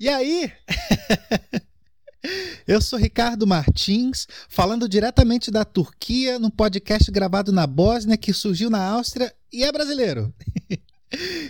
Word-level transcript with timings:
E 0.00 0.08
aí? 0.08 0.50
Eu 2.66 2.80
sou 2.80 2.98
Ricardo 2.98 3.46
Martins, 3.46 4.26
falando 4.48 4.88
diretamente 4.88 5.50
da 5.50 5.62
Turquia, 5.62 6.38
num 6.38 6.48
podcast 6.48 7.10
gravado 7.10 7.52
na 7.52 7.66
Bósnia 7.66 8.16
que 8.16 8.32
surgiu 8.32 8.70
na 8.70 8.82
Áustria 8.82 9.30
e 9.52 9.62
é 9.62 9.70
brasileiro. 9.70 10.32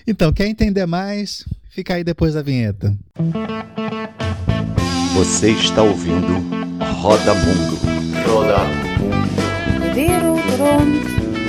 Então, 0.07 0.33
quer 0.33 0.47
entender 0.47 0.87
mais? 0.87 1.45
Fica 1.69 1.93
aí 1.93 2.03
depois 2.03 2.33
da 2.33 2.41
vinheta. 2.41 2.97
Você 5.13 5.51
está 5.51 5.83
ouvindo 5.83 6.33
Roda 6.99 7.35
Mundo. 7.35 7.79
Roda 8.27 8.59
Mundo. 8.97 9.29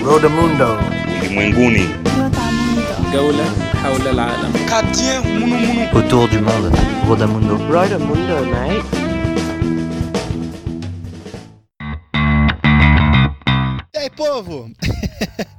Roda 0.03 0.27
Mundo. 0.27 0.65
Roda 0.65 1.53
Mundo. 1.53 2.00
Autour 5.93 6.29
du 6.29 6.41
monde. 6.41 6.69
Roda 7.05 7.27
Mundo. 7.27 7.57
Roda 7.57 7.99
Mundo, 7.99 8.45
mate. 8.49 8.85
E 13.93 13.97
aí, 13.97 14.09
povo? 14.11 14.71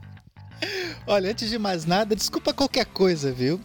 Olha, 1.06 1.30
antes 1.30 1.50
de 1.50 1.58
mais 1.58 1.84
nada, 1.84 2.16
desculpa 2.16 2.54
qualquer 2.54 2.86
coisa, 2.86 3.30
viu? 3.30 3.60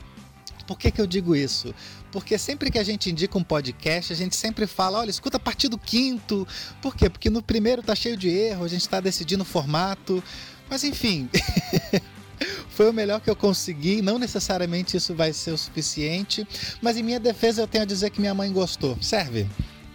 Por 0.67 0.77
que, 0.77 0.91
que 0.91 0.99
eu 0.99 1.07
digo 1.07 1.33
isso? 1.33 1.73
Porque 2.11 2.37
sempre 2.37 2.69
que 2.69 2.79
a 2.79 2.83
gente 2.83 3.09
indica 3.09 3.37
um 3.37 3.43
podcast, 3.43 4.11
a 4.11 4.15
gente 4.17 4.35
sempre 4.35 4.67
fala, 4.67 4.99
olha, 4.99 5.09
escuta 5.09 5.37
a 5.37 5.39
partir 5.39 5.69
do 5.69 5.77
quinto. 5.77 6.45
Por 6.81 6.93
quê? 6.93 7.09
Porque 7.09 7.29
no 7.29 7.41
primeiro 7.41 7.81
tá 7.81 7.95
cheio 7.95 8.17
de 8.17 8.27
erro, 8.27 8.65
a 8.65 8.67
gente 8.67 8.81
está 8.81 8.99
decidindo 8.99 9.43
o 9.43 9.45
formato. 9.45 10.21
Mas 10.69 10.83
enfim, 10.83 11.29
foi 12.69 12.89
o 12.89 12.93
melhor 12.93 13.21
que 13.21 13.29
eu 13.29 13.35
consegui. 13.35 14.01
Não 14.01 14.19
necessariamente 14.19 14.97
isso 14.97 15.13
vai 15.13 15.33
ser 15.33 15.51
o 15.51 15.57
suficiente, 15.57 16.47
mas 16.81 16.97
em 16.97 17.03
minha 17.03 17.19
defesa 17.19 17.61
eu 17.61 17.67
tenho 17.67 17.83
a 17.83 17.87
dizer 17.87 18.09
que 18.09 18.19
minha 18.19 18.33
mãe 18.33 18.51
gostou. 18.51 18.97
Serve. 19.01 19.47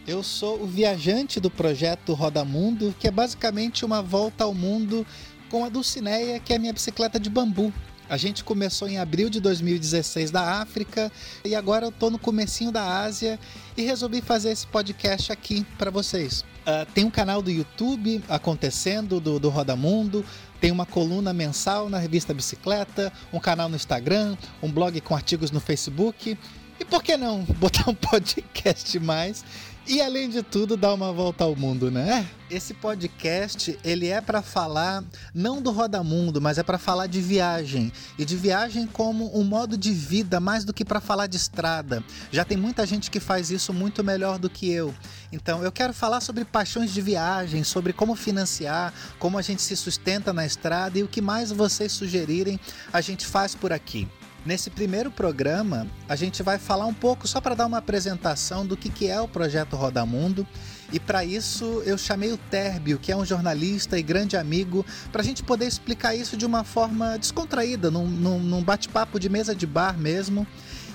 Eu 0.07 0.23
sou 0.23 0.61
o 0.61 0.67
viajante 0.67 1.39
do 1.39 1.49
projeto 1.49 2.13
Roda 2.13 2.45
Mundo, 2.45 2.95
que 2.99 3.07
é 3.07 3.11
basicamente 3.11 3.85
uma 3.85 4.03
volta 4.03 4.45
ao 4.45 4.53
mundo 4.53 5.07
com 5.49 5.65
a 5.65 5.69
Dulcineia, 5.69 6.41
que 6.41 6.53
é 6.53 6.57
a 6.57 6.59
minha 6.59 6.73
bicicleta 6.73 7.21
de 7.21 7.31
bambu. 7.31 7.73
A 8.09 8.17
gente 8.17 8.43
começou 8.43 8.89
em 8.89 8.99
abril 8.99 9.31
de 9.31 9.41
2016 9.41 10.31
da 10.31 10.61
África 10.61 11.11
e 11.45 11.55
agora 11.55 11.87
eu 11.87 11.93
tô 11.93 12.11
no 12.11 12.19
comecinho 12.19 12.73
da 12.73 13.01
Ásia 13.01 13.39
e 13.77 13.83
resolvi 13.83 14.21
fazer 14.21 14.51
esse 14.51 14.67
podcast 14.67 15.33
aqui 15.33 15.65
para 15.79 15.91
vocês. 15.91 16.45
Uh, 16.63 16.85
tem 16.93 17.05
um 17.05 17.11
canal 17.11 17.41
do 17.41 17.51
YouTube 17.51 18.23
acontecendo 18.29 19.19
do, 19.19 19.39
do 19.39 19.49
Roda 19.49 19.75
Mundo, 19.75 20.25
tem 20.63 20.71
uma 20.71 20.87
coluna 20.87 21.33
mensal 21.33 21.91
na 21.91 21.99
revista 21.99 22.33
Bicicleta, 22.33 23.13
um 23.33 23.41
canal 23.41 23.69
no 23.69 23.75
Instagram, 23.75 24.37
um 24.63 24.71
blog 24.71 25.01
com 25.01 25.13
artigos 25.13 25.51
no 25.51 25.59
Facebook. 25.59 26.39
E 26.79 26.85
por 26.85 27.03
que 27.03 27.17
não 27.17 27.43
botar 27.59 27.91
um 27.91 27.95
podcast 27.99 28.97
mais 29.01 29.45
e 29.87 30.01
além 30.01 30.29
de 30.29 30.43
tudo 30.43 30.77
dar 30.77 30.95
uma 30.95 31.13
volta 31.13 31.45
ao 31.45 31.57
mundo, 31.57 31.91
né? 31.91 32.29
Esse 32.51 32.73
podcast, 32.75 33.79
ele 33.83 34.09
é 34.09 34.21
para 34.21 34.43
falar 34.43 35.03
não 35.35 35.61
do 35.61 35.71
Roda 35.71 36.03
Mundo, 36.05 36.41
mas 36.41 36.59
é 36.59 36.63
para 36.63 36.79
falar 36.79 37.07
de 37.07 37.21
viagem 37.21 37.93
e 38.19 38.25
de 38.25 38.37
viagem 38.37 38.87
como 38.87 39.37
um 39.37 39.43
modo 39.43 39.77
de 39.77 39.91
vida 39.91 40.39
mais 40.39 40.65
do 40.65 40.73
que 40.73 40.85
para 40.85 41.01
falar 41.01 41.27
de 41.27 41.37
estrada. 41.37 42.05
Já 42.31 42.45
tem 42.45 42.57
muita 42.57 42.87
gente 42.87 43.11
que 43.11 43.19
faz 43.19 43.51
isso 43.51 43.73
muito 43.73 44.05
melhor 44.05 44.39
do 44.39 44.51
que 44.51 44.71
eu. 44.71 44.95
Então, 45.33 45.65
eu 45.65 45.73
quero 45.73 45.93
falar 45.93 46.21
sobre 46.21 46.45
paixões 46.45 46.93
de 46.93 47.01
viagem, 47.01 47.65
sobre 47.65 47.93
como 47.93 48.15
financiar, 48.15 48.93
como 49.19 49.39
a 49.39 49.43
gente 49.43 49.63
se 49.63 49.77
sustenta 49.77 50.33
na 50.33 50.47
estrada 50.47 50.99
e 50.99 51.03
o 51.03 51.09
que 51.09 51.21
mais 51.21 51.51
vocês 51.51 51.91
sugerirem, 51.93 52.61
a 52.93 53.01
gente 53.01 53.27
faz 53.27 53.55
por 53.55 53.73
aqui. 53.73 54.07
Nesse 54.45 54.71
primeiro 54.71 55.09
programa, 55.09 55.87
a 56.09 56.17
gente 56.17 56.43
vai 56.43 56.59
falar 56.59 56.87
um 56.87 56.95
pouco 56.95 57.29
só 57.29 57.41
para 57.41 57.55
dar 57.55 57.65
uma 57.65 57.79
apresentação 57.79 58.67
do 58.67 58.77
que, 58.77 58.91
que 58.91 59.07
é 59.07 59.21
o 59.21 59.29
projeto 59.29 59.77
Roda 59.77 60.05
Mundo. 60.05 60.45
E 60.93 60.99
para 60.99 61.25
isso 61.25 61.81
eu 61.87 61.97
chamei 61.97 62.33
o 62.33 62.37
Térbio, 62.37 62.99
que 62.99 63.13
é 63.13 63.17
um 63.17 63.25
jornalista 63.25 63.97
e 63.97 64.03
grande 64.03 64.37
amigo, 64.37 64.85
para 65.13 65.23
a 65.23 65.25
gente 65.25 65.45
poder 65.45 65.67
explicar 65.67 66.17
isso 66.17 66.37
de 66.37 66.45
uma 66.45 66.65
forma 66.65 67.17
descontraída, 67.17 67.89
num, 67.89 68.09
num, 68.09 68.41
num 68.41 68.63
bate-papo 68.65 69.21
de 69.21 69.29
mesa 69.29 69.55
de 69.55 69.65
bar 69.67 69.97
mesmo. 69.97 70.45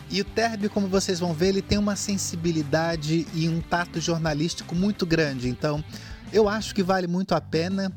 E 0.10 0.20
o 0.20 0.26
Térbio, 0.26 0.70
como 0.70 0.88
vocês 0.88 1.18
vão 1.20 1.34
ver, 1.34 1.48
ele 1.48 1.62
tem 1.62 1.78
uma 1.78 1.96
sensibilidade 1.96 3.26
e 3.34 3.48
um 3.48 3.62
tato 3.62 4.02
jornalístico 4.02 4.76
muito 4.76 5.06
grande. 5.06 5.48
Então, 5.48 5.82
eu 6.34 6.50
acho 6.50 6.76
que 6.76 6.84
vale 6.84 7.08
muito 7.08 7.34
a 7.34 7.40
pena. 7.40 7.94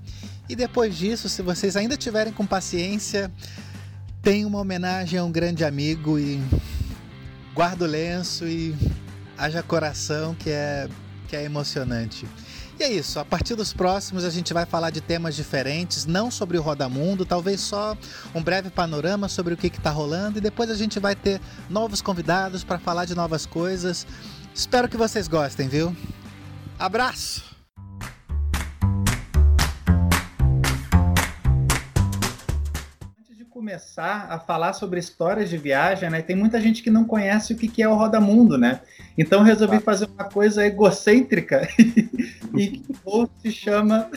E 0.49 0.55
depois 0.55 0.97
disso, 0.97 1.29
se 1.29 1.43
vocês 1.43 1.77
ainda 1.77 1.97
tiverem 1.97 2.33
com 2.33 2.47
paciência, 2.47 3.31
tem 4.23 4.45
uma 4.45 4.59
homenagem 4.59 5.19
a 5.19 5.25
um 5.25 5.33
grande 5.33 5.65
amigo 5.65 6.19
e 6.19 6.41
guarda 7.55 7.85
o 7.85 7.89
lenço 7.89 8.47
e 8.47 8.75
haja 9.37 9.63
coração 9.63 10.35
que 10.35 10.51
é 10.51 10.89
que 11.27 11.37
é 11.37 11.45
emocionante. 11.45 12.27
E 12.79 12.83
é 12.83 12.91
isso, 12.91 13.21
a 13.21 13.25
partir 13.25 13.55
dos 13.55 13.73
próximos 13.73 14.25
a 14.25 14.31
gente 14.31 14.53
vai 14.53 14.67
falar 14.67 14.91
de 14.91 15.01
temas 15.01 15.37
diferentes, 15.37 16.07
não 16.07 16.29
sobre 16.31 16.59
o 16.59 16.63
Rodamundo, 16.63 17.25
talvez 17.25 17.61
só 17.61 17.97
um 18.35 18.43
breve 18.43 18.69
panorama 18.69 19.29
sobre 19.29 19.55
o 19.55 19.57
que 19.57 19.69
está 19.69 19.91
rolando 19.91 20.39
e 20.39 20.41
depois 20.41 20.71
a 20.71 20.75
gente 20.75 20.99
vai 20.99 21.15
ter 21.15 21.41
novos 21.69 22.03
convidados 22.03 22.65
para 22.65 22.79
falar 22.79 23.05
de 23.05 23.15
novas 23.15 23.47
coisas. 23.47 24.07
Espero 24.53 24.89
que 24.89 24.97
vocês 24.97 25.29
gostem, 25.29 25.69
viu? 25.69 25.95
Abraço! 26.79 27.50
Começar 33.71 34.27
a 34.29 34.37
falar 34.37 34.73
sobre 34.73 34.99
histórias 34.99 35.49
de 35.49 35.57
viagem, 35.57 36.11
né? 36.11 36.21
Tem 36.21 36.35
muita 36.35 36.61
gente 36.61 36.83
que 36.83 36.91
não 36.91 37.05
conhece 37.05 37.53
o 37.53 37.57
que 37.57 37.81
é 37.81 37.89
o 37.89 37.95
Roda 37.95 38.21
Mundo, 38.21 38.59
né? 38.59 38.81
Então 39.17 39.45
resolvi 39.45 39.79
fazer 39.79 40.09
uma 40.13 40.25
coisa 40.25 40.67
egocêntrica 40.67 41.69
e 42.59 42.83
o 42.89 43.09
host 43.09 43.53
chama 43.53 44.11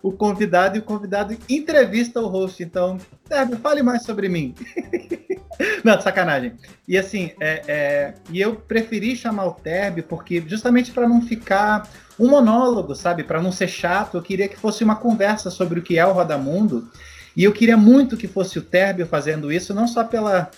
o 0.00 0.12
convidado 0.12 0.76
e 0.76 0.78
o 0.78 0.84
convidado 0.84 1.36
entrevista 1.48 2.20
o 2.20 2.28
host. 2.28 2.62
Então, 2.62 2.96
Sérgio, 3.26 3.56
fale 3.56 3.82
mais 3.82 4.04
sobre 4.04 4.28
mim. 4.28 4.54
Não, 5.82 6.00
sacanagem. 6.00 6.52
E 6.86 6.96
assim, 6.96 7.32
é, 7.40 7.62
é, 7.66 8.14
e 8.30 8.40
eu 8.40 8.54
preferi 8.54 9.16
chamar 9.16 9.46
o 9.46 9.52
Terbi 9.52 10.02
porque 10.02 10.40
justamente 10.46 10.92
para 10.92 11.08
não 11.08 11.20
ficar 11.20 11.88
um 12.18 12.28
monólogo, 12.28 12.94
sabe? 12.94 13.24
Para 13.24 13.42
não 13.42 13.50
ser 13.50 13.68
chato, 13.68 14.16
eu 14.16 14.22
queria 14.22 14.46
que 14.46 14.56
fosse 14.56 14.84
uma 14.84 14.94
conversa 14.94 15.50
sobre 15.50 15.80
o 15.80 15.82
que 15.82 15.98
é 15.98 16.06
o 16.06 16.12
Roda 16.12 16.38
Mundo 16.38 16.88
e 17.36 17.44
eu 17.44 17.52
queria 17.52 17.76
muito 17.76 18.16
que 18.16 18.28
fosse 18.28 18.58
o 18.58 18.62
Térbio 18.62 19.06
fazendo 19.06 19.52
isso, 19.52 19.74
não 19.74 19.86
só 19.86 20.04
pela, 20.04 20.50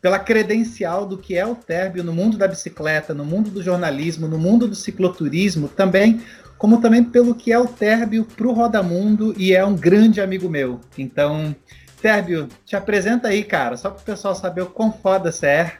pela 0.00 0.18
credencial 0.18 1.06
do 1.06 1.18
que 1.18 1.36
é 1.36 1.46
o 1.46 1.54
Térbio 1.54 2.04
no 2.04 2.12
mundo 2.12 2.36
da 2.36 2.46
bicicleta, 2.46 3.12
no 3.12 3.24
mundo 3.24 3.50
do 3.50 3.62
jornalismo, 3.62 4.28
no 4.28 4.38
mundo 4.38 4.68
do 4.68 4.74
cicloturismo, 4.74 5.68
também 5.68 6.20
como 6.60 6.78
também 6.78 7.02
pelo 7.02 7.34
que 7.34 7.50
é 7.50 7.58
o 7.58 7.66
Térbio 7.66 8.22
para 8.36 8.46
o 8.46 8.52
Rodamundo 8.52 9.34
e 9.38 9.54
é 9.54 9.64
um 9.64 9.74
grande 9.74 10.20
amigo 10.20 10.46
meu. 10.46 10.78
Então, 10.98 11.56
Térbio, 12.02 12.48
te 12.66 12.76
apresenta 12.76 13.28
aí, 13.28 13.42
cara, 13.42 13.78
só 13.78 13.88
para 13.88 14.02
o 14.02 14.04
pessoal 14.04 14.34
saber 14.34 14.60
o 14.60 14.66
quão 14.66 14.92
foda 14.92 15.32
você 15.32 15.46
é. 15.46 15.72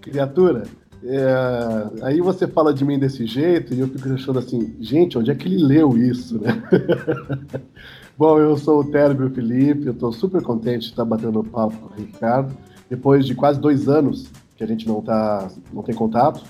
Criatura, 0.00 0.64
é, 1.04 2.04
aí 2.04 2.20
você 2.20 2.48
fala 2.48 2.74
de 2.74 2.84
mim 2.84 2.98
desse 2.98 3.26
jeito 3.26 3.74
e 3.74 3.78
eu 3.78 3.86
fico 3.86 4.12
achando 4.12 4.40
assim, 4.40 4.76
gente, 4.80 5.16
onde 5.16 5.30
é 5.30 5.34
que 5.36 5.46
ele 5.46 5.62
leu 5.62 5.96
isso, 5.96 6.40
né? 6.40 6.60
Bom, 8.22 8.38
eu 8.38 8.56
sou 8.56 8.82
o 8.82 8.84
Térbio 8.84 9.28
Felipe, 9.30 9.86
eu 9.86 9.92
estou 9.92 10.12
super 10.12 10.40
contente 10.42 10.82
de 10.82 10.90
estar 10.90 11.04
batendo 11.04 11.42
papo 11.42 11.74
com 11.76 11.92
o 11.92 11.96
Ricardo, 11.96 12.56
depois 12.88 13.26
de 13.26 13.34
quase 13.34 13.58
dois 13.58 13.88
anos 13.88 14.28
que 14.56 14.62
a 14.62 14.66
gente 14.68 14.86
não, 14.86 15.02
tá, 15.02 15.48
não 15.72 15.82
tem 15.82 15.92
contato, 15.92 16.44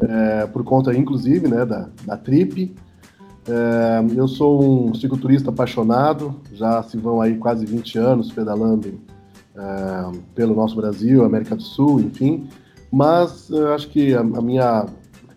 é, 0.00 0.46
por 0.46 0.64
conta, 0.64 0.96
inclusive, 0.96 1.46
né, 1.48 1.66
da, 1.66 1.90
da 2.06 2.16
Trip. 2.16 2.74
É, 3.46 4.02
eu 4.16 4.26
sou 4.26 4.88
um 4.88 4.94
cicloturista 4.94 5.50
apaixonado, 5.50 6.34
já 6.54 6.82
se 6.82 6.96
vão 6.96 7.20
aí 7.20 7.36
quase 7.36 7.66
20 7.66 7.98
anos 7.98 8.32
pedalando 8.32 8.98
é, 9.54 10.18
pelo 10.34 10.54
nosso 10.54 10.74
Brasil, 10.76 11.26
América 11.26 11.54
do 11.54 11.62
Sul, 11.62 12.00
enfim, 12.00 12.48
mas 12.90 13.50
eu 13.50 13.74
acho 13.74 13.86
que 13.90 14.14
a, 14.14 14.20
a 14.20 14.40
minha 14.40 14.86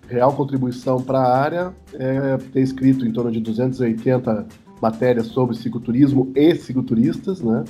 real 0.07 0.31
contribuição 0.31 1.01
para 1.01 1.19
a 1.19 1.37
área 1.37 1.73
é 1.95 2.37
ter 2.53 2.61
escrito 2.61 3.05
em 3.05 3.11
torno 3.11 3.29
de 3.29 3.41
280 3.41 4.63
matérias 4.81 5.27
sobre 5.27 5.55
cicloturismo 5.55 6.31
e 6.35 6.55
cicloturistas, 6.55 7.41
né? 7.41 7.63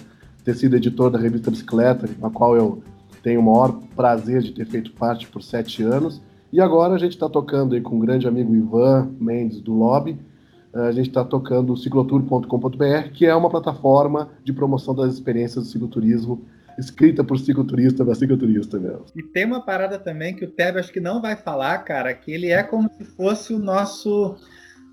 Ter 0.44 0.56
sido 0.56 0.76
editor 0.76 1.10
da 1.10 1.18
revista 1.18 1.50
Bicicleta, 1.50 2.10
na 2.20 2.30
qual 2.30 2.56
eu 2.56 2.84
tenho 3.24 3.40
o 3.40 3.44
maior 3.44 3.80
prazer 3.96 4.42
de 4.44 4.52
ter 4.52 4.66
feito 4.66 4.92
parte 4.92 5.28
por 5.28 5.42
sete 5.42 5.82
anos. 5.82 6.22
E 6.54 6.62
agora 6.62 6.94
a 6.94 6.98
gente 6.98 7.14
está 7.14 7.28
tocando 7.28 7.74
aí 7.74 7.82
com 7.82 7.98
o 7.98 8.00
grande 8.00 8.28
amigo 8.28 8.56
Ivan 8.56 9.12
Mendes 9.20 9.60
do 9.60 9.74
Lobby, 9.74 10.18
a 10.74 10.92
gente 10.92 11.08
está 11.08 11.24
tocando 11.24 11.72
o 11.72 11.78
ciclotour.com.br, 11.78 13.10
que 13.14 13.26
é 13.26 13.34
uma 13.34 13.50
plataforma 13.50 14.30
de 14.44 14.52
promoção 14.52 14.94
das 14.94 15.14
experiências 15.14 15.66
do 15.66 15.72
cicloturismo, 15.72 16.46
escrita 16.78 17.24
por 17.24 17.40
cicloturista 17.40 18.04
para 18.04 18.14
cicloturista 18.14 18.78
mesmo. 18.78 19.06
E 19.16 19.24
tem 19.24 19.46
uma 19.46 19.62
parada 19.62 19.98
também 19.98 20.36
que 20.36 20.44
o 20.44 20.52
Tebe 20.52 20.80
acho 20.80 20.92
que 20.92 21.00
não 21.00 21.22
vai 21.22 21.38
falar, 21.38 21.78
cara, 21.80 22.14
que 22.14 22.30
ele 22.30 22.48
é 22.48 22.62
como 22.62 22.90
se 22.90 23.06
fosse 23.06 23.54
o 23.54 23.60
nosso 23.60 24.36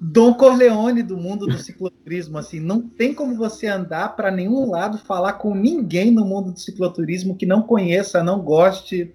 Dom 0.05 0.35
Corleone 0.35 1.01
do 1.01 1.17
mundo 1.17 1.47
do 1.47 1.57
cicloturismo, 1.57 2.37
assim, 2.37 2.59
não 2.59 2.89
tem 2.89 3.15
como 3.15 3.37
você 3.37 3.69
andar 3.69 4.17
para 4.17 4.33
nenhum 4.33 4.69
lado, 4.69 4.99
falar 4.99 5.35
com 5.35 5.55
ninguém 5.55 6.11
no 6.11 6.25
mundo 6.25 6.51
do 6.51 6.59
cicloturismo 6.59 7.37
que 7.37 7.47
não 7.47 7.63
conheça, 7.63 8.21
não 8.21 8.41
goste. 8.41 9.13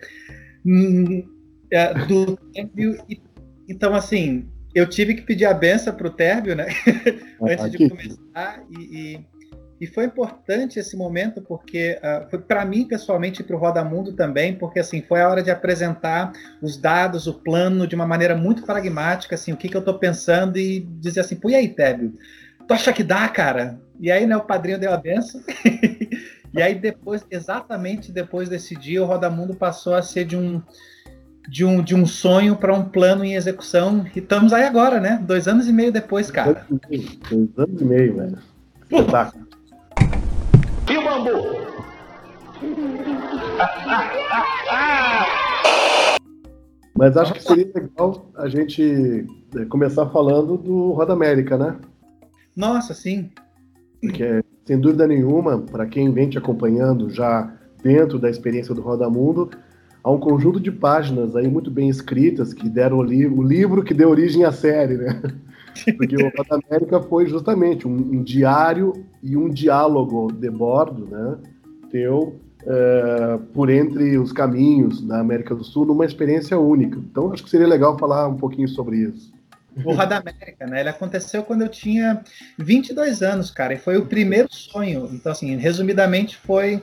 Hum, 0.65 1.27
é, 1.69 1.93
do 2.05 2.37
Térbio. 2.53 2.97
Então, 3.67 3.93
assim, 3.93 4.47
eu 4.73 4.87
tive 4.87 5.15
que 5.15 5.23
pedir 5.23 5.43
a 5.43 5.53
benção 5.53 5.93
para 5.93 6.07
o 6.07 6.11
Térbio, 6.11 6.55
né? 6.55 6.67
Antes 7.41 7.69
de 7.71 7.89
começar. 7.89 8.63
E, 8.69 8.79
e, 8.79 9.25
e 9.79 9.85
foi 9.85 10.05
importante 10.05 10.79
esse 10.79 10.97
momento, 10.97 11.41
porque 11.41 11.99
uh, 12.01 12.27
foi 12.29 12.39
para 12.39 12.65
mim, 12.65 12.87
pessoalmente, 12.87 13.41
e 13.41 13.45
para 13.45 13.55
o 13.55 13.59
Roda 13.59 13.83
Mundo 13.83 14.13
também, 14.13 14.55
porque 14.55 14.79
assim, 14.79 15.03
foi 15.03 15.21
a 15.21 15.29
hora 15.29 15.43
de 15.43 15.51
apresentar 15.51 16.33
os 16.61 16.77
dados, 16.77 17.27
o 17.27 17.33
plano, 17.33 17.85
de 17.85 17.93
uma 17.93 18.07
maneira 18.07 18.35
muito 18.35 18.63
pragmática, 18.63 19.35
assim, 19.35 19.53
o 19.53 19.57
que, 19.57 19.69
que 19.69 19.77
eu 19.77 19.81
estou 19.81 19.99
pensando, 19.99 20.57
e 20.57 20.79
dizer 20.79 21.19
assim, 21.19 21.35
pô, 21.35 21.49
e 21.49 21.55
aí, 21.55 21.69
Térbio? 21.69 22.17
Tu 22.67 22.73
acha 22.73 22.91
que 22.91 23.03
dá, 23.03 23.27
cara? 23.29 23.79
E 23.99 24.11
aí, 24.11 24.25
né, 24.25 24.35
o 24.35 24.41
padrinho 24.41 24.79
deu 24.79 24.91
a 24.91 24.97
benção. 24.97 25.41
e 26.53 26.61
aí, 26.61 26.73
depois, 26.73 27.23
exatamente 27.29 28.11
depois 28.11 28.49
desse 28.49 28.75
dia, 28.75 29.01
o 29.01 29.05
Roda 29.05 29.29
Mundo 29.29 29.55
passou 29.55 29.93
a 29.93 30.01
ser 30.01 30.25
de 30.25 30.35
um 30.35 30.61
de 31.49 31.63
um, 31.63 31.81
de 31.81 31.95
um 31.95 32.05
sonho 32.05 32.57
para 32.57 32.73
um 32.73 32.83
plano 32.83 33.23
em 33.23 33.35
execução. 33.35 34.05
E 34.13 34.19
estamos 34.19 34.51
aí 34.51 34.63
agora, 34.63 34.99
né? 34.99 35.17
Dois 35.25 35.47
anos 35.47 35.65
e 35.65 35.71
meio 35.71 35.93
depois, 35.93 36.29
cara. 36.29 36.65
Dois 36.69 37.49
anos 37.57 37.81
e 37.81 37.85
meio, 37.85 38.15
velho. 38.17 38.37
Espetáculo. 38.81 39.46
O 40.97 41.01
bambu? 41.03 41.57
Mas 46.97 47.15
acho 47.15 47.33
que 47.33 47.43
seria 47.43 47.69
legal 47.75 48.31
a 48.35 48.49
gente 48.49 49.27
eh, 49.55 49.65
começar 49.65 50.07
falando 50.07 50.57
do 50.57 50.93
Roda 50.93 51.13
América, 51.13 51.55
né? 51.55 51.75
Nossa, 52.55 52.95
sim. 52.95 53.29
Porque, 54.01 54.43
sem 54.65 54.79
dúvida 54.79 55.05
nenhuma, 55.05 55.59
para 55.59 55.85
quem 55.85 56.11
vem 56.11 56.27
te 56.27 56.39
acompanhando 56.39 57.11
já 57.11 57.53
dentro 57.83 58.17
da 58.17 58.29
experiência 58.29 58.73
do 58.73 58.81
Roda 58.81 59.07
Mundo, 59.07 59.51
há 60.03 60.09
um 60.09 60.19
conjunto 60.19 60.59
de 60.59 60.71
páginas 60.71 61.35
aí 61.35 61.47
muito 61.47 61.69
bem 61.69 61.89
escritas 61.89 62.53
que 62.55 62.67
deram 62.67 62.99
ali 63.01 63.27
o 63.27 63.43
livro 63.43 63.83
que 63.83 63.93
deu 63.93 64.09
origem 64.09 64.43
à 64.43 64.51
série, 64.51 64.97
né? 64.97 65.21
Porque 65.97 66.15
o 66.15 66.31
Roda 66.35 66.59
América 66.67 67.01
foi 67.01 67.27
justamente 67.27 67.87
um, 67.87 67.95
um, 67.95 68.23
diário 68.23 68.93
e 69.21 69.35
um 69.35 69.49
diálogo 69.49 70.31
de 70.31 70.49
bordo, 70.49 71.05
né? 71.05 71.37
Teu 71.91 72.39
é, 72.65 73.39
por 73.53 73.69
entre 73.69 74.17
os 74.17 74.33
caminhos 74.33 75.01
da 75.01 75.19
América 75.19 75.55
do 75.55 75.63
Sul 75.63 75.85
numa 75.85 76.05
experiência 76.05 76.59
única. 76.59 76.97
Então 76.97 77.31
acho 77.31 77.43
que 77.43 77.49
seria 77.49 77.67
legal 77.67 77.97
falar 77.97 78.27
um 78.27 78.35
pouquinho 78.35 78.67
sobre 78.67 78.97
isso. 78.97 79.31
O 79.85 79.93
Roda 79.93 80.17
América, 80.17 80.65
né? 80.65 80.79
Ele 80.79 80.89
aconteceu 80.89 81.43
quando 81.43 81.61
eu 81.61 81.69
tinha 81.69 82.21
22 82.57 83.21
anos, 83.21 83.51
cara, 83.51 83.73
e 83.73 83.77
foi 83.77 83.95
o 83.97 84.05
primeiro 84.05 84.47
sonho. 84.51 85.07
Então, 85.11 85.31
assim, 85.31 85.55
resumidamente, 85.55 86.35
foi 86.35 86.81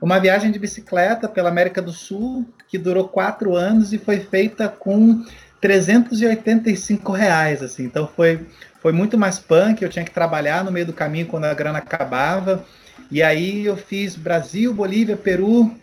uma 0.00 0.18
viagem 0.18 0.50
de 0.52 0.58
bicicleta 0.58 1.28
pela 1.28 1.48
América 1.48 1.82
do 1.82 1.92
Sul 1.92 2.46
que 2.68 2.78
durou 2.78 3.08
quatro 3.08 3.56
anos 3.56 3.92
e 3.92 3.98
foi 3.98 4.20
feita 4.20 4.68
com 4.68 5.24
385 5.66 7.10
reais, 7.10 7.60
assim. 7.60 7.82
Então 7.82 8.06
foi, 8.06 8.46
foi 8.80 8.92
muito 8.92 9.18
mais 9.18 9.40
punk. 9.40 9.82
Eu 9.82 9.88
tinha 9.88 10.04
que 10.04 10.12
trabalhar 10.12 10.62
no 10.64 10.70
meio 10.70 10.86
do 10.86 10.92
caminho 10.92 11.26
quando 11.26 11.46
a 11.46 11.54
grana 11.54 11.78
acabava. 11.78 12.64
E 13.10 13.20
aí 13.20 13.66
eu 13.66 13.76
fiz 13.76 14.14
Brasil, 14.14 14.72
Bolívia, 14.72 15.16
Peru, 15.16 15.74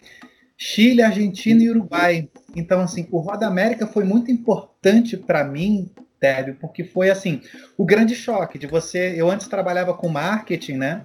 Chile, 0.55 1.01
Argentina 1.01 1.61
e 1.61 1.69
Uruguai. 1.69 2.29
Então, 2.55 2.79
assim, 2.79 3.05
o 3.11 3.19
Roda 3.19 3.45
América 3.45 3.85
foi 3.85 4.05
muito 4.05 4.31
importante 4.31 5.17
para 5.17 5.43
mim, 5.43 5.91
Tébio, 6.17 6.55
porque 6.61 6.85
foi 6.85 7.09
assim 7.09 7.41
o 7.77 7.83
grande 7.83 8.15
choque 8.15 8.57
de 8.57 8.67
você. 8.67 9.13
Eu 9.17 9.29
antes 9.29 9.49
trabalhava 9.49 9.93
com 9.93 10.07
marketing, 10.07 10.77
né? 10.77 11.01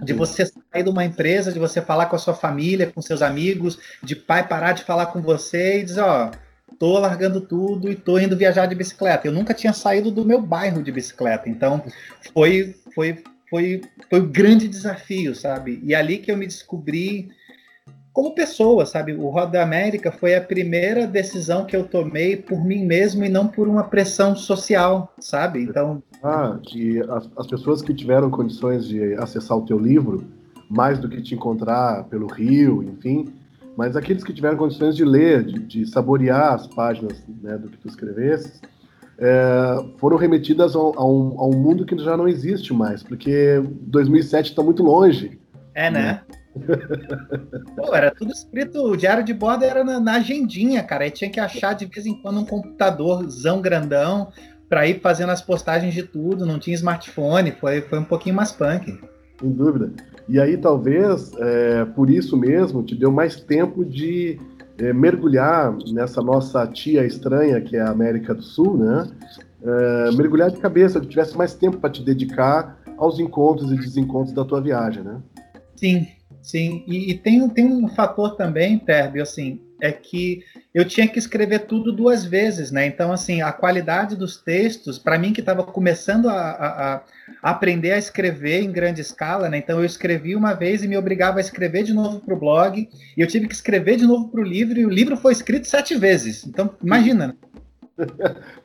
De 0.00 0.14
você 0.14 0.46
sair 0.46 0.82
de 0.82 0.88
uma 0.88 1.04
empresa, 1.04 1.52
de 1.52 1.58
você 1.58 1.82
falar 1.82 2.06
com 2.06 2.16
a 2.16 2.18
sua 2.18 2.34
família, 2.34 2.90
com 2.90 3.02
seus 3.02 3.20
amigos, 3.20 3.78
de 4.02 4.16
pai 4.16 4.48
parar 4.48 4.72
de 4.72 4.82
falar 4.82 5.06
com 5.06 5.20
você 5.20 5.80
e 5.80 5.84
dizer, 5.84 6.00
ó, 6.00 6.30
tô 6.78 6.98
largando 6.98 7.40
tudo 7.40 7.90
e 7.90 7.94
tô 7.94 8.18
indo 8.18 8.36
viajar 8.36 8.66
de 8.66 8.74
bicicleta. 8.74 9.26
Eu 9.26 9.32
nunca 9.32 9.54
tinha 9.54 9.72
saído 9.72 10.10
do 10.10 10.24
meu 10.24 10.40
bairro 10.40 10.82
de 10.82 10.92
bicicleta, 10.92 11.48
então 11.48 11.82
foi 12.32 12.74
foi 12.94 13.22
foi 13.48 13.82
foi 14.10 14.20
um 14.20 14.30
grande 14.30 14.68
desafio, 14.68 15.34
sabe? 15.34 15.80
E 15.82 15.94
ali 15.94 16.18
que 16.18 16.30
eu 16.30 16.36
me 16.36 16.46
descobri 16.46 17.30
como 18.14 18.32
pessoa, 18.32 18.86
sabe? 18.86 19.12
O 19.12 19.28
Roda 19.28 19.60
América 19.60 20.12
foi 20.12 20.36
a 20.36 20.40
primeira 20.40 21.04
decisão 21.04 21.66
que 21.66 21.74
eu 21.74 21.84
tomei 21.84 22.36
por 22.36 22.64
mim 22.64 22.84
mesmo 22.84 23.24
e 23.24 23.28
não 23.28 23.48
por 23.48 23.66
uma 23.66 23.82
pressão 23.82 24.36
social, 24.36 25.12
sabe? 25.18 25.60
Então. 25.60 26.00
Ah, 26.22 26.56
que 26.62 27.00
as, 27.10 27.28
as 27.36 27.46
pessoas 27.48 27.82
que 27.82 27.92
tiveram 27.92 28.30
condições 28.30 28.86
de 28.86 29.14
acessar 29.14 29.58
o 29.58 29.66
teu 29.66 29.76
livro, 29.76 30.24
mais 30.70 31.00
do 31.00 31.08
que 31.08 31.20
te 31.20 31.34
encontrar 31.34 32.04
pelo 32.04 32.28
Rio, 32.28 32.84
enfim, 32.84 33.32
mas 33.76 33.96
aqueles 33.96 34.22
que 34.22 34.32
tiveram 34.32 34.56
condições 34.56 34.96
de 34.96 35.04
ler, 35.04 35.44
de, 35.44 35.58
de 35.58 35.86
saborear 35.86 36.54
as 36.54 36.66
páginas 36.66 37.22
né, 37.42 37.56
do 37.58 37.68
que 37.68 37.78
tu 37.78 37.88
escrevesse, 37.88 38.60
é, 39.18 39.84
foram 39.98 40.16
remetidas 40.16 40.74
a, 40.74 40.78
a, 40.78 41.04
um, 41.04 41.38
a, 41.38 41.46
um, 41.46 41.56
mundo 41.56 41.84
que 41.84 41.96
já 41.98 42.16
não 42.16 42.26
existe 42.26 42.72
mais, 42.72 43.02
porque 43.02 43.62
2007 43.82 44.50
está 44.50 44.62
muito 44.62 44.82
longe. 44.82 45.38
É, 45.74 45.90
né? 45.90 46.22
Pô, 47.76 47.94
era 47.94 48.12
tudo 48.12 48.32
escrito, 48.32 48.80
o 48.82 48.96
diário 48.96 49.24
de 49.24 49.34
bordo 49.34 49.64
era 49.64 49.82
na, 49.82 49.98
na, 49.98 50.14
agendinha, 50.14 50.82
cara. 50.82 51.04
Aí 51.04 51.10
tinha 51.10 51.30
que 51.30 51.40
achar 51.40 51.74
de 51.74 51.86
vez 51.86 52.06
em 52.06 52.14
quando 52.14 52.40
um 52.40 52.44
computadorzão 52.44 53.60
grandão 53.60 54.30
para 54.68 54.86
ir 54.86 55.00
fazendo 55.00 55.30
as 55.30 55.42
postagens 55.42 55.92
de 55.92 56.04
tudo. 56.04 56.46
Não 56.46 56.58
tinha 56.58 56.74
smartphone, 56.74 57.50
foi, 57.52 57.80
foi 57.82 57.98
um 57.98 58.04
pouquinho 58.04 58.36
mais 58.36 58.52
punk. 58.52 59.00
Sem 59.40 59.50
dúvida. 59.50 59.92
E 60.28 60.40
aí 60.40 60.56
talvez 60.56 61.32
é, 61.38 61.84
por 61.84 62.08
isso 62.08 62.36
mesmo 62.36 62.82
te 62.82 62.94
deu 62.94 63.12
mais 63.12 63.36
tempo 63.40 63.84
de 63.84 64.38
é, 64.78 64.92
mergulhar 64.92 65.76
nessa 65.92 66.22
nossa 66.22 66.66
tia 66.66 67.04
estranha 67.04 67.60
que 67.60 67.76
é 67.76 67.80
a 67.80 67.90
América 67.90 68.34
do 68.34 68.42
Sul, 68.42 68.78
né? 68.78 69.10
É, 69.62 70.10
mergulhar 70.16 70.50
de 70.50 70.58
cabeça, 70.58 71.00
que 71.00 71.06
tivesse 71.06 71.36
mais 71.36 71.54
tempo 71.54 71.78
para 71.78 71.90
te 71.90 72.02
dedicar 72.02 72.78
aos 72.96 73.18
encontros 73.18 73.72
e 73.72 73.76
desencontros 73.76 74.34
da 74.34 74.44
tua 74.44 74.60
viagem, 74.60 75.02
né? 75.02 75.20
Sim, 75.74 76.06
Sim, 76.44 76.84
e, 76.86 77.10
e, 77.10 77.14
tem, 77.16 77.48
tem 77.48 77.64
um 77.64 77.88
fator 77.88 78.36
também, 78.36 78.78
Terbio, 78.78 79.22
assim, 79.22 79.62
é 79.80 79.90
que 79.90 80.42
eu 80.74 80.84
tinha 80.84 81.08
que 81.08 81.18
escrever 81.18 81.60
tudo 81.60 81.90
duas 81.90 82.22
vezes, 82.22 82.70
né? 82.70 82.86
Então, 82.86 83.10
assim, 83.10 83.40
a 83.40 83.50
qualidade 83.50 84.14
dos 84.14 84.36
textos, 84.36 84.98
para 84.98 85.18
mim 85.18 85.32
que 85.32 85.40
estava 85.40 85.64
começando 85.64 86.28
a, 86.28 86.34
a, 86.34 87.02
aprender 87.44 87.92
a 87.92 87.98
escrever 87.98 88.62
em 88.62 88.72
grande 88.72 89.02
escala, 89.02 89.50
né? 89.50 89.58
Então, 89.58 89.78
eu 89.78 89.84
escrevi 89.84 90.34
uma 90.34 90.54
vez 90.54 90.82
e 90.82 90.88
me 90.88 90.96
obrigava 90.96 91.36
a 91.36 91.42
escrever 91.42 91.82
de 91.82 91.92
novo 91.92 92.18
para 92.18 92.32
o 92.32 92.38
blog, 92.38 92.88
e 93.14 93.20
eu 93.20 93.26
tive 93.26 93.46
que 93.46 93.54
escrever 93.54 93.96
de 93.96 94.06
novo 94.06 94.28
para 94.28 94.40
o 94.40 94.44
livro, 94.44 94.80
e 94.80 94.86
o 94.86 94.88
livro 94.88 95.14
foi 95.14 95.32
escrito 95.32 95.68
sete 95.68 95.94
vezes. 95.94 96.46
Então, 96.46 96.70
imagina. 96.82 97.36
Né? 97.98 98.06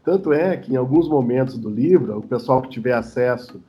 Tanto 0.06 0.32
é 0.32 0.56
que 0.56 0.72
em 0.72 0.78
alguns 0.78 1.10
momentos 1.10 1.58
do 1.58 1.70
livro, 1.70 2.18
o 2.18 2.22
pessoal 2.22 2.62
que 2.62 2.70
tiver 2.70 2.94
acesso, 2.94 3.62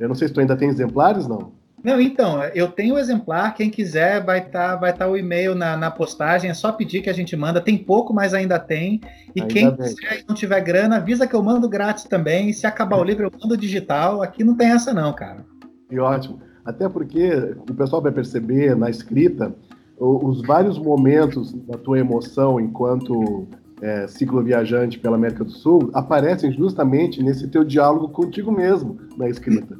eu 0.00 0.08
não 0.08 0.16
sei 0.16 0.26
se 0.26 0.34
tu 0.34 0.40
ainda 0.40 0.56
tem 0.56 0.68
exemplares, 0.68 1.28
não? 1.28 1.52
Não, 1.86 2.00
então, 2.00 2.42
eu 2.52 2.66
tenho 2.66 2.96
o 2.96 2.98
exemplar, 2.98 3.54
quem 3.54 3.70
quiser 3.70 4.20
vai 4.20 4.40
estar 4.40 4.70
tá, 4.70 4.74
vai 4.76 4.92
tá 4.92 5.08
o 5.08 5.16
e-mail 5.16 5.54
na, 5.54 5.76
na 5.76 5.88
postagem, 5.88 6.50
é 6.50 6.54
só 6.54 6.72
pedir 6.72 7.00
que 7.00 7.08
a 7.08 7.12
gente 7.12 7.36
manda. 7.36 7.60
Tem 7.60 7.78
pouco, 7.78 8.12
mas 8.12 8.34
ainda 8.34 8.58
tem. 8.58 9.00
E 9.36 9.40
ainda 9.40 9.54
quem 9.54 9.70
bem. 9.70 9.76
quiser 9.76 10.18
e 10.18 10.24
não 10.26 10.34
tiver 10.34 10.60
grana, 10.62 10.96
avisa 10.96 11.28
que 11.28 11.34
eu 11.36 11.42
mando 11.44 11.68
grátis 11.68 12.02
também. 12.02 12.50
E 12.50 12.54
se 12.54 12.66
acabar 12.66 12.98
o 12.98 13.04
livro, 13.04 13.26
eu 13.26 13.30
mando 13.40 13.56
digital. 13.56 14.20
Aqui 14.20 14.42
não 14.42 14.56
tem 14.56 14.72
essa 14.72 14.92
não, 14.92 15.12
cara. 15.12 15.46
E 15.88 15.96
ótimo. 15.96 16.40
Até 16.64 16.88
porque 16.88 17.54
o 17.56 17.72
pessoal 17.72 18.02
vai 18.02 18.10
perceber 18.10 18.74
na 18.74 18.90
escrita 18.90 19.54
os 19.96 20.42
vários 20.42 20.80
momentos 20.80 21.52
da 21.52 21.78
tua 21.78 22.00
emoção 22.00 22.58
enquanto 22.58 23.46
é, 23.80 24.08
cicloviajante 24.08 24.98
pela 24.98 25.14
América 25.14 25.44
do 25.44 25.52
Sul 25.52 25.88
aparecem 25.94 26.50
justamente 26.50 27.22
nesse 27.22 27.46
teu 27.46 27.62
diálogo 27.62 28.08
contigo 28.08 28.50
mesmo 28.50 28.98
na 29.16 29.28
escrita. 29.28 29.78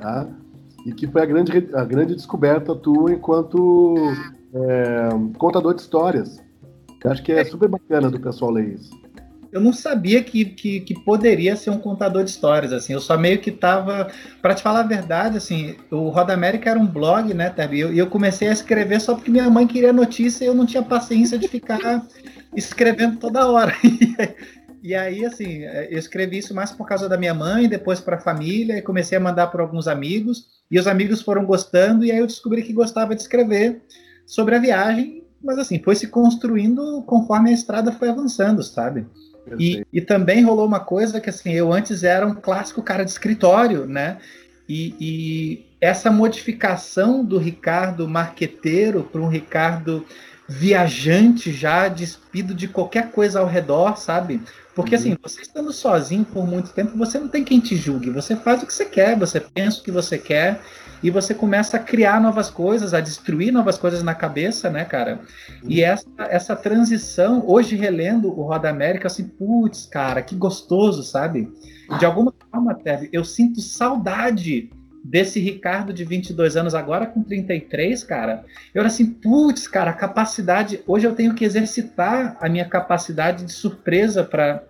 Tá? 0.00 0.28
E 0.86 0.92
que 0.92 1.06
foi 1.06 1.22
a 1.22 1.26
grande, 1.26 1.68
a 1.74 1.84
grande 1.84 2.14
descoberta 2.14 2.74
tua 2.74 3.12
enquanto 3.12 3.94
é, 4.54 5.08
contador 5.38 5.74
de 5.74 5.82
histórias. 5.82 6.42
Eu 7.02 7.10
acho 7.10 7.22
que 7.22 7.32
é 7.32 7.44
super 7.44 7.68
bacana 7.68 8.10
do 8.10 8.20
pessoal 8.20 8.50
ler 8.50 8.74
isso. 8.74 8.90
Eu 9.52 9.60
não 9.60 9.72
sabia 9.72 10.22
que, 10.22 10.44
que, 10.44 10.80
que, 10.80 10.94
poderia 10.94 11.56
ser 11.56 11.70
um 11.70 11.78
contador 11.78 12.22
de 12.22 12.30
histórias, 12.30 12.72
assim. 12.72 12.92
Eu 12.92 13.00
só 13.00 13.18
meio 13.18 13.40
que 13.40 13.50
tava, 13.50 14.08
para 14.40 14.54
te 14.54 14.62
falar 14.62 14.80
a 14.80 14.84
verdade, 14.84 15.36
assim, 15.36 15.74
o 15.90 16.08
Roda 16.08 16.32
América 16.32 16.70
era 16.70 16.78
um 16.78 16.86
blog, 16.86 17.34
né, 17.34 17.50
Terbi? 17.50 17.78
E 17.78 17.80
eu, 17.80 17.92
eu, 17.92 18.06
comecei 18.06 18.48
a 18.48 18.52
escrever 18.52 19.00
só 19.00 19.14
porque 19.14 19.30
minha 19.30 19.50
mãe 19.50 19.66
queria 19.66 19.92
notícia 19.92 20.44
e 20.44 20.46
eu 20.46 20.54
não 20.54 20.66
tinha 20.66 20.84
paciência 20.84 21.36
de 21.36 21.48
ficar 21.48 22.06
escrevendo 22.54 23.18
toda 23.18 23.48
hora. 23.48 23.74
E 24.82 24.94
aí, 24.94 25.26
assim, 25.26 25.58
eu 25.90 25.98
escrevi 25.98 26.38
isso 26.38 26.54
mais 26.54 26.72
por 26.72 26.86
causa 26.86 27.06
da 27.06 27.18
minha 27.18 27.34
mãe, 27.34 27.68
depois 27.68 28.00
para 28.00 28.16
a 28.16 28.20
família, 28.20 28.78
e 28.78 28.82
comecei 28.82 29.18
a 29.18 29.20
mandar 29.20 29.48
para 29.48 29.62
alguns 29.62 29.86
amigos, 29.86 30.46
e 30.70 30.78
os 30.78 30.86
amigos 30.86 31.20
foram 31.22 31.44
gostando, 31.44 32.04
e 32.04 32.12
aí 32.12 32.18
eu 32.18 32.26
descobri 32.26 32.62
que 32.62 32.72
gostava 32.72 33.14
de 33.14 33.22
escrever 33.22 33.82
sobre 34.24 34.54
a 34.54 34.58
viagem, 34.58 35.24
mas 35.42 35.58
assim, 35.58 35.80
foi 35.82 35.96
se 35.96 36.06
construindo 36.06 37.02
conforme 37.06 37.50
a 37.50 37.54
estrada 37.54 37.90
foi 37.92 38.08
avançando, 38.08 38.62
sabe? 38.62 39.06
E, 39.58 39.84
e, 39.92 40.00
também 40.00 40.44
rolou 40.44 40.66
uma 40.66 40.80
coisa 40.80 41.20
que, 41.20 41.30
assim, 41.30 41.50
eu 41.52 41.72
antes 41.72 42.04
era 42.04 42.26
um 42.26 42.34
clássico 42.34 42.82
cara 42.82 43.04
de 43.04 43.10
escritório, 43.10 43.86
né? 43.86 44.18
E, 44.68 44.94
e 45.00 45.66
essa 45.80 46.10
modificação 46.10 47.24
do 47.24 47.38
Ricardo 47.38 48.06
marqueteiro 48.06 49.02
para 49.02 49.20
um 49.20 49.28
Ricardo 49.28 50.06
viajante 50.46 51.52
já, 51.52 51.88
despido 51.88 52.54
de 52.54 52.68
qualquer 52.68 53.10
coisa 53.10 53.40
ao 53.40 53.46
redor, 53.46 53.96
sabe? 53.96 54.40
Porque 54.82 54.94
Uhum. 54.94 55.00
assim, 55.00 55.16
você 55.22 55.42
estando 55.42 55.72
sozinho 55.72 56.24
por 56.24 56.46
muito 56.46 56.70
tempo, 56.72 56.96
você 56.96 57.18
não 57.18 57.28
tem 57.28 57.44
quem 57.44 57.60
te 57.60 57.76
julgue. 57.76 58.10
Você 58.10 58.36
faz 58.36 58.62
o 58.62 58.66
que 58.66 58.72
você 58.74 58.84
quer, 58.84 59.18
você 59.18 59.40
pensa 59.40 59.80
o 59.80 59.82
que 59.84 59.90
você 59.90 60.18
quer 60.18 60.60
e 61.02 61.10
você 61.10 61.34
começa 61.34 61.76
a 61.76 61.80
criar 61.80 62.20
novas 62.20 62.50
coisas, 62.50 62.92
a 62.94 63.00
destruir 63.00 63.52
novas 63.52 63.78
coisas 63.78 64.02
na 64.02 64.14
cabeça, 64.14 64.70
né, 64.70 64.84
cara? 64.84 65.20
E 65.66 65.82
essa, 65.82 66.08
essa 66.20 66.56
transição, 66.56 67.42
hoje 67.46 67.76
relendo 67.76 68.28
o 68.28 68.42
Roda 68.42 68.68
América, 68.68 69.06
assim, 69.06 69.24
putz, 69.26 69.86
cara, 69.86 70.22
que 70.22 70.34
gostoso, 70.34 71.02
sabe? 71.02 71.50
De 71.98 72.04
alguma 72.04 72.32
forma, 72.50 72.74
Teve, 72.74 73.08
eu 73.12 73.24
sinto 73.24 73.60
saudade 73.60 74.70
desse 75.02 75.40
Ricardo 75.40 75.92
de 75.92 76.04
22 76.04 76.56
anos, 76.56 76.74
agora 76.74 77.06
com 77.06 77.22
33, 77.22 78.04
cara. 78.04 78.44
Eu 78.74 78.80
era 78.80 78.88
assim, 78.88 79.06
putz, 79.06 79.66
cara, 79.66 79.92
capacidade. 79.92 80.80
Hoje 80.86 81.06
eu 81.06 81.14
tenho 81.14 81.34
que 81.34 81.44
exercitar 81.44 82.36
a 82.40 82.48
minha 82.48 82.68
capacidade 82.68 83.44
de 83.44 83.52
surpresa 83.52 84.24
para 84.24 84.64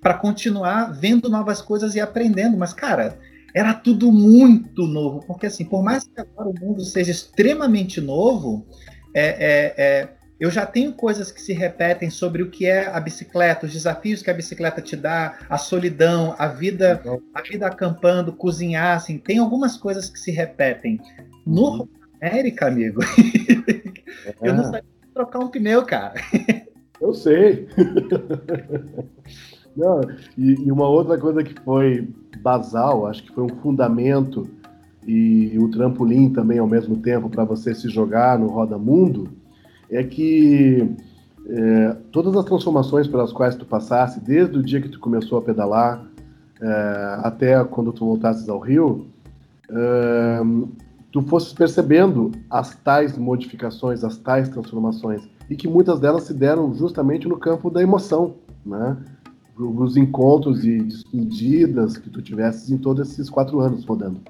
para 0.00 0.14
continuar 0.14 0.92
vendo 0.92 1.30
novas 1.30 1.62
coisas 1.62 1.94
e 1.94 2.00
aprendendo. 2.00 2.58
Mas, 2.58 2.74
cara, 2.74 3.18
era 3.54 3.72
tudo 3.72 4.12
muito 4.12 4.86
novo. 4.86 5.24
Porque, 5.26 5.46
assim, 5.46 5.64
por 5.64 5.82
mais 5.82 6.04
que 6.04 6.20
agora 6.20 6.50
o 6.50 6.60
mundo 6.60 6.84
seja 6.84 7.10
extremamente 7.10 8.02
novo, 8.02 8.66
é, 9.14 9.26
é, 9.26 9.74
é, 9.78 10.08
eu 10.38 10.50
já 10.50 10.66
tenho 10.66 10.92
coisas 10.92 11.30
que 11.30 11.40
se 11.40 11.52
repetem 11.52 12.10
sobre 12.10 12.42
o 12.42 12.50
que 12.50 12.66
é 12.66 12.86
a 12.88 12.98
bicicleta, 13.00 13.66
os 13.66 13.72
desafios 13.72 14.20
que 14.22 14.30
a 14.30 14.34
bicicleta 14.34 14.80
te 14.82 14.96
dá, 14.96 15.38
a 15.48 15.56
solidão, 15.58 16.34
a 16.38 16.48
vida, 16.48 17.00
a 17.32 17.42
vida 17.42 17.66
acampando, 17.66 18.32
cozinhar, 18.32 18.96
assim, 18.96 19.18
tem 19.18 19.38
algumas 19.38 19.76
coisas 19.76 20.10
que 20.10 20.18
se 20.18 20.30
repetem. 20.30 21.00
No 21.46 21.88
América, 22.20 22.66
amigo, 22.66 23.00
eu 24.42 24.54
não 24.54 24.62
É, 24.62 24.64
sabia 24.64 24.84
trocar 25.14 25.38
um 25.40 25.48
pneu, 25.48 25.84
cara. 25.84 26.14
eu 27.00 27.14
sei. 27.14 27.68
Não, 29.76 30.00
e, 30.38 30.52
e 30.66 30.70
uma 30.72 30.88
outra 30.88 31.18
coisa 31.18 31.42
que 31.42 31.54
foi 31.62 32.08
basal, 32.40 33.06
acho 33.06 33.24
que 33.24 33.32
foi 33.34 33.42
um 33.44 33.56
fundamento 33.60 34.48
e 35.06 35.58
o 35.58 35.68
trampolim 35.70 36.32
também 36.32 36.58
ao 36.58 36.66
mesmo 36.66 36.96
tempo 36.98 37.28
para 37.28 37.44
você 37.44 37.74
se 37.74 37.88
jogar 37.88 38.38
no 38.38 38.46
Roda 38.46 38.78
Mundo, 38.78 39.28
é 39.90 40.02
que 40.02 40.88
é, 41.46 41.96
todas 42.10 42.34
as 42.36 42.44
transformações 42.44 43.06
pelas 43.06 43.32
quais 43.32 43.54
tu 43.54 43.66
passasse, 43.66 44.20
desde 44.20 44.58
o 44.58 44.62
dia 44.62 44.80
que 44.80 44.88
tu 44.88 44.98
começou 44.98 45.38
a 45.38 45.42
pedalar 45.42 46.04
é, 46.60 47.18
até 47.22 47.62
quando 47.64 47.92
tu 47.92 48.06
voltasses 48.06 48.48
ao 48.48 48.58
Rio, 48.58 49.06
é, 49.68 50.40
tu 51.12 51.22
fosses 51.22 51.52
percebendo 51.52 52.32
as 52.50 52.74
tais 52.76 53.18
modificações, 53.18 54.02
as 54.02 54.16
tais 54.16 54.48
transformações, 54.48 55.28
e 55.48 55.56
que 55.56 55.68
muitas 55.68 56.00
delas 56.00 56.24
se 56.24 56.34
deram 56.34 56.74
justamente 56.74 57.28
no 57.28 57.36
campo 57.36 57.70
da 57.70 57.82
emoção, 57.82 58.36
né? 58.64 58.96
Os 59.56 59.96
encontros 59.96 60.64
e 60.64 60.80
despedidas 60.80 61.96
que 61.96 62.10
tu 62.10 62.20
tivesses 62.20 62.70
em 62.70 62.78
todos 62.78 63.08
esses 63.08 63.30
quatro 63.30 63.60
anos 63.60 63.84
rodando. 63.84 64.20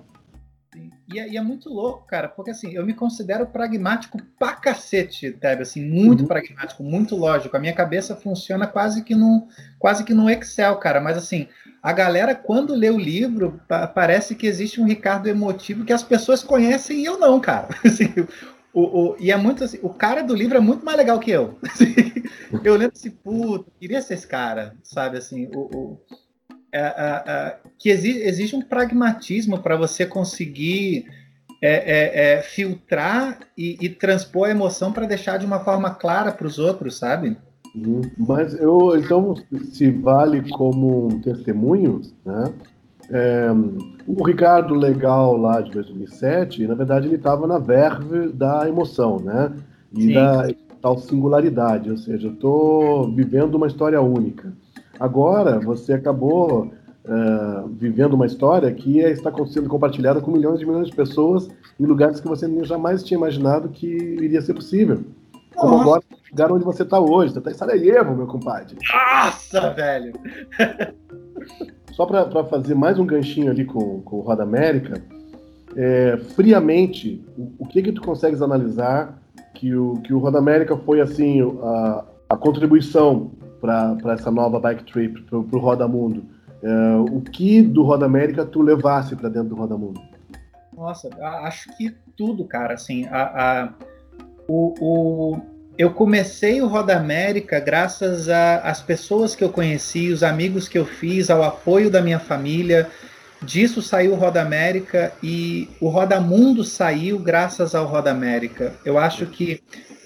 E 1.14 1.18
é, 1.20 1.28
e 1.28 1.36
é 1.36 1.40
muito 1.42 1.68
louco, 1.68 2.06
cara, 2.06 2.28
porque 2.28 2.50
assim, 2.50 2.72
eu 2.72 2.84
me 2.84 2.92
considero 2.94 3.46
pragmático 3.46 4.18
pra 4.38 4.52
cacete, 4.52 5.30
Tebe, 5.32 5.62
assim, 5.62 5.84
muito 5.84 6.22
Uhum. 6.22 6.26
pragmático, 6.26 6.82
muito 6.82 7.14
lógico. 7.14 7.56
A 7.56 7.60
minha 7.60 7.72
cabeça 7.72 8.16
funciona 8.16 8.66
quase 8.66 9.04
que 9.04 9.14
no, 9.14 9.46
quase 9.78 10.02
que 10.04 10.12
no 10.12 10.28
Excel, 10.28 10.76
cara, 10.76 11.00
mas 11.00 11.16
assim, 11.16 11.46
a 11.82 11.92
galera, 11.92 12.34
quando 12.34 12.74
lê 12.74 12.90
o 12.90 12.98
livro, 12.98 13.60
pa- 13.68 13.86
parece 13.86 14.34
que 14.34 14.46
existe 14.46 14.80
um 14.80 14.86
Ricardo 14.86 15.28
emotivo 15.28 15.84
que 15.84 15.92
as 15.92 16.02
pessoas 16.02 16.42
conhecem 16.42 17.00
e 17.00 17.04
eu 17.04 17.18
não, 17.18 17.38
cara. 17.40 17.68
Assim, 17.84 18.12
o, 18.72 19.12
o- 19.12 19.16
e 19.20 19.30
é 19.30 19.36
muito 19.36 19.62
assim, 19.62 19.78
o 19.82 19.90
cara 19.90 20.22
do 20.22 20.34
livro 20.34 20.56
é 20.56 20.60
muito 20.60 20.84
mais 20.84 20.96
legal 20.98 21.20
que 21.20 21.30
eu. 21.30 21.58
Assim, 21.62 21.94
eu 22.64 22.74
lembro 22.76 22.94
assim, 22.96 23.10
puta, 23.10 23.70
queria 23.78 24.02
ser 24.02 24.14
esse 24.14 24.26
cara, 24.26 24.74
sabe, 24.82 25.18
assim, 25.18 25.46
o... 25.54 25.60
o- 25.60 26.00
é, 26.74 26.80
é, 26.80 27.22
é, 27.26 27.56
que 27.78 27.88
exi- 27.88 28.20
exige 28.22 28.56
um 28.56 28.60
pragmatismo 28.62 29.60
para 29.60 29.76
você 29.76 30.04
conseguir 30.04 31.06
é, 31.62 32.34
é, 32.38 32.42
filtrar 32.42 33.38
e, 33.56 33.78
e 33.80 33.88
transpor 33.88 34.48
a 34.48 34.50
emoção 34.50 34.92
para 34.92 35.06
deixar 35.06 35.38
de 35.38 35.46
uma 35.46 35.60
forma 35.60 35.90
clara 35.90 36.32
para 36.32 36.48
os 36.48 36.58
outros, 36.58 36.98
sabe? 36.98 37.36
Uhum. 37.76 38.02
Mas 38.18 38.54
eu, 38.54 38.96
então, 38.96 39.36
se 39.70 39.88
vale 39.88 40.50
como 40.50 41.06
um 41.06 41.20
testemunho, 41.20 42.00
né? 42.26 42.52
É, 43.08 43.46
o 44.06 44.24
Ricardo 44.24 44.74
Legal 44.74 45.36
lá 45.36 45.60
de 45.60 45.70
2007, 45.70 46.66
na 46.66 46.74
verdade, 46.74 47.06
ele 47.06 47.16
estava 47.16 47.46
na 47.46 47.58
verve 47.58 48.32
da 48.32 48.68
emoção, 48.68 49.20
né? 49.20 49.52
E 49.92 50.06
Sim. 50.06 50.14
da 50.14 50.48
tal 50.82 50.98
singularidade, 50.98 51.90
ou 51.90 51.96
seja, 51.96 52.26
eu 52.26 52.32
estou 52.32 53.10
vivendo 53.12 53.54
uma 53.54 53.68
história 53.68 54.00
única. 54.02 54.52
Agora, 54.98 55.58
você 55.58 55.94
acabou 55.94 56.70
é, 57.06 57.64
vivendo 57.72 58.14
uma 58.14 58.26
história 58.26 58.72
que 58.72 59.00
está 59.00 59.30
sendo 59.46 59.68
compartilhada 59.68 60.20
com 60.20 60.30
milhões 60.30 60.60
e 60.60 60.64
milhões 60.64 60.88
de 60.88 60.96
pessoas 60.96 61.48
em 61.78 61.84
lugares 61.84 62.20
que 62.20 62.28
você 62.28 62.48
jamais 62.64 63.02
tinha 63.02 63.18
imaginado 63.18 63.68
que 63.68 63.86
iria 63.86 64.40
ser 64.40 64.54
possível. 64.54 65.02
Como 65.54 65.72
Nossa. 65.72 65.82
agora, 65.82 66.02
o 66.10 66.30
lugar 66.30 66.52
onde 66.52 66.64
você 66.64 66.82
está 66.82 66.98
hoje. 66.98 67.32
Você 67.32 67.38
está 67.38 67.50
em 67.50 67.54
Sarajevo, 67.54 68.16
meu 68.16 68.26
compadre. 68.26 68.76
Nossa, 68.92 69.70
velho! 69.70 70.12
Só 71.92 72.06
para 72.06 72.44
fazer 72.44 72.74
mais 72.74 72.98
um 72.98 73.06
ganchinho 73.06 73.50
ali 73.50 73.64
com, 73.64 74.00
com 74.00 74.16
o 74.16 74.20
Roda 74.20 74.42
América, 74.42 75.00
é, 75.76 76.16
friamente, 76.34 77.24
o, 77.38 77.52
o 77.60 77.66
que 77.66 77.82
que 77.82 77.92
tu 77.92 78.02
consegues 78.02 78.42
analisar 78.42 79.20
que 79.54 79.74
o, 79.74 79.94
que 80.02 80.12
o 80.12 80.18
Roda 80.18 80.38
América 80.38 80.76
foi 80.76 81.00
assim 81.00 81.40
a, 81.62 82.04
a 82.30 82.36
contribuição 82.36 83.30
para 83.64 84.12
essa 84.12 84.30
nova 84.30 84.60
bike 84.60 84.84
trip, 84.92 85.22
para 85.22 85.38
o 85.38 85.58
Roda 85.58 85.88
Mundo? 85.88 86.24
É, 86.62 86.96
o 87.10 87.20
que 87.20 87.62
do 87.62 87.82
Roda 87.82 88.04
América 88.06 88.44
tu 88.44 88.60
levasse 88.60 89.16
para 89.16 89.28
dentro 89.28 89.50
do 89.50 89.54
Roda 89.54 89.76
Mundo? 89.76 90.00
Nossa, 90.76 91.08
acho 91.42 91.74
que 91.76 91.94
tudo, 92.16 92.44
cara. 92.44 92.74
Assim, 92.74 93.06
a, 93.06 93.22
a- 93.22 93.68
o, 94.46 94.74
o- 94.80 95.40
eu 95.78 95.90
comecei 95.90 96.60
o 96.62 96.66
Roda 96.66 96.96
América 96.96 97.58
graças 97.58 98.28
às 98.28 98.80
pessoas 98.80 99.34
que 99.34 99.42
eu 99.42 99.48
conheci, 99.50 100.10
os 100.10 100.22
amigos 100.22 100.68
que 100.68 100.78
eu 100.78 100.84
fiz, 100.84 101.30
ao 101.30 101.42
apoio 101.42 101.90
da 101.90 102.02
minha 102.02 102.18
família. 102.20 102.88
Disso 103.42 103.82
saiu 103.82 104.12
o 104.12 104.16
Roda 104.16 104.40
América 104.40 105.12
e 105.22 105.68
o 105.80 105.88
Roda 105.88 106.20
Mundo 106.20 106.64
saiu 106.64 107.18
graças 107.18 107.74
ao 107.74 107.86
Roda 107.86 108.10
América. 108.10 108.72
Eu 108.84 108.98
acho 108.98 109.26
que 109.26 109.60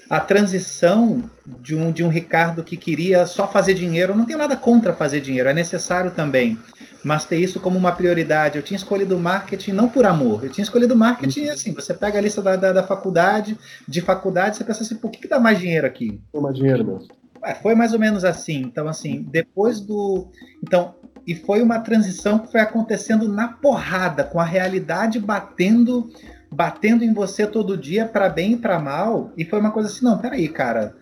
a 0.09 0.19
transição 0.19 1.29
de 1.45 1.75
um, 1.75 1.91
de 1.91 2.03
um 2.03 2.09
Ricardo 2.09 2.63
que 2.63 2.75
queria 2.75 3.25
só 3.25 3.47
fazer 3.47 3.73
dinheiro, 3.73 4.15
não 4.15 4.25
tenho 4.25 4.39
nada 4.39 4.55
contra 4.55 4.93
fazer 4.93 5.21
dinheiro, 5.21 5.49
é 5.49 5.53
necessário 5.53 6.11
também 6.11 6.57
mas 7.03 7.25
ter 7.25 7.37
isso 7.37 7.59
como 7.59 7.77
uma 7.77 7.91
prioridade. 7.91 8.57
Eu 8.57 8.63
tinha 8.63 8.77
escolhido 8.77 9.17
marketing 9.17 9.71
não 9.71 9.87
por 9.87 10.05
amor, 10.05 10.43
eu 10.43 10.49
tinha 10.49 10.63
escolhido 10.63 10.95
marketing 10.95 11.47
assim, 11.47 11.73
você 11.73 11.93
pega 11.93 12.17
a 12.17 12.21
lista 12.21 12.41
da, 12.41 12.55
da, 12.55 12.73
da 12.73 12.83
faculdade, 12.83 13.57
de 13.87 14.01
faculdade, 14.01 14.57
você 14.57 14.63
pensa 14.63 14.83
assim, 14.83 14.95
por 14.95 15.09
que, 15.11 15.21
que 15.21 15.27
dá 15.27 15.39
mais 15.39 15.59
dinheiro 15.59 15.87
aqui? 15.87 16.21
Tem 16.31 16.41
mais 16.41 16.55
dinheiro 16.55 16.85
mesmo. 16.85 17.07
É, 17.43 17.55
foi 17.55 17.73
mais 17.73 17.93
ou 17.93 17.99
menos 17.99 18.25
assim. 18.25 18.57
Então, 18.57 18.87
assim, 18.87 19.25
depois 19.29 19.79
do. 19.79 20.27
Então, 20.61 20.95
e 21.25 21.35
foi 21.35 21.61
uma 21.61 21.79
transição 21.79 22.39
que 22.39 22.51
foi 22.51 22.59
acontecendo 22.59 23.29
na 23.29 23.47
porrada, 23.47 24.23
com 24.23 24.39
a 24.39 24.45
realidade 24.45 25.19
batendo 25.19 26.09
batendo 26.51 27.03
em 27.03 27.13
você 27.13 27.47
todo 27.47 27.77
dia, 27.77 28.05
para 28.05 28.29
bem 28.29 28.53
e 28.53 28.57
para 28.57 28.79
mal. 28.79 29.31
E 29.37 29.45
foi 29.45 29.59
uma 29.59 29.71
coisa 29.71 29.89
assim: 29.89 30.05
não, 30.05 30.17
peraí, 30.17 30.47
cara. 30.49 30.95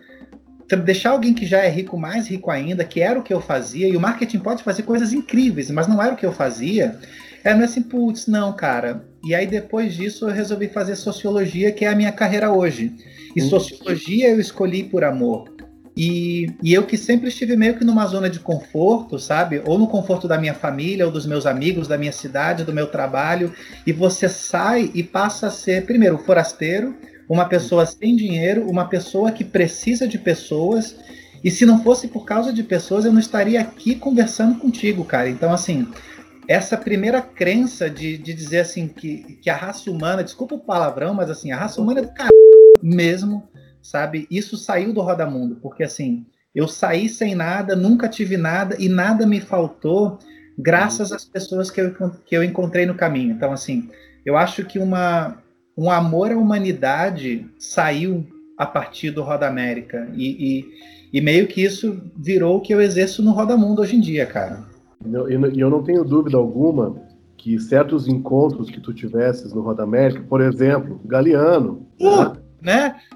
Deixar 0.84 1.10
alguém 1.10 1.32
que 1.32 1.46
já 1.46 1.60
é 1.64 1.68
rico 1.70 1.96
mais 1.98 2.28
rico 2.28 2.50
ainda, 2.50 2.84
que 2.84 3.00
era 3.00 3.18
o 3.18 3.22
que 3.22 3.32
eu 3.32 3.40
fazia, 3.40 3.88
e 3.88 3.96
o 3.96 4.00
marketing 4.00 4.40
pode 4.40 4.62
fazer 4.62 4.82
coisas 4.82 5.14
incríveis, 5.14 5.70
mas 5.70 5.86
não 5.86 6.02
era 6.02 6.12
o 6.12 6.16
que 6.16 6.26
eu 6.26 6.32
fazia. 6.32 6.98
É, 7.42 7.54
não 7.54 7.62
é 7.62 7.64
assim, 7.64 7.82
putz, 7.82 8.26
não, 8.26 8.54
cara. 8.54 9.08
E 9.24 9.34
aí 9.34 9.46
depois 9.46 9.94
disso 9.94 10.28
eu 10.28 10.32
resolvi 10.34 10.68
fazer 10.68 10.94
sociologia, 10.96 11.72
que 11.72 11.84
é 11.86 11.88
a 11.88 11.96
minha 11.96 12.12
carreira 12.12 12.52
hoje. 12.52 12.94
E 13.34 13.40
Uhum. 13.40 13.48
sociologia 13.48 14.28
eu 14.30 14.40
escolhi 14.40 14.84
por 14.84 15.04
amor. 15.04 15.57
E, 16.00 16.54
e 16.62 16.72
eu 16.72 16.84
que 16.86 16.96
sempre 16.96 17.26
estive 17.26 17.56
meio 17.56 17.76
que 17.76 17.84
numa 17.84 18.06
zona 18.06 18.30
de 18.30 18.38
conforto, 18.38 19.18
sabe? 19.18 19.60
Ou 19.66 19.76
no 19.76 19.88
conforto 19.88 20.28
da 20.28 20.38
minha 20.38 20.54
família, 20.54 21.04
ou 21.04 21.10
dos 21.10 21.26
meus 21.26 21.44
amigos, 21.44 21.88
da 21.88 21.98
minha 21.98 22.12
cidade, 22.12 22.62
do 22.62 22.72
meu 22.72 22.86
trabalho. 22.86 23.52
E 23.84 23.92
você 23.92 24.28
sai 24.28 24.92
e 24.94 25.02
passa 25.02 25.48
a 25.48 25.50
ser, 25.50 25.86
primeiro, 25.86 26.16
forasteiro, 26.18 26.94
uma 27.28 27.46
pessoa 27.46 27.84
sem 27.84 28.14
dinheiro, 28.14 28.70
uma 28.70 28.86
pessoa 28.86 29.32
que 29.32 29.42
precisa 29.42 30.06
de 30.06 30.18
pessoas. 30.18 30.94
E 31.42 31.50
se 31.50 31.66
não 31.66 31.82
fosse 31.82 32.06
por 32.06 32.24
causa 32.24 32.52
de 32.52 32.62
pessoas, 32.62 33.04
eu 33.04 33.12
não 33.12 33.18
estaria 33.18 33.60
aqui 33.60 33.96
conversando 33.96 34.56
contigo, 34.60 35.04
cara. 35.04 35.28
Então, 35.28 35.52
assim, 35.52 35.88
essa 36.46 36.76
primeira 36.76 37.20
crença 37.20 37.90
de, 37.90 38.16
de 38.16 38.32
dizer 38.32 38.60
assim 38.60 38.86
que, 38.86 39.36
que 39.42 39.50
a 39.50 39.56
raça 39.56 39.90
humana, 39.90 40.22
desculpa 40.22 40.54
o 40.54 40.60
palavrão, 40.60 41.12
mas 41.12 41.28
assim, 41.28 41.50
a 41.50 41.56
raça 41.58 41.80
humana 41.82 41.98
é 41.98 42.02
do 42.04 42.14
caralho 42.14 42.32
mesmo, 42.80 43.48
sabe? 43.88 44.26
Isso 44.30 44.56
saiu 44.58 44.92
do 44.92 45.00
Roda 45.00 45.24
Mundo, 45.24 45.56
porque 45.62 45.82
assim, 45.82 46.26
eu 46.54 46.68
saí 46.68 47.08
sem 47.08 47.34
nada, 47.34 47.74
nunca 47.74 48.06
tive 48.06 48.36
nada 48.36 48.76
e 48.78 48.86
nada 48.86 49.26
me 49.26 49.40
faltou 49.40 50.18
graças 50.58 51.10
às 51.10 51.24
pessoas 51.24 51.70
que 51.70 51.80
eu, 51.80 51.94
que 52.26 52.36
eu 52.36 52.44
encontrei 52.44 52.84
no 52.84 52.94
caminho. 52.94 53.32
Então, 53.32 53.50
assim, 53.50 53.88
eu 54.26 54.36
acho 54.36 54.64
que 54.66 54.78
uma, 54.78 55.38
um 55.76 55.90
amor 55.90 56.32
à 56.32 56.36
humanidade 56.36 57.46
saiu 57.58 58.26
a 58.58 58.66
partir 58.66 59.10
do 59.10 59.22
Roda 59.22 59.46
América. 59.46 60.06
E, 60.14 60.58
e, 60.58 61.18
e 61.18 61.20
meio 61.22 61.46
que 61.46 61.62
isso 61.62 61.98
virou 62.14 62.58
o 62.58 62.60
que 62.60 62.74
eu 62.74 62.82
exerço 62.82 63.22
no 63.22 63.32
Roda 63.32 63.56
Mundo 63.56 63.80
hoje 63.80 63.96
em 63.96 64.00
dia, 64.00 64.26
cara. 64.26 64.66
E 65.06 65.14
eu, 65.14 65.28
eu 65.30 65.70
não 65.70 65.82
tenho 65.82 66.04
dúvida 66.04 66.36
alguma 66.36 67.00
que 67.38 67.58
certos 67.58 68.06
encontros 68.06 68.68
que 68.68 68.80
tu 68.80 68.92
tivesses 68.92 69.54
no 69.54 69.62
Roda 69.62 69.84
América, 69.84 70.22
por 70.28 70.42
exemplo, 70.42 71.00
Galeano, 71.06 71.86
uh, 72.00 72.24
né? 72.24 72.47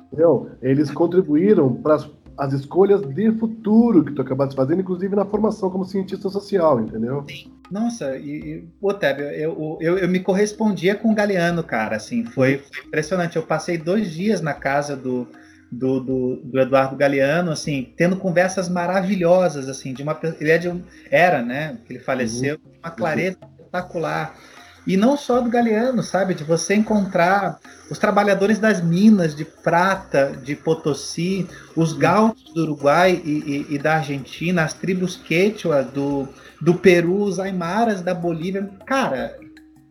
Entendeu? 0.06 0.50
Eles 0.62 0.90
contribuíram 0.90 1.74
para 1.74 1.98
as 2.38 2.52
escolhas 2.52 3.02
de 3.02 3.30
futuro 3.32 4.04
que 4.04 4.12
tu 4.12 4.22
acabaste 4.22 4.56
fazendo, 4.56 4.80
inclusive 4.80 5.14
na 5.14 5.24
formação 5.24 5.70
como 5.70 5.84
cientista 5.84 6.28
social, 6.28 6.80
entendeu? 6.80 7.24
Sim. 7.28 7.52
Nossa, 7.70 8.18
e, 8.18 8.68
o 8.80 8.92
Tébio, 8.92 9.24
eu, 9.26 9.78
eu, 9.80 9.98
eu, 9.98 10.08
me 10.08 10.20
correspondia 10.20 10.94
com 10.94 11.10
o 11.10 11.14
Galeano, 11.14 11.64
cara, 11.64 11.96
assim, 11.96 12.22
foi, 12.22 12.58
foi 12.58 12.86
impressionante. 12.86 13.36
Eu 13.36 13.42
passei 13.42 13.78
dois 13.78 14.10
dias 14.10 14.42
na 14.42 14.52
casa 14.52 14.94
do, 14.94 15.26
do, 15.70 16.00
do, 16.00 16.36
do, 16.36 16.60
Eduardo 16.60 16.96
Galeano, 16.96 17.50
assim, 17.50 17.94
tendo 17.96 18.16
conversas 18.16 18.68
maravilhosas, 18.68 19.70
assim, 19.70 19.94
de 19.94 20.02
uma 20.02 20.18
ele 20.38 20.50
é 20.50 20.58
de 20.58 20.68
um, 20.68 20.82
era, 21.10 21.40
né, 21.42 21.78
que 21.86 21.94
ele 21.94 22.00
faleceu, 22.00 22.56
uhum. 22.56 22.72
uma 22.82 22.90
clareza 22.90 23.38
uhum. 23.40 23.48
espetacular. 23.58 24.36
E 24.86 24.96
não 24.96 25.16
só 25.16 25.40
do 25.40 25.48
Galeano, 25.48 26.02
sabe, 26.02 26.34
de 26.34 26.42
você 26.42 26.74
encontrar 26.74 27.58
os 27.90 27.98
trabalhadores 27.98 28.58
das 28.58 28.82
minas 28.82 29.34
de 29.34 29.44
prata 29.44 30.32
de 30.42 30.56
Potosí, 30.56 31.46
os 31.76 31.92
gauchos 31.92 32.52
do 32.52 32.62
Uruguai 32.62 33.20
e, 33.24 33.66
e, 33.70 33.74
e 33.74 33.78
da 33.78 33.96
Argentina, 33.96 34.64
as 34.64 34.74
tribos 34.74 35.16
quechua 35.16 35.82
do, 35.82 36.28
do 36.60 36.74
Peru, 36.74 37.22
os 37.22 37.38
aimaras 37.38 38.00
da 38.00 38.12
Bolívia, 38.12 38.68
cara, 38.84 39.38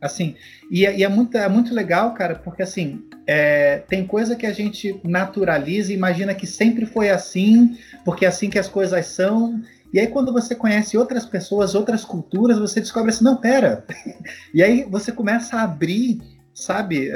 assim, 0.01 0.35
e, 0.69 0.85
é, 0.85 0.97
e 0.97 1.03
é, 1.03 1.07
muito, 1.07 1.37
é 1.37 1.47
muito 1.47 1.73
legal, 1.73 2.13
cara, 2.13 2.35
porque 2.35 2.63
assim, 2.63 3.05
é, 3.27 3.77
tem 3.87 4.05
coisa 4.05 4.35
que 4.35 4.45
a 4.45 4.51
gente 4.51 4.99
naturaliza 5.03 5.93
e 5.93 5.95
imagina 5.95 6.33
que 6.33 6.47
sempre 6.47 6.85
foi 6.85 7.09
assim, 7.09 7.77
porque 8.03 8.25
é 8.25 8.27
assim 8.27 8.49
que 8.49 8.59
as 8.59 8.67
coisas 8.67 9.05
são, 9.05 9.61
e 9.93 9.99
aí 9.99 10.07
quando 10.07 10.31
você 10.31 10.55
conhece 10.55 10.97
outras 10.97 11.25
pessoas, 11.25 11.75
outras 11.75 12.03
culturas, 12.03 12.59
você 12.59 12.79
descobre 12.79 13.09
assim, 13.09 13.23
não, 13.23 13.37
pera, 13.37 13.85
e 14.53 14.61
aí 14.61 14.85
você 14.89 15.11
começa 15.11 15.57
a 15.57 15.63
abrir 15.63 16.19
sabe, 16.53 17.09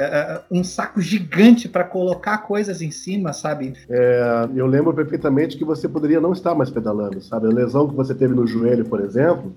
um 0.50 0.64
saco 0.64 1.00
gigante 1.00 1.68
para 1.68 1.84
colocar 1.84 2.38
coisas 2.38 2.80
em 2.80 2.90
cima, 2.90 3.32
sabe? 3.32 3.74
É, 3.88 4.48
eu 4.54 4.66
lembro 4.66 4.94
perfeitamente 4.94 5.56
que 5.56 5.64
você 5.64 5.88
poderia 5.88 6.20
não 6.20 6.32
estar 6.32 6.54
mais 6.54 6.70
pedalando, 6.70 7.20
sabe? 7.20 7.46
A 7.46 7.50
lesão 7.50 7.86
que 7.86 7.94
você 7.94 8.14
teve 8.14 8.34
no 8.34 8.46
joelho, 8.46 8.86
por 8.86 9.00
exemplo, 9.00 9.54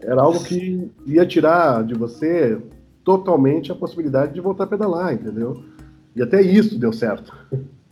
era 0.00 0.22
algo 0.22 0.42
que 0.42 0.90
ia 1.04 1.26
tirar 1.26 1.84
de 1.84 1.94
você 1.94 2.58
totalmente 3.04 3.72
a 3.72 3.74
possibilidade 3.74 4.34
de 4.34 4.40
voltar 4.40 4.64
a 4.64 4.68
pedalar, 4.68 5.12
entendeu? 5.12 5.62
E 6.14 6.22
até 6.22 6.40
isso 6.40 6.78
deu 6.78 6.92
certo. 6.92 7.32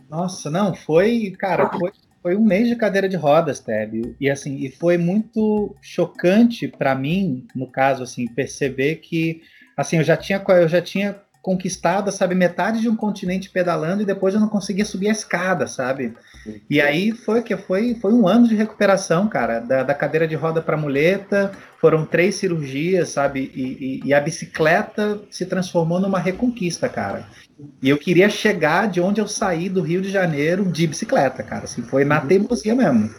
Nossa, 0.09 0.49
não, 0.49 0.73
foi, 0.73 1.33
cara, 1.37 1.69
foi, 1.69 1.91
foi 2.21 2.35
um 2.35 2.43
mês 2.43 2.67
de 2.67 2.75
cadeira 2.75 3.07
de 3.07 3.15
rodas, 3.15 3.59
Teb. 3.59 4.15
E 4.19 4.29
assim, 4.29 4.57
e 4.57 4.69
foi 4.69 4.97
muito 4.97 5.75
chocante 5.81 6.67
para 6.67 6.95
mim, 6.95 7.47
no 7.55 7.67
caso, 7.67 8.03
assim, 8.03 8.27
perceber 8.27 8.95
que 8.95 9.41
assim, 9.77 9.97
eu 9.97 10.03
já 10.03 10.17
tinha, 10.17 10.43
eu 10.47 10.67
já 10.67 10.81
tinha 10.81 11.15
conquistado, 11.47 12.11
sabe, 12.11 12.35
metade 12.35 12.81
de 12.81 12.89
um 12.89 12.95
continente 12.97 13.49
pedalando 13.49 14.01
e 14.01 14.05
depois 14.05 14.33
eu 14.33 14.39
não 14.41 14.49
conseguia 14.49 14.83
subir 14.83 15.07
a 15.07 15.13
escada, 15.13 15.65
sabe? 15.65 16.13
E 16.69 16.81
aí 16.81 17.13
foi 17.13 17.41
que 17.41 17.55
foi, 17.55 17.95
foi 17.95 18.11
um 18.11 18.27
ano 18.27 18.49
de 18.49 18.53
recuperação, 18.53 19.29
cara, 19.29 19.61
da, 19.61 19.81
da 19.81 19.93
cadeira 19.93 20.27
de 20.27 20.35
roda 20.35 20.61
para 20.61 20.75
muleta, 20.75 21.53
foram 21.79 22.05
três 22.05 22.35
cirurgias, 22.35 23.07
sabe? 23.07 23.49
E, 23.55 23.61
e, 23.63 24.01
e, 24.09 24.13
a 24.13 24.19
bicicleta 24.19 25.21
se 25.31 25.45
transformou 25.45 26.01
numa 26.01 26.19
reconquista, 26.19 26.89
cara. 26.89 27.25
E 27.81 27.87
eu 27.87 27.97
queria 27.97 28.29
chegar 28.29 28.89
de 28.89 28.99
onde 28.99 29.21
eu 29.21 29.27
saí 29.27 29.69
do 29.69 29.81
Rio 29.81 30.01
de 30.01 30.09
Janeiro 30.09 30.65
de 30.69 30.85
bicicleta, 30.85 31.43
cara. 31.43 31.63
Assim, 31.63 31.81
foi 31.81 32.03
na 32.03 32.19
teimosia 32.19 32.75
mesmo. 32.75 33.09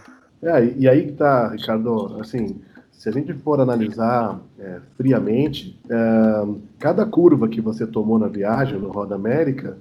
É, 0.43 0.71
e 0.77 0.87
aí 0.87 1.07
que 1.07 1.13
tá, 1.13 1.49
Ricardo, 1.49 2.19
assim, 2.21 2.61
se 2.99 3.09
a 3.09 3.13
gente 3.13 3.33
for 3.33 3.61
analisar 3.61 4.41
é, 4.59 4.81
friamente, 4.97 5.81
é, 5.89 6.49
cada 6.81 7.07
curva 7.07 7.47
que 7.47 7.61
você 7.61 7.87
tomou 7.87 8.19
na 8.19 8.27
viagem 8.27 8.77
no 8.77 8.91
Roda 8.91 9.15
América, 9.15 9.79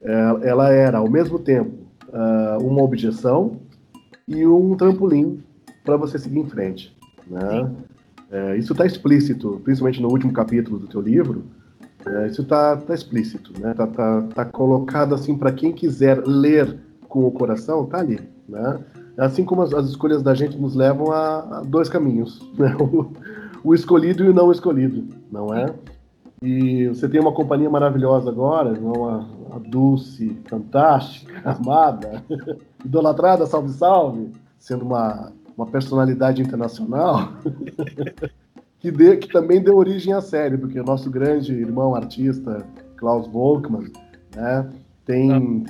é, 0.00 0.48
ela 0.48 0.70
era 0.70 0.98
ao 0.98 1.10
mesmo 1.10 1.40
tempo 1.40 1.72
é, 2.12 2.58
uma 2.62 2.80
objeção 2.80 3.56
e 4.28 4.46
um 4.46 4.76
trampolim 4.76 5.42
para 5.84 5.96
você 5.96 6.20
seguir 6.20 6.38
em 6.38 6.48
frente. 6.48 6.96
Né? 7.26 7.68
É, 8.30 8.56
isso 8.56 8.72
está 8.72 8.86
explícito, 8.86 9.60
principalmente 9.64 10.00
no 10.00 10.08
último 10.08 10.32
capítulo 10.32 10.78
do 10.78 10.86
teu 10.86 11.00
livro. 11.00 11.42
É, 12.06 12.28
isso 12.28 12.42
está 12.42 12.76
tá 12.76 12.94
explícito, 12.94 13.52
né? 13.60 13.74
Tá, 13.74 13.88
tá, 13.88 14.22
tá 14.22 14.44
colocado 14.44 15.16
assim 15.16 15.36
para 15.36 15.52
quem 15.52 15.72
quiser 15.72 16.22
ler 16.24 16.78
com 17.08 17.26
o 17.26 17.30
coração, 17.32 17.86
tá 17.86 17.98
ali, 17.98 18.20
né? 18.48 18.78
Assim 19.16 19.44
como 19.44 19.62
as, 19.62 19.72
as 19.74 19.88
escolhas 19.88 20.22
da 20.22 20.34
gente 20.34 20.56
nos 20.56 20.74
levam 20.74 21.12
a, 21.12 21.58
a 21.58 21.62
dois 21.62 21.88
caminhos, 21.88 22.40
né? 22.58 22.74
o, 22.78 23.12
o, 23.62 23.74
escolhido 23.74 24.24
e 24.24 24.28
o 24.28 24.34
não 24.34 24.50
escolhido, 24.50 25.06
não 25.30 25.54
é? 25.54 25.66
E 26.42 26.88
você 26.88 27.08
tem 27.08 27.20
uma 27.20 27.32
companhia 27.32 27.70
maravilhosa 27.70 28.30
agora, 28.30 28.72
uma, 28.72 29.28
uma 29.48 29.60
Dulce, 29.60 30.36
fantástica, 30.46 31.40
amada, 31.44 32.24
idolatrada, 32.84 33.46
salve, 33.46 33.68
salve, 33.70 34.32
sendo 34.58 34.84
uma, 34.84 35.32
uma 35.56 35.66
personalidade 35.66 36.42
internacional, 36.42 37.34
que, 38.80 38.90
dê, 38.90 39.16
que 39.16 39.28
também 39.28 39.62
deu 39.62 39.76
origem 39.76 40.12
à 40.12 40.20
série, 40.20 40.56
porque 40.56 40.80
o 40.80 40.84
nosso 40.84 41.10
grande 41.10 41.52
irmão 41.52 41.94
artista, 41.94 42.66
Klaus 42.96 43.28
Volkmann, 43.28 43.92
né? 44.34 44.68
Tem 45.04 45.64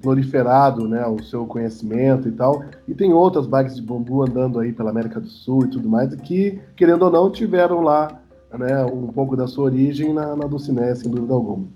proliferado 0.00 0.88
né, 0.88 1.06
o 1.06 1.22
seu 1.22 1.46
conhecimento 1.46 2.28
e 2.28 2.32
tal, 2.32 2.64
e 2.88 2.94
tem 2.94 3.12
outras 3.12 3.46
bikes 3.46 3.76
de 3.76 3.82
bambu 3.82 4.22
andando 4.22 4.58
aí 4.58 4.72
pela 4.72 4.90
América 4.90 5.20
do 5.20 5.28
Sul 5.28 5.66
e 5.66 5.70
tudo 5.70 5.88
mais, 5.88 6.14
que, 6.14 6.60
querendo 6.76 7.02
ou 7.02 7.10
não, 7.10 7.30
tiveram 7.30 7.82
lá 7.82 8.20
né, 8.58 8.84
um 8.84 9.08
pouco 9.08 9.36
da 9.36 9.46
sua 9.46 9.64
origem 9.64 10.12
na, 10.14 10.34
na 10.34 10.46
Dulcinéia, 10.46 10.94
sem 10.94 11.10
dúvida 11.10 11.34
alguma. 11.34 11.68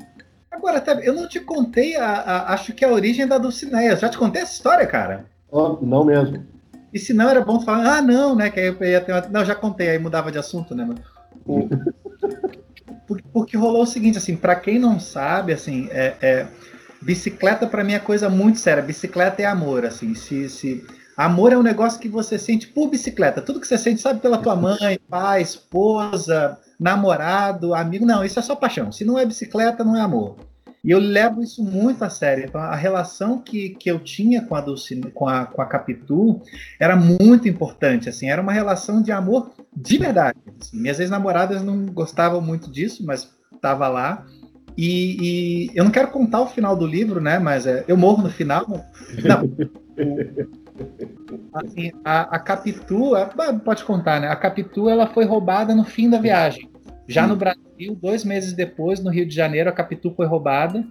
Agora, 0.50 0.82
eu 1.02 1.12
não 1.12 1.28
te 1.28 1.40
contei, 1.40 1.96
a, 1.96 2.06
a, 2.06 2.54
acho 2.54 2.72
que 2.72 2.84
a 2.84 2.90
origem 2.90 3.26
da 3.26 3.38
Dulcinéia. 3.38 3.96
Já 3.96 4.08
te 4.08 4.16
contei 4.16 4.42
essa 4.42 4.54
história, 4.54 4.86
cara? 4.86 5.26
Oh, 5.50 5.78
não 5.82 6.04
mesmo. 6.04 6.44
E 6.92 6.98
se 6.98 7.12
não, 7.12 7.28
era 7.28 7.44
bom 7.44 7.60
falar, 7.60 7.98
ah, 7.98 8.02
não, 8.02 8.34
né? 8.34 8.48
Que 8.50 8.60
aí 8.60 8.66
eu 8.68 8.86
ia 8.86 9.00
ter 9.00 9.12
uma... 9.12 9.20
Não, 9.28 9.44
já 9.44 9.54
contei, 9.54 9.90
aí 9.90 9.98
mudava 9.98 10.32
de 10.32 10.38
assunto, 10.38 10.74
né? 10.74 10.88
O... 11.44 11.68
porque, 13.06 13.24
porque 13.32 13.56
rolou 13.56 13.82
o 13.82 13.86
seguinte, 13.86 14.16
assim, 14.16 14.36
para 14.36 14.54
quem 14.56 14.78
não 14.78 14.98
sabe, 14.98 15.52
assim, 15.52 15.88
é, 15.90 16.14
é 16.22 16.46
bicicleta 17.04 17.66
para 17.66 17.84
mim 17.84 17.92
é 17.92 17.98
coisa 17.98 18.28
muito 18.28 18.58
séria. 18.58 18.82
Bicicleta 18.82 19.42
é 19.42 19.44
amor, 19.44 19.84
assim. 19.84 20.14
Se, 20.14 20.48
se 20.48 20.84
amor 21.16 21.52
é 21.52 21.56
um 21.56 21.62
negócio 21.62 22.00
que 22.00 22.08
você 22.08 22.38
sente 22.38 22.66
por 22.68 22.88
bicicleta. 22.88 23.42
Tudo 23.42 23.60
que 23.60 23.66
você 23.66 23.78
sente, 23.78 24.00
sabe, 24.00 24.20
pela 24.20 24.38
tua 24.38 24.56
mãe, 24.56 24.98
pai, 25.08 25.42
esposa, 25.42 26.58
namorado, 26.80 27.74
amigo. 27.74 28.06
Não, 28.06 28.24
isso 28.24 28.38
é 28.38 28.42
só 28.42 28.56
paixão. 28.56 28.90
Se 28.90 29.04
não 29.04 29.18
é 29.18 29.24
bicicleta, 29.24 29.84
não 29.84 29.96
é 29.96 30.00
amor. 30.00 30.36
E 30.82 30.90
eu 30.90 30.98
levo 30.98 31.42
isso 31.42 31.64
muito 31.64 32.04
a 32.04 32.10
sério. 32.10 32.44
Então, 32.44 32.60
a 32.60 32.74
relação 32.74 33.38
que, 33.38 33.70
que 33.70 33.90
eu 33.90 33.98
tinha 33.98 34.42
com 34.42 34.54
a, 34.54 34.60
Dulcine, 34.60 35.10
com, 35.12 35.26
a, 35.26 35.46
com 35.46 35.62
a 35.62 35.66
Capitu 35.66 36.42
era 36.78 36.94
muito 36.94 37.48
importante. 37.48 38.08
Assim, 38.08 38.28
era 38.28 38.42
uma 38.42 38.52
relação 38.52 39.02
de 39.02 39.10
amor 39.10 39.52
de 39.74 39.96
verdade. 39.96 40.38
Assim. 40.60 40.78
Minhas 40.78 41.00
ex-namoradas 41.00 41.62
não 41.62 41.86
gostavam 41.86 42.40
muito 42.40 42.70
disso, 42.70 43.04
mas 43.04 43.30
estava 43.54 43.88
lá. 43.88 44.26
E, 44.76 45.68
e, 45.68 45.70
eu 45.74 45.84
não 45.84 45.90
quero 45.90 46.08
contar 46.08 46.40
o 46.40 46.46
final 46.46 46.76
do 46.76 46.86
livro, 46.86 47.20
né? 47.20 47.38
Mas 47.38 47.66
é, 47.66 47.84
eu 47.86 47.96
morro 47.96 48.22
no 48.22 48.30
final. 48.30 48.66
Não. 49.22 49.50
assim, 51.54 51.92
a, 52.04 52.36
a 52.36 52.38
Capitu, 52.38 53.14
a, 53.14 53.26
pode 53.64 53.84
contar, 53.84 54.20
né? 54.20 54.28
A 54.28 54.36
Capitu 54.36 54.88
ela 54.88 55.06
foi 55.06 55.24
roubada 55.24 55.74
no 55.74 55.84
fim 55.84 56.10
da 56.10 56.18
viagem. 56.18 56.68
Já 57.06 57.26
no 57.26 57.36
Brasil, 57.36 57.96
dois 58.00 58.24
meses 58.24 58.54
depois, 58.54 58.98
no 59.00 59.10
Rio 59.10 59.26
de 59.26 59.34
Janeiro, 59.34 59.68
a 59.68 59.72
Capitu 59.72 60.10
foi 60.16 60.26
roubada. 60.26 60.84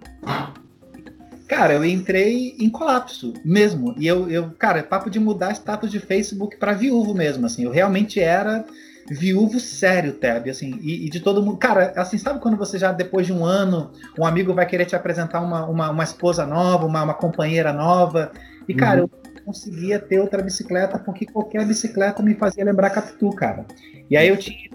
Cara, 1.48 1.74
eu 1.74 1.84
entrei 1.84 2.54
em 2.58 2.70
colapso 2.70 3.34
mesmo. 3.44 3.94
E 3.98 4.06
eu, 4.06 4.30
eu 4.30 4.50
cara, 4.52 4.78
é 4.78 4.82
papo 4.82 5.10
de 5.10 5.18
mudar 5.18 5.52
status 5.52 5.90
de 5.90 5.98
Facebook 5.98 6.56
para 6.56 6.72
viúvo 6.72 7.14
mesmo. 7.14 7.46
Assim, 7.46 7.64
eu 7.64 7.70
realmente 7.70 8.20
era 8.20 8.64
viúvo 9.10 9.60
sério, 9.60 10.14
Teb, 10.14 10.48
assim, 10.48 10.78
e, 10.80 11.06
e, 11.06 11.10
de 11.10 11.20
todo 11.20 11.42
mundo. 11.42 11.58
Cara, 11.58 11.92
assim, 11.96 12.16
sabe 12.16 12.40
quando 12.40 12.56
você 12.56 12.78
já, 12.78 12.92
depois 12.92 13.26
de 13.26 13.32
um 13.32 13.44
ano, 13.44 13.90
um 14.18 14.24
amigo 14.24 14.54
vai 14.54 14.66
querer 14.66 14.86
te 14.86 14.96
apresentar 14.96 15.40
uma, 15.40 15.66
uma, 15.66 15.90
uma 15.90 16.04
esposa 16.04 16.46
nova, 16.46 16.86
uma, 16.86 17.02
uma 17.02 17.14
companheira 17.14 17.72
nova, 17.72 18.32
e, 18.68 18.74
cara, 18.74 19.02
uhum. 19.02 19.08
eu 19.36 19.42
conseguia 19.44 19.98
ter 19.98 20.20
outra 20.20 20.42
bicicleta 20.42 20.98
porque 20.98 21.26
qualquer 21.26 21.66
bicicleta 21.66 22.22
me 22.22 22.34
fazia 22.34 22.64
lembrar 22.64 22.90
Capitu, 22.90 23.30
cara. 23.30 23.66
E 24.10 24.16
aí 24.16 24.28
eu 24.28 24.36
tinha, 24.36 24.70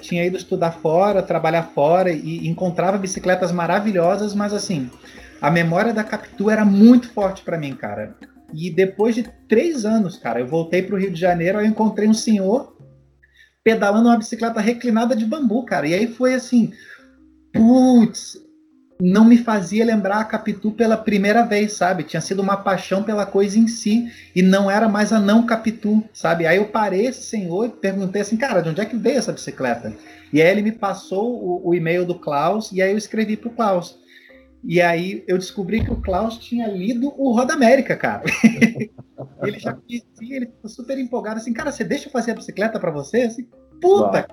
tinha 0.00 0.24
ido 0.24 0.36
estudar 0.36 0.72
fora, 0.72 1.22
trabalhar 1.22 1.64
fora, 1.74 2.12
e 2.12 2.46
encontrava 2.46 2.98
bicicletas 2.98 3.50
maravilhosas, 3.50 4.34
mas, 4.34 4.52
assim, 4.52 4.88
a 5.40 5.50
memória 5.50 5.92
da 5.92 6.04
Capitu 6.04 6.50
era 6.50 6.64
muito 6.64 7.10
forte 7.10 7.42
para 7.42 7.58
mim, 7.58 7.74
cara. 7.74 8.14
E 8.54 8.70
depois 8.70 9.14
de 9.14 9.24
três 9.48 9.84
anos, 9.84 10.16
cara, 10.16 10.40
eu 10.40 10.46
voltei 10.46 10.82
para 10.82 10.94
o 10.94 10.98
Rio 10.98 11.10
de 11.10 11.20
Janeiro, 11.20 11.60
eu 11.60 11.66
encontrei 11.66 12.08
um 12.08 12.14
senhor 12.14 12.75
pedalando 13.66 14.08
uma 14.08 14.16
bicicleta 14.16 14.60
reclinada 14.60 15.16
de 15.16 15.24
bambu, 15.24 15.64
cara. 15.64 15.88
E 15.88 15.92
aí 15.92 16.06
foi 16.06 16.34
assim, 16.34 16.72
putz, 17.52 18.40
não 19.00 19.24
me 19.24 19.36
fazia 19.36 19.84
lembrar 19.84 20.20
a 20.20 20.24
Capitu 20.24 20.70
pela 20.70 20.96
primeira 20.96 21.44
vez, 21.44 21.72
sabe? 21.72 22.04
Tinha 22.04 22.20
sido 22.20 22.40
uma 22.40 22.58
paixão 22.58 23.02
pela 23.02 23.26
coisa 23.26 23.58
em 23.58 23.66
si 23.66 24.08
e 24.36 24.40
não 24.40 24.70
era 24.70 24.88
mais 24.88 25.12
a 25.12 25.18
não 25.18 25.44
Capitu, 25.44 26.00
sabe? 26.12 26.46
Aí 26.46 26.58
eu 26.58 26.66
parei 26.66 27.06
esse 27.06 27.24
senhor 27.24 27.66
e 27.66 27.70
perguntei 27.70 28.22
assim, 28.22 28.36
cara, 28.36 28.60
de 28.60 28.68
onde 28.68 28.80
é 28.80 28.84
que 28.84 28.96
veio 28.96 29.18
essa 29.18 29.32
bicicleta? 29.32 29.92
E 30.32 30.40
aí 30.40 30.48
ele 30.48 30.62
me 30.62 30.70
passou 30.70 31.34
o, 31.34 31.68
o 31.68 31.74
e-mail 31.74 32.06
do 32.06 32.14
Klaus 32.14 32.70
e 32.70 32.80
aí 32.80 32.92
eu 32.92 32.96
escrevi 32.96 33.36
pro 33.36 33.50
Klaus. 33.50 33.98
E 34.66 34.80
aí 34.80 35.22
eu 35.28 35.38
descobri 35.38 35.84
que 35.84 35.92
o 35.92 36.00
Klaus 36.00 36.38
tinha 36.38 36.66
lido 36.66 37.12
o 37.16 37.32
Roda 37.32 37.54
América, 37.54 37.96
cara. 37.96 38.24
ele 39.42 39.58
já 39.60 39.72
conhecia, 39.72 40.36
ele 40.36 40.46
ficou 40.46 40.68
super 40.68 40.98
empolgado 40.98 41.38
assim, 41.38 41.52
cara, 41.52 41.70
você 41.70 41.84
deixa 41.84 42.08
eu 42.08 42.12
fazer 42.12 42.32
a 42.32 42.34
bicicleta 42.34 42.80
para 42.80 42.90
você? 42.90 43.22
Assim, 43.22 43.46
puta! 43.80 44.26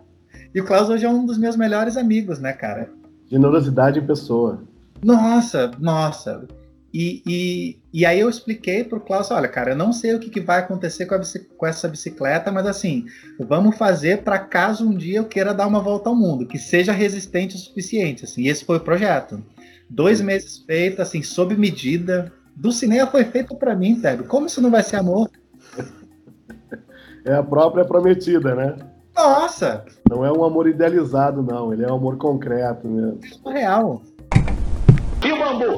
E 0.54 0.60
o 0.60 0.65
Klaus 0.65 0.89
hoje 0.89 1.06
é 1.06 1.10
um 1.10 1.26
dos 1.26 1.38
meus 1.38 1.56
melhores 1.56 1.98
amigos, 1.98 2.39
né, 2.39 2.52
cara? 2.52 2.89
Generosidade 3.30 4.00
em 4.00 4.06
pessoa. 4.06 4.63
Nossa, 5.04 5.72
nossa. 5.80 6.48
E, 6.93 7.24
e, 7.26 7.80
e 7.91 8.06
aí 8.06 8.19
eu 8.19 8.30
expliquei 8.30 8.84
pro 8.84 9.00
Klaus, 9.00 9.32
olha, 9.32 9.48
cara, 9.48 9.72
eu 9.72 9.76
não 9.76 9.91
sei 9.91 10.13
o 10.13 10.19
que, 10.19 10.30
que 10.30 10.39
vai 10.39 10.60
acontecer 10.60 11.08
com, 11.08 11.15
com, 11.58 11.65
essa 11.65 11.88
bicicleta, 11.88 12.52
mas 12.52 12.67
assim, 12.67 13.06
vamos 13.39 13.76
fazer 13.78 14.22
para 14.22 14.38
caso 14.38 14.88
um 14.88 14.96
dia 14.96 15.17
eu 15.17 15.26
queira 15.26 15.56
dar 15.56 15.65
uma 15.65 15.82
volta 15.82 16.10
ao 16.10 16.15
mundo, 16.15 16.46
que 16.46 16.60
seja 16.60 16.91
resistente 16.91 17.56
o 17.56 17.60
suficiente, 17.60 18.26
assim. 18.26 18.43
E 18.43 18.48
esse 18.48 18.63
foi 18.63 18.78
o 18.78 18.82
projeto. 18.82 19.43
Dois 19.93 20.19
meses 20.21 20.58
feito, 20.58 21.03
assim, 21.03 21.21
sob 21.21 21.56
medida. 21.56 22.34
Do 22.56 22.71
cinema 22.71 23.06
foi 23.12 23.25
feito 23.25 23.56
para 23.56 23.75
mim, 23.75 24.01
Tébio. 24.01 24.25
Como 24.25 24.47
isso 24.47 24.60
não 24.60 24.71
vai 24.71 24.82
ser 24.82 24.95
amor? 24.95 25.29
É 27.23 27.36
a 27.36 27.43
própria 27.43 27.86
prometida, 27.86 28.56
né? 28.56 28.75
Nossa! 29.15 29.86
Não 30.10 30.25
é 30.25 30.32
um 30.32 30.43
amor 30.43 30.67
idealizado, 30.67 31.43
não. 31.43 31.71
Ele 31.71 31.86
é 31.86 31.91
um 31.91 31.95
amor 31.95 32.17
concreto 32.17 32.88
mesmo. 32.88 33.19
É 33.45 33.51
real. 33.51 34.01
E 35.23 35.32
o 35.32 35.38
bambu? 35.38 35.77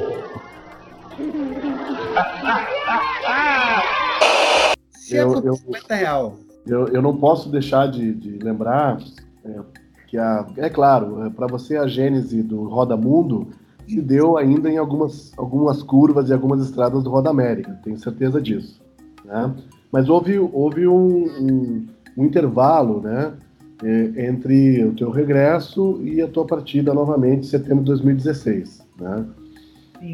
Se 4.92 5.18
eu, 5.18 5.34
é 5.36 5.48
eu, 5.50 5.56
50 5.56 5.94
real. 5.94 6.38
Eu, 6.66 6.88
eu 6.88 7.02
não 7.02 7.18
posso 7.18 7.50
deixar 7.50 7.92
de, 7.92 8.14
de 8.14 8.38
lembrar 8.38 8.98
é, 9.44 9.60
que, 10.08 10.18
a, 10.18 10.48
é 10.56 10.70
claro, 10.70 11.26
é, 11.26 11.30
para 11.30 11.48
você 11.48 11.76
a 11.76 11.86
gênese 11.86 12.42
do 12.42 12.64
Roda 12.64 12.96
Mundo 12.96 13.50
se 13.88 14.02
deu 14.02 14.38
ainda 14.38 14.70
em 14.70 14.78
algumas, 14.78 15.32
algumas 15.38 15.84
curvas 15.84 16.30
e 16.30 16.34
algumas 16.34 16.62
estradas 16.62 17.04
do 17.04 17.10
Roda 17.10 17.30
América, 17.30 17.80
tenho 17.84 17.98
certeza 17.98 18.42
disso. 18.42 18.82
Né? 19.24 19.54
Mas 19.92 20.10
houve, 20.10 20.38
houve 20.38 20.88
um, 20.88 21.26
um 21.40 21.86
um 22.18 22.26
intervalo, 22.26 23.02
né, 23.02 23.34
é, 23.84 24.28
entre 24.28 24.84
o 24.86 24.94
teu 24.94 25.10
regresso 25.12 26.00
e 26.04 26.22
a 26.22 26.28
tua 26.28 26.46
partida 26.46 26.94
novamente 26.94 27.42
em 27.42 27.50
setembro 27.50 27.84
de 27.84 27.92
2016, 27.92 28.82
né? 29.00 29.26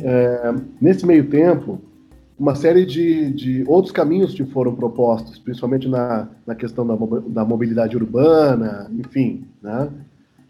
É, 0.04 0.54
nesse 0.80 1.06
meio 1.06 1.30
tempo, 1.30 1.82
uma 2.40 2.56
série 2.56 2.86
de, 2.86 3.32
de 3.32 3.64
outros 3.68 3.92
caminhos 3.92 4.34
te 4.34 4.44
foram 4.46 4.74
propostos, 4.74 5.38
principalmente 5.38 5.88
na, 5.88 6.30
na 6.48 6.56
questão 6.56 6.88
da, 6.88 6.96
da 7.28 7.44
mobilidade 7.44 7.98
urbana, 7.98 8.90
enfim, 8.98 9.44
né? 9.62 9.90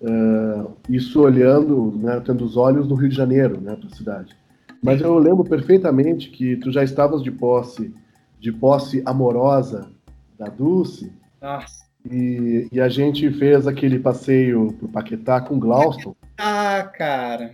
É, 0.04 0.66
isso 0.90 1.22
olhando, 1.22 1.94
né, 1.98 2.22
tendo 2.26 2.44
os 2.44 2.58
olhos 2.58 2.88
no 2.88 2.96
Rio 2.96 3.10
de 3.10 3.16
Janeiro, 3.16 3.62
né, 3.62 3.76
para 3.76 3.88
a 3.88 3.96
cidade. 3.96 4.36
Mas 4.84 5.00
eu 5.00 5.18
lembro 5.18 5.44
perfeitamente 5.44 6.30
que 6.32 6.56
tu 6.58 6.72
já 6.72 6.84
estavas 6.84 7.22
de 7.22 7.32
posse, 7.32 7.94
de 8.40 8.52
posse 8.52 9.04
amorosa 9.06 9.92
da 10.40 10.48
Dulce, 10.48 11.12
nossa. 11.40 11.82
E, 12.10 12.68
e, 12.72 12.82
a 12.82 12.90
gente 12.90 13.30
fez 13.32 13.68
aquele 13.68 14.00
passeio 14.00 14.74
pro 14.74 14.88
Paquetá 14.88 15.40
com 15.40 15.60
Glauston. 15.60 16.16
Ah, 16.38 16.90
cara. 16.96 17.54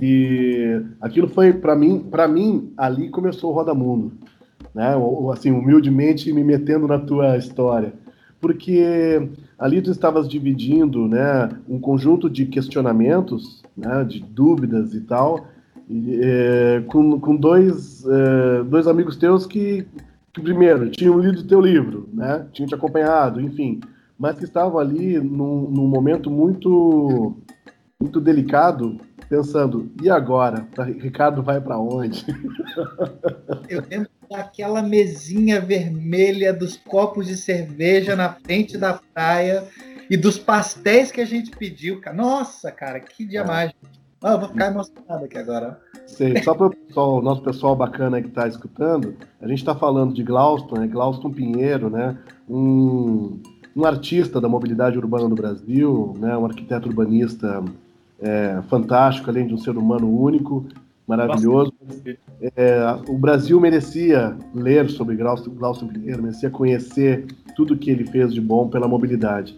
E 0.00 0.82
aquilo 1.00 1.28
foi 1.28 1.52
para 1.52 1.76
mim, 1.76 2.00
para 2.00 2.26
mim 2.26 2.72
ali 2.76 3.08
começou 3.08 3.50
o 3.50 3.54
Roda 3.54 3.72
Mundo, 3.72 4.12
né? 4.74 4.94
Assim, 5.32 5.50
humildemente 5.50 6.32
me 6.32 6.44
metendo 6.44 6.86
na 6.86 6.98
tua 6.98 7.36
história, 7.36 7.94
porque 8.40 9.30
ali 9.58 9.80
tu 9.80 9.90
estavas 9.90 10.28
dividindo, 10.28 11.08
né, 11.08 11.48
um 11.68 11.78
conjunto 11.78 12.28
de 12.28 12.46
questionamentos, 12.46 13.62
né, 13.76 14.04
de 14.04 14.20
dúvidas 14.20 14.94
e 14.94 15.00
tal, 15.00 15.46
e, 15.88 16.20
é, 16.22 16.84
com, 16.86 17.18
com 17.20 17.36
dois, 17.36 18.04
é, 18.06 18.62
dois 18.64 18.86
amigos 18.86 19.16
teus 19.16 19.46
que 19.46 19.86
que 20.36 20.42
primeiro 20.42 20.90
tinham 20.90 21.18
lido 21.18 21.44
teu 21.44 21.62
livro, 21.62 22.10
né? 22.12 22.46
Tinham 22.52 22.68
te 22.68 22.74
acompanhado, 22.74 23.40
enfim, 23.40 23.80
mas 24.18 24.36
que 24.36 24.44
estavam 24.44 24.78
ali 24.78 25.18
num, 25.18 25.70
num 25.70 25.86
momento 25.86 26.30
muito 26.30 27.34
muito 27.98 28.20
delicado, 28.20 28.98
pensando, 29.28 29.90
e 30.02 30.08
agora? 30.08 30.66
Ricardo 30.98 31.42
vai 31.42 31.60
para 31.60 31.78
onde? 31.78 32.24
Eu 33.68 33.82
lembro 33.88 34.08
daquela 34.30 34.82
mesinha 34.82 35.60
vermelha 35.60 36.52
dos 36.52 36.76
copos 36.76 37.26
de 37.26 37.36
cerveja 37.36 38.16
na 38.16 38.32
frente 38.32 38.76
da 38.76 39.00
praia 39.14 39.64
e 40.10 40.16
dos 40.16 40.38
pastéis 40.38 41.10
que 41.10 41.20
a 41.20 41.24
gente 41.26 41.50
pediu, 41.50 42.00
cara. 42.00 42.16
Nossa, 42.16 42.70
cara, 42.70 43.00
que 43.00 43.24
dia 43.24 43.40
é. 43.40 43.46
mágico. 43.46 43.78
Ah, 44.22 44.32
eu 44.32 44.40
vou 44.40 44.48
ficar 44.48 44.68
emocionado 44.68 45.24
aqui 45.24 45.38
agora. 45.38 45.78
Sei, 46.06 46.42
só 46.42 46.54
para 46.54 46.72
o 46.96 47.20
nosso 47.20 47.42
pessoal 47.42 47.76
bacana 47.76 48.20
que 48.22 48.28
está 48.28 48.48
escutando, 48.48 49.14
a 49.40 49.46
gente 49.46 49.58
está 49.58 49.74
falando 49.74 50.14
de 50.14 50.22
Glauston, 50.22 50.80
né? 50.80 50.86
Glauston 50.86 51.30
Pinheiro, 51.30 51.90
né? 51.90 52.16
Um, 52.48 53.40
um 53.76 53.84
artista 53.84 54.40
da 54.40 54.48
mobilidade 54.48 54.96
urbana 54.96 55.28
do 55.28 55.34
Brasil, 55.34 56.14
né? 56.18 56.36
um 56.36 56.46
arquiteto 56.46 56.88
urbanista 56.88 57.62
é, 58.20 58.60
fantástico, 58.68 59.28
além 59.30 59.46
de 59.46 59.54
um 59.54 59.58
ser 59.58 59.76
humano 59.76 60.08
único, 60.08 60.66
maravilhoso. 61.06 61.72
É, 62.56 62.80
o 63.08 63.16
Brasil 63.16 63.60
merecia 63.60 64.36
ler 64.54 64.90
sobre 64.90 65.16
Glauston, 65.16 65.50
Glauston 65.50 65.88
Pinheiro, 65.88 66.22
merecia 66.22 66.50
conhecer 66.50 67.26
tudo 67.54 67.76
que 67.76 67.90
ele 67.90 68.04
fez 68.06 68.32
de 68.32 68.40
bom 68.40 68.68
pela 68.68 68.88
mobilidade. 68.88 69.56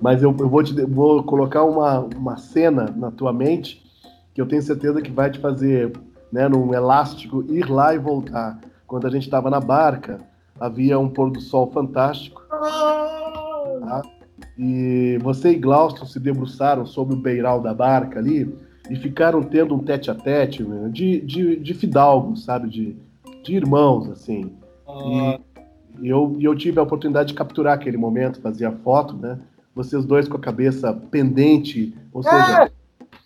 Mas 0.00 0.22
eu, 0.22 0.34
eu 0.38 0.48
vou, 0.48 0.62
te, 0.62 0.72
vou 0.84 1.22
colocar 1.22 1.64
uma, 1.64 2.00
uma 2.00 2.36
cena 2.36 2.86
na 2.96 3.10
tua 3.10 3.32
mente 3.32 3.84
que 4.32 4.40
eu 4.40 4.46
tenho 4.46 4.62
certeza 4.62 5.02
que 5.02 5.10
vai 5.10 5.30
te 5.30 5.40
fazer, 5.40 5.92
né, 6.32 6.48
num 6.48 6.72
elástico, 6.72 7.44
ir 7.48 7.68
lá 7.68 7.94
e 7.94 7.98
voltar. 7.98 8.58
Quando 8.86 9.06
a 9.06 9.10
gente 9.10 9.24
estava 9.24 9.50
na 9.50 9.60
barca, 9.60 10.20
havia 10.58 10.98
um 10.98 11.08
pôr 11.08 11.30
do 11.30 11.40
sol 11.40 11.70
fantástico. 11.72 12.42
Tá? 12.48 14.02
E 14.58 15.18
você 15.22 15.52
e 15.52 15.58
Glauston 15.58 16.04
se 16.04 16.18
debruçaram 16.18 16.84
sobre 16.84 17.14
o 17.14 17.18
beiral 17.18 17.60
da 17.60 17.72
barca 17.72 18.18
ali 18.18 18.52
e 18.90 18.96
ficaram 18.96 19.42
tendo 19.42 19.74
um 19.74 19.78
tete 19.78 20.10
a 20.10 20.14
tete 20.14 20.64
né, 20.64 20.88
de, 20.92 21.20
de, 21.20 21.56
de 21.56 21.74
fidalgos, 21.74 22.44
sabe? 22.44 22.68
De, 22.68 22.96
de 23.44 23.54
irmãos, 23.54 24.08
assim. 24.10 24.50
E, 24.88 25.40
e 26.00 26.08
eu, 26.08 26.36
eu 26.40 26.56
tive 26.56 26.80
a 26.80 26.82
oportunidade 26.82 27.28
de 27.28 27.34
capturar 27.34 27.74
aquele 27.74 27.96
momento, 27.96 28.40
fazer 28.40 28.64
a 28.64 28.72
foto, 28.72 29.16
né? 29.16 29.38
Vocês 29.74 30.04
dois 30.04 30.26
com 30.26 30.36
a 30.36 30.40
cabeça 30.40 30.92
pendente, 30.92 31.94
ou 32.12 32.22
seja, 32.22 32.68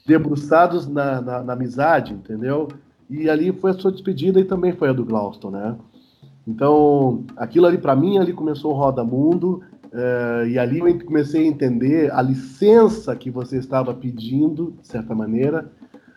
debruçados 0.07 0.87
na, 0.87 1.21
na, 1.21 1.43
na, 1.43 1.53
amizade, 1.55 2.13
entendeu? 2.13 2.69
E 3.09 3.31
ali 3.31 3.53
foi 3.53 3.71
a 3.71 3.75
sua 3.75 3.91
despedida 3.91 4.39
e 4.39 4.45
também 4.45 4.73
foi 4.73 4.91
a 4.91 4.93
do 4.93 5.05
Glauston, 5.05 5.51
né? 5.51 5.77
Então, 6.47 7.25
aquilo 7.37 7.67
ali 7.67 7.79
para 7.79 7.97
mim, 7.97 8.19
ali 8.19 8.33
começou 8.33 8.73
o 8.73 8.77
Roda 8.77 9.05
Mundo, 9.05 9.63
uh, 9.93 10.47
e 10.47 10.59
ali 10.59 10.79
eu 10.79 11.05
comecei 11.05 11.45
a 11.45 11.47
entender 11.47 12.13
a 12.13 12.21
licença 12.23 13.15
que 13.15 13.31
você 13.31 13.59
estava 13.59 13.95
pedindo, 13.95 14.75
de 14.81 14.89
certa 14.89 15.15
maneira, 15.15 15.71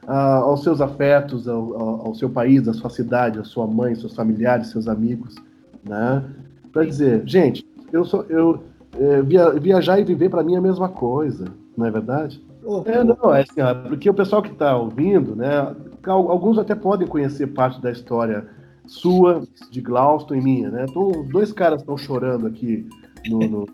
uh, 0.04 0.12
aos 0.12 0.64
seus 0.64 0.82
afetos, 0.82 1.48
ao, 1.48 1.74
ao, 1.80 2.08
ao, 2.08 2.16
seu 2.16 2.30
país, 2.30 2.68
à 2.68 2.74
sua 2.74 2.90
cidade, 2.90 3.40
à 3.40 3.44
sua 3.44 3.68
mãe, 3.68 3.96
seus 3.96 4.16
familiares, 4.16 4.68
seus 4.68 4.88
amigos, 4.88 5.36
né? 5.84 6.24
Para 6.72 6.86
dizer, 6.86 7.24
gente, 7.26 7.66
eu 7.92 8.04
sou 8.04 8.26
eu 8.30 8.64
é, 9.00 9.22
via, 9.22 9.52
viajar 9.52 10.00
e 10.00 10.04
viver 10.04 10.30
para 10.30 10.44
mim 10.44 10.56
é 10.56 10.58
a 10.58 10.62
mesma 10.62 10.90
coisa, 10.90 11.46
não 11.78 11.86
é 11.86 11.92
verdade? 11.92 12.44
É, 12.86 13.04
não, 13.04 13.34
é 13.34 13.42
assim, 13.42 13.62
ó, 13.62 13.76
porque 13.76 14.10
o 14.10 14.14
pessoal 14.14 14.42
que 14.42 14.52
está 14.52 14.76
ouvindo, 14.76 15.36
né, 15.36 15.76
alguns 16.08 16.58
até 16.58 16.74
podem 16.74 17.08
conhecer 17.08 17.48
parte 17.48 17.82
da 17.82 17.92
história 17.92 18.48
sua, 18.88 19.44
de 19.70 19.82
Glauston 19.82 20.36
e 20.36 20.42
minha, 20.42 20.70
né? 20.70 20.86
Então, 20.90 21.24
dois 21.30 21.52
caras 21.52 21.82
estão 21.82 21.98
chorando 21.98 22.48
aqui 22.48 22.88
no, 23.30 23.40
no, 23.40 23.68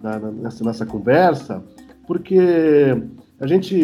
na, 0.00 0.18
nessa, 0.18 0.64
nessa 0.64 0.86
conversa, 0.86 1.62
porque 2.06 2.38
a 3.40 3.46
gente. 3.46 3.74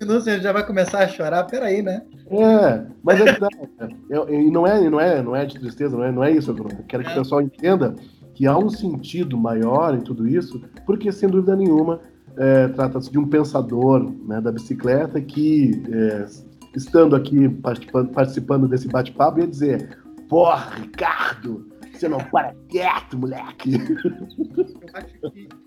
Minutos 0.00 0.24
você 0.24 0.40
já 0.40 0.52
vai 0.52 0.66
começar 0.66 1.00
a 1.00 1.08
chorar, 1.08 1.44
peraí, 1.44 1.82
né? 1.82 2.02
É, 2.30 2.84
mas 3.02 3.20
é, 3.20 3.30
é, 3.30 4.34
e 4.34 4.50
não 4.50 4.66
é, 4.66 4.90
não 4.90 5.00
é, 5.00 5.22
não 5.22 5.36
é 5.36 5.46
de 5.46 5.58
tristeza, 5.58 5.96
não 5.96 6.04
é, 6.04 6.12
não 6.12 6.24
é 6.24 6.30
isso. 6.30 6.50
Eu 6.50 6.84
quero 6.86 7.04
que 7.04 7.10
o 7.10 7.14
pessoal 7.14 7.40
entenda 7.40 7.94
que 8.34 8.46
há 8.46 8.56
um 8.56 8.68
sentido 8.68 9.36
maior 9.36 9.94
em 9.94 10.00
tudo 10.00 10.28
isso, 10.28 10.62
porque 10.84 11.10
sem 11.10 11.28
dúvida 11.28 11.56
nenhuma 11.56 12.00
é, 12.36 12.68
trata-se 12.68 13.10
de 13.10 13.18
um 13.18 13.26
pensador 13.26 14.12
né, 14.26 14.40
da 14.40 14.52
bicicleta 14.52 15.20
que, 15.20 15.82
é, 15.90 16.26
estando 16.74 17.16
aqui 17.16 17.48
participando, 17.48 18.10
participando 18.10 18.68
desse 18.68 18.88
bate-papo, 18.88 19.40
ia 19.40 19.46
dizer: 19.46 19.98
Porra, 20.28 20.70
Ricardo, 20.76 21.66
você 21.98 22.08
não 22.08 22.18
para 22.18 22.54
quieto, 22.68 23.18
moleque. 23.18 23.72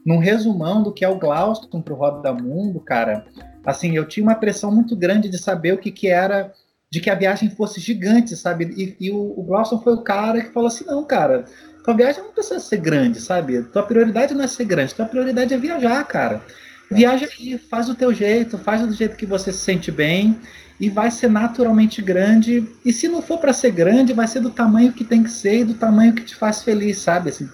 Num 0.05 0.17
resumão 0.17 0.81
do 0.81 0.91
que 0.93 1.03
é 1.03 1.09
o 1.09 1.17
Glauston 1.17 1.81
pro 1.81 1.95
Roda 1.95 2.21
da 2.21 2.33
Mundo, 2.33 2.79
cara, 2.79 3.25
assim, 3.65 3.95
eu 3.95 4.07
tinha 4.07 4.23
uma 4.23 4.35
pressão 4.35 4.71
muito 4.71 4.95
grande 4.95 5.29
de 5.29 5.37
saber 5.37 5.73
o 5.73 5.77
que, 5.77 5.91
que 5.91 6.07
era, 6.07 6.53
de 6.89 6.99
que 6.99 7.09
a 7.09 7.15
viagem 7.15 7.49
fosse 7.49 7.79
gigante, 7.79 8.35
sabe? 8.35 8.73
E, 8.77 9.07
e 9.07 9.11
o, 9.11 9.39
o 9.39 9.43
Glosson 9.43 9.79
foi 9.79 9.93
o 9.93 10.01
cara 10.01 10.41
que 10.41 10.53
falou 10.53 10.67
assim: 10.67 10.85
não, 10.85 11.03
cara, 11.03 11.45
tua 11.83 11.93
viagem 11.93 12.23
não 12.23 12.31
precisa 12.31 12.59
ser 12.59 12.77
grande, 12.77 13.19
sabe? 13.19 13.63
Tua 13.63 13.83
prioridade 13.83 14.33
não 14.33 14.43
é 14.43 14.47
ser 14.47 14.65
grande, 14.65 14.95
tua 14.95 15.05
prioridade 15.05 15.53
é 15.53 15.57
viajar, 15.57 16.03
cara. 16.05 16.41
Viaja 16.89 17.25
aí, 17.39 17.57
faz 17.57 17.87
do 17.87 17.95
teu 17.95 18.13
jeito, 18.13 18.57
faz 18.57 18.85
do 18.85 18.93
jeito 18.93 19.15
que 19.15 19.25
você 19.25 19.53
se 19.53 19.59
sente 19.59 19.89
bem 19.91 20.37
e 20.81 20.89
vai 20.89 21.11
ser 21.11 21.29
naturalmente 21.29 22.01
grande. 22.01 22.67
E 22.83 22.91
se 22.91 23.07
não 23.07 23.21
for 23.21 23.37
para 23.37 23.53
ser 23.53 23.69
grande, 23.69 24.13
vai 24.13 24.27
ser 24.27 24.39
do 24.39 24.49
tamanho 24.49 24.91
que 24.91 25.03
tem 25.03 25.21
que 25.21 25.29
ser 25.29 25.59
e 25.59 25.63
do 25.63 25.75
tamanho 25.75 26.15
que 26.15 26.23
te 26.23 26.35
faz 26.35 26.63
feliz, 26.63 26.97
sabe? 26.97 27.29
Assim, 27.29 27.47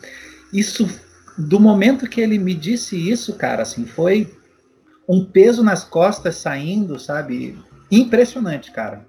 isso, 0.54 0.90
do 1.38 1.60
momento 1.60 2.08
que 2.08 2.22
ele 2.22 2.40
me 2.40 2.54
disse 2.54 2.96
isso, 2.96 3.34
cara, 3.34 3.64
assim, 3.64 3.86
foi 3.86 4.34
um 5.10 5.26
peso 5.26 5.62
nas 5.62 5.84
costas 5.84 6.36
saindo, 6.38 6.98
sabe? 6.98 7.60
Impressionante, 7.92 8.72
cara. 8.72 9.06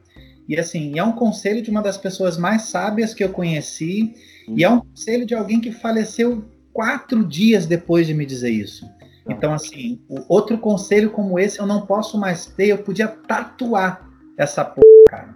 E 0.48 0.58
assim, 0.58 0.98
é 0.98 1.04
um 1.04 1.12
conselho 1.12 1.62
de 1.62 1.70
uma 1.70 1.82
das 1.82 1.96
pessoas 1.96 2.36
mais 2.36 2.62
sábias 2.62 3.14
que 3.14 3.22
eu 3.22 3.28
conheci, 3.28 4.14
e 4.48 4.64
é 4.64 4.68
um 4.68 4.80
conselho 4.80 5.24
de 5.24 5.34
alguém 5.34 5.60
que 5.60 5.70
faleceu 5.70 6.44
quatro 6.72 7.24
dias 7.24 7.66
depois 7.66 8.04
de 8.04 8.14
me 8.14 8.26
dizer 8.26 8.50
isso. 8.50 8.84
Então, 9.28 9.52
assim, 9.52 10.00
outro 10.28 10.58
conselho 10.58 11.10
como 11.10 11.38
esse 11.38 11.60
eu 11.60 11.66
não 11.66 11.86
posso 11.86 12.18
mais 12.18 12.46
ter, 12.46 12.68
eu 12.68 12.78
podia 12.78 13.06
tatuar 13.06 14.07
essa 14.38 14.64
porra, 14.64 15.04
cara. 15.10 15.34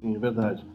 Sim, 0.00 0.16
é 0.16 0.18
verdade. 0.18 0.66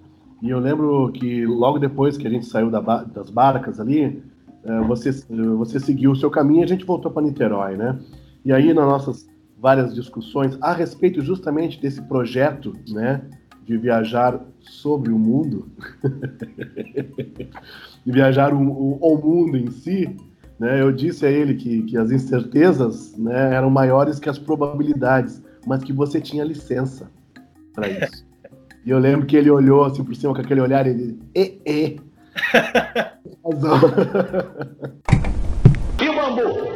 E 0.42 0.50
eu 0.50 0.60
lembro 0.60 1.12
que 1.12 1.46
logo 1.46 1.80
depois 1.80 2.18
que 2.18 2.28
a 2.28 2.30
gente 2.30 2.46
saiu 2.46 2.70
da, 2.70 2.80
das 2.80 3.32
barcas 3.32 3.80
ali, 3.80 4.24
eh, 4.64 4.82
você, 4.82 5.12
você 5.58 5.80
seguiu 5.80 6.12
o 6.12 6.16
seu 6.16 6.30
caminho 6.30 6.62
e 6.62 6.64
a 6.64 6.68
gente 6.68 6.86
voltou 6.86 7.12
para 7.12 7.24
Niterói, 7.24 7.76
né? 7.76 8.00
E 8.46 8.54
aí, 8.54 8.74
nas 8.74 8.86
nossas 8.86 9.28
várias 9.58 9.96
discussões 9.96 10.58
a 10.62 10.74
respeito 10.74 11.22
justamente 11.22 11.82
desse 11.82 12.02
projeto, 12.02 12.74
né, 12.90 13.22
de 13.64 13.78
viajar 13.78 14.42
sobre 14.60 15.14
o 15.14 15.18
mundo, 15.18 15.72
de 18.06 18.12
viajar 18.12 18.54
o, 18.54 18.60
o, 18.60 19.00
o 19.02 19.18
mundo 19.18 19.58
em 19.58 19.72
si, 19.72 20.14
né? 20.60 20.82
Eu 20.82 20.92
disse 20.92 21.26
a 21.26 21.32
ele 21.32 21.56
que, 21.56 21.84
que 21.84 21.98
as 21.98 22.12
incertezas 22.12 23.18
né, 23.18 23.56
eram 23.56 23.70
maiores 23.70 24.20
que 24.20 24.30
as 24.30 24.38
probabilidades, 24.38 25.42
mas 25.66 25.84
que 25.84 25.94
você 25.94 26.20
tinha 26.22 26.44
licença 26.44 27.10
para 27.74 27.90
isso. 27.90 28.26
E 28.86 28.90
eu 28.90 29.00
lembro 29.00 29.26
que 29.26 29.36
ele 29.36 29.50
olhou 29.50 29.84
assim 29.86 30.04
por 30.04 30.16
cima 30.16 30.34
com 30.34 30.42
aquele 30.42 30.62
olhar 30.62 30.86
e 30.86 30.90
ele, 30.90 31.20
e, 31.36 31.62
e. 31.66 32.02
e 36.04 36.10
o 36.10 36.16
bambu? 36.16 36.74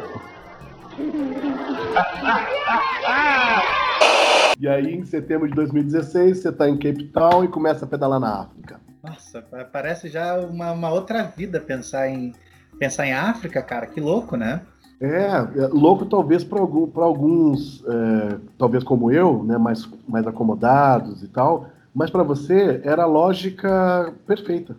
e 4.58 4.68
aí, 4.68 4.94
em 4.94 5.04
setembro 5.04 5.48
de 5.48 5.54
2016, 5.54 6.38
você 6.38 6.48
está 6.48 6.68
em 6.68 6.76
Cape 6.76 7.04
Town 7.04 7.44
e 7.44 7.48
começa 7.48 7.84
a 7.84 7.88
pedalar 7.88 8.18
na 8.18 8.42
África. 8.42 8.80
Nossa, 9.02 9.42
parece 9.72 10.08
já 10.08 10.36
uma, 10.38 10.72
uma 10.72 10.90
outra 10.90 11.22
vida 11.22 11.60
pensar 11.60 12.08
em 12.08 12.32
pensar 12.78 13.06
em 13.06 13.12
África, 13.12 13.62
cara, 13.62 13.86
que 13.86 14.00
louco, 14.00 14.36
né? 14.36 14.60
É, 15.00 15.06
é 15.06 15.66
louco 15.68 16.04
talvez 16.06 16.42
para 16.42 16.60
algum, 16.60 16.90
alguns, 17.00 17.84
é, 17.86 18.38
talvez 18.58 18.82
como 18.82 19.10
eu, 19.12 19.44
né, 19.44 19.56
mais, 19.56 19.88
mais 20.08 20.26
acomodados 20.26 21.22
e 21.22 21.28
tal, 21.28 21.68
mas 21.94 22.10
para 22.10 22.22
você 22.22 22.80
era 22.84 23.04
a 23.04 23.06
lógica 23.06 24.12
perfeita. 24.26 24.76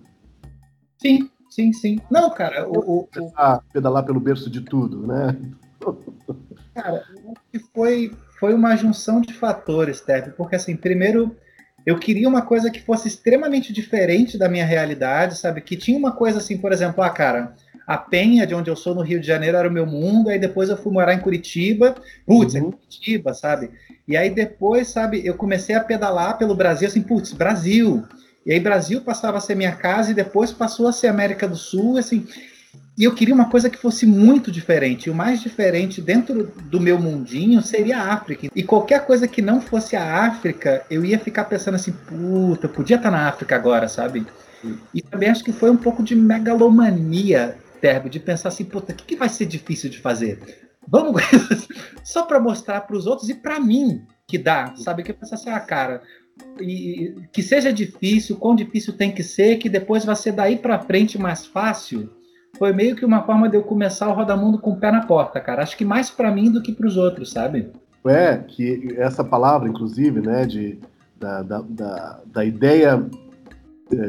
Sim, 1.01 1.29
sim, 1.49 1.71
sim. 1.71 1.99
Não, 2.12 2.29
cara, 2.29 2.67
o, 2.67 2.79
o, 2.79 2.99
o... 3.01 3.62
pedalar 3.71 4.03
pelo 4.03 4.19
berço 4.19 4.49
de 4.49 4.62
tudo, 4.62 5.08
né? 5.08 5.38
Cara, 6.73 7.03
foi 7.73 8.12
foi 8.39 8.53
uma 8.53 8.75
junção 8.75 9.19
de 9.19 9.34
fatores, 9.34 9.99
Tepe, 9.99 10.32
porque 10.32 10.55
assim, 10.55 10.75
primeiro 10.75 11.36
eu 11.86 11.97
queria 11.99 12.27
uma 12.27 12.41
coisa 12.41 12.69
que 12.69 12.82
fosse 12.82 13.08
extremamente 13.08 13.73
diferente 13.73 14.38
da 14.38 14.47
minha 14.47 14.65
realidade, 14.65 15.38
sabe? 15.38 15.62
Que 15.62 15.75
tinha 15.75 15.97
uma 15.97 16.12
coisa 16.12 16.38
assim, 16.38 16.58
por 16.58 16.71
exemplo, 16.71 17.03
ah, 17.03 17.10
cara, 17.10 17.53
a 17.89 17.97
Penha, 17.97 18.45
de 18.45 18.54
onde 18.54 18.69
eu 18.69 18.75
sou, 18.75 18.93
no 18.93 19.02
Rio 19.02 19.19
de 19.19 19.25
Janeiro, 19.25 19.58
era 19.58 19.67
o 19.67 19.71
meu 19.71 19.84
mundo. 19.84 20.30
Aí 20.30 20.38
depois 20.38 20.69
eu 20.69 20.78
fui 20.78 20.93
morar 20.93 21.15
em 21.15 21.19
Curitiba. 21.19 21.95
Putz, 22.23 22.54
é 22.54 22.62
uhum. 22.62 22.69
é 22.69 22.71
Curitiba, 22.71 23.34
sabe? 23.34 23.71
E 24.08 24.15
aí 24.15 24.30
depois, 24.30 24.89
sabe, 24.89 25.25
eu 25.25 25.34
comecei 25.34 25.73
a 25.73 25.84
pedalar 25.84 26.38
pelo 26.38 26.54
Brasil, 26.54 26.88
assim, 26.88 27.02
putz, 27.02 27.34
Brasil. 27.34 28.04
E 28.45 28.54
aí 28.54 28.60
Brasil 28.60 29.02
passava 29.02 29.39
a 29.39 29.41
ser 29.41 29.56
minha 29.56 29.71
casa 29.71 30.12
e 30.12 30.13
depois 30.13 30.52
passou 30.52 30.88
a 30.88 30.91
ser 30.91 31.08
América 31.08 31.47
do 31.47 31.56
Sul, 31.56 31.97
assim. 31.97 32.28
E 32.95 33.06
eu 33.06 33.15
queria 33.15 33.34
uma 33.34 33.49
coisa 33.49 33.71
que 33.71 33.78
fosse 33.80 34.06
muito 34.06 34.52
diferente. 34.52 35.08
E 35.08 35.10
o 35.10 35.15
mais 35.15 35.41
diferente 35.41 35.99
dentro 35.99 36.54
do 36.65 36.80
meu 36.80 36.99
mundinho 36.99 37.60
seria 37.63 37.97
a 37.97 38.13
África. 38.13 38.49
E 38.56 38.62
qualquer 38.62 39.04
coisa 39.04 39.28
que 39.28 39.41
não 39.41 39.60
fosse 39.60 39.95
a 39.95 40.28
África, 40.28 40.84
eu 40.91 41.04
ia 41.04 41.17
ficar 41.17 41.45
pensando 41.45 41.73
assim, 41.73 41.91
puta, 41.91 42.67
eu 42.67 42.69
podia 42.69 42.97
estar 42.97 43.10
na 43.10 43.28
África 43.28 43.56
agora, 43.56 43.88
sabe? 43.88 44.28
E 44.93 45.02
também 45.02 45.30
acho 45.30 45.43
que 45.43 45.52
foi 45.52 45.71
um 45.71 45.78
pouco 45.78 46.04
de 46.04 46.15
megalomania 46.15 47.58
De 48.10 48.20
pensar 48.20 48.50
assim, 48.50 48.65
puta, 48.65 48.94
o 48.94 48.96
que, 48.96 49.06
que 49.06 49.15
vai 49.15 49.30
ser 49.30 49.46
difícil 49.46 49.89
de 49.89 50.00
fazer? 50.00 50.39
Vamos 50.88 51.22
só 52.04 52.24
para 52.24 52.39
mostrar 52.39 52.82
para 52.82 52.96
os 52.96 53.06
outros 53.06 53.30
e 53.30 53.36
para 53.36 53.60
mim 53.60 54.02
que 54.28 54.38
dá, 54.38 54.74
sabe? 54.76 55.04
Que 55.04 55.12
eu 55.12 55.15
pensar 55.15 55.36
assim, 55.36 55.50
ah, 55.50 55.60
cara, 55.60 56.02
e, 56.60 57.15
que 57.32 57.42
seja 57.42 57.72
difícil, 57.72 58.38
quão 58.38 58.56
difícil 58.56 58.94
tem 58.94 59.12
que 59.12 59.24
ser, 59.24 59.58
que 59.58 59.70
depois 59.70 60.06
vai 60.06 60.15
ser 60.15 60.32
daí 60.32 60.58
para 60.58 60.80
frente 60.80 61.18
mais 61.18 61.46
fácil. 61.46 62.10
Foi 62.58 62.74
meio 62.74 62.96
que 62.96 63.06
uma 63.06 63.24
forma 63.24 63.48
de 63.48 63.56
eu 63.56 63.63
começar 63.63 64.10
o 64.10 64.13
Rodamundo 64.13 64.60
com 64.60 64.72
o 64.72 64.80
pé 64.80 64.92
na 64.92 65.06
porta, 65.06 65.39
cara. 65.39 65.63
Acho 65.63 65.78
que 65.78 65.86
mais 65.86 66.10
para 66.10 66.32
mim 66.32 66.52
do 66.52 66.62
que 66.62 66.72
para 66.72 66.88
os 66.88 66.98
outros, 66.98 67.32
sabe? 67.32 67.72
É, 68.06 68.38
que 68.38 68.96
essa 68.98 69.24
palavra, 69.24 69.70
inclusive, 69.70 70.22
né, 70.22 70.46
de, 70.46 70.80
da, 71.20 71.44
da, 71.44 71.62
da, 71.62 72.22
da 72.26 72.46
ideia 72.46 73.06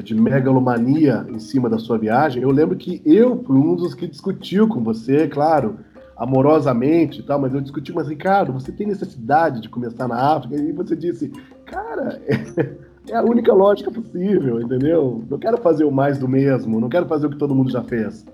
de 0.03 0.15
megalomania 0.15 1.27
em 1.29 1.39
cima 1.39 1.69
da 1.69 1.79
sua 1.79 1.97
viagem, 1.97 2.43
eu 2.43 2.51
lembro 2.51 2.77
que 2.77 3.01
eu 3.05 3.43
fui 3.45 3.57
um 3.57 3.75
dos 3.75 3.95
que 3.95 4.07
discutiu 4.07 4.69
com 4.69 4.83
você, 4.83 5.27
claro, 5.27 5.79
amorosamente 6.17 7.21
e 7.21 7.23
tal, 7.23 7.39
mas 7.41 7.55
eu 7.55 7.63
discuti, 7.63 7.93
mas 7.93 8.07
Ricardo, 8.07 8.53
você 8.53 8.71
tem 8.71 8.87
necessidade 8.87 9.61
de 9.63 9.71
começar 9.71 10.07
na 10.07 10.37
África? 10.37 10.55
E 10.57 10.71
você 10.71 10.95
disse, 10.95 11.33
cara, 11.65 12.21
é, 12.27 13.13
é 13.13 13.17
a 13.17 13.23
única 13.23 13.55
lógica 13.55 13.91
possível, 13.91 14.61
entendeu? 14.61 15.25
Não 15.31 15.39
quero 15.39 15.57
fazer 15.57 15.85
o 15.85 15.91
mais 15.91 16.19
do 16.19 16.29
mesmo, 16.29 16.79
não 16.79 16.91
quero 16.91 17.07
fazer 17.07 17.27
o 17.27 17.31
que 17.31 17.39
todo 17.39 17.55
mundo 17.55 17.71
já 17.71 17.83
fez, 17.83 18.27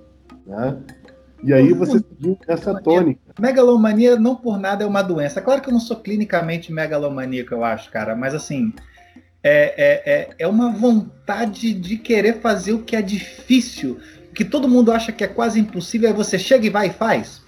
né? 0.44 0.76
E 1.44 1.52
aí 1.52 1.72
você 1.72 2.00
seguiu 2.00 2.37
essa 2.48 2.74
tônica. 2.80 3.20
Megalomania 3.38 4.18
não 4.18 4.35
por 4.35 4.59
nada 4.59 4.82
é 4.82 4.87
uma 4.87 5.02
doença. 5.02 5.40
Claro 5.40 5.61
que 5.62 5.68
eu 5.68 5.72
não 5.72 5.78
sou 5.78 5.98
clinicamente 5.98 6.72
megalomaníaco, 6.72 7.54
eu 7.54 7.62
acho, 7.62 7.90
cara, 7.90 8.16
mas 8.16 8.35
assim, 8.35 8.72
é, 9.48 9.74
é, 9.76 10.12
é, 10.12 10.28
é 10.40 10.48
uma 10.48 10.72
vontade 10.72 11.72
de 11.72 11.96
querer 11.96 12.40
fazer 12.40 12.72
o 12.72 12.82
que 12.82 12.96
é 12.96 13.00
difícil, 13.00 13.96
que 14.35 14.44
todo 14.44 14.68
mundo 14.68 14.90
acha 14.90 15.12
que 15.12 15.22
é 15.22 15.28
quase 15.28 15.61
impossível, 15.61 16.09
aí 16.09 16.14
você 16.14 16.37
chega 16.37 16.66
e 16.66 16.70
vai 16.70 16.88
e 16.88 16.92
faz. 16.92 17.42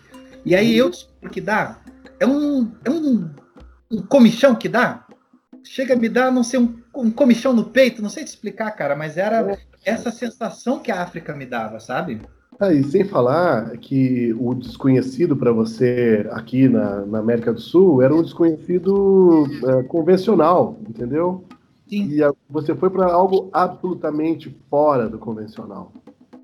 E 0.47 0.55
aí 0.55 0.79
eu 0.79 0.91
descubro 0.91 1.29
que 1.29 1.41
dá. 1.41 1.81
É 2.21 2.27
um, 2.27 2.71
é 2.85 2.91
um, 2.91 3.29
um 3.91 4.01
comichão 4.01 4.55
que 4.55 4.69
dá. 4.69 5.07
Chega 5.65 5.95
a 5.95 5.97
me 5.97 6.09
dar, 6.09 6.31
não 6.31 6.45
sei, 6.45 6.61
um, 6.61 6.79
um 6.95 7.11
comichão 7.11 7.53
no 7.53 7.65
peito, 7.65 8.01
não 8.01 8.09
sei 8.09 8.23
te 8.23 8.29
explicar, 8.29 8.71
cara, 8.71 8.95
mas 8.95 9.17
era 9.17 9.53
é. 9.53 9.59
essa 9.85 10.13
sensação 10.13 10.79
que 10.79 10.93
a 10.93 11.03
África 11.03 11.35
me 11.35 11.47
dava, 11.47 11.81
sabe? 11.81 12.21
Ah, 12.61 12.73
e 12.73 12.85
sem 12.85 13.05
falar 13.05 13.77
que 13.79 14.33
o 14.39 14.55
desconhecido 14.55 15.37
para 15.37 15.51
você 15.51 16.29
aqui 16.31 16.69
na, 16.69 17.05
na, 17.07 17.19
América 17.19 17.53
do 17.53 17.61
Sul 17.61 18.03
era 18.03 18.15
um 18.15 18.23
desconhecido 18.23 19.47
é, 19.67 19.83
convencional, 19.83 20.79
entendeu? 20.89 21.45
Sim. 21.89 22.09
E 22.11 22.21
você 22.49 22.75
foi 22.75 22.91
para 22.91 23.07
algo 23.07 23.49
absolutamente 23.53 24.55
fora 24.69 25.09
do 25.09 25.19
convencional. 25.19 25.93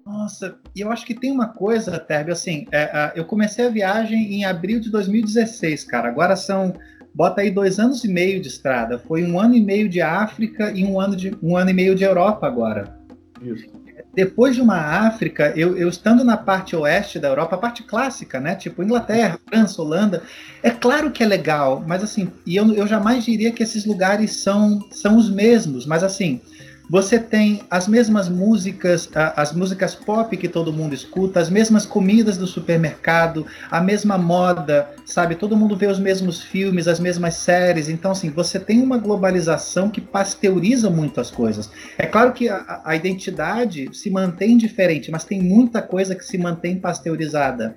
Nossa, 0.07 0.59
e 0.75 0.81
eu 0.81 0.91
acho 0.91 1.07
que 1.07 1.15
tem 1.15 1.31
uma 1.31 1.49
coisa, 1.49 1.99
Terbi, 1.99 2.31
assim, 2.31 2.67
é, 2.71 3.13
eu 3.15 3.25
comecei 3.25 3.67
a 3.67 3.71
viagem 3.71 4.35
em 4.35 4.45
abril 4.45 4.79
de 4.79 4.91
2016, 4.91 5.85
cara. 5.85 6.09
Agora 6.09 6.37
são, 6.37 6.75
bota 7.15 7.41
aí 7.41 7.51
dois 7.51 7.79
anos 7.79 8.05
e 8.05 8.09
meio 8.09 8.41
de 8.41 8.49
estrada. 8.49 8.99
Foi 8.99 9.25
um 9.25 9.41
ano 9.41 9.55
e 9.55 9.61
meio 9.61 9.89
de 9.89 10.03
África 10.03 10.71
e 10.73 10.85
um 10.85 11.01
ano, 11.01 11.17
de, 11.17 11.37
um 11.43 11.57
ano 11.57 11.71
e 11.71 11.75
meio 11.75 11.95
de 11.95 12.05
Europa 12.05 12.47
agora. 12.47 12.99
Isso 13.41 13.84
depois 14.15 14.55
de 14.55 14.61
uma 14.61 14.77
África, 14.77 15.53
eu, 15.57 15.77
eu, 15.77 15.89
estando 15.89 16.25
na 16.25 16.37
parte 16.37 16.77
oeste 16.77 17.19
da 17.19 17.29
Europa, 17.29 17.57
a 17.57 17.59
parte 17.59 17.83
clássica, 17.83 18.41
né? 18.41 18.55
Tipo 18.55 18.83
Inglaterra, 18.83 19.39
França, 19.49 19.83
Holanda, 19.83 20.23
é 20.63 20.71
claro 20.71 21.11
que 21.11 21.23
é 21.23 21.27
legal, 21.27 21.83
mas 21.87 22.03
assim, 22.03 22.31
e 22.47 22.57
eu, 22.57 22.73
eu 22.73 22.87
jamais 22.87 23.25
diria 23.25 23.53
que 23.53 23.63
esses 23.63 23.85
lugares 23.85 24.37
são, 24.37 24.81
são 24.91 25.17
os 25.17 25.31
mesmos, 25.31 25.87
mas 25.87 26.03
assim, 26.03 26.41
você 26.89 27.19
tem 27.19 27.63
as 27.71 27.89
mesmas 27.89 28.29
músicas, 28.29 29.09
as 29.37 29.53
músicas 29.53 29.95
pop 29.95 30.37
que 30.37 30.49
todo 30.49 30.73
mundo 30.73 30.95
escuta, 30.95 31.41
as 31.41 31.49
mesmas 31.49 31.87
comidas 31.87 32.37
do 32.37 32.47
supermercado, 32.47 33.47
a 33.71 33.81
mesma 33.81 34.19
moda, 34.19 34.91
sabe? 35.07 35.35
Todo 35.35 35.57
mundo 35.57 35.77
vê 35.77 35.87
os 35.87 35.99
mesmos 35.99 36.43
filmes, 36.43 36.87
as 36.87 37.01
mesmas 37.01 37.35
séries. 37.37 37.89
Então, 37.89 38.11
assim, 38.11 38.31
você 38.31 38.61
tem 38.61 38.83
uma 38.83 38.99
globalização 38.99 39.91
que 39.91 40.01
pasteuriza 40.01 40.91
muito 40.91 41.21
as 41.21 41.31
coisas. 41.31 41.71
É 41.97 42.07
claro 42.07 42.33
que 42.33 42.49
a, 42.49 42.83
a 42.85 42.95
identidade 42.95 43.89
se 43.93 44.11
mantém 44.11 44.59
diferente, 44.59 45.11
mas 45.11 45.25
tem 45.25 45.43
muita 45.43 45.81
coisa 45.81 46.15
que 46.15 46.25
se 46.25 46.37
mantém 46.37 46.79
pasteurizada. 46.79 47.77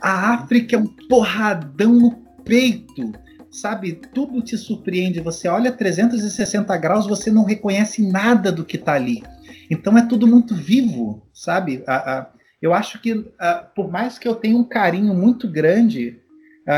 A 0.00 0.32
África 0.32 0.76
é 0.76 0.78
um 0.78 0.86
porradão 0.86 1.92
no 1.92 2.12
peito 2.44 3.12
sabe, 3.60 3.92
tudo 3.92 4.42
te 4.42 4.56
surpreende. 4.56 5.20
Você 5.20 5.48
olha 5.48 5.72
360 5.72 6.76
graus, 6.76 7.06
você 7.06 7.30
não 7.30 7.44
reconhece 7.44 8.02
nada 8.02 8.50
do 8.50 8.64
que 8.64 8.76
está 8.76 8.94
ali. 8.94 9.22
Então 9.70 9.96
é 9.96 10.06
tudo 10.06 10.26
muito 10.26 10.54
vivo, 10.54 11.26
sabe? 11.32 11.82
A, 11.86 12.18
a, 12.18 12.30
eu 12.60 12.72
acho 12.74 13.00
que, 13.00 13.30
a, 13.38 13.54
por 13.54 13.90
mais 13.90 14.18
que 14.18 14.26
eu 14.26 14.34
tenha 14.34 14.56
um 14.56 14.64
carinho 14.64 15.14
muito 15.14 15.48
grande, 15.48 16.20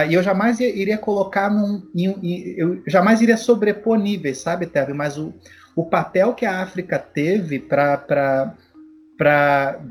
e 0.09 0.15
eu 0.15 0.23
jamais 0.23 0.61
iria 0.61 0.97
colocar 0.97 1.51
num. 1.51 1.83
Em, 1.93 2.07
em, 2.23 2.55
eu 2.57 2.81
jamais 2.87 3.21
iria 3.21 3.37
sobrepor 3.37 3.99
níveis, 3.99 4.39
sabe, 4.39 4.67
Teve? 4.67 4.93
Mas 4.93 5.19
o, 5.19 5.35
o 5.75 5.85
papel 5.85 6.33
que 6.33 6.47
a 6.47 6.63
África 6.63 6.97
teve 6.97 7.59
para 7.59 8.55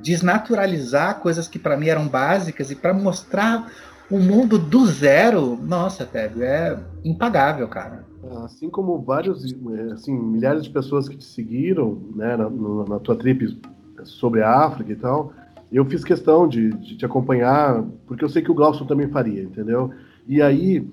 desnaturalizar 0.02 1.19
coisas 1.19 1.49
que 1.49 1.60
para 1.60 1.75
mim 1.75 1.89
eram 1.89 2.08
básicas 2.08 2.71
e 2.71 2.75
para 2.75 2.93
mostrar 2.93 3.69
um 4.11 4.19
mundo 4.19 4.57
do 4.57 4.85
zero, 4.85 5.57
nossa, 5.61 6.05
Teve, 6.05 6.43
é 6.43 6.77
impagável, 7.03 7.67
cara. 7.67 8.05
Assim 8.43 8.69
como 8.69 8.99
vários, 9.01 9.45
assim, 9.93 10.13
milhares 10.13 10.63
de 10.63 10.69
pessoas 10.69 11.07
que 11.07 11.15
te 11.15 11.23
seguiram, 11.23 12.01
né, 12.15 12.35
na, 12.35 12.49
na 12.49 12.99
tua 12.99 13.15
trip 13.15 13.59
sobre 14.03 14.41
a 14.41 14.65
África 14.65 14.91
e 14.91 14.95
tal, 14.95 15.33
eu 15.71 15.85
fiz 15.85 16.03
questão 16.03 16.47
de, 16.47 16.69
de 16.71 16.97
te 16.97 17.05
acompanhar, 17.05 17.83
porque 18.07 18.23
eu 18.23 18.29
sei 18.29 18.41
que 18.41 18.51
o 18.51 18.55
Glaucio 18.55 18.85
também 18.85 19.07
faria, 19.09 19.43
entendeu? 19.43 19.91
E 20.27 20.41
aí, 20.41 20.87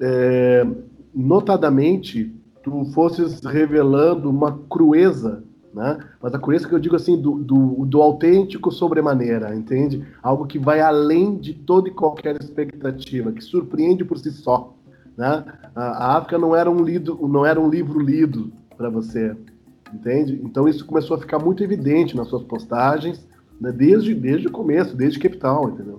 é, 0.00 0.66
notadamente, 1.14 2.32
tu 2.62 2.84
fosses 2.94 3.40
revelando 3.44 4.30
uma 4.30 4.58
crueza, 4.70 5.42
né? 5.74 5.98
Mas 6.20 6.34
a 6.34 6.38
crueza 6.38 6.68
que 6.68 6.74
eu 6.74 6.78
digo 6.78 6.96
assim, 6.96 7.20
do, 7.20 7.38
do, 7.38 7.84
do 7.86 8.02
autêntico 8.02 8.70
sobremaneira, 8.70 9.54
entende? 9.54 10.06
Algo 10.22 10.46
que 10.46 10.58
vai 10.58 10.80
além 10.80 11.36
de 11.36 11.54
toda 11.54 11.88
e 11.88 11.92
qualquer 11.92 12.36
expectativa, 12.36 13.32
que 13.32 13.42
surpreende 13.42 14.04
por 14.04 14.18
si 14.18 14.30
só, 14.30 14.74
né? 15.16 15.44
A, 15.74 15.82
a 15.82 16.16
África 16.18 16.38
não 16.38 16.54
era 16.54 16.70
um, 16.70 16.82
lido, 16.82 17.18
não 17.26 17.46
era 17.46 17.60
um 17.60 17.68
livro 17.68 17.98
lido 17.98 18.52
para 18.76 18.90
você, 18.90 19.36
entende? 19.92 20.40
Então 20.44 20.68
isso 20.68 20.84
começou 20.84 21.16
a 21.16 21.20
ficar 21.20 21.38
muito 21.38 21.62
evidente 21.62 22.16
nas 22.16 22.28
suas 22.28 22.42
postagens, 22.42 23.26
né? 23.60 23.72
desde, 23.72 24.14
desde 24.14 24.48
o 24.48 24.52
começo, 24.52 24.96
desde 24.96 25.18
Cape 25.18 25.38
Town, 25.38 25.70
entendeu? 25.70 25.98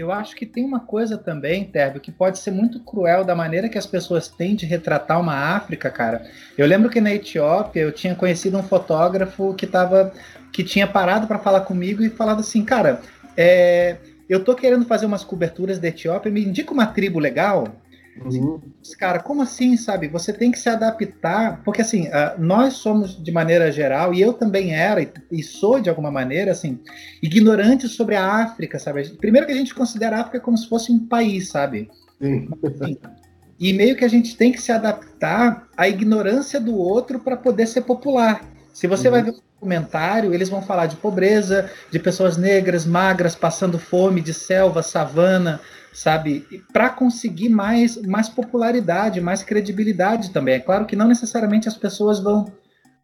Eu 0.00 0.10
acho 0.10 0.34
que 0.34 0.46
tem 0.46 0.64
uma 0.64 0.80
coisa 0.80 1.18
também, 1.18 1.62
Térvio, 1.62 2.00
que 2.00 2.10
pode 2.10 2.38
ser 2.38 2.50
muito 2.50 2.80
cruel 2.80 3.22
da 3.22 3.34
maneira 3.34 3.68
que 3.68 3.76
as 3.76 3.84
pessoas 3.84 4.28
têm 4.28 4.56
de 4.56 4.64
retratar 4.64 5.20
uma 5.20 5.34
África, 5.34 5.90
cara. 5.90 6.24
Eu 6.56 6.66
lembro 6.66 6.88
que 6.88 7.02
na 7.02 7.12
Etiópia 7.12 7.82
eu 7.82 7.92
tinha 7.92 8.14
conhecido 8.14 8.56
um 8.56 8.62
fotógrafo 8.62 9.52
que 9.52 9.66
tava, 9.66 10.10
que 10.50 10.64
tinha 10.64 10.86
parado 10.86 11.26
para 11.26 11.38
falar 11.38 11.60
comigo 11.60 12.02
e 12.02 12.08
falado 12.08 12.40
assim, 12.40 12.64
cara, 12.64 13.02
é, 13.36 13.98
eu 14.26 14.42
tô 14.42 14.54
querendo 14.54 14.86
fazer 14.86 15.04
umas 15.04 15.22
coberturas 15.22 15.78
da 15.78 15.88
Etiópia, 15.88 16.32
me 16.32 16.46
indica 16.46 16.72
uma 16.72 16.86
tribo 16.86 17.18
legal. 17.18 17.68
Uhum. 18.24 18.60
Cara, 18.98 19.20
como 19.20 19.42
assim, 19.42 19.76
sabe? 19.76 20.08
Você 20.08 20.32
tem 20.32 20.50
que 20.50 20.58
se 20.58 20.68
adaptar, 20.68 21.62
porque 21.64 21.80
assim, 21.80 22.08
uh, 22.08 22.38
nós 22.38 22.74
somos 22.74 23.22
de 23.22 23.32
maneira 23.32 23.70
geral, 23.70 24.12
e 24.12 24.20
eu 24.20 24.32
também 24.32 24.74
era, 24.74 25.00
e, 25.30 25.42
sou 25.42 25.80
de 25.80 25.88
alguma 25.88 26.10
maneira, 26.10 26.52
assim, 26.52 26.78
ignorantes 27.22 27.92
sobre 27.92 28.16
a 28.16 28.24
África, 28.24 28.78
sabe? 28.78 29.08
Primeiro 29.16 29.46
que 29.46 29.52
a 29.52 29.56
gente 29.56 29.74
considera 29.74 30.16
a 30.16 30.20
África 30.20 30.40
como 30.40 30.58
se 30.58 30.68
fosse 30.68 30.92
um 30.92 31.06
país, 31.06 31.48
sabe? 31.48 31.88
Sim. 32.20 32.48
Assim, 32.64 32.98
e 33.58 33.72
meio 33.72 33.94
que 33.94 34.04
a 34.04 34.08
gente 34.08 34.36
tem 34.36 34.52
que 34.52 34.60
se 34.60 34.72
adaptar 34.72 35.68
à 35.76 35.88
ignorância 35.88 36.58
do 36.58 36.76
outro 36.76 37.20
para 37.20 37.36
poder 37.36 37.66
ser 37.66 37.82
popular. 37.82 38.42
Se 38.72 38.86
você 38.86 39.08
uhum. 39.08 39.12
vai 39.12 39.22
ver 39.22 39.30
um 39.32 39.40
documentário, 39.54 40.32
eles 40.32 40.48
vão 40.48 40.62
falar 40.62 40.86
de 40.86 40.96
pobreza, 40.96 41.70
de 41.90 41.98
pessoas 41.98 42.38
negras, 42.38 42.86
magras, 42.86 43.34
passando 43.34 43.78
fome, 43.78 44.22
de 44.22 44.32
selva, 44.32 44.82
savana, 44.82 45.60
sabe? 45.92 46.46
Para 46.72 46.90
conseguir 46.90 47.48
mais, 47.48 48.00
mais 48.02 48.28
popularidade, 48.28 49.20
mais 49.20 49.42
credibilidade 49.42 50.30
também. 50.30 50.54
É 50.54 50.60
claro 50.60 50.86
que 50.86 50.96
não 50.96 51.08
necessariamente 51.08 51.68
as 51.68 51.76
pessoas 51.76 52.20
vão 52.20 52.52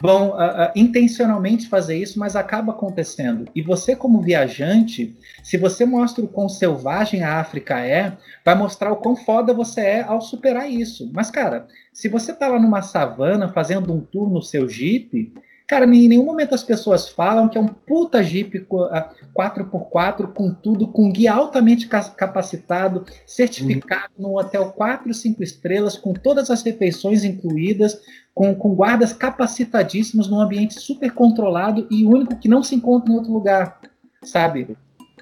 vão 0.01 0.31
uh, 0.31 0.35
uh, 0.35 0.73
intencionalmente 0.75 1.69
fazer 1.69 1.97
isso, 1.97 2.19
mas 2.19 2.37
acaba 2.37 2.73
acontecendo. 2.73 3.47
E 3.55 3.63
você, 3.63 3.97
como 3.97 4.21
viajante, 4.21 5.17
se 5.43 5.57
você 5.57 5.87
mostra 5.87 6.25
o 6.25 6.29
quão 6.29 6.49
selvagem 6.49 7.23
a 7.23 7.41
África 7.41 7.81
é, 7.81 8.17
vai 8.45 8.55
mostrar 8.55 8.93
o 8.93 8.97
quão 8.97 9.17
foda 9.17 9.55
você 9.55 9.81
é 9.81 10.03
ao 10.03 10.21
superar 10.21 10.71
isso. 10.71 11.11
Mas, 11.15 11.31
cara, 11.31 11.67
se 11.93 12.09
você 12.09 12.35
tá 12.35 12.47
lá 12.49 12.61
numa 12.61 12.83
savana 12.83 13.49
fazendo 13.49 13.93
um 13.93 14.01
tour 14.01 14.29
no 14.29 14.43
seu 14.43 14.69
jeep, 14.69 15.33
Cara, 15.67 15.85
em 15.85 16.09
nenhum 16.09 16.25
momento 16.25 16.55
as 16.55 16.63
pessoas 16.63 17.09
falam 17.09 17.49
que 17.49 17.59
é 17.59 17.61
um 17.61 17.67
puta 17.67 18.23
Jeep 18.23 18.67
4x4 18.69 20.33
com 20.33 20.55
tudo, 20.55 20.87
com 20.87 21.11
guia 21.11 21.33
altamente 21.33 21.89
capacitado, 21.89 23.05
certificado 23.27 24.13
uhum. 24.17 24.29
num 24.29 24.37
hotel 24.37 24.71
4 24.71 25.13
5 25.13 25.43
estrelas, 25.43 25.99
com 25.99 26.15
todas 26.15 26.51
as 26.51 26.63
refeições 26.63 27.25
incluídas, 27.25 28.01
com, 28.33 28.55
com 28.55 28.77
guardas 28.77 29.13
capacitadíssimos, 29.13 30.29
num 30.29 30.41
ambiente 30.41 30.75
super 30.75 31.11
controlado 31.13 31.85
e 31.91 32.05
único 32.05 32.37
que 32.37 32.49
não 32.49 32.63
se 32.63 32.77
encontra 32.77 33.13
em 33.13 33.17
outro 33.17 33.33
lugar, 33.33 33.81
sabe? 34.23 34.77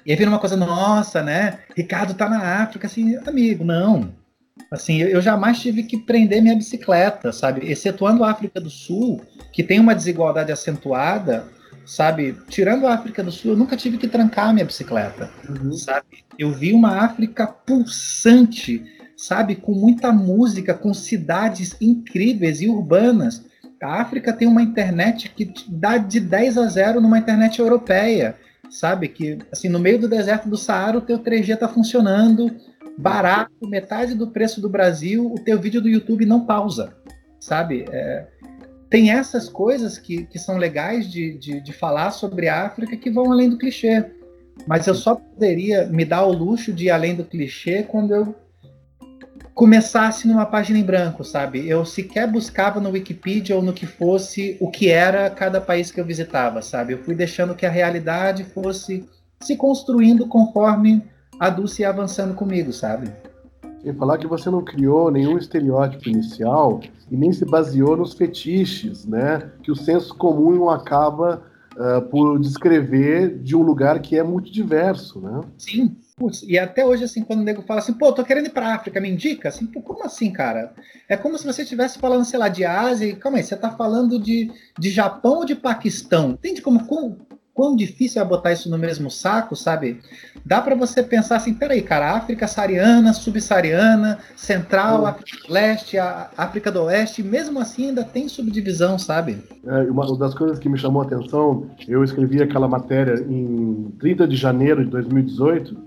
E 0.05 0.11
aí 0.11 0.17
vira 0.17 0.29
uma 0.29 0.37
coisa, 0.37 0.55
nossa, 0.55 1.23
né? 1.23 1.57
Ricardo 1.75 2.13
tá 2.13 2.29
na 2.29 2.61
África, 2.61 2.85
assim, 2.85 3.15
amigo, 3.25 3.63
não. 3.63 4.13
Assim, 4.71 5.01
eu, 5.01 5.09
eu 5.09 5.21
jamais 5.21 5.59
tive 5.59 5.83
que 5.83 5.97
prender 5.97 6.41
minha 6.41 6.55
bicicleta, 6.55 7.31
sabe? 7.31 7.69
Excetuando 7.69 8.23
a 8.23 8.31
África 8.31 8.59
do 8.59 8.69
Sul, 8.69 9.21
que 9.51 9.63
tem 9.63 9.79
uma 9.79 9.95
desigualdade 9.95 10.51
acentuada, 10.51 11.47
sabe? 11.85 12.35
Tirando 12.49 12.87
a 12.87 12.93
África 12.93 13.23
do 13.23 13.31
Sul, 13.31 13.51
eu 13.51 13.57
nunca 13.57 13.77
tive 13.77 13.97
que 13.97 14.07
trancar 14.07 14.53
minha 14.53 14.65
bicicleta, 14.65 15.29
uhum. 15.47 15.73
sabe? 15.73 16.25
Eu 16.37 16.51
vi 16.51 16.73
uma 16.73 17.03
África 17.03 17.45
pulsante, 17.45 18.83
sabe? 19.15 19.55
Com 19.55 19.73
muita 19.73 20.11
música, 20.11 20.73
com 20.73 20.93
cidades 20.93 21.75
incríveis 21.79 22.61
e 22.61 22.67
urbanas. 22.67 23.45
A 23.81 24.01
África 24.01 24.33
tem 24.33 24.47
uma 24.47 24.63
internet 24.63 25.29
que 25.29 25.53
dá 25.67 25.97
de 25.97 26.19
10 26.19 26.57
a 26.57 26.67
0 26.67 27.01
numa 27.01 27.19
internet 27.19 27.59
europeia, 27.59 28.35
sabe? 28.69 29.07
Que, 29.07 29.37
assim, 29.51 29.69
no 29.69 29.79
meio 29.79 29.99
do 29.99 30.09
deserto 30.09 30.49
do 30.49 30.57
Saara, 30.57 30.97
o 30.97 31.01
teu 31.01 31.19
3G 31.19 31.53
está 31.53 31.67
funcionando, 31.67 32.55
barato, 32.97 33.67
metade 33.67 34.15
do 34.15 34.27
preço 34.27 34.61
do 34.61 34.69
Brasil, 34.69 35.31
o 35.31 35.39
teu 35.39 35.59
vídeo 35.59 35.81
do 35.81 35.89
YouTube 35.89 36.25
não 36.25 36.45
pausa, 36.45 36.95
sabe? 37.39 37.85
É, 37.89 38.27
tem 38.89 39.11
essas 39.11 39.49
coisas 39.49 39.97
que, 39.97 40.25
que 40.25 40.39
são 40.39 40.57
legais 40.57 41.09
de, 41.11 41.37
de, 41.37 41.59
de, 41.59 41.73
falar 41.73 42.11
sobre 42.11 42.47
a 42.47 42.65
África 42.65 42.95
que 42.95 43.09
vão 43.09 43.31
além 43.31 43.49
do 43.49 43.57
clichê. 43.57 44.05
Mas 44.65 44.87
eu 44.87 44.95
só 44.95 45.15
poderia 45.15 45.85
me 45.87 46.05
dar 46.05 46.23
o 46.25 46.31
luxo 46.31 46.71
de 46.71 46.85
ir 46.85 46.89
além 46.89 47.13
do 47.13 47.25
clichê 47.25 47.83
quando 47.83 48.15
eu 48.15 48.35
começasse 49.53 50.27
numa 50.27 50.45
página 50.45 50.79
em 50.79 50.83
branco, 50.83 51.23
sabe? 51.23 51.67
Eu 51.67 51.85
sequer 51.85 52.29
buscava 52.29 52.79
no 52.79 52.91
Wikipedia 52.91 53.55
ou 53.55 53.61
no 53.61 53.73
que 53.73 53.85
fosse 53.85 54.57
o 54.59 54.69
que 54.69 54.89
era 54.89 55.29
cada 55.29 55.61
país 55.61 55.91
que 55.91 55.99
eu 55.99 56.05
visitava, 56.05 56.61
sabe? 56.61 56.93
Eu 56.93 57.03
fui 57.03 57.15
deixando 57.15 57.55
que 57.55 57.65
a 57.65 57.69
realidade 57.69 58.43
fosse 58.43 59.05
se 59.41 59.55
construindo 59.55 60.27
conforme 60.27 61.03
a 61.39 61.49
Dulce 61.49 61.81
ia 61.81 61.89
avançando 61.89 62.33
comigo, 62.33 62.71
sabe? 62.71 63.11
Sem 63.81 63.93
falar 63.93 64.17
que 64.17 64.27
você 64.27 64.49
não 64.49 64.63
criou 64.63 65.11
nenhum 65.11 65.37
estereótipo 65.37 66.09
inicial 66.09 66.81
e 67.09 67.15
nem 67.15 67.31
se 67.31 67.45
baseou 67.45 67.95
nos 67.95 68.13
fetiches, 68.13 69.05
né? 69.05 69.51
Que 69.61 69.71
o 69.71 69.75
senso 69.75 70.15
comum 70.15 70.69
acaba 70.69 71.43
uh, 71.75 72.01
por 72.09 72.39
descrever 72.39 73.37
de 73.39 73.55
um 73.55 73.61
lugar 73.61 73.99
que 73.99 74.17
é 74.17 74.23
muito 74.23 74.51
diverso, 74.51 75.19
né? 75.21 75.41
Sim. 75.57 75.95
E 76.47 76.57
até 76.57 76.85
hoje, 76.85 77.03
assim, 77.03 77.23
quando 77.23 77.41
o 77.41 77.43
nego 77.43 77.61
fala 77.61 77.81
assim, 77.81 77.93
pô, 77.93 78.11
tô 78.13 78.23
querendo 78.23 78.47
ir 78.47 78.51
pra 78.51 78.73
África, 78.73 79.01
me 79.01 79.09
indica? 79.09 79.49
Assim, 79.49 79.65
pô, 79.65 79.81
como 79.81 80.03
assim, 80.03 80.31
cara? 80.31 80.73
É 81.09 81.17
como 81.17 81.37
se 81.37 81.45
você 81.45 81.63
estivesse 81.63 81.99
falando, 81.99 82.23
sei 82.23 82.39
lá, 82.39 82.47
de 82.47 82.63
Ásia 82.63 83.05
e, 83.05 83.15
calma 83.15 83.37
aí, 83.37 83.43
você 83.43 83.55
tá 83.55 83.69
falando 83.69 84.17
de, 84.17 84.49
de 84.79 84.89
Japão 84.89 85.39
ou 85.39 85.45
de 85.45 85.55
Paquistão? 85.55 86.31
Entende 86.31 86.61
como, 86.61 86.85
como, 86.85 87.17
quão 87.55 87.73
difícil 87.73 88.21
é 88.21 88.25
botar 88.25 88.51
isso 88.51 88.69
no 88.69 88.77
mesmo 88.77 89.09
saco, 89.09 89.55
sabe? 89.55 90.01
Dá 90.45 90.61
para 90.61 90.75
você 90.75 91.01
pensar 91.01 91.37
assim, 91.37 91.53
peraí, 91.53 91.81
cara, 91.81 92.11
África 92.11 92.45
saariana, 92.47 93.13
subsaariana, 93.13 94.19
central, 94.35 94.99
uhum. 94.99 95.07
África 95.07 95.47
do 95.47 95.53
leste, 95.53 95.97
África 95.97 96.69
do 96.69 96.83
oeste, 96.83 97.23
mesmo 97.23 97.57
assim 97.59 97.87
ainda 97.87 98.03
tem 98.03 98.27
subdivisão, 98.27 98.99
sabe? 98.99 99.41
É, 99.65 99.89
uma 99.89 100.05
das 100.17 100.33
coisas 100.33 100.59
que 100.59 100.67
me 100.67 100.77
chamou 100.77 101.01
a 101.01 101.05
atenção, 101.05 101.69
eu 101.87 102.03
escrevi 102.03 102.43
aquela 102.43 102.67
matéria 102.67 103.25
em 103.27 103.89
30 103.99 104.27
de 104.27 104.35
janeiro 104.35 104.83
de 104.83 104.91
2018, 104.91 105.77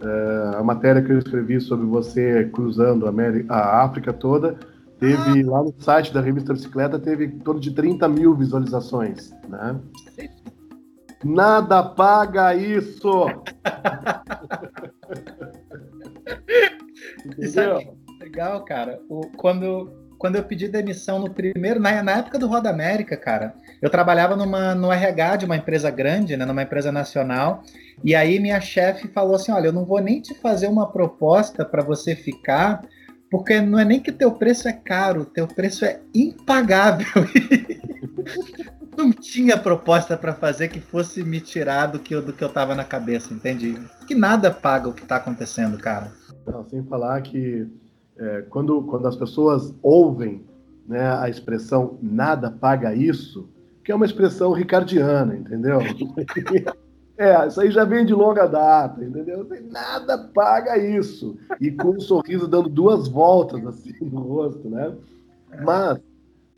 é, 0.00 0.56
a 0.56 0.62
matéria 0.62 1.02
que 1.02 1.10
eu 1.10 1.18
escrevi 1.18 1.60
sobre 1.60 1.86
você 1.86 2.48
cruzando 2.52 3.06
a, 3.06 3.08
América, 3.08 3.52
a 3.52 3.82
África 3.82 4.12
toda, 4.12 4.56
teve 5.00 5.42
ah. 5.42 5.50
lá 5.50 5.62
no 5.64 5.74
site 5.76 6.14
da 6.14 6.20
revista 6.20 6.52
Bicicleta, 6.52 7.00
teve 7.00 7.24
em 7.24 7.38
torno 7.40 7.60
de 7.60 7.72
30 7.72 8.08
mil 8.08 8.32
visualizações, 8.36 9.32
né? 9.48 9.74
Nada 11.24 11.82
paga 11.82 12.54
isso! 12.54 13.26
Entendeu? 17.26 17.96
legal, 18.20 18.64
cara. 18.64 19.00
O, 19.08 19.28
quando, 19.36 19.92
quando 20.18 20.36
eu 20.36 20.44
pedi 20.44 20.68
demissão 20.68 21.18
no 21.18 21.30
primeiro, 21.30 21.78
na, 21.78 22.02
na 22.02 22.18
época 22.18 22.38
do 22.38 22.46
Roda 22.46 22.70
América, 22.70 23.16
cara, 23.16 23.54
eu 23.80 23.88
trabalhava 23.88 24.36
numa, 24.36 24.74
no 24.74 24.92
RH 24.92 25.36
de 25.36 25.46
uma 25.46 25.56
empresa 25.56 25.90
grande, 25.90 26.36
né, 26.36 26.44
numa 26.44 26.62
empresa 26.62 26.90
nacional, 26.90 27.62
e 28.02 28.14
aí 28.14 28.40
minha 28.40 28.60
chefe 28.60 29.08
falou 29.08 29.36
assim: 29.36 29.52
olha, 29.52 29.68
eu 29.68 29.72
não 29.72 29.84
vou 29.84 30.00
nem 30.00 30.20
te 30.20 30.34
fazer 30.34 30.66
uma 30.66 30.90
proposta 30.90 31.64
para 31.64 31.82
você 31.82 32.16
ficar, 32.16 32.82
Porque 33.30 33.60
não 33.60 33.78
é 33.78 33.84
nem 33.84 34.00
que 34.00 34.12
teu 34.12 34.32
preço 34.32 34.68
é 34.68 34.72
caro, 34.72 35.24
teu 35.24 35.46
preço 35.46 35.84
é 35.84 36.00
impagável. 36.14 37.06
não 38.96 39.12
tinha 39.12 39.56
proposta 39.56 40.16
para 40.16 40.34
fazer 40.34 40.68
que 40.68 40.80
fosse 40.80 41.22
me 41.22 41.40
tirar 41.40 41.86
do 41.86 41.98
que, 41.98 42.14
eu, 42.14 42.22
do 42.22 42.32
que 42.32 42.42
eu 42.42 42.48
tava 42.48 42.74
na 42.74 42.84
cabeça, 42.84 43.32
entende? 43.32 43.78
Que 44.06 44.14
nada 44.14 44.50
paga 44.50 44.88
o 44.88 44.92
que 44.92 45.04
tá 45.04 45.16
acontecendo, 45.16 45.78
cara. 45.78 46.12
Não, 46.46 46.64
sem 46.64 46.82
falar 46.84 47.20
que 47.22 47.66
é, 48.16 48.42
quando, 48.42 48.82
quando 48.82 49.06
as 49.06 49.16
pessoas 49.16 49.74
ouvem 49.82 50.44
né, 50.86 51.16
a 51.18 51.28
expressão 51.28 51.98
nada 52.02 52.50
paga 52.50 52.94
isso, 52.94 53.48
que 53.84 53.92
é 53.92 53.94
uma 53.94 54.06
expressão 54.06 54.52
ricardiana, 54.52 55.36
entendeu? 55.36 55.78
É, 57.16 57.46
isso 57.46 57.60
aí 57.60 57.70
já 57.70 57.84
vem 57.84 58.04
de 58.04 58.12
longa 58.12 58.44
data, 58.46 59.04
entendeu? 59.04 59.46
Nada 59.70 60.18
paga 60.18 60.76
isso. 60.76 61.36
E 61.60 61.70
com 61.70 61.90
um 61.90 62.00
sorriso 62.00 62.48
dando 62.48 62.68
duas 62.68 63.06
voltas 63.06 63.64
assim 63.64 63.94
no 64.00 64.20
rosto, 64.22 64.68
né? 64.68 64.92
Mas 65.62 66.00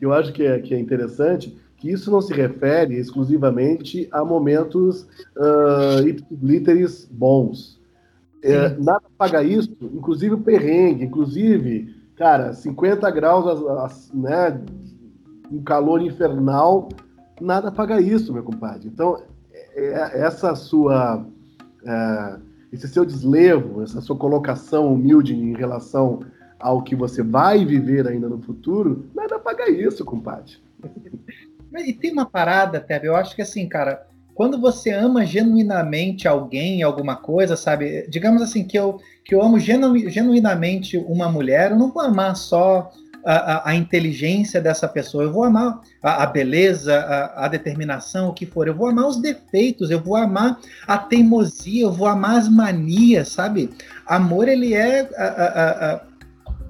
eu 0.01 0.11
acho 0.11 0.33
que 0.33 0.43
é, 0.43 0.59
que 0.59 0.73
é 0.73 0.79
interessante 0.79 1.55
que 1.77 1.91
isso 1.91 2.09
não 2.11 2.21
se 2.21 2.33
refere 2.33 2.95
exclusivamente 2.95 4.07
a 4.11 4.25
momentos 4.25 5.07
uh, 5.37 7.07
bons. 7.11 7.79
É, 8.41 8.69
nada 8.77 9.03
paga 9.17 9.43
isso, 9.43 9.75
inclusive 9.81 10.35
o 10.35 10.39
perrengue, 10.39 11.05
inclusive, 11.05 11.95
cara, 12.15 12.53
50 12.53 13.09
graus, 13.11 13.61
né, 14.13 14.61
um 15.51 15.61
calor 15.63 16.01
infernal, 16.01 16.89
nada 17.41 17.71
paga 17.71 17.99
isso, 17.99 18.33
meu 18.33 18.43
compadre. 18.43 18.87
Então, 18.87 19.21
é, 19.51 19.83
é, 19.83 20.21
essa 20.21 20.55
sua, 20.55 21.25
é, 21.83 22.37
esse 22.71 22.87
seu 22.87 23.05
deslevo, 23.05 23.83
essa 23.83 24.01
sua 24.01 24.15
colocação 24.15 24.93
humilde 24.93 25.35
em 25.35 25.55
relação 25.55 26.21
ao 26.59 26.81
que 26.81 26.95
você 26.95 27.21
vai 27.21 27.65
viver 27.65 28.07
ainda 28.07 28.27
no 28.29 28.41
futuro, 28.41 29.05
nada 29.15 29.37
paga 29.39 29.69
isso, 29.69 30.03
compadre. 30.05 30.53
E 31.75 31.93
tem 31.93 32.11
uma 32.11 32.25
parada, 32.25 32.79
Teve, 32.79 33.07
eu 33.07 33.15
acho 33.15 33.35
que 33.35 33.41
assim, 33.41 33.67
cara, 33.67 34.05
quando 34.33 34.59
você 34.59 34.91
ama 34.91 35.25
genuinamente 35.25 36.27
alguém, 36.27 36.83
alguma 36.83 37.15
coisa, 37.15 37.57
sabe? 37.57 38.07
Digamos 38.07 38.41
assim, 38.41 38.63
que 38.63 38.77
eu, 38.77 38.99
que 39.25 39.33
eu 39.33 39.41
amo 39.41 39.59
genu, 39.59 39.97
genuinamente 40.09 40.97
uma 40.97 41.27
mulher, 41.27 41.71
eu 41.71 41.77
não 41.77 41.91
vou 41.91 42.03
amar 42.03 42.35
só 42.35 42.91
a, 43.25 43.71
a, 43.71 43.75
inteligência 43.75 44.61
dessa 44.61 44.87
pessoa, 44.87 45.23
eu 45.23 45.33
vou 45.33 45.43
amar 45.43 45.81
a, 46.01 46.23
a 46.23 46.25
beleza, 46.27 46.97
a, 46.97 47.45
a, 47.45 47.47
determinação, 47.47 48.29
o 48.29 48.33
que 48.33 48.45
for, 48.45 48.67
eu 48.67 48.75
vou 48.75 48.87
amar 48.87 49.07
os 49.07 49.17
defeitos, 49.17 49.89
eu 49.89 49.99
vou 49.99 50.15
amar 50.15 50.59
a 50.87 50.97
teimosia, 50.97 51.83
eu 51.83 51.91
vou 51.91 52.07
amar 52.07 52.37
as 52.37 52.47
manias, 52.47 53.29
sabe? 53.29 53.71
Amor, 54.05 54.47
ele 54.47 54.73
é 54.73 55.09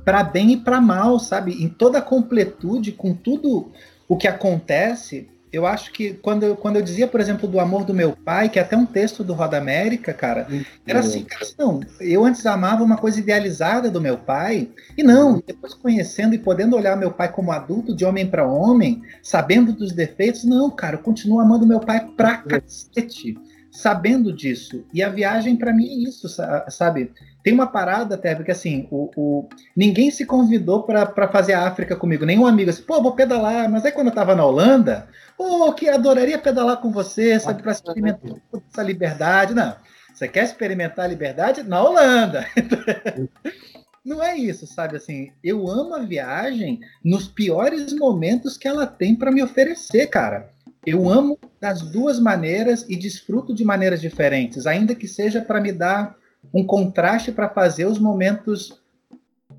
para 0.04 0.24
bem 0.24 0.54
e 0.54 0.58
para 0.58 0.80
mal, 0.82 1.20
sabe? 1.20 1.64
Em 1.64 1.68
toda 1.68 2.00
a 2.00 2.02
completude, 2.02 2.92
com 2.92 3.14
tudo 3.14 3.72
o 4.08 4.16
que 4.16 4.28
acontece, 4.28 5.28
eu 5.52 5.66
acho 5.66 5.92
que 5.92 6.14
quando 6.14 6.44
eu, 6.44 6.56
quando 6.56 6.76
eu 6.76 6.82
dizia, 6.82 7.08
por 7.08 7.20
exemplo, 7.20 7.48
do 7.48 7.60
amor 7.60 7.86
do 7.86 7.94
meu 7.94 8.16
pai, 8.16 8.50
que 8.50 8.60
é 8.60 8.62
até 8.62 8.76
um 8.76 8.86
texto 8.86 9.24
do 9.24 9.34
Roda 9.34 9.58
América, 9.58 10.14
cara, 10.14 10.48
era 10.86 11.00
assim, 11.00 11.24
cara, 11.24 11.46
não, 11.58 11.80
eu 12.00 12.26
antes 12.26 12.46
amava 12.46 12.84
uma 12.84 12.98
coisa 12.98 13.20
idealizada 13.20 13.90
do 13.90 14.02
meu 14.02 14.18
pai, 14.18 14.70
e 14.98 15.04
não, 15.04 15.36
uhum. 15.36 15.44
depois 15.46 15.74
conhecendo 15.74 16.36
e 16.36 16.40
podendo 16.40 16.76
olhar 16.76 16.98
meu 16.98 17.12
pai 17.12 17.32
como 17.32 17.52
adulto, 17.52 17.96
de 17.96 18.06
homem 18.06 18.28
para 18.28 18.48
homem, 18.48 19.02
sabendo 19.22 19.72
dos 19.72 19.94
defeitos, 19.94 20.44
não, 20.44 20.70
cara, 20.70 20.98
eu 20.98 21.02
continuo 21.02 21.40
amando 21.40 21.66
meu 21.66 21.80
pai 21.80 22.06
pra 22.18 22.38
cacete, 22.38 23.38
sabendo 23.72 24.34
disso. 24.34 24.84
E 24.94 25.02
a 25.02 25.10
viagem 25.10 25.56
para 25.56 25.74
mim 25.74 25.88
é 25.88 26.10
isso, 26.10 26.28
sabe? 26.70 27.12
Tem 27.48 27.54
uma 27.54 27.68
parada 27.68 28.16
até, 28.16 28.36
porque 28.36 28.52
assim, 28.52 28.90
o, 28.92 29.10
o... 29.16 29.50
ninguém 29.74 30.12
se 30.12 30.26
convidou 30.26 30.84
para 30.84 31.30
fazer 31.30 31.54
a 31.54 31.66
África 31.66 31.96
comigo, 31.96 32.26
nenhum 32.26 32.46
amigo 32.46 32.70
assim, 32.70 32.82
pô, 32.82 33.02
vou 33.02 33.14
pedalar, 33.14 33.72
mas 33.72 33.86
aí 33.86 33.92
quando 33.94 34.08
eu 34.08 34.14
tava 34.14 34.36
na 34.36 34.44
Holanda, 34.44 35.08
pô, 35.38 35.72
que 35.72 35.88
adoraria 35.88 36.38
pedalar 36.38 36.82
com 36.82 36.92
você, 36.92 37.40
sabe, 37.40 37.64
para 37.64 37.72
experimentar 37.72 38.36
essa 38.70 38.84
liberdade. 38.84 39.54
Não, 39.54 39.74
você 40.14 40.28
quer 40.28 40.44
experimentar 40.44 41.06
a 41.06 41.08
liberdade? 41.08 41.64
Na 41.64 41.82
Holanda. 41.82 42.46
Não 44.04 44.22
é 44.22 44.36
isso, 44.36 44.68
sabe? 44.68 44.98
Assim, 44.98 45.32
eu 45.42 45.70
amo 45.70 45.96
a 45.96 46.00
viagem 46.00 46.82
nos 47.02 47.30
piores 47.30 47.94
momentos 47.94 48.58
que 48.58 48.68
ela 48.68 48.86
tem 48.86 49.16
para 49.16 49.32
me 49.32 49.42
oferecer, 49.42 50.08
cara. 50.08 50.50
Eu 50.86 51.10
amo 51.10 51.40
das 51.62 51.82
duas 51.82 52.20
maneiras 52.20 52.86
e 52.90 52.98
desfruto 52.98 53.56
de 53.56 53.64
maneiras 53.64 54.02
diferentes, 54.02 54.68
ainda 54.68 54.94
que 54.94 55.08
seja 55.08 55.40
para 55.40 55.62
me 55.62 55.72
dar 55.72 56.14
um 56.54 56.64
contraste 56.64 57.32
para 57.32 57.50
fazer 57.50 57.86
os 57.86 58.00
momentos 58.00 58.82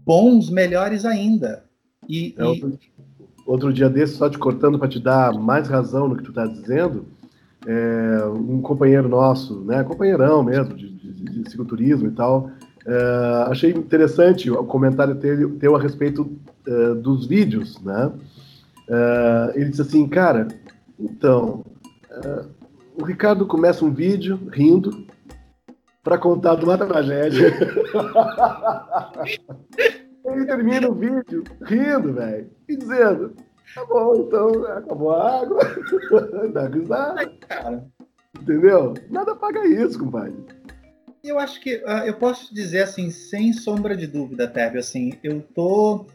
bons 0.05 0.51
melhores 0.51 1.05
ainda. 1.05 1.64
E, 2.09 2.35
é, 2.39 2.45
outro, 2.45 2.79
outro, 3.47 3.72
dia 3.72 3.91
desse, 3.91 4.16
só 4.16 4.29
te 4.29 4.39
cortando 4.39 4.79
para 4.79 4.89
te 4.89 4.99
dar 4.99 5.33
mais 5.35 5.68
razão 5.68 6.09
no 6.09 6.16
que 6.16 6.22
tu 6.22 6.31
está 6.31 6.47
dizendo, 6.47 7.07
é, 7.66 8.24
um 8.26 8.62
companheiro 8.62 9.09
nosso, 9.09 9.61
né, 9.61 9.85
companheirão 9.85 10.43
mesmo, 10.43 10.74
de, 10.74 10.91
de, 10.91 11.43
de 11.43 11.51
cicloturismo 11.51 12.09
e 12.09 12.12
tal, 12.12 12.51
é, 12.87 13.51
achei 13.51 13.70
interessante 13.70 14.51
o 14.51 14.64
comentário 14.64 15.16
teu, 15.16 15.59
teu 15.59 15.76
a 15.76 15.81
respeito 15.81 16.31
é, 16.66 16.95
dos 16.95 17.26
vídeos, 17.26 17.79
né? 17.83 18.11
É, 18.89 19.53
ele 19.57 19.68
disse 19.68 19.83
assim, 19.83 20.09
cara, 20.09 20.49
então, 20.99 21.62
é, 22.11 22.45
o 22.99 23.05
Ricardo 23.05 23.47
começa 23.47 23.85
um 23.85 23.93
vídeo 23.93 24.41
rindo, 24.51 25.07
para 26.09 26.16
contar 26.16 26.54
de 26.54 26.64
uma 26.64 26.78
tragédia. 26.78 27.52
Ele 30.24 30.46
termina 30.46 30.88
o 30.88 30.94
vídeo 30.94 31.44
rindo, 31.64 32.14
velho, 32.14 32.50
e 32.66 32.76
dizendo: 32.78 33.36
tá 33.74 33.84
bom, 33.84 34.16
então 34.16 34.64
acabou 34.72 35.11
a 35.11 35.42
água, 35.42 35.61
dá 36.50 36.66
risada. 36.66 37.30
Cara. 37.46 37.84
Entendeu? 38.40 38.94
Nada 39.11 39.36
paga 39.36 39.66
isso, 39.66 39.98
compadre. 39.98 40.34
Eu 41.22 41.38
acho 41.38 41.61
que 41.61 41.76
uh, 41.76 42.06
eu 42.06 42.14
posso 42.14 42.54
dizer 42.54 42.84
assim, 42.84 43.11
sem 43.11 43.52
sombra 43.52 43.94
de 43.94 44.06
dúvida, 44.06 44.48
Tébio, 44.48 44.80
assim, 44.80 45.12
eu 45.22 45.42
tô 45.54 46.06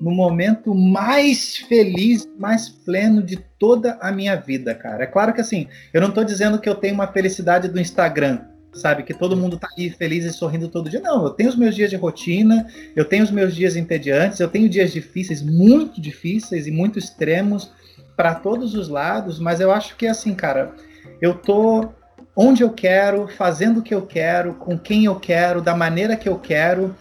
no 0.00 0.10
momento 0.10 0.74
mais 0.74 1.58
feliz, 1.58 2.26
mais 2.38 2.70
pleno 2.70 3.22
de 3.22 3.36
toda 3.36 3.98
a 4.00 4.10
minha 4.10 4.34
vida, 4.34 4.74
cara. 4.74 5.04
É 5.04 5.06
claro 5.06 5.34
que 5.34 5.42
assim, 5.42 5.68
eu 5.92 6.00
não 6.00 6.10
tô 6.10 6.24
dizendo 6.24 6.58
que 6.58 6.70
eu 6.70 6.74
tenho 6.74 6.94
uma 6.94 7.06
felicidade 7.06 7.68
do 7.68 7.78
Instagram, 7.78 8.46
sabe? 8.72 9.02
Que 9.02 9.14
todo 9.14 9.36
mundo 9.36 9.58
tá 9.58 9.68
ali 9.76 9.90
feliz 9.90 10.24
e 10.24 10.32
sorrindo 10.32 10.68
todo 10.68 10.88
dia. 10.88 11.00
Não, 11.00 11.24
eu 11.24 11.30
tenho 11.30 11.48
os 11.48 11.56
meus 11.56 11.74
dias 11.74 11.90
de 11.90 11.96
rotina, 11.96 12.66
eu 12.96 13.04
tenho 13.04 13.24
os 13.24 13.30
meus 13.30 13.54
dias 13.54 13.76
entediantes, 13.76 14.40
eu 14.40 14.48
tenho 14.48 14.68
dias 14.68 14.92
difíceis, 14.92 15.42
muito 15.42 16.00
difíceis 16.00 16.66
e 16.66 16.70
muito 16.70 16.98
extremos 16.98 17.70
para 18.16 18.34
todos 18.34 18.74
os 18.74 18.88
lados, 18.88 19.38
mas 19.38 19.60
eu 19.60 19.72
acho 19.72 19.96
que 19.96 20.06
assim, 20.06 20.34
cara, 20.34 20.74
eu 21.20 21.34
tô 21.34 21.90
onde 22.34 22.62
eu 22.62 22.70
quero, 22.70 23.28
fazendo 23.28 23.80
o 23.80 23.82
que 23.82 23.94
eu 23.94 24.02
quero, 24.02 24.54
com 24.54 24.78
quem 24.78 25.04
eu 25.04 25.16
quero, 25.16 25.60
da 25.60 25.74
maneira 25.74 26.16
que 26.16 26.28
eu 26.28 26.38
quero. 26.38 26.94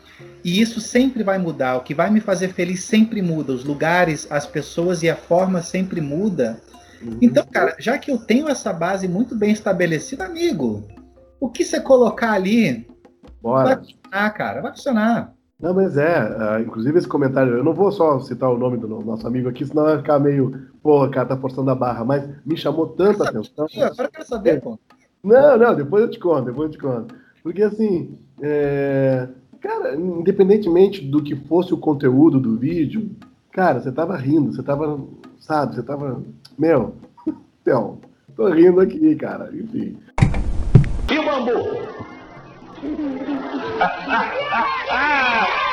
E 0.44 0.60
isso 0.60 0.82
sempre 0.82 1.24
vai 1.24 1.38
mudar. 1.38 1.78
O 1.78 1.82
que 1.82 1.94
vai 1.94 2.10
me 2.10 2.20
fazer 2.20 2.50
feliz 2.50 2.84
sempre 2.84 3.22
muda. 3.22 3.54
Os 3.54 3.64
lugares, 3.64 4.28
as 4.30 4.46
pessoas 4.46 5.04
e 5.04 5.10
a 5.10 5.16
forma 5.16 5.62
sempre 5.62 6.02
muda. 6.02 6.60
Uhum. 7.02 7.18
Então, 7.22 7.46
cara, 7.46 7.76
já 7.80 7.98
que 7.98 8.12
eu 8.12 8.18
tenho 8.18 8.50
essa 8.50 8.74
base 8.74 9.08
muito 9.08 9.36
bem 9.36 9.52
estabelecida, 9.52 10.26
amigo, 10.26 10.88
o 11.42 11.50
que 11.50 11.66
você 11.66 11.82
colocar 11.82 12.34
ali 12.34 12.88
Bora. 13.42 13.66
vai 13.66 13.78
funcionar, 13.78 14.30
cara, 14.30 14.62
vai 14.62 14.72
funcionar. 14.72 15.34
Não, 15.60 15.74
mas 15.74 15.98
é, 15.98 16.20
uh, 16.20 16.62
inclusive 16.62 16.98
esse 16.98 17.08
comentário, 17.08 17.58
eu 17.58 17.64
não 17.64 17.74
vou 17.74 17.92
só 17.92 18.20
citar 18.20 18.50
o 18.50 18.58
nome 18.58 18.78
do 18.78 18.88
nosso 18.88 19.28
amigo 19.28 19.50
aqui, 19.50 19.66
senão 19.66 19.84
vai 19.84 19.98
ficar 19.98 20.20
meio, 20.20 20.70
pô, 20.82 21.08
cara 21.10 21.28
tá 21.28 21.38
forçando 21.38 21.70
a 21.70 21.76
barra, 21.76 22.06
mas 22.06 22.30
me 22.46 22.56
chamou 22.56 22.88
tanta 22.88 23.28
atenção. 23.28 23.66
Agora 23.76 24.08
eu 24.08 24.12
quero 24.12 24.28
saber, 24.28 24.62
pô. 24.62 24.80
Não, 25.24 25.58
não, 25.58 25.76
depois 25.76 26.04
eu 26.04 26.10
te 26.10 26.20
conto, 26.20 26.46
depois 26.46 26.68
eu 26.68 26.72
te 26.72 26.78
conto. 26.78 27.16
Porque 27.44 27.64
assim, 27.64 28.18
é... 28.42 29.28
cara, 29.60 29.96
independentemente 29.96 31.02
do 31.02 31.24
que 31.24 31.36
fosse 31.36 31.74
o 31.74 31.78
conteúdo 31.78 32.40
do 32.40 32.58
vídeo, 32.58 33.12
cara, 33.52 33.80
você 33.80 33.92
tava 33.92 34.16
rindo, 34.16 34.54
você 34.54 34.64
tava, 34.64 35.00
sabe, 35.40 35.76
você 35.76 35.84
tava, 35.84 36.24
meu, 36.58 36.96
então, 37.62 38.00
tô 38.36 38.48
rindo 38.48 38.80
aqui, 38.80 39.16
cara, 39.16 39.52
enfim. 39.54 39.98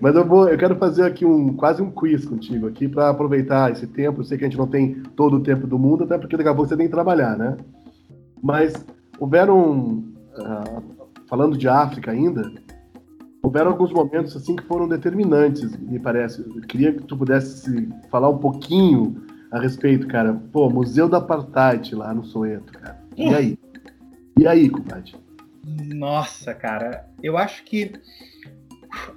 Mas 0.00 0.14
eu 0.14 0.26
vou, 0.26 0.48
eu 0.48 0.58
quero 0.58 0.76
fazer 0.76 1.04
aqui 1.04 1.24
um 1.24 1.54
quase 1.54 1.82
um 1.82 1.90
quiz 1.90 2.26
contigo 2.26 2.66
aqui 2.66 2.86
para 2.86 3.08
aproveitar 3.08 3.72
esse 3.72 3.86
tempo. 3.86 4.20
Eu 4.20 4.24
sei 4.24 4.36
que 4.36 4.44
a 4.44 4.48
gente 4.48 4.58
não 4.58 4.66
tem 4.66 5.02
todo 5.16 5.36
o 5.36 5.42
tempo 5.42 5.66
do 5.66 5.78
mundo, 5.78 6.04
até 6.04 6.18
porque 6.18 6.36
daqui 6.36 6.48
a 6.48 6.54
pouco 6.54 6.68
você 6.68 6.76
tem 6.76 6.86
que 6.86 6.92
trabalhar, 6.92 7.36
né? 7.36 7.56
Mas 8.42 8.84
houveram, 9.18 10.04
uh, 10.38 10.82
falando 11.26 11.56
de 11.56 11.66
África 11.66 12.10
ainda, 12.10 12.52
houveram 13.42 13.70
alguns 13.70 13.92
momentos 13.92 14.36
assim 14.36 14.54
que 14.54 14.64
foram 14.64 14.86
determinantes, 14.86 15.76
me 15.78 15.98
parece. 15.98 16.42
Eu 16.42 16.60
queria 16.62 16.92
que 16.92 17.02
tu 17.04 17.16
pudesse 17.16 17.88
falar 18.10 18.28
um 18.28 18.38
pouquinho 18.38 19.16
a 19.50 19.58
respeito, 19.58 20.06
cara. 20.08 20.34
Pô, 20.52 20.68
Museu 20.68 21.08
da 21.08 21.18
Apartheid 21.18 21.94
lá 21.94 22.12
no 22.12 22.24
Soweto, 22.24 22.72
cara. 22.72 22.98
E 23.16 23.34
aí? 23.34 23.58
E 24.46 24.48
aí, 24.48 24.70
compadre? 24.70 25.12
Nossa, 25.66 26.54
cara, 26.54 27.04
eu 27.20 27.36
acho 27.36 27.64
que 27.64 27.90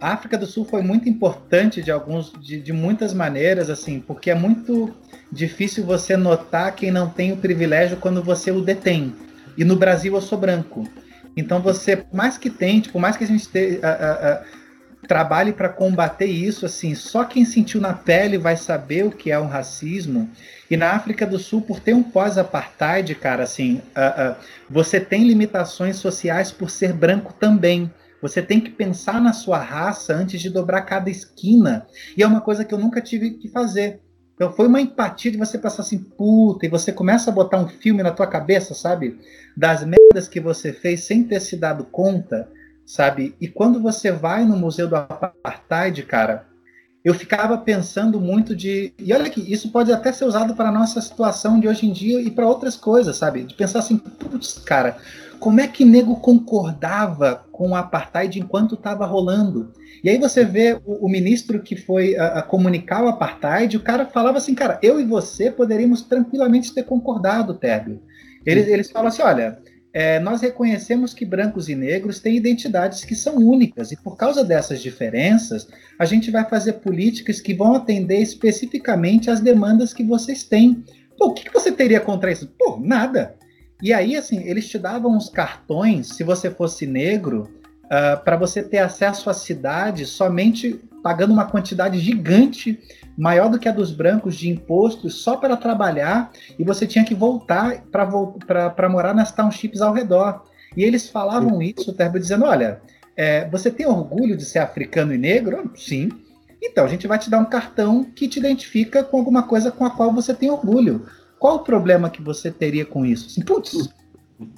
a 0.02 0.14
África 0.14 0.36
do 0.36 0.48
Sul 0.48 0.66
foi 0.66 0.82
muito 0.82 1.08
importante 1.08 1.84
de 1.84 1.92
alguns, 1.92 2.34
de, 2.42 2.60
de 2.60 2.74
muitas 2.74 3.14
maneiras, 3.14 3.70
assim, 3.70 4.00
porque 4.00 4.32
é 4.32 4.34
muito 4.34 4.92
difícil 5.32 5.86
você 5.86 6.18
notar 6.18 6.74
quem 6.74 6.90
não 6.90 7.08
tem 7.08 7.32
o 7.32 7.38
privilégio 7.38 7.98
quando 7.98 8.24
você 8.24 8.50
o 8.50 8.60
detém. 8.60 9.14
E 9.56 9.64
no 9.64 9.76
Brasil 9.76 10.16
eu 10.16 10.22
sou 10.22 10.36
branco. 10.36 10.90
Então 11.38 11.62
você, 11.62 11.98
por 11.98 12.16
mais 12.16 12.36
que 12.36 12.50
tente, 12.50 12.90
por 12.90 13.00
mais 13.00 13.16
que 13.16 13.24
a 13.24 13.28
gente 13.28 13.48
te, 13.48 13.80
a, 13.84 13.88
a, 13.88 14.34
a, 14.34 14.44
trabalhe 15.10 15.52
para 15.52 15.68
combater 15.68 16.28
isso, 16.28 16.68
assim, 16.68 16.94
só 16.94 17.24
quem 17.24 17.44
sentiu 17.44 17.82
na 17.82 17.94
pele 17.94 18.38
vai 18.38 18.56
saber 18.56 19.04
o 19.04 19.12
que 19.12 19.32
é 19.32 19.40
um 19.40 19.48
racismo. 19.48 20.30
E 20.70 20.78
na 20.78 20.92
África 20.92 21.26
do 21.26 21.40
Sul, 21.40 21.64
por 21.64 21.80
ter 21.80 21.96
um 21.96 22.04
pós-apartheid, 22.04 23.16
cara, 23.16 23.42
assim, 23.42 23.82
você 24.70 25.00
tem 25.00 25.24
limitações 25.28 25.96
sociais 25.96 26.52
por 26.52 26.70
ser 26.70 26.94
branco 26.94 27.34
também. 27.34 27.92
Você 28.22 28.40
tem 28.40 28.62
que 28.62 28.70
pensar 28.70 29.20
na 29.20 29.34
sua 29.34 29.58
raça 29.58 30.14
antes 30.14 30.40
de 30.40 30.50
dobrar 30.50 30.84
cada 30.84 31.10
esquina. 31.10 31.88
E 32.16 32.22
é 32.22 32.28
uma 32.28 32.42
coisa 32.42 32.64
que 32.64 32.74
eu 32.74 32.78
nunca 32.78 33.02
tive 33.02 33.32
que 33.32 33.50
fazer. 33.50 34.00
Então 34.36 34.54
foi 34.54 34.68
uma 34.68 34.80
empatia 34.80 35.32
de 35.32 35.38
você 35.38 35.58
passar 35.58 35.82
assim, 35.82 35.98
puta, 35.98 36.68
e 36.68 36.70
você 36.70 36.92
começa 36.92 37.32
a 37.32 37.34
botar 37.34 37.58
um 37.58 37.68
filme 37.68 38.04
na 38.04 38.12
tua 38.12 38.28
cabeça, 38.28 38.76
sabe? 38.76 39.20
Das 39.58 39.84
merdas 39.84 40.28
que 40.28 40.40
você 40.40 40.72
fez 40.72 41.02
sem 41.02 41.24
ter 41.24 41.40
se 41.40 41.58
dado 41.58 41.84
conta, 41.86 42.48
sabe? 42.90 43.36
E 43.40 43.48
quando 43.48 43.80
você 43.80 44.12
vai 44.12 44.44
no 44.44 44.58
Museu 44.58 44.88
do 44.88 44.96
Apartheid, 44.96 46.02
cara, 46.02 46.48
eu 47.06 47.14
ficava 47.14 47.56
pensando 47.56 48.20
muito 48.20 48.56
de. 48.56 48.92
E 48.98 49.14
olha 49.14 49.30
que 49.30 49.42
isso 49.42 49.72
pode 49.72 49.94
até 49.94 50.12
ser 50.12 50.26
usado 50.26 50.56
para 50.56 50.70
a 50.70 50.72
nossa 50.72 51.00
situação 51.00 51.60
de 51.60 51.68
hoje 51.68 51.86
em 51.86 51.94
dia 51.94 52.20
e 52.20 52.32
para 52.32 52.48
outras 52.48 52.76
coisas, 52.76 53.16
sabe? 53.16 53.44
De 53.44 53.54
pensar 53.54 53.78
assim, 53.78 53.96
putz, 53.96 54.58
cara, 54.66 54.98
como 55.40 55.62
é 55.62 55.68
que 55.68 55.86
nego 55.86 56.16
concordava 56.16 57.46
com 57.52 57.70
o 57.70 57.76
apartheid 57.76 58.40
enquanto 58.40 58.74
estava 58.74 59.06
rolando? 59.06 59.72
E 60.04 60.10
aí 60.10 60.18
você 60.18 60.44
vê 60.44 60.82
o, 60.84 61.06
o 61.06 61.10
ministro 61.10 61.62
que 61.62 61.76
foi 61.76 62.18
a, 62.18 62.40
a, 62.40 62.42
comunicar 62.42 63.04
o 63.04 63.10
apartheid, 63.10 63.78
o 63.78 63.84
cara 63.84 64.08
falava 64.08 64.40
assim, 64.40 64.56
cara, 64.56 64.80
eu 64.82 65.00
e 65.00 65.06
você 65.06 65.52
poderíamos 65.52 66.02
tranquilamente 66.02 66.74
ter 66.74 66.84
concordado, 66.84 67.54
Tébio. 67.54 68.02
Eles, 68.44 68.68
eles 68.68 68.90
falam 68.90 69.10
assim, 69.10 69.22
olha, 69.22 69.60
é, 69.92 70.20
nós 70.20 70.42
reconhecemos 70.42 71.14
que 71.14 71.26
brancos 71.26 71.68
e 71.68 71.76
negros 71.76 72.20
têm 72.20 72.36
identidades 72.36 73.04
que 73.04 73.16
são 73.16 73.38
únicas, 73.38 73.92
e 73.92 73.98
por 73.98 74.16
causa 74.16 74.44
dessas 74.44 74.82
diferenças, 74.82 75.68
a 75.98 76.06
gente 76.06 76.30
vai 76.30 76.48
fazer 76.48 76.74
políticas 76.74 77.42
que 77.42 77.54
vão 77.54 77.74
atender 77.76 78.20
especificamente 78.20 79.32
às 79.32 79.40
demandas 79.40 79.94
que 79.94 80.04
vocês 80.04 80.44
têm. 80.44 80.84
Pô, 81.18 81.28
o 81.28 81.34
que, 81.34 81.52
você 81.52 81.72
teria 81.72 82.00
contra 82.00 82.32
isso? 82.32 82.48
Pô, 82.58 82.80
nada. 82.80 83.36
E 83.82 83.92
aí, 83.92 84.16
assim, 84.16 84.44
eles 84.44 84.68
te 84.70 84.78
davam 84.78 85.16
uns 85.16 85.30
cartões, 85.30 86.10
se 86.10 86.24
você 86.24 86.52
fosse 86.52 86.86
negro, 86.86 87.50
uh, 87.86 87.90
ah, 87.90 88.18
para 88.18 88.38
você 88.38 88.62
ter 88.62 88.80
acesso 88.80 89.30
à 89.30 89.34
cidade 89.34 90.06
somente 90.06 90.80
pagando 91.02 91.34
uma 91.34 91.46
quantidade 91.46 92.00
gigante, 92.00 92.80
maior 93.18 93.50
do 93.50 93.60
que 93.60 93.68
a 93.68 93.72
dos 93.72 93.92
brancos, 93.92 94.36
de 94.36 94.50
impostos, 94.50 95.16
só 95.16 95.38
para 95.38 95.58
trabalhar, 95.58 96.32
e 96.58 96.64
você 96.64 96.86
tinha 96.88 97.04
que 97.06 97.16
voltar 97.16 97.84
para 97.92 98.90
morar 98.90 99.14
nas 99.14 99.32
townships 99.32 99.82
ao 99.82 99.94
redor. 99.94 100.44
E 100.76 100.84
eles 100.84 101.10
falavam 101.10 101.62
isso, 101.62 101.92
o 101.92 101.94
Terbo, 101.94 102.20
dizendo: 102.20 102.46
olha, 102.46 102.82
é, 103.16 103.50
você 103.50 103.70
tem 103.70 103.86
orgulho 103.86 104.38
de 104.38 104.46
ser 104.46 104.60
africano 104.60 105.14
e 105.14 105.18
negro? 105.18 105.72
Sim. 105.76 106.10
Então, 106.62 106.86
a 106.86 106.88
gente 106.88 107.08
vai 107.08 107.18
te 107.18 107.30
dar 107.30 107.40
um 107.40 107.46
cartão 107.46 108.04
que 108.04 108.28
te 108.28 108.40
identifica 108.40 109.04
com 109.04 109.18
alguma 109.18 109.44
coisa 109.44 109.72
com 109.72 109.86
a 109.86 109.90
qual 109.90 110.12
você 110.14 110.34
tem 110.34 110.52
orgulho. 110.52 111.06
Qual 111.40 111.56
o 111.56 111.64
problema 111.64 112.10
que 112.10 112.22
você 112.22 112.52
teria 112.52 112.86
com 112.86 113.06
isso? 113.06 113.28
Assim, 113.28 113.42
putz, 113.42 113.90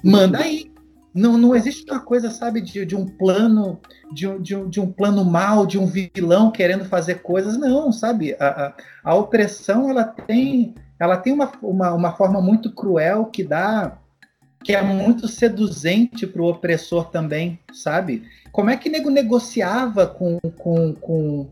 manda 0.02 0.38
aí. 0.38 0.71
Não, 1.14 1.36
não 1.36 1.54
existe 1.54 1.90
uma 1.90 2.00
coisa, 2.00 2.30
sabe, 2.30 2.60
de, 2.60 2.86
de 2.86 2.96
um 2.96 3.06
plano, 3.06 3.78
de, 4.12 4.26
de, 4.38 4.64
de 4.68 4.80
um 4.80 4.90
plano 4.90 5.24
mal, 5.24 5.66
de 5.66 5.78
um 5.78 5.86
vilão 5.86 6.50
querendo 6.50 6.84
fazer 6.84 7.16
coisas. 7.16 7.56
Não, 7.58 7.92
sabe? 7.92 8.34
A, 8.38 8.46
a, 8.46 8.74
a 9.04 9.14
opressão 9.14 9.90
ela 9.90 10.04
tem, 10.04 10.74
ela 10.98 11.16
tem 11.16 11.32
uma, 11.32 11.50
uma, 11.62 11.92
uma 11.92 12.12
forma 12.12 12.40
muito 12.40 12.72
cruel 12.72 13.26
que 13.26 13.44
dá 13.44 13.98
que 14.62 14.74
é 14.74 14.82
muito 14.82 15.26
seduzente 15.26 16.26
para 16.26 16.40
o 16.40 16.48
opressor 16.48 17.10
também, 17.10 17.58
sabe? 17.72 18.22
Como 18.52 18.70
é 18.70 18.76
que 18.76 18.88
nego 18.88 19.10
negociava 19.10 20.06
com, 20.06 20.38
com, 20.56 20.94
com, 20.94 21.48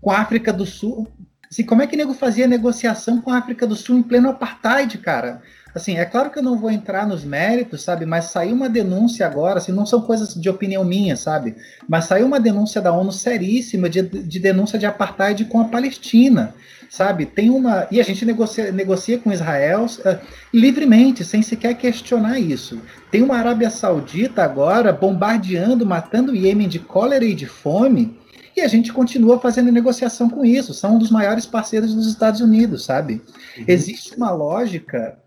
com 0.00 0.10
a 0.10 0.18
África 0.18 0.52
do 0.52 0.66
Sul? 0.66 1.08
Assim, 1.50 1.64
como 1.64 1.82
é 1.82 1.86
que 1.86 1.96
nego 1.96 2.14
fazia 2.14 2.46
negociação 2.46 3.20
com 3.20 3.30
a 3.30 3.38
África 3.38 3.66
do 3.66 3.74
Sul 3.74 3.98
em 3.98 4.02
pleno 4.02 4.30
apartheid, 4.30 4.98
cara? 4.98 5.42
Assim, 5.74 5.96
é 5.96 6.04
claro 6.04 6.30
que 6.30 6.38
eu 6.38 6.42
não 6.42 6.58
vou 6.58 6.70
entrar 6.70 7.06
nos 7.06 7.24
méritos, 7.24 7.82
sabe? 7.82 8.04
Mas 8.04 8.26
saiu 8.26 8.54
uma 8.54 8.68
denúncia 8.68 9.26
agora, 9.26 9.58
assim, 9.58 9.72
não 9.72 9.86
são 9.86 10.00
coisas 10.02 10.34
de 10.34 10.48
opinião 10.48 10.84
minha, 10.84 11.16
sabe? 11.16 11.54
Mas 11.88 12.06
saiu 12.06 12.26
uma 12.26 12.40
denúncia 12.40 12.80
da 12.80 12.92
ONU 12.92 13.12
seríssima 13.12 13.88
de, 13.88 14.02
de 14.02 14.38
denúncia 14.38 14.78
de 14.78 14.86
apartheid 14.86 15.44
com 15.44 15.60
a 15.60 15.64
Palestina, 15.64 16.54
sabe? 16.88 17.24
Tem 17.24 17.50
uma. 17.50 17.86
E 17.90 18.00
a 18.00 18.04
gente 18.04 18.24
negocia, 18.24 18.72
negocia 18.72 19.18
com 19.18 19.32
Israel 19.32 19.86
uh, 19.86 20.18
livremente, 20.52 21.24
sem 21.24 21.40
sequer 21.40 21.74
questionar 21.74 22.40
isso. 22.40 22.80
Tem 23.10 23.22
uma 23.22 23.36
Arábia 23.36 23.70
Saudita 23.70 24.42
agora 24.42 24.92
bombardeando, 24.92 25.86
matando 25.86 26.32
o 26.32 26.36
Iêmen 26.36 26.68
de 26.68 26.80
cólera 26.80 27.24
e 27.24 27.34
de 27.34 27.46
fome 27.46 28.18
e 28.56 28.60
a 28.62 28.68
gente 28.68 28.92
continua 28.92 29.38
fazendo 29.38 29.70
negociação 29.70 30.28
com 30.28 30.44
isso. 30.44 30.74
São 30.74 30.96
um 30.96 30.98
dos 30.98 31.10
maiores 31.10 31.46
parceiros 31.46 31.94
dos 31.94 32.06
Estados 32.06 32.40
Unidos, 32.40 32.84
sabe? 32.84 33.22
Uhum. 33.56 33.64
Existe 33.66 34.16
uma 34.16 34.30
lógica 34.30 35.18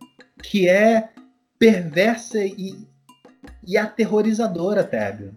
que 0.44 0.68
é 0.68 1.10
perversa 1.58 2.44
e, 2.46 2.88
e 3.66 3.78
aterrorizadora, 3.78 4.84
Tébio. 4.84 5.34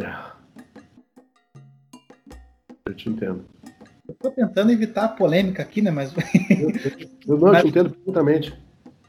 É. 0.00 0.32
Eu 2.86 2.94
te 2.94 3.08
entendo. 3.08 3.44
Eu 4.08 4.14
tô 4.14 4.30
tentando 4.30 4.72
evitar 4.72 5.04
a 5.04 5.08
polêmica 5.08 5.62
aqui, 5.62 5.82
né? 5.82 5.90
Mas. 5.90 6.12
eu, 6.50 6.70
eu 7.28 7.38
não 7.38 7.52
Mas... 7.52 7.62
te 7.62 7.68
entendo 7.68 7.90
perfeitamente 7.90 8.61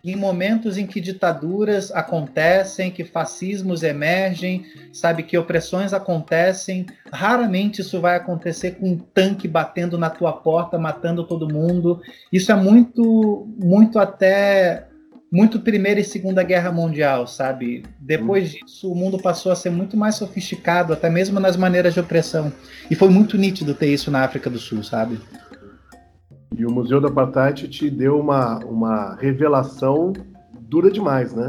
em 0.04 0.18
momentos 0.18 0.78
em 0.78 0.86
que 0.86 0.99
ditaduras 0.99 1.89
acontecem, 1.91 2.91
que 2.91 3.06
fascismos 3.06 3.84
emergem, 3.84 4.66
sabe 4.91 5.24
que 5.24 5.38
opressões 5.38 5.93
acontecem, 5.93 6.86
raramente 7.12 7.80
isso 7.80 8.01
vai 8.01 8.18
acontecer 8.18 8.72
com 8.72 8.91
um 8.91 8.97
tanque 8.97 9.47
batendo 9.47 9.97
na 9.97 10.10
tua 10.10 10.34
porta, 10.34 10.78
matando 10.78 11.24
todo 11.24 11.51
mundo. 11.51 12.01
Isso 12.32 12.51
é 12.51 12.56
muito, 12.56 13.47
muito 13.58 13.97
até 13.97 14.88
muito 15.32 15.62
Primeira 15.62 15.99
e 15.99 16.04
Segunda 16.04 16.43
Guerra 16.43 16.72
Mundial, 16.72 17.26
sabe? 17.26 17.84
Depois 17.97 18.54
hum. 18.54 18.58
disso, 18.66 18.91
o 18.91 18.95
mundo 18.95 19.18
passou 19.18 19.51
a 19.51 19.56
ser 19.56 19.72
muito 19.72 19.97
mais 19.97 20.14
sofisticado, 20.16 20.93
até 20.93 21.10
mesmo 21.10 21.39
nas 21.39 21.58
maneiras 21.58 21.95
de 21.95 21.99
opressão. 21.99 22.54
E 22.91 22.93
foi 22.93 23.10
muito 23.10 23.36
nítido 23.36 23.74
ter 23.74 23.88
isso 23.88 24.12
na 24.12 24.24
África 24.24 24.47
do 24.47 24.60
Sul, 24.60 24.84
sabe? 24.84 25.18
E 26.58 26.66
o 26.66 26.72
Museu 26.72 27.01
da 27.01 27.08
Apartheid 27.08 27.68
te 27.68 27.89
deu 27.89 28.20
uma, 28.20 28.60
uma 28.60 29.16
revelação 29.16 30.14
dura 30.62 30.91
demais, 30.91 31.34
né? 31.34 31.47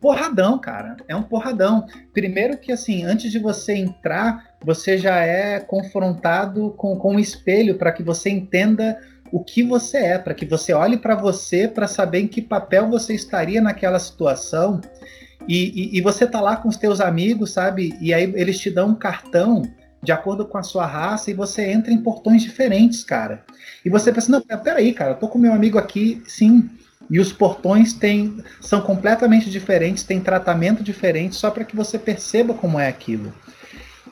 Porradão, 0.00 0.58
cara. 0.58 0.96
É 1.08 1.16
um 1.16 1.22
porradão. 1.22 1.86
Primeiro 2.12 2.56
que, 2.56 2.70
assim, 2.70 3.04
antes 3.04 3.32
de 3.32 3.38
você 3.38 3.74
entrar, 3.74 4.54
você 4.64 4.96
já 4.96 5.16
é 5.16 5.58
confrontado 5.58 6.70
com, 6.76 6.96
com 6.96 7.16
um 7.16 7.18
espelho 7.18 7.76
para 7.76 7.92
que 7.92 8.02
você 8.02 8.30
entenda 8.30 8.98
o 9.32 9.42
que 9.42 9.62
você 9.62 9.98
é, 9.98 10.18
para 10.18 10.34
que 10.34 10.46
você 10.46 10.72
olhe 10.72 10.96
para 10.96 11.14
você 11.14 11.68
para 11.68 11.86
saber 11.86 12.20
em 12.20 12.28
que 12.28 12.40
papel 12.40 12.88
você 12.88 13.14
estaria 13.14 13.60
naquela 13.60 13.98
situação. 13.98 14.80
E, 15.46 15.96
e, 15.96 15.98
e, 15.98 16.00
você 16.00 16.26
tá 16.26 16.40
lá 16.40 16.56
com 16.56 16.68
os 16.68 16.76
teus 16.76 17.00
amigos, 17.00 17.52
sabe? 17.52 17.96
E 18.00 18.12
aí 18.12 18.32
eles 18.36 18.58
te 18.58 18.70
dão 18.70 18.90
um 18.90 18.94
cartão 18.94 19.62
de 20.02 20.12
acordo 20.12 20.46
com 20.46 20.58
a 20.58 20.62
sua 20.62 20.86
raça 20.86 21.30
e 21.30 21.34
você 21.34 21.70
entra 21.70 21.92
em 21.92 22.02
portões 22.02 22.42
diferentes, 22.42 23.02
cara. 23.02 23.44
E 23.84 23.90
você 23.90 24.12
pensa, 24.12 24.30
não, 24.30 24.40
peraí, 24.40 24.92
cara, 24.92 25.12
eu 25.12 25.16
tô 25.16 25.28
com 25.28 25.38
meu 25.38 25.52
amigo 25.52 25.78
aqui, 25.78 26.22
sim. 26.26 26.68
E 27.10 27.18
os 27.18 27.32
portões 27.32 27.92
têm, 27.92 28.42
são 28.60 28.80
completamente 28.80 29.50
diferentes, 29.50 30.04
têm 30.04 30.20
tratamento 30.20 30.82
diferente, 30.82 31.34
só 31.36 31.50
para 31.50 31.64
que 31.64 31.74
você 31.74 31.98
perceba 31.98 32.54
como 32.54 32.78
é 32.78 32.86
aquilo. 32.86 33.32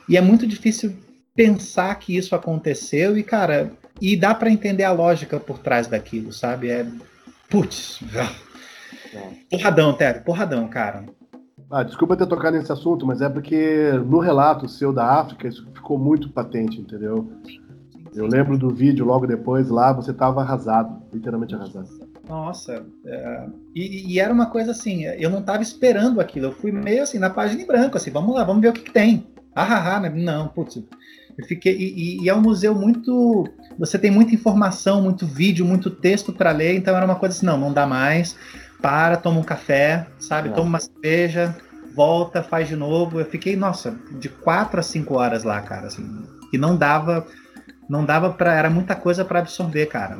E 0.09 0.17
é 0.17 0.21
muito 0.21 0.47
difícil 0.47 0.95
pensar 1.35 1.93
que 1.95 2.17
isso 2.17 2.35
aconteceu 2.35 3.17
e, 3.17 3.23
cara, 3.23 3.71
e 4.01 4.15
dá 4.15 4.33
para 4.33 4.49
entender 4.49 4.83
a 4.83 4.91
lógica 4.91 5.39
por 5.39 5.59
trás 5.59 5.87
daquilo, 5.87 6.33
sabe? 6.33 6.69
É. 6.69 6.85
Putz. 7.49 7.99
Porradão, 9.49 9.93
Téreo, 9.93 10.23
porradão, 10.23 10.67
cara. 10.67 11.05
Ah, 11.69 11.83
desculpa 11.83 12.15
ter 12.15 12.27
tocado 12.27 12.57
nesse 12.57 12.71
assunto, 12.71 13.05
mas 13.05 13.21
é 13.21 13.27
porque 13.27 13.91
no 14.05 14.19
relato 14.19 14.69
seu 14.69 14.93
da 14.93 15.19
África 15.19 15.47
isso 15.47 15.67
ficou 15.73 15.97
muito 15.97 16.29
patente, 16.29 16.79
entendeu? 16.79 17.29
Eu 18.15 18.25
lembro 18.25 18.57
do 18.57 18.69
vídeo 18.69 19.05
logo 19.05 19.27
depois 19.27 19.69
lá, 19.69 19.91
você 19.91 20.13
tava 20.13 20.41
arrasado, 20.41 21.01
literalmente 21.13 21.53
arrasado. 21.53 21.87
Nossa, 22.27 22.83
é, 23.05 23.45
e, 23.75 24.13
e, 24.13 24.19
era 24.19 24.33
uma 24.33 24.47
coisa 24.47 24.71
assim, 24.71 25.05
eu 25.05 25.29
não 25.29 25.41
tava 25.41 25.61
esperando 25.61 26.19
aquilo, 26.19 26.47
eu 26.47 26.51
fui 26.51 26.71
meio 26.71 27.03
assim, 27.03 27.19
na 27.19 27.29
página 27.29 27.61
em 27.61 27.67
branco, 27.67 27.95
assim, 27.95 28.11
vamos 28.11 28.33
lá, 28.33 28.43
vamos 28.43 28.61
ver 28.61 28.69
o 28.69 28.73
que, 28.73 28.81
que 28.81 28.91
tem. 28.91 29.27
Ah, 29.55 29.99
né? 29.99 30.09
Não, 30.09 30.47
putz, 30.47 30.77
eu 31.37 31.45
fiquei, 31.45 31.75
e, 31.75 32.23
e, 32.23 32.29
é 32.29 32.33
um 32.33 32.41
museu 32.41 32.73
muito, 32.73 33.45
você 33.77 33.99
tem 33.99 34.09
muita 34.09 34.33
informação, 34.33 35.01
muito 35.01 35.25
vídeo, 35.25 35.65
muito 35.65 35.89
texto 35.89 36.33
para 36.33 36.51
ler, 36.51 36.75
então 36.75 36.95
era 36.95 37.05
uma 37.05 37.15
coisa 37.15 37.35
assim, 37.35 37.45
não, 37.45 37.57
não 37.57 37.71
dá 37.71 37.85
mais, 37.85 38.35
para, 38.81 39.17
toma 39.17 39.39
um 39.39 39.43
café, 39.43 40.07
sabe, 40.19 40.49
é. 40.49 40.51
toma 40.51 40.67
uma 40.67 40.79
cerveja, 40.79 41.55
volta, 41.95 42.43
faz 42.43 42.67
de 42.67 42.75
novo. 42.75 43.19
Eu 43.19 43.25
fiquei, 43.25 43.55
nossa, 43.55 43.97
de 44.11 44.29
quatro 44.29 44.79
a 44.79 44.83
cinco 44.83 45.15
horas 45.15 45.43
lá, 45.43 45.61
cara, 45.61 45.87
assim. 45.87 46.05
E 46.51 46.57
não 46.57 46.75
dava, 46.75 47.25
não 47.89 48.05
dava 48.05 48.31
para, 48.31 48.53
era 48.53 48.69
muita 48.69 48.95
coisa 48.95 49.25
para 49.25 49.39
absorver, 49.39 49.87
cara. 49.87 50.19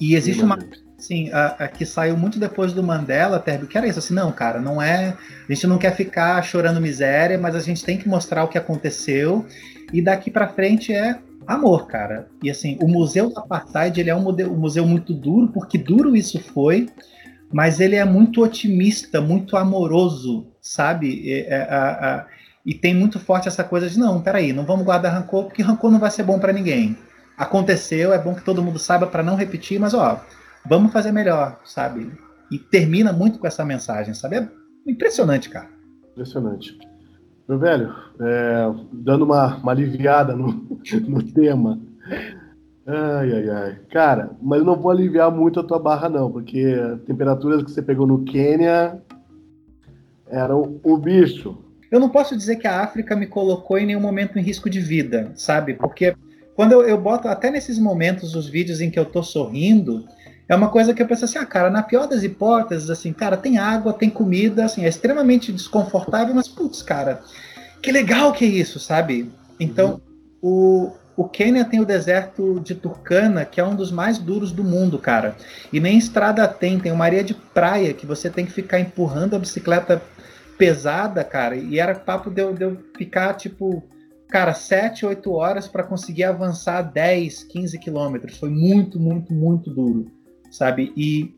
E 0.00 0.14
existe 0.14 0.42
uma, 0.42 0.58
Sim, 1.04 1.30
a, 1.32 1.48
a, 1.64 1.68
que 1.68 1.84
saiu 1.84 2.16
muito 2.16 2.38
depois 2.38 2.72
do 2.72 2.82
Mandela, 2.82 3.38
Terbio, 3.38 3.66
que 3.66 3.76
era 3.76 3.86
isso, 3.86 3.98
assim, 3.98 4.14
não, 4.14 4.32
cara, 4.32 4.58
não 4.58 4.80
é. 4.80 5.14
A 5.46 5.52
gente 5.52 5.66
não 5.66 5.76
quer 5.76 5.94
ficar 5.94 6.40
chorando 6.42 6.80
miséria, 6.80 7.36
mas 7.36 7.54
a 7.54 7.60
gente 7.60 7.84
tem 7.84 7.98
que 7.98 8.08
mostrar 8.08 8.42
o 8.42 8.48
que 8.48 8.56
aconteceu. 8.56 9.44
E 9.92 10.00
daqui 10.00 10.30
para 10.30 10.48
frente 10.48 10.94
é 10.94 11.18
amor, 11.46 11.86
cara. 11.88 12.28
E 12.42 12.50
assim, 12.50 12.78
o 12.80 12.88
Museu 12.88 13.28
do 13.28 13.38
Apartheid, 13.38 14.00
ele 14.00 14.08
é 14.08 14.14
um, 14.14 14.22
museu, 14.22 14.50
um 14.50 14.56
museu 14.56 14.86
muito 14.86 15.12
duro, 15.12 15.48
porque 15.48 15.76
duro 15.76 16.16
isso 16.16 16.40
foi, 16.40 16.88
mas 17.52 17.80
ele 17.80 17.96
é 17.96 18.04
muito 18.04 18.42
otimista, 18.42 19.20
muito 19.20 19.56
amoroso, 19.56 20.46
sabe? 20.60 21.08
E, 21.08 21.40
é, 21.42 21.62
a, 21.62 21.90
a, 21.90 22.26
e 22.64 22.74
tem 22.74 22.94
muito 22.94 23.18
forte 23.20 23.48
essa 23.48 23.62
coisa 23.62 23.88
de, 23.88 23.98
não, 23.98 24.20
peraí, 24.20 24.52
não 24.52 24.64
vamos 24.64 24.84
guardar 24.84 25.12
rancor, 25.12 25.44
porque 25.44 25.62
rancor 25.62 25.90
não 25.90 25.98
vai 25.98 26.10
ser 26.10 26.22
bom 26.22 26.38
para 26.38 26.52
ninguém. 26.52 26.96
Aconteceu, 27.36 28.12
é 28.12 28.18
bom 28.18 28.34
que 28.34 28.44
todo 28.44 28.62
mundo 28.62 28.78
saiba 28.78 29.06
para 29.06 29.22
não 29.22 29.36
repetir, 29.36 29.78
mas 29.78 29.92
ó, 29.92 30.24
vamos 30.64 30.92
fazer 30.92 31.12
melhor, 31.12 31.60
sabe? 31.64 32.10
E 32.50 32.58
termina 32.58 33.12
muito 33.12 33.38
com 33.38 33.46
essa 33.46 33.64
mensagem, 33.64 34.14
sabe? 34.14 34.36
É 34.36 34.48
impressionante, 34.86 35.50
cara. 35.50 35.68
Impressionante. 36.12 36.78
Meu 37.48 37.58
velho, 37.58 37.94
é, 38.20 38.72
dando 38.92 39.24
uma, 39.24 39.56
uma 39.56 39.72
aliviada 39.72 40.34
no, 40.34 40.66
no 41.06 41.22
tema. 41.22 41.78
Ai, 42.86 43.32
ai, 43.32 43.48
ai. 43.48 43.78
Cara, 43.90 44.30
mas 44.42 44.58
eu 44.58 44.64
não 44.64 44.76
vou 44.76 44.90
aliviar 44.90 45.30
muito 45.30 45.58
a 45.58 45.64
tua 45.64 45.78
barra, 45.78 46.08
não, 46.08 46.30
porque 46.30 46.76
temperaturas 47.06 47.62
que 47.62 47.70
você 47.70 47.80
pegou 47.80 48.06
no 48.06 48.24
Quênia 48.24 49.00
eram 50.28 50.78
o 50.82 50.96
bicho. 50.98 51.56
Eu 51.90 52.00
não 52.00 52.08
posso 52.08 52.36
dizer 52.36 52.56
que 52.56 52.66
a 52.66 52.82
África 52.82 53.16
me 53.16 53.26
colocou 53.26 53.78
em 53.78 53.86
nenhum 53.86 54.00
momento 54.00 54.38
em 54.38 54.42
risco 54.42 54.68
de 54.68 54.80
vida, 54.80 55.32
sabe? 55.34 55.74
Porque 55.74 56.14
quando 56.54 56.72
eu, 56.72 56.82
eu 56.82 57.00
boto 57.00 57.28
até 57.28 57.50
nesses 57.50 57.78
momentos 57.78 58.34
os 58.34 58.48
vídeos 58.48 58.80
em 58.80 58.90
que 58.90 58.98
eu 58.98 59.04
tô 59.04 59.22
sorrindo, 59.22 60.04
é 60.48 60.54
uma 60.54 60.68
coisa 60.68 60.92
que 60.92 61.02
eu 61.02 61.06
penso 61.06 61.24
assim, 61.24 61.38
ah, 61.38 61.46
cara, 61.46 61.70
na 61.70 61.82
pior 61.82 62.06
das 62.06 62.22
hipóteses, 62.22 62.90
assim, 62.90 63.12
cara, 63.12 63.36
tem 63.36 63.58
água, 63.58 63.92
tem 63.92 64.10
comida, 64.10 64.64
assim, 64.64 64.84
é 64.84 64.88
extremamente 64.88 65.52
desconfortável, 65.52 66.34
mas, 66.34 66.48
putz, 66.48 66.82
cara, 66.82 67.22
que 67.80 67.90
legal 67.90 68.32
que 68.32 68.44
é 68.44 68.48
isso, 68.48 68.78
sabe? 68.78 69.30
Então, 69.58 70.00
uhum. 70.42 70.90
o, 70.90 70.92
o 71.16 71.28
Quênia 71.28 71.64
tem 71.64 71.80
o 71.80 71.86
deserto 71.86 72.60
de 72.60 72.74
Turkana, 72.74 73.44
que 73.44 73.60
é 73.60 73.64
um 73.64 73.74
dos 73.74 73.90
mais 73.90 74.18
duros 74.18 74.52
do 74.52 74.64
mundo, 74.64 74.98
cara. 74.98 75.36
E 75.72 75.78
nem 75.78 75.96
estrada 75.96 76.46
tem, 76.48 76.78
tem 76.78 76.92
uma 76.92 77.04
areia 77.04 77.24
de 77.24 77.34
praia 77.34 77.94
que 77.94 78.06
você 78.06 78.28
tem 78.28 78.44
que 78.44 78.52
ficar 78.52 78.80
empurrando 78.80 79.36
a 79.36 79.38
bicicleta 79.38 80.02
pesada, 80.58 81.22
cara. 81.22 81.56
E 81.56 81.78
era 81.78 81.94
papo 81.94 82.30
de 82.30 82.42
eu, 82.42 82.52
de 82.52 82.64
eu 82.64 82.78
ficar, 82.96 83.34
tipo, 83.34 83.82
cara, 84.28 84.54
7, 84.54 85.06
8 85.06 85.32
horas 85.32 85.68
para 85.68 85.82
conseguir 85.82 86.24
avançar 86.24 86.82
10, 86.82 87.44
15 87.44 87.78
quilômetros. 87.78 88.38
Foi 88.38 88.50
muito, 88.50 88.98
muito, 88.98 89.32
muito 89.32 89.70
duro 89.70 90.10
sabe? 90.54 90.92
E 90.96 91.36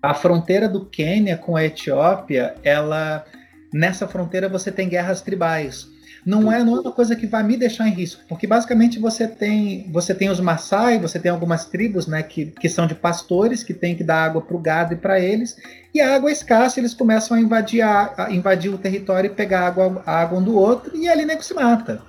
a 0.00 0.14
fronteira 0.14 0.68
do 0.68 0.86
Quênia 0.86 1.36
com 1.36 1.56
a 1.56 1.64
Etiópia, 1.64 2.54
ela 2.62 3.24
nessa 3.72 4.06
fronteira 4.06 4.48
você 4.48 4.70
tem 4.70 4.88
guerras 4.88 5.20
tribais. 5.20 5.88
Não 6.24 6.52
é, 6.52 6.62
não 6.62 6.76
é 6.76 6.80
uma 6.80 6.92
coisa 6.92 7.16
que 7.16 7.26
vai 7.26 7.42
me 7.42 7.56
deixar 7.56 7.88
em 7.88 7.92
risco, 7.92 8.22
porque 8.28 8.46
basicamente 8.46 8.98
você 8.98 9.26
tem 9.26 9.90
você 9.90 10.14
tem 10.14 10.30
os 10.30 10.38
Maasai, 10.38 10.98
você 10.98 11.18
tem 11.18 11.32
algumas 11.32 11.64
tribos, 11.64 12.06
né, 12.06 12.22
que, 12.22 12.46
que 12.46 12.68
são 12.68 12.86
de 12.86 12.94
pastores 12.94 13.64
que 13.64 13.74
tem 13.74 13.96
que 13.96 14.04
dar 14.04 14.24
água 14.24 14.40
para 14.40 14.56
o 14.56 14.60
gado 14.60 14.94
e 14.94 14.96
para 14.96 15.18
eles, 15.18 15.56
e 15.92 16.00
a 16.00 16.14
água 16.14 16.30
é 16.30 16.32
escassa, 16.32 16.78
eles 16.78 16.94
começam 16.94 17.36
a 17.36 17.40
invadir, 17.40 17.82
a, 17.82 18.14
a 18.16 18.32
invadir 18.32 18.72
o 18.72 18.78
território 18.78 19.32
e 19.32 19.34
pegar 19.34 19.66
água, 19.66 20.00
a 20.06 20.20
água 20.20 20.38
um 20.38 20.42
do 20.42 20.56
outro, 20.56 20.96
e 20.96 21.08
ali 21.08 21.24
nego 21.24 21.42
se 21.42 21.54
mata. 21.54 22.00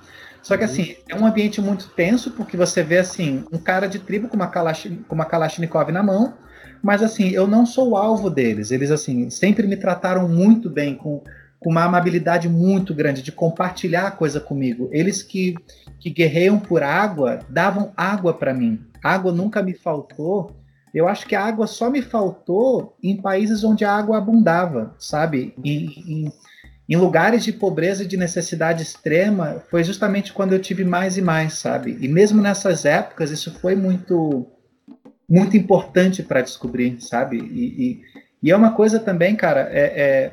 Só 0.44 0.58
que 0.58 0.64
assim, 0.64 0.94
é 1.08 1.16
um 1.16 1.26
ambiente 1.26 1.60
muito 1.60 1.88
tenso, 1.88 2.30
porque 2.32 2.54
você 2.54 2.82
vê 2.82 2.98
assim, 2.98 3.44
um 3.50 3.58
cara 3.58 3.88
de 3.88 3.98
tribo 3.98 4.28
com 4.28 4.36
uma, 4.36 4.46
Kalash, 4.46 4.90
com 5.08 5.14
uma 5.14 5.24
Kalashnikov 5.24 5.90
na 5.90 6.02
mão, 6.02 6.34
mas 6.82 7.02
assim, 7.02 7.30
eu 7.30 7.46
não 7.46 7.64
sou 7.64 7.92
o 7.92 7.96
alvo 7.96 8.28
deles. 8.28 8.70
Eles 8.70 8.90
assim, 8.90 9.30
sempre 9.30 9.66
me 9.66 9.74
trataram 9.74 10.28
muito 10.28 10.68
bem, 10.68 10.96
com, 10.96 11.22
com 11.64 11.70
uma 11.70 11.84
amabilidade 11.84 12.46
muito 12.46 12.92
grande 12.92 13.22
de 13.22 13.32
compartilhar 13.32 14.08
a 14.08 14.10
coisa 14.10 14.38
comigo. 14.38 14.90
Eles 14.92 15.22
que, 15.22 15.54
que 15.98 16.10
guerreiam 16.10 16.60
por 16.60 16.82
água, 16.82 17.38
davam 17.48 17.90
água 17.96 18.34
para 18.34 18.52
mim. 18.52 18.84
Água 19.02 19.32
nunca 19.32 19.62
me 19.62 19.72
faltou. 19.72 20.54
Eu 20.92 21.08
acho 21.08 21.26
que 21.26 21.34
a 21.34 21.42
água 21.42 21.66
só 21.66 21.88
me 21.88 22.02
faltou 22.02 22.94
em 23.02 23.16
países 23.16 23.64
onde 23.64 23.82
a 23.82 23.90
água 23.90 24.18
abundava, 24.18 24.94
sabe? 24.98 25.54
Em, 25.64 26.30
em, 26.86 26.96
lugares 26.96 27.42
de 27.42 27.52
pobreza 27.52 28.04
e 28.04 28.06
de 28.06 28.18
necessidade 28.18 28.82
extrema, 28.82 29.62
foi 29.70 29.82
justamente 29.82 30.34
quando 30.34 30.52
eu 30.52 30.60
tive 30.60 30.84
mais 30.84 31.16
e 31.16 31.22
mais, 31.22 31.54
sabe? 31.54 31.96
E 31.98 32.06
mesmo 32.06 32.42
nessas 32.42 32.84
épocas, 32.84 33.30
isso 33.30 33.58
foi 33.58 33.74
muito 33.74 34.46
muito 35.26 35.56
importante 35.56 36.22
para 36.22 36.42
descobrir, 36.42 37.00
sabe? 37.00 37.38
E, 37.38 37.64
e, 37.64 38.02
e, 38.42 38.50
é 38.50 38.56
uma 38.56 38.72
coisa 38.72 39.00
também, 39.00 39.34
cara, 39.34 39.66
é, 39.72 39.80
é 39.98 40.32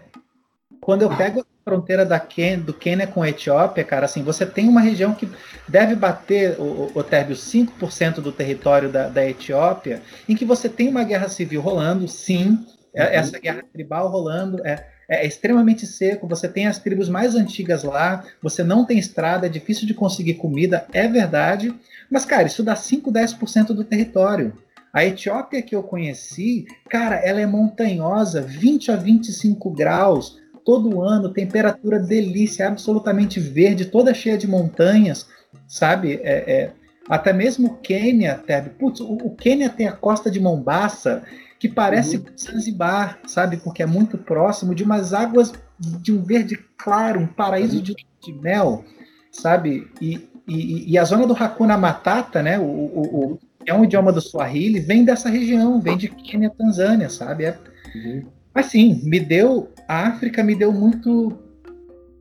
quando 0.81 1.03
eu 1.03 1.15
pego 1.15 1.41
a 1.41 1.45
fronteira 1.63 2.03
da 2.03 2.19
Ken, 2.19 2.59
do 2.59 2.73
Quênia 2.73 3.05
com 3.05 3.21
a 3.21 3.29
Etiópia, 3.29 3.83
cara, 3.83 4.05
assim, 4.05 4.23
você 4.23 4.45
tem 4.45 4.67
uma 4.67 4.81
região 4.81 5.13
que 5.13 5.29
deve 5.67 5.95
bater, 5.95 6.59
o, 6.59 6.91
o 6.93 7.03
Térbio, 7.03 7.35
5% 7.35 8.15
do 8.15 8.31
território 8.31 8.89
da, 8.89 9.07
da 9.07 9.25
Etiópia, 9.25 10.01
em 10.27 10.35
que 10.35 10.43
você 10.43 10.67
tem 10.67 10.89
uma 10.89 11.03
guerra 11.03 11.29
civil 11.29 11.61
rolando, 11.61 12.07
sim, 12.07 12.57
é, 12.93 13.03
uhum. 13.03 13.09
essa 13.11 13.39
guerra 13.39 13.63
tribal 13.71 14.09
rolando, 14.09 14.65
é, 14.65 14.87
é, 15.07 15.25
extremamente 15.25 15.85
seco, 15.85 16.27
você 16.27 16.47
tem 16.49 16.65
as 16.65 16.79
tribos 16.79 17.07
mais 17.07 17.35
antigas 17.35 17.83
lá, 17.83 18.25
você 18.41 18.63
não 18.63 18.83
tem 18.83 18.97
estrada, 18.97 19.45
é 19.45 19.49
difícil 19.49 19.85
de 19.85 19.93
conseguir 19.93 20.33
comida, 20.35 20.87
é 20.91 21.07
verdade, 21.07 21.73
mas, 22.09 22.25
cara, 22.25 22.47
isso 22.47 22.63
dá 22.63 22.75
5, 22.75 23.11
10% 23.11 23.67
do 23.67 23.83
território. 23.83 24.53
A 24.91 25.05
Etiópia 25.05 25.61
que 25.61 25.73
eu 25.73 25.83
conheci, 25.83 26.65
cara, 26.89 27.15
ela 27.15 27.39
é 27.39 27.45
montanhosa, 27.45 28.41
20 28.41 28.91
a 28.91 28.95
25 28.97 29.69
graus 29.69 30.40
todo 30.65 31.01
ano, 31.01 31.33
temperatura 31.33 31.99
delícia, 31.99 32.67
absolutamente 32.67 33.39
verde, 33.39 33.85
toda 33.85 34.13
cheia 34.13 34.37
de 34.37 34.47
montanhas, 34.47 35.27
sabe? 35.67 36.19
É, 36.23 36.51
é, 36.51 36.71
até 37.09 37.33
mesmo 37.33 37.67
o 37.67 37.77
Quênia, 37.77 38.35
Teb, 38.35 38.69
putz, 38.77 38.99
o, 38.99 39.13
o 39.13 39.35
Quênia 39.35 39.69
tem 39.69 39.87
a 39.87 39.91
costa 39.91 40.29
de 40.29 40.39
Mombasa, 40.39 41.23
que 41.59 41.69
parece 41.69 42.17
uhum. 42.17 42.25
Zanzibar, 42.37 43.19
sabe? 43.27 43.57
Porque 43.57 43.83
é 43.83 43.85
muito 43.85 44.17
próximo 44.17 44.73
de 44.73 44.83
umas 44.83 45.13
águas 45.13 45.53
de 45.77 46.11
um 46.11 46.23
verde 46.23 46.59
claro, 46.77 47.19
um 47.19 47.27
paraíso 47.27 47.77
uhum. 47.77 47.83
de, 47.83 47.95
de, 48.23 48.33
mel, 48.33 48.83
sabe? 49.31 49.87
E, 50.01 50.27
e, 50.47 50.91
e, 50.91 50.97
a 50.97 51.03
zona 51.03 51.27
do 51.27 51.33
Hakuna 51.33 51.77
Matata, 51.77 52.41
né? 52.41 52.57
O, 52.57 52.63
o, 52.63 53.39
é 53.65 53.73
um 53.73 53.83
idioma 53.83 54.11
do 54.11 54.21
Swahili, 54.21 54.79
vem 54.79 55.05
dessa 55.05 55.29
região, 55.29 55.79
vem 55.79 55.97
de 55.97 56.07
Quênia, 56.09 56.49
Tanzânia, 56.49 57.09
sabe? 57.09 57.45
É... 57.45 57.57
Uhum. 57.95 58.25
Assim, 58.53 58.99
me 59.03 59.19
deu. 59.19 59.71
A 59.87 60.07
África 60.07 60.43
me 60.43 60.55
deu 60.55 60.71
muito, 60.71 61.37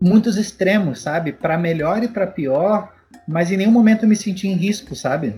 muitos 0.01 0.37
extremos, 0.37 1.01
sabe? 1.01 1.33
Para 1.33 1.59
melhor 1.59 2.03
e 2.03 2.09
para 2.09 2.27
pior, 2.27 2.93
mas 3.27 3.51
em 3.51 3.57
nenhum 3.57 3.71
momento 3.71 4.05
eu 4.05 4.09
me 4.09 4.17
senti 4.17 4.49
em 4.49 4.55
risco, 4.55 4.95
sabe? 4.95 5.35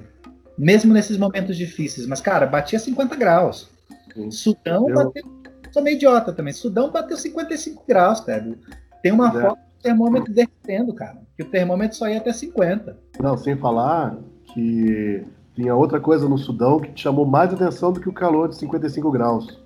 Mesmo 0.57 0.93
nesses 0.93 1.17
momentos 1.17 1.57
difíceis. 1.57 2.07
Mas, 2.07 2.21
cara, 2.21 2.47
batia 2.47 2.79
50 2.79 3.17
graus. 3.17 3.71
Uhum. 4.17 4.31
Sudão 4.31 4.89
eu... 4.89 4.95
bateu. 4.95 5.43
Sou 5.73 5.83
meio 5.83 5.97
idiota 5.97 6.33
também. 6.33 6.53
Sudão 6.53 6.91
bateu 6.91 7.17
55 7.17 7.85
graus, 7.89 8.19
sabe? 8.19 8.59
Tem 9.03 9.11
uma 9.11 9.29
é. 9.29 9.43
foto 9.43 9.59
do 9.59 9.83
termômetro 9.83 10.33
derretendo, 10.33 10.93
cara. 10.95 11.19
Que 11.37 11.43
o 11.43 11.47
termômetro 11.47 11.97
só 11.97 12.09
ia 12.09 12.19
até 12.19 12.33
50. 12.33 12.97
Não, 13.19 13.37
sem 13.39 13.57
falar 13.57 14.19
que 14.53 15.25
tinha 15.55 15.75
outra 15.75 15.99
coisa 15.99 16.29
no 16.29 16.37
Sudão 16.37 16.79
que 16.79 16.93
te 16.93 17.03
chamou 17.03 17.25
mais 17.25 17.53
atenção 17.53 17.93
do 17.93 18.01
que 18.01 18.09
o 18.09 18.13
calor 18.13 18.49
de 18.49 18.57
55 18.57 19.11
graus. 19.11 19.62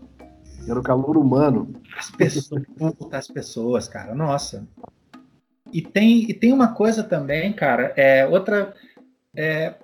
Era 0.68 0.78
o 0.78 0.82
calor 0.82 1.16
humano. 1.16 1.74
As 1.96 2.10
pessoas, 2.10 2.62
as 3.12 3.28
pessoas, 3.28 3.88
cara, 3.88 4.14
nossa. 4.14 4.66
E 5.72 5.82
tem, 5.82 6.30
e 6.30 6.34
tem 6.34 6.52
uma 6.52 6.68
coisa 6.68 7.02
também, 7.02 7.52
cara, 7.52 7.92
é 7.96 8.26
outra 8.26 8.74
é, 9.34 9.74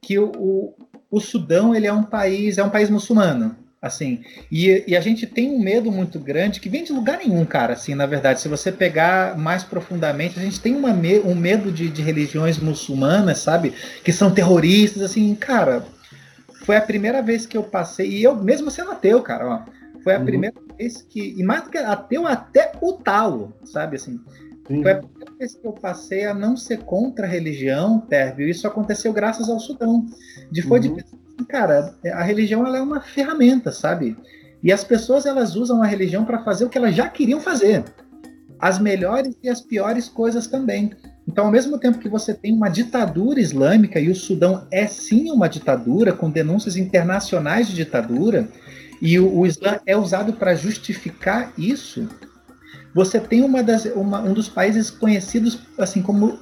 que 0.00 0.18
o, 0.18 0.30
o, 0.36 0.74
o 1.10 1.20
Sudão 1.20 1.74
ele 1.74 1.86
é 1.86 1.92
um 1.92 2.02
país 2.02 2.58
é 2.58 2.64
um 2.64 2.70
país 2.70 2.88
muçulmano 2.88 3.56
assim. 3.80 4.22
E, 4.52 4.84
e, 4.86 4.96
a 4.96 5.00
gente 5.00 5.26
tem 5.26 5.50
um 5.50 5.58
medo 5.58 5.90
muito 5.90 6.18
grande 6.18 6.60
que 6.60 6.68
vem 6.68 6.84
de 6.84 6.92
lugar 6.92 7.16
nenhum 7.18 7.44
cara 7.46 7.72
assim 7.72 7.94
na 7.94 8.06
verdade. 8.06 8.40
Se 8.40 8.48
você 8.48 8.70
pegar 8.70 9.36
mais 9.38 9.64
profundamente 9.64 10.38
a 10.38 10.42
gente 10.42 10.60
tem 10.60 10.76
uma 10.76 10.92
me, 10.92 11.18
um 11.20 11.34
medo 11.34 11.72
de, 11.72 11.88
de 11.88 12.02
religiões 12.02 12.58
muçulmanas 12.58 13.38
sabe? 13.38 13.72
Que 14.04 14.12
são 14.12 14.30
terroristas 14.30 15.02
assim. 15.02 15.34
Cara 15.34 15.84
foi 16.64 16.76
a 16.76 16.82
primeira 16.82 17.22
vez 17.22 17.46
que 17.46 17.56
eu 17.56 17.62
passei 17.62 18.08
e 18.10 18.22
eu 18.22 18.36
mesmo 18.36 18.70
sendo 18.70 18.92
ateu 18.92 19.22
cara 19.22 19.48
ó, 19.48 19.79
foi 20.02 20.14
a 20.14 20.18
uhum. 20.18 20.24
primeira 20.24 20.56
vez 20.76 21.02
que 21.02 21.34
e 21.38 21.42
mais 21.42 21.64
do 21.64 21.70
que 21.70 21.78
ateu 21.78 22.26
até 22.26 22.72
o 22.80 22.92
talo 22.94 23.54
sabe 23.64 23.96
assim 23.96 24.20
Sim. 24.70 24.82
Foi 24.82 24.92
a 24.92 24.98
primeira 24.98 25.32
vez 25.36 25.54
que 25.56 25.66
eu 25.66 25.72
passei 25.72 26.26
a 26.26 26.32
não 26.32 26.56
ser 26.56 26.78
contra 26.84 27.26
a 27.26 27.28
religião, 27.28 27.98
Térvio. 28.08 28.48
Isso 28.48 28.68
aconteceu 28.68 29.12
graças 29.12 29.48
ao 29.48 29.58
Sudão. 29.58 30.06
De 30.48 30.62
foi 30.62 30.78
uhum. 30.78 30.94
de 30.94 31.44
cara, 31.48 31.92
a 32.12 32.22
religião 32.22 32.64
ela 32.64 32.78
é 32.78 32.80
uma 32.80 33.00
ferramenta, 33.00 33.72
sabe? 33.72 34.16
E 34.62 34.70
as 34.70 34.84
pessoas 34.84 35.26
elas 35.26 35.56
usam 35.56 35.82
a 35.82 35.86
religião 35.86 36.24
para 36.24 36.44
fazer 36.44 36.66
o 36.66 36.68
que 36.68 36.78
elas 36.78 36.94
já 36.94 37.08
queriam 37.08 37.40
fazer. 37.40 37.82
as 38.60 38.78
melhores 38.78 39.34
e 39.42 39.48
as 39.48 39.60
piores 39.60 40.08
coisas 40.08 40.46
também. 40.46 40.92
Então, 41.26 41.46
ao 41.46 41.50
mesmo 41.50 41.78
tempo 41.78 41.98
que 41.98 42.08
você 42.08 42.34
tem 42.34 42.52
uma 42.52 42.68
ditadura 42.68 43.40
islâmica, 43.40 43.98
e 43.98 44.10
o 44.10 44.14
Sudão 44.14 44.66
é 44.70 44.86
sim 44.86 45.30
uma 45.30 45.48
ditadura, 45.48 46.12
com 46.12 46.30
denúncias 46.30 46.76
internacionais 46.76 47.68
de 47.68 47.74
ditadura, 47.74 48.48
e 49.00 49.18
o, 49.18 49.38
o 49.38 49.46
Islã 49.46 49.80
é 49.86 49.96
usado 49.96 50.34
para 50.34 50.54
justificar 50.54 51.52
isso, 51.56 52.08
você 52.94 53.20
tem 53.20 53.42
uma 53.42 53.62
das, 53.62 53.84
uma, 53.86 54.20
um 54.20 54.32
dos 54.32 54.48
países 54.48 54.90
conhecidos 54.90 55.58
assim 55.78 56.02
como 56.02 56.38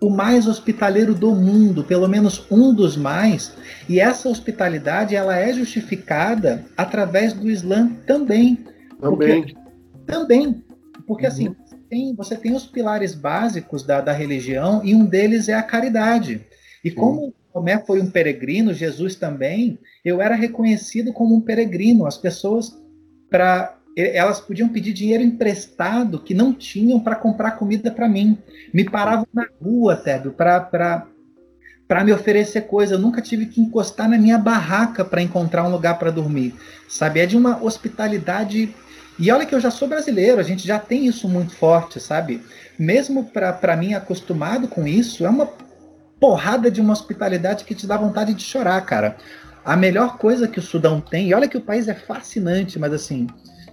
o 0.00 0.10
mais 0.10 0.46
hospitaleiro 0.46 1.14
do 1.14 1.34
mundo, 1.34 1.82
pelo 1.82 2.06
menos 2.06 2.46
um 2.50 2.74
dos 2.74 2.96
mais, 2.96 3.52
e 3.88 3.98
essa 3.98 4.28
hospitalidade 4.28 5.16
ela 5.16 5.36
é 5.36 5.52
justificada 5.52 6.64
através 6.76 7.32
do 7.32 7.48
Islã 7.48 7.90
também. 8.06 8.64
Também. 9.00 9.42
Porque, 9.42 9.56
também. 10.06 10.64
Porque 11.06 11.26
assim, 11.26 11.48
uhum. 11.48 11.56
assim, 11.64 11.76
tem, 11.88 12.14
você 12.14 12.36
tem 12.36 12.54
os 12.54 12.66
pilares 12.66 13.14
básicos 13.14 13.84
da, 13.84 14.00
da 14.00 14.12
religião 14.12 14.82
e 14.84 14.94
um 14.94 15.06
deles 15.06 15.48
é 15.48 15.54
a 15.54 15.62
caridade. 15.62 16.44
E 16.84 16.90
como 16.90 17.32
Tomé 17.56 17.82
foi 17.86 18.02
um 18.02 18.10
peregrino, 18.10 18.74
Jesus 18.74 19.14
também, 19.14 19.78
eu 20.04 20.20
era 20.20 20.34
reconhecido 20.34 21.10
como 21.10 21.34
um 21.34 21.40
peregrino. 21.40 22.04
As 22.04 22.18
pessoas, 22.18 22.78
para 23.30 23.78
elas 23.96 24.38
podiam 24.38 24.68
pedir 24.68 24.92
dinheiro 24.92 25.22
emprestado 25.22 26.18
que 26.18 26.34
não 26.34 26.52
tinham 26.52 27.00
para 27.00 27.16
comprar 27.16 27.52
comida 27.52 27.90
para 27.90 28.06
mim. 28.06 28.36
Me 28.74 28.84
paravam 28.84 29.26
na 29.32 29.46
rua, 29.58 29.96
Tébio, 29.96 30.32
para 30.32 31.06
para 31.88 32.04
me 32.04 32.12
oferecer 32.12 32.66
coisa. 32.66 32.96
Eu 32.96 32.98
nunca 32.98 33.22
tive 33.22 33.46
que 33.46 33.58
encostar 33.58 34.06
na 34.06 34.18
minha 34.18 34.36
barraca 34.36 35.02
para 35.02 35.22
encontrar 35.22 35.64
um 35.64 35.70
lugar 35.70 35.98
para 35.98 36.10
dormir. 36.10 36.54
Sabe? 36.86 37.20
É 37.20 37.26
de 37.26 37.38
uma 37.38 37.64
hospitalidade. 37.64 38.74
E 39.18 39.32
olha 39.32 39.46
que 39.46 39.54
eu 39.54 39.60
já 39.60 39.70
sou 39.70 39.88
brasileiro, 39.88 40.38
a 40.38 40.42
gente 40.42 40.66
já 40.66 40.78
tem 40.78 41.06
isso 41.06 41.26
muito 41.26 41.56
forte, 41.56 41.98
sabe? 42.00 42.42
Mesmo 42.78 43.24
para 43.24 43.76
mim 43.78 43.94
acostumado 43.94 44.68
com 44.68 44.86
isso, 44.86 45.24
é 45.24 45.30
uma 45.30 45.48
porrada 46.20 46.70
de 46.70 46.80
uma 46.80 46.92
hospitalidade 46.92 47.64
que 47.64 47.74
te 47.74 47.86
dá 47.86 47.96
vontade 47.96 48.34
de 48.34 48.42
chorar, 48.42 48.80
cara. 48.82 49.16
A 49.64 49.76
melhor 49.76 50.18
coisa 50.18 50.46
que 50.46 50.58
o 50.58 50.62
Sudão 50.62 51.00
tem, 51.00 51.28
e 51.28 51.34
olha 51.34 51.48
que 51.48 51.56
o 51.56 51.60
país 51.60 51.88
é 51.88 51.94
fascinante, 51.94 52.78
mas 52.78 52.92
assim, 52.92 53.26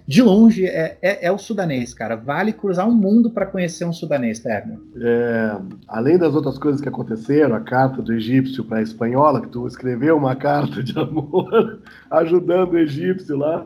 de 0.06 0.22
longe, 0.22 0.66
é, 0.66 0.98
é, 1.02 1.28
é, 1.28 1.32
o 1.32 1.38
sudanês, 1.38 1.94
cara. 1.94 2.16
Vale 2.16 2.52
cruzar 2.52 2.88
um 2.88 2.94
mundo 2.94 3.30
para 3.30 3.46
conhecer 3.46 3.86
um 3.86 3.94
sudanês, 3.94 4.40
Terno. 4.40 4.82
É, 4.98 5.58
além 5.88 6.18
das 6.18 6.36
outras 6.36 6.58
coisas 6.58 6.82
que 6.82 6.90
aconteceram, 6.90 7.56
a 7.56 7.62
carta 7.62 8.02
do 8.02 8.12
egípcio 8.12 8.66
para 8.66 8.80
a 8.80 8.82
espanhola, 8.82 9.42
que 9.42 9.48
tu 9.48 9.66
escreveu 9.66 10.18
uma 10.18 10.36
carta 10.36 10.84
de 10.84 10.98
amor 11.00 11.80
ajudando 12.12 12.74
o 12.74 12.78
egípcio 12.78 13.38
lá, 13.38 13.66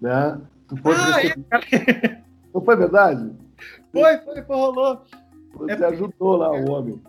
né? 0.00 0.38
Tu 0.66 0.76
ah, 0.84 1.26
é, 1.26 2.20
Não 2.54 2.62
foi 2.62 2.76
verdade? 2.76 3.30
Foi, 3.92 4.18
foi, 4.18 4.42
foi 4.42 4.56
rolou. 4.56 5.02
Você 5.58 5.72
é 5.72 5.86
ajudou 5.86 6.36
lá 6.36 6.52
o 6.52 6.70
homem. 6.70 7.02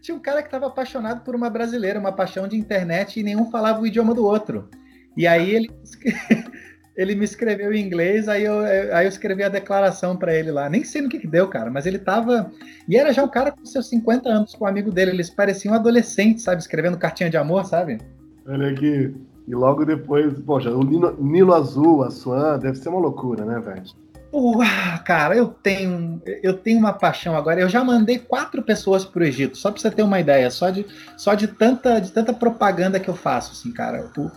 Tinha 0.00 0.16
um 0.16 0.20
cara 0.20 0.42
que 0.42 0.48
estava 0.48 0.66
apaixonado 0.66 1.22
por 1.22 1.34
uma 1.34 1.50
brasileira, 1.50 1.98
uma 1.98 2.12
paixão 2.12 2.48
de 2.48 2.56
internet, 2.56 3.20
e 3.20 3.22
nenhum 3.22 3.50
falava 3.50 3.80
o 3.80 3.86
idioma 3.86 4.14
do 4.14 4.24
outro. 4.24 4.68
E 5.16 5.26
aí 5.26 5.50
ele 5.50 5.70
ele 6.96 7.14
me 7.14 7.24
escreveu 7.24 7.72
em 7.72 7.84
inglês, 7.84 8.28
aí 8.28 8.44
eu, 8.44 8.60
aí 8.60 9.06
eu 9.06 9.08
escrevi 9.08 9.42
a 9.42 9.48
declaração 9.48 10.16
para 10.16 10.34
ele 10.34 10.50
lá. 10.50 10.68
Nem 10.68 10.84
sei 10.84 11.00
no 11.00 11.08
que, 11.08 11.18
que 11.18 11.26
deu, 11.26 11.48
cara, 11.48 11.70
mas 11.70 11.86
ele 11.86 11.98
tava. 11.98 12.52
E 12.86 12.96
era 12.96 13.12
já 13.12 13.24
um 13.24 13.28
cara 13.28 13.50
com 13.52 13.64
seus 13.64 13.88
50 13.88 14.28
anos, 14.28 14.54
com 14.54 14.64
um 14.64 14.68
amigo 14.68 14.90
dele. 14.90 15.12
Eles 15.12 15.30
pareciam 15.30 15.74
adolescentes, 15.74 16.44
sabe? 16.44 16.60
Escrevendo 16.60 16.98
cartinha 16.98 17.30
de 17.30 17.36
amor, 17.36 17.64
sabe? 17.64 17.98
Olha 18.46 18.68
aqui. 18.68 19.14
E 19.48 19.54
logo 19.54 19.84
depois, 19.84 20.38
poxa, 20.40 20.70
o 20.70 20.82
Nilo, 20.82 21.16
Nilo 21.18 21.54
Azul, 21.54 22.02
a 22.02 22.10
Swan, 22.10 22.58
deve 22.58 22.76
ser 22.76 22.88
uma 22.88 23.00
loucura, 23.00 23.44
né, 23.44 23.58
velho? 23.58 23.82
Uh, 24.32 24.58
cara, 25.04 25.36
eu 25.36 25.48
tenho, 25.48 26.22
eu 26.42 26.54
tenho 26.54 26.78
uma 26.78 26.92
paixão 26.92 27.36
agora. 27.36 27.60
Eu 27.60 27.68
já 27.68 27.82
mandei 27.82 28.18
quatro 28.18 28.62
pessoas 28.62 29.04
pro 29.04 29.24
Egito, 29.24 29.58
só 29.58 29.70
para 29.70 29.80
você 29.80 29.90
ter 29.90 30.02
uma 30.02 30.20
ideia, 30.20 30.50
só 30.50 30.70
de, 30.70 30.86
só 31.16 31.34
de 31.34 31.48
tanta, 31.48 32.00
de 32.00 32.12
tanta 32.12 32.32
propaganda 32.32 33.00
que 33.00 33.08
eu 33.08 33.14
faço, 33.16 33.52
assim, 33.52 33.72
cara. 33.72 34.08
O, 34.16 34.30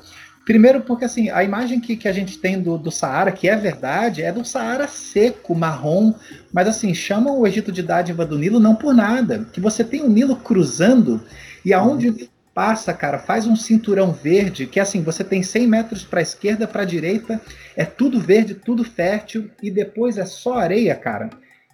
Primeiro 0.46 0.82
porque 0.82 1.06
assim, 1.06 1.30
a 1.30 1.42
imagem 1.44 1.80
que, 1.80 1.96
que 1.96 2.08
a 2.08 2.12
gente 2.12 2.38
tem 2.38 2.62
do, 2.62 2.78
do 2.78 2.92
Saara, 2.92 3.32
que 3.32 3.48
é 3.48 3.56
verdade, 3.56 4.22
é 4.22 4.32
do 4.32 4.44
Saara 4.44 4.88
seco, 4.88 5.56
marrom, 5.56 6.14
mas 6.52 6.68
assim, 6.68 6.94
chamam 6.94 7.40
o 7.40 7.48
Egito 7.48 7.72
de 7.72 7.82
dádiva 7.82 8.26
do 8.26 8.38
Nilo 8.38 8.60
não 8.60 8.76
por 8.76 8.94
nada, 8.94 9.48
que 9.54 9.62
você 9.62 9.86
tem 9.86 10.02
o 10.02 10.10
Nilo 10.10 10.36
cruzando 10.36 11.22
e 11.64 11.74
aonde 11.74 12.10
o 12.10 12.14
Nilo 12.14 12.33
passa, 12.54 12.94
cara, 12.94 13.18
faz 13.18 13.48
um 13.48 13.56
cinturão 13.56 14.12
verde, 14.12 14.68
que 14.68 14.80
assim, 14.80 15.02
você 15.02 15.24
tem 15.24 15.42
100 15.42 15.68
metros 15.68 16.04
para 16.04 16.20
a 16.20 16.24
esquerda, 16.24 16.68
para 16.68 16.84
a 16.84 16.86
direita, 16.86 17.42
é 17.76 17.84
tudo 17.84 18.20
verde, 18.20 18.54
tudo 18.54 18.84
fértil, 18.84 19.50
e 19.62 19.72
depois 19.72 20.18
é 20.18 20.26
só 20.26 20.60
areia, 20.60 20.96
cara. 20.96 21.30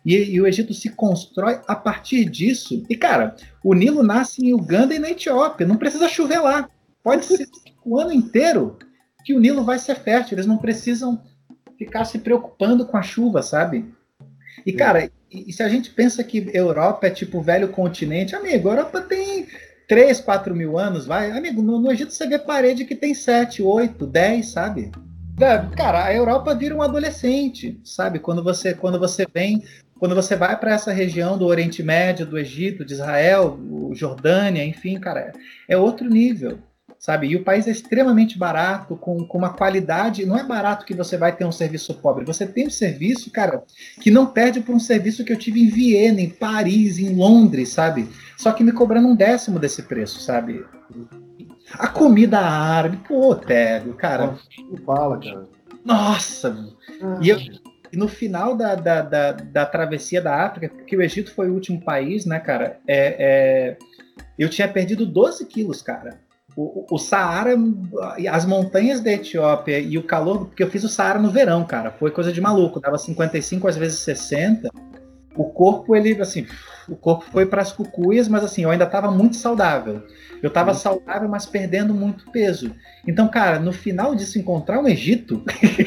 E, 0.05 0.15
e, 0.15 0.41
o 0.41 0.47
Egito 0.47 0.73
se 0.73 0.89
constrói 0.89 1.59
a 1.67 1.75
partir 1.75 2.25
disso. 2.25 2.86
E, 2.89 2.95
cara, 2.95 3.36
o 3.63 3.73
Nilo 3.73 4.01
nasce 4.01 4.45
em 4.45 4.53
Uganda 4.53 4.95
e 4.95 4.99
na 4.99 5.09
Etiópia, 5.09 5.67
não 5.67 5.75
precisa 5.75 6.07
chover 6.07 6.39
lá. 6.39 6.69
Pode 7.03 7.25
ser 7.25 7.47
o 7.86 7.99
ano 7.99 8.13
inteiro 8.13 8.77
que 9.25 9.34
o 9.34 9.39
Nilo 9.39 9.63
vai 9.63 9.77
ser 9.77 9.95
fértil. 9.95 10.36
Eles 10.36 10.45
não 10.45 10.57
precisam 10.57 11.21
ficar 11.77 12.05
se 12.05 12.17
preocupando 12.19 12.86
com 12.86 12.95
a 12.95 13.01
chuva, 13.01 13.41
sabe? 13.41 13.93
E, 14.65 14.71
cara, 14.71 15.05
e, 15.05 15.49
e 15.49 15.53
se 15.53 15.61
a 15.61 15.67
gente 15.67 15.89
pensa 15.89 16.23
que 16.23 16.49
Europa 16.53 17.07
é 17.07 17.11
tipo 17.11 17.41
velho 17.41 17.67
continente, 17.67 18.36
amigo, 18.36 18.69
a 18.69 18.73
Europa 18.73 19.01
tem 19.01 19.47
3, 19.89 20.21
4 20.21 20.55
mil 20.55 20.77
anos, 20.77 21.07
vai. 21.07 21.31
Amigo, 21.31 21.63
no, 21.63 21.79
no 21.79 21.91
Egito 21.91 22.13
você 22.13 22.27
vê 22.27 22.37
parede 22.37 22.85
que 22.85 22.95
tem 22.95 23.15
7, 23.15 23.63
8, 23.63 24.05
10, 24.05 24.45
sabe? 24.47 24.91
Cara, 25.75 26.05
a 26.05 26.13
Europa 26.13 26.53
vira 26.53 26.75
um 26.75 26.81
adolescente, 26.81 27.79
sabe? 27.83 28.19
Quando 28.19 28.43
você, 28.43 28.75
quando 28.75 28.99
você 28.99 29.25
vem, 29.33 29.63
quando 29.97 30.13
você 30.13 30.35
vai 30.35 30.55
para 30.59 30.75
essa 30.75 30.93
região 30.93 31.39
do 31.39 31.47
Oriente 31.47 31.81
Médio, 31.81 32.27
do 32.27 32.37
Egito, 32.37 32.85
de 32.85 32.93
Israel, 32.93 33.59
Jordânia, 33.93 34.63
enfim, 34.63 34.99
cara, 34.99 35.31
é 35.67 35.75
outro 35.75 36.07
nível 36.07 36.59
sabe? 36.99 37.27
E 37.27 37.35
o 37.37 37.43
país 37.45 37.65
é 37.65 37.71
extremamente 37.71 38.37
barato, 38.37 38.97
com, 38.97 39.25
com 39.25 39.37
uma 39.37 39.53
qualidade. 39.53 40.25
Não 40.25 40.37
é 40.37 40.43
barato 40.43 40.85
que 40.85 40.93
você 40.93 41.15
vai 41.15 41.33
ter 41.33 41.45
um 41.45 41.51
serviço 41.51 41.93
pobre. 41.93 42.25
Você 42.25 42.45
tem 42.45 42.67
um 42.67 42.69
serviço, 42.69 43.31
cara, 43.31 43.63
que 44.01 44.11
não 44.11 44.27
perde 44.27 44.59
por 44.59 44.75
um 44.75 44.79
serviço 44.79 45.23
que 45.23 45.31
eu 45.31 45.37
tive 45.37 45.61
em 45.61 45.69
Viena, 45.69 46.19
em 46.19 46.29
Paris, 46.29 46.99
em 46.99 47.15
Londres, 47.15 47.69
sabe? 47.69 48.09
Só 48.39 48.53
que 48.53 48.63
me 48.63 48.71
cobrando 48.71 49.09
um 49.09 49.15
décimo 49.17 49.59
desse 49.59 49.83
preço, 49.83 50.21
sabe? 50.21 50.65
A 51.73 51.89
comida 51.89 52.39
árabe, 52.39 52.95
pô, 53.05 53.35
Tébio, 53.35 53.93
cara. 53.95 54.37
Não 54.71 54.77
fala, 54.85 55.19
cara. 55.19 55.45
Nossa! 55.83 56.55
Ah. 57.01 57.19
E 57.21 57.27
eu, 57.27 57.37
no 57.91 58.07
final 58.07 58.55
da, 58.55 58.75
da, 58.75 59.01
da, 59.01 59.31
da, 59.33 59.65
travessia 59.65 60.21
da 60.21 60.45
África, 60.45 60.73
porque 60.73 60.95
o 60.95 61.01
Egito 61.01 61.33
foi 61.33 61.49
o 61.49 61.53
último 61.53 61.81
país, 61.81 62.25
né, 62.25 62.39
cara? 62.39 62.79
É, 62.87 63.15
é, 63.19 63.77
eu 64.37 64.49
tinha 64.49 64.69
perdido 64.69 65.05
12 65.05 65.45
quilos, 65.45 65.81
cara 65.81 66.17
o, 66.59 66.85
o 66.91 66.97
Saara, 66.97 67.55
as 68.29 68.45
montanhas 68.45 68.99
da 68.99 69.11
Etiópia 69.11 69.79
e 69.79 69.97
o 69.97 70.03
calor, 70.03 70.45
porque 70.45 70.61
eu 70.61 70.69
fiz 70.69 70.83
o 70.83 70.89
Saara 70.89 71.17
no 71.17 71.31
verão, 71.31 71.63
cara, 71.63 71.91
foi 71.91 72.11
coisa 72.11 72.33
de 72.33 72.41
maluco, 72.41 72.81
dava 72.81 72.97
55 72.97 73.67
às 73.67 73.77
vezes 73.77 73.99
60. 73.99 74.69
O 75.39 75.45
corpo, 75.45 75.95
ele, 75.95 76.21
assim, 76.21 76.45
o 76.89 76.97
corpo 76.97 77.23
foi 77.31 77.45
para 77.45 77.61
as 77.61 77.71
cucuias, 77.71 78.27
mas 78.27 78.43
assim, 78.43 78.63
eu 78.63 78.69
ainda 78.69 78.83
estava 78.83 79.09
muito 79.09 79.37
saudável. 79.37 80.03
Eu 80.43 80.49
estava 80.49 80.73
saudável, 80.73 81.29
mas 81.29 81.45
perdendo 81.45 81.93
muito 81.93 82.29
peso. 82.29 82.75
Então, 83.07 83.25
cara, 83.29 83.57
no 83.57 83.71
final 83.71 84.13
disso, 84.13 84.37
encontrar 84.37 84.81
um 84.81 84.87
Egito, 84.87 85.41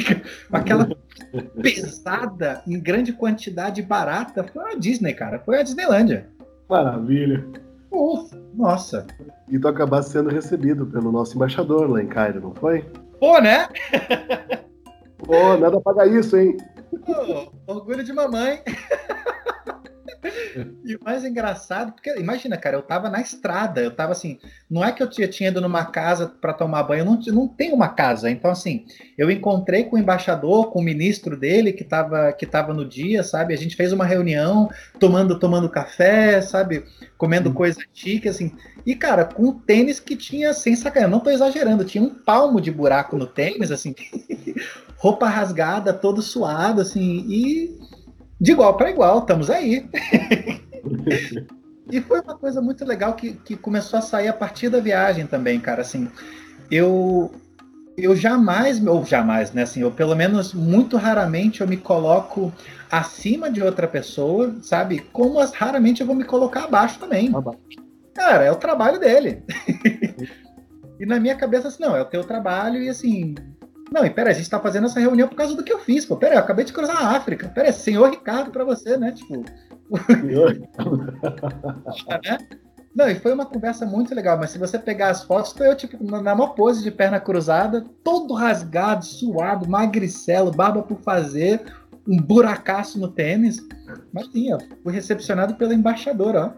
aquela 0.51 0.89
pesada, 1.61 2.63
em 2.67 2.81
grande 2.81 3.13
quantidade 3.13 3.83
barata, 3.83 4.43
foi 4.43 4.73
a 4.73 4.75
Disney, 4.75 5.13
cara. 5.13 5.39
Foi 5.39 5.61
a 5.61 5.63
Disneylândia. 5.63 6.31
Maravilha. 6.67 7.45
Pô, 7.91 8.27
nossa. 8.55 9.07
E 9.51 9.59
tu 9.59 9.69
acabaste 9.69 10.13
sendo 10.13 10.31
recebido 10.31 10.87
pelo 10.87 11.13
nosso 11.13 11.37
embaixador 11.37 11.91
lá 11.91 12.03
em 12.03 12.07
Cairo, 12.07 12.41
não 12.41 12.55
foi? 12.55 12.87
Pô, 13.21 13.39
né? 13.39 13.69
Pô, 15.19 15.59
nada 15.59 15.79
pagar 15.79 16.07
isso, 16.07 16.39
hein? 16.39 16.57
Pô, 17.05 17.53
orgulho 17.67 18.05
de 18.05 18.13
mamãe. 18.13 18.63
E 20.85 20.95
o 20.95 21.01
mais 21.03 21.25
engraçado, 21.25 21.93
porque 21.93 22.15
imagina, 22.17 22.57
cara, 22.57 22.77
eu 22.77 22.83
tava 22.83 23.11
na 23.11 23.21
estrada, 23.21 23.81
eu 23.81 23.91
tava 23.91 24.13
assim, 24.13 24.39
não 24.71 24.85
é 24.85 24.93
que 24.93 25.03
eu 25.03 25.11
tinha, 25.11 25.27
tinha 25.27 25.49
ido 25.49 25.61
numa 25.61 25.85
casa 25.85 26.27
para 26.27 26.53
tomar 26.53 26.85
banho, 26.85 27.01
eu 27.01 27.05
não, 27.05 27.19
não 27.35 27.49
tenho 27.49 27.75
uma 27.75 27.89
casa. 27.89 28.31
Então, 28.31 28.51
assim, 28.51 28.85
eu 29.19 29.31
encontrei 29.31 29.85
com 29.85 29.97
o 29.97 29.99
embaixador, 29.99 30.71
com 30.71 30.79
o 30.79 30.83
ministro 30.83 31.37
dele 31.37 31.73
que 31.73 31.83
tava, 31.83 32.33
que 32.33 32.47
tava 32.47 32.73
no 32.73 32.87
dia, 32.89 33.25
sabe? 33.25 33.53
A 33.55 33.57
gente 33.57 33.75
fez 33.75 33.93
uma 33.93 34.05
reunião, 34.05 34.71
tomando, 34.99 35.39
tomando 35.39 35.69
café, 35.69 36.41
sabe? 36.41 36.85
Comendo 37.19 37.51
hum. 37.51 37.55
coisa 37.55 37.81
chique, 37.93 38.29
assim. 38.29 38.53
E, 38.87 38.95
cara, 38.95 39.25
com 39.25 39.49
um 39.49 39.59
tênis 39.59 39.99
que 39.99 40.17
tinha, 40.17 40.53
sem 40.53 40.77
sacanagem, 40.77 41.11
não 41.11 41.21
tô 41.21 41.31
exagerando, 41.31 41.85
tinha 41.85 42.03
um 42.03 42.11
palmo 42.11 42.61
de 42.61 42.71
buraco 42.71 43.17
no 43.17 43.27
tênis, 43.27 43.71
assim, 43.71 43.95
roupa 45.03 45.27
rasgada, 45.27 45.93
todo 45.93 46.23
suado, 46.23 46.81
assim, 46.81 47.27
e 47.29 47.77
de 48.41 48.53
igual 48.53 48.77
para 48.77 48.89
igual, 48.89 49.19
estamos 49.19 49.51
aí. 49.51 49.85
e 51.91 52.01
foi 52.01 52.21
uma 52.21 52.39
coisa 52.39 52.63
muito 52.63 52.85
legal 52.85 53.15
que, 53.15 53.33
que 53.33 53.57
começou 53.57 53.99
a 53.99 54.03
sair 54.03 54.29
a 54.29 54.33
partir 54.33 54.69
da 54.69 54.79
viagem 54.79 55.27
também, 55.27 55.59
cara. 55.59 55.81
Assim, 55.81 56.09
eu 56.71 57.33
eu 57.97 58.15
jamais, 58.15 58.81
ou 58.87 59.05
jamais, 59.05 59.53
né? 59.53 59.63
Assim, 59.63 59.81
eu 59.81 59.91
pelo 59.91 60.15
menos 60.15 60.55
muito 60.55 60.97
raramente 60.97 61.63
eu 61.63 61.67
me 61.67 61.77
coloco 61.77 62.53
acima 62.89 63.51
de 63.51 63.61
outra 63.61 63.89
pessoa, 63.89 64.55
sabe? 64.63 65.01
Como 65.13 65.41
as, 65.41 65.53
raramente 65.53 66.01
eu 66.01 66.07
vou 66.07 66.15
me 66.15 66.23
colocar 66.23 66.63
abaixo 66.63 67.01
também. 67.01 67.35
Abaixo. 67.35 67.59
Cara, 68.15 68.45
é 68.45 68.53
o 68.53 68.57
trabalho 68.57 69.01
dele. 69.01 69.43
e 71.01 71.05
na 71.05 71.19
minha 71.19 71.35
cabeça, 71.35 71.67
assim, 71.67 71.83
não, 71.83 71.97
é 71.97 72.03
o 72.03 72.07
teu 72.07 72.23
trabalho 72.23 72.81
e 72.81 72.89
assim. 72.89 73.35
Não, 73.93 74.07
e 74.07 74.11
pera, 74.11 74.31
a 74.31 74.33
gente 74.33 74.49
tá 74.49 74.59
fazendo 74.59 74.87
essa 74.87 74.99
reunião 74.99 75.29
por 75.29 75.37
causa 75.37 75.55
do 75.55 75.63
que 75.63 75.73
eu 75.73 75.79
fiz, 75.79 76.07
pô. 76.07 76.17
Pera, 76.17 76.37
eu 76.37 76.39
acabei 76.39 76.65
de 76.65 76.73
cruzar 76.73 76.97
a 76.97 77.17
África. 77.17 77.49
Pera, 77.49 77.71
senhor 77.73 78.11
Ricardo 78.11 78.51
pra 78.51 78.65
você, 78.65 78.97
né? 78.97 79.13
Tipo. 79.13 79.45
né? 82.25 82.39
Não, 82.95 83.09
e 83.09 83.15
foi 83.15 83.33
uma 83.33 83.45
conversa 83.45 83.85
muito 83.85 84.15
legal, 84.15 84.39
mas 84.39 84.51
se 84.51 84.59
você 84.59 84.79
pegar 84.79 85.11
as 85.11 85.25
fotos, 85.25 85.53
tô 85.53 85.65
eu, 85.65 85.77
tipo, 85.77 86.03
na 86.05 86.35
maior 86.35 86.55
pose 86.55 86.83
de 86.83 86.91
perna 86.91 87.21
cruzada, 87.21 87.85
todo 88.03 88.35
rasgado, 88.35 89.05
suado, 89.05 89.69
magricelo, 89.69 90.51
barba 90.51 90.83
por 90.83 90.99
fazer, 91.01 91.63
um 92.07 92.17
buracaço 92.17 92.99
no 92.99 93.09
tênis. 93.09 93.67
Mas 94.13 94.31
sim, 94.31 94.53
ó, 94.53 94.59
fui 94.83 94.93
recepcionado 94.93 95.55
pelo 95.55 95.73
embaixador, 95.73 96.37
ó. 96.37 96.53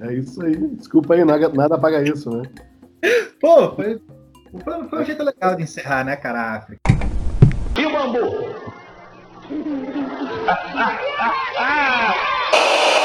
É 0.00 0.14
isso 0.14 0.42
aí. 0.44 0.56
Desculpa 0.76 1.14
aí, 1.14 1.24
nada, 1.24 1.48
nada 1.48 1.78
paga 1.78 2.02
isso, 2.02 2.30
né? 2.30 2.42
Pô, 3.40 3.74
foi, 3.74 4.00
foi, 4.64 4.88
foi 4.88 5.02
um 5.02 5.04
jeito 5.04 5.22
legal 5.22 5.54
de 5.54 5.62
encerrar, 5.62 6.04
né, 6.04 6.16
cara, 6.16 6.40
a 6.40 6.56
África. 6.56 6.80
E 7.78 7.86
o 7.86 7.92
bambu? 7.92 8.68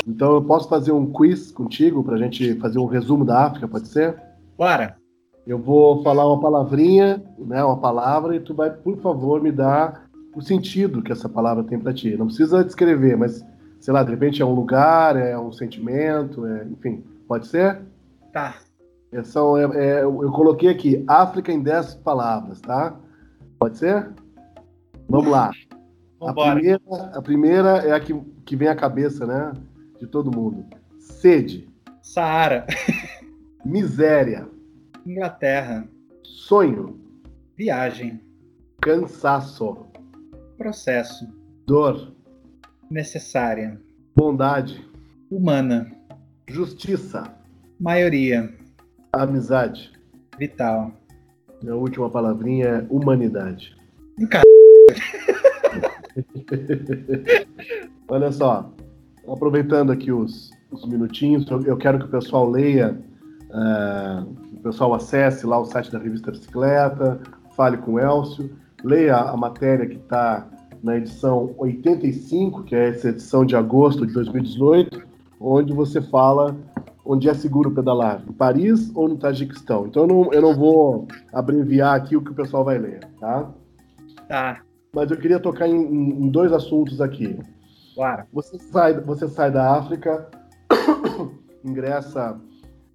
Então 0.07 0.33
eu 0.35 0.43
posso 0.43 0.67
fazer 0.67 0.91
um 0.91 1.11
quiz 1.11 1.51
contigo 1.51 2.03
pra 2.03 2.17
gente 2.17 2.55
fazer 2.55 2.79
um 2.79 2.85
resumo 2.85 3.23
da 3.23 3.45
África, 3.45 3.67
pode 3.67 3.87
ser? 3.87 4.15
Bora! 4.57 4.97
Eu 5.45 5.59
vou 5.59 6.01
falar 6.03 6.25
uma 6.25 6.39
palavrinha, 6.39 7.21
né, 7.37 7.63
uma 7.63 7.77
palavra, 7.77 8.35
e 8.35 8.39
tu 8.39 8.53
vai, 8.53 8.69
por 8.69 8.97
favor, 9.01 9.41
me 9.41 9.51
dar 9.51 10.05
o 10.33 10.41
sentido 10.41 11.01
que 11.01 11.11
essa 11.11 11.27
palavra 11.27 11.63
tem 11.63 11.77
pra 11.77 11.93
ti. 11.93 12.15
Não 12.17 12.27
precisa 12.27 12.63
descrever, 12.63 13.17
mas, 13.17 13.45
sei 13.79 13.93
lá, 13.93 14.03
de 14.03 14.11
repente 14.11 14.41
é 14.41 14.45
um 14.45 14.53
lugar, 14.53 15.17
é 15.17 15.37
um 15.37 15.51
sentimento, 15.51 16.45
é, 16.45 16.65
enfim, 16.65 17.03
pode 17.27 17.47
ser? 17.47 17.81
Tá. 18.31 18.55
É, 19.13 19.23
são, 19.23 19.55
é, 19.57 19.63
é, 19.99 20.03
eu 20.03 20.31
coloquei 20.31 20.69
aqui, 20.69 21.03
África 21.07 21.51
em 21.51 21.61
10 21.61 21.95
palavras, 21.95 22.59
tá? 22.61 22.95
Pode 23.59 23.77
ser? 23.77 24.09
Vamos 25.07 25.27
lá. 25.31 25.51
A 26.21 26.33
primeira, 26.33 26.81
a 27.13 27.21
primeira 27.21 27.69
é 27.79 27.91
a 27.91 27.99
que, 27.99 28.13
que 28.45 28.55
vem 28.55 28.67
à 28.69 28.75
cabeça, 28.75 29.25
né? 29.25 29.53
De 29.99 30.07
todo 30.07 30.35
mundo. 30.35 30.65
Sede, 30.99 31.67
Saara. 32.01 32.65
miséria, 33.65 34.47
Inglaterra. 35.05 35.87
sonho, 36.23 36.99
Viagem. 37.57 38.19
cansaço, 38.81 39.85
Processo. 40.57 41.27
dor, 41.67 42.13
Necessária. 42.89 43.79
bondade, 44.15 44.85
Humana. 45.29 45.91
justiça, 46.47 47.23
Maioria. 47.79 48.53
Amizade. 49.13 49.91
Vital. 50.37 50.91
E 51.61 51.69
a 51.69 51.75
última 51.75 52.09
palavrinha 52.09 52.65
é 52.65 52.85
humanidade. 52.89 53.75
Olha 58.09 58.31
só, 58.31 58.71
aproveitando 59.27 59.91
aqui 59.91 60.11
os, 60.11 60.49
os 60.71 60.85
minutinhos, 60.85 61.49
eu, 61.49 61.61
eu 61.63 61.77
quero 61.77 61.99
que 61.99 62.05
o 62.05 62.09
pessoal 62.09 62.49
leia, 62.49 62.99
eh, 63.51 64.23
o 64.53 64.59
pessoal 64.61 64.93
acesse 64.93 65.45
lá 65.45 65.59
o 65.59 65.65
site 65.65 65.91
da 65.91 65.99
Revista 65.99 66.31
Bicicleta, 66.31 67.19
fale 67.55 67.77
com 67.77 67.93
o 67.93 67.99
Elcio, 67.99 68.51
leia 68.83 69.15
a 69.15 69.37
matéria 69.37 69.87
que 69.87 69.95
está 69.95 70.47
na 70.83 70.97
edição 70.97 71.55
85, 71.57 72.63
que 72.63 72.75
é 72.75 72.89
essa 72.89 73.09
edição 73.09 73.45
de 73.45 73.55
agosto 73.55 74.05
de 74.05 74.13
2018, 74.13 75.01
onde 75.39 75.73
você 75.73 76.01
fala 76.01 76.55
onde 77.05 77.29
é 77.29 77.33
seguro 77.33 77.71
pedalar, 77.71 78.23
em 78.27 78.31
Paris 78.31 78.91
ou 78.95 79.07
no 79.07 79.17
Tajiquistão. 79.17 79.87
Então 79.87 80.03
eu 80.03 80.07
não, 80.07 80.33
eu 80.33 80.41
não 80.41 80.55
vou 80.55 81.07
abreviar 81.33 81.95
aqui 81.95 82.15
o 82.15 82.21
que 82.21 82.31
o 82.31 82.35
pessoal 82.35 82.63
vai 82.63 82.77
ler, 82.77 83.01
tá? 83.19 83.51
tá. 84.27 84.61
Mas 84.93 85.11
eu 85.11 85.17
queria 85.17 85.39
tocar 85.39 85.67
em, 85.67 85.75
em- 85.75 86.29
dois 86.29 86.53
assuntos 86.53 87.01
aqui. 87.01 87.37
Bora. 87.95 88.25
Você 88.31 88.57
sai, 88.59 88.99
você 89.01 89.27
sai 89.27 89.51
da 89.51 89.75
África, 89.75 90.29
ingressa 91.65 92.39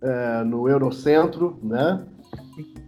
é, 0.01 0.45
no 0.45 0.69
Eurocentro, 0.69 1.59
né? 1.63 2.05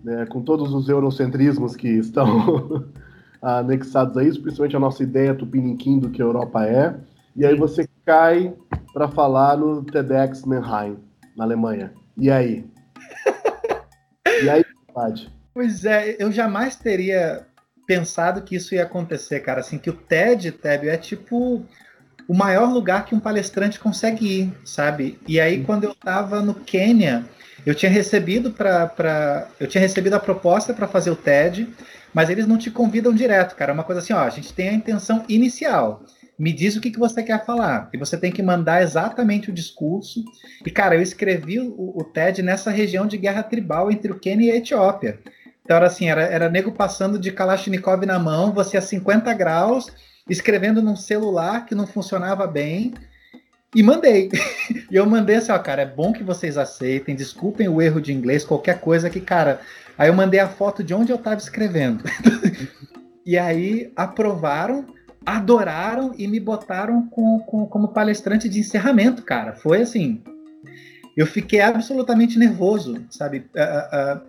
É, 0.06 0.26
com 0.26 0.42
todos 0.42 0.72
os 0.72 0.88
eurocentrismos 0.88 1.76
que 1.76 1.88
estão 1.88 2.86
anexados 3.42 4.16
a 4.16 4.24
isso, 4.24 4.40
principalmente 4.40 4.76
a 4.76 4.80
nossa 4.80 5.02
ideia 5.02 5.34
tupiniquim 5.34 5.98
do 5.98 6.10
que 6.10 6.22
a 6.22 6.24
Europa 6.24 6.64
é. 6.64 6.98
E 7.36 7.44
aí 7.44 7.54
você 7.54 7.86
cai 8.04 8.54
para 8.92 9.08
falar 9.08 9.56
no 9.56 9.82
TEDx 9.84 10.44
Mannheim, 10.44 10.96
na 11.40 11.46
Alemanha. 11.46 11.92
E 12.18 12.30
aí? 12.30 12.64
E 14.42 14.48
aí, 14.48 14.64
Padre? 14.94 15.28
Pois 15.52 15.84
é, 15.84 16.16
eu 16.18 16.32
jamais 16.32 16.74
teria 16.74 17.46
pensado 17.86 18.40
que 18.40 18.56
isso 18.56 18.74
ia 18.74 18.84
acontecer, 18.84 19.40
cara. 19.40 19.60
Assim, 19.60 19.76
que 19.76 19.90
o 19.90 19.92
TED, 19.92 20.52
Tébio, 20.52 20.88
é 20.88 20.96
tipo 20.96 21.62
o 22.26 22.34
maior 22.34 22.72
lugar 22.72 23.04
que 23.04 23.14
um 23.14 23.20
palestrante 23.20 23.78
consegue 23.78 24.40
ir, 24.40 24.52
sabe? 24.64 25.18
E 25.28 25.38
aí, 25.38 25.62
quando 25.62 25.84
eu 25.84 25.94
tava 25.94 26.40
no 26.40 26.54
Quênia, 26.54 27.26
eu 27.66 27.74
tinha 27.74 27.90
recebido 27.90 28.50
para 28.50 29.48
eu 29.58 29.66
tinha 29.66 29.82
recebido 29.82 30.14
a 30.14 30.20
proposta 30.20 30.72
para 30.72 30.88
fazer 30.88 31.10
o 31.10 31.16
TED, 31.16 31.68
mas 32.14 32.30
eles 32.30 32.46
não 32.46 32.56
te 32.56 32.70
convidam 32.70 33.12
direto, 33.12 33.56
cara. 33.56 33.72
É 33.72 33.74
uma 33.74 33.84
coisa 33.84 34.00
assim, 34.00 34.14
ó, 34.14 34.20
a 34.20 34.30
gente 34.30 34.54
tem 34.54 34.70
a 34.70 34.74
intenção 34.74 35.24
inicial. 35.28 36.02
Me 36.40 36.54
diz 36.54 36.74
o 36.74 36.80
que, 36.80 36.90
que 36.90 36.98
você 36.98 37.22
quer 37.22 37.44
falar. 37.44 37.90
E 37.92 37.98
você 37.98 38.16
tem 38.16 38.32
que 38.32 38.42
mandar 38.42 38.82
exatamente 38.82 39.50
o 39.50 39.52
discurso. 39.52 40.24
E, 40.64 40.70
cara, 40.70 40.94
eu 40.94 41.02
escrevi 41.02 41.60
o, 41.60 41.92
o 41.94 42.02
TED 42.02 42.42
nessa 42.42 42.70
região 42.70 43.06
de 43.06 43.18
guerra 43.18 43.42
tribal 43.42 43.92
entre 43.92 44.10
o 44.10 44.18
Quênia 44.18 44.46
e 44.46 44.50
a 44.52 44.56
Etiópia. 44.56 45.20
Então 45.62 45.76
era 45.76 45.86
assim, 45.86 46.08
era, 46.08 46.22
era 46.22 46.48
nego 46.48 46.72
passando 46.72 47.18
de 47.18 47.30
Kalashnikov 47.30 48.06
na 48.06 48.18
mão, 48.18 48.54
você 48.54 48.78
a 48.78 48.80
50 48.80 49.34
graus, 49.34 49.92
escrevendo 50.30 50.80
num 50.80 50.96
celular 50.96 51.66
que 51.66 51.74
não 51.74 51.86
funcionava 51.86 52.46
bem, 52.46 52.94
e 53.74 53.82
mandei. 53.82 54.30
e 54.90 54.96
eu 54.96 55.04
mandei 55.04 55.36
assim, 55.36 55.52
ó, 55.52 55.58
cara, 55.58 55.82
é 55.82 55.86
bom 55.86 56.10
que 56.10 56.24
vocês 56.24 56.56
aceitem, 56.56 57.14
desculpem 57.14 57.68
o 57.68 57.82
erro 57.82 58.00
de 58.00 58.14
inglês, 58.14 58.46
qualquer 58.46 58.80
coisa 58.80 59.10
que, 59.10 59.20
cara. 59.20 59.60
Aí 59.98 60.08
eu 60.08 60.14
mandei 60.14 60.40
a 60.40 60.48
foto 60.48 60.82
de 60.82 60.94
onde 60.94 61.12
eu 61.12 61.16
estava 61.16 61.36
escrevendo. 61.36 62.02
e 63.26 63.36
aí 63.36 63.92
aprovaram, 63.94 64.86
adoraram 65.24 66.12
e 66.16 66.26
me 66.26 66.40
botaram 66.40 67.06
com, 67.08 67.40
com- 67.40 67.66
como 67.66 67.88
palestrante 67.88 68.48
de 68.48 68.60
encerramento, 68.60 69.22
cara. 69.22 69.52
Foi 69.52 69.82
assim. 69.82 70.22
Eu 71.16 71.26
fiquei 71.26 71.60
absolutamente 71.60 72.38
nervoso, 72.38 73.04
sabe? 73.10 73.46
Ah, 73.56 73.88
ah, 73.92 74.20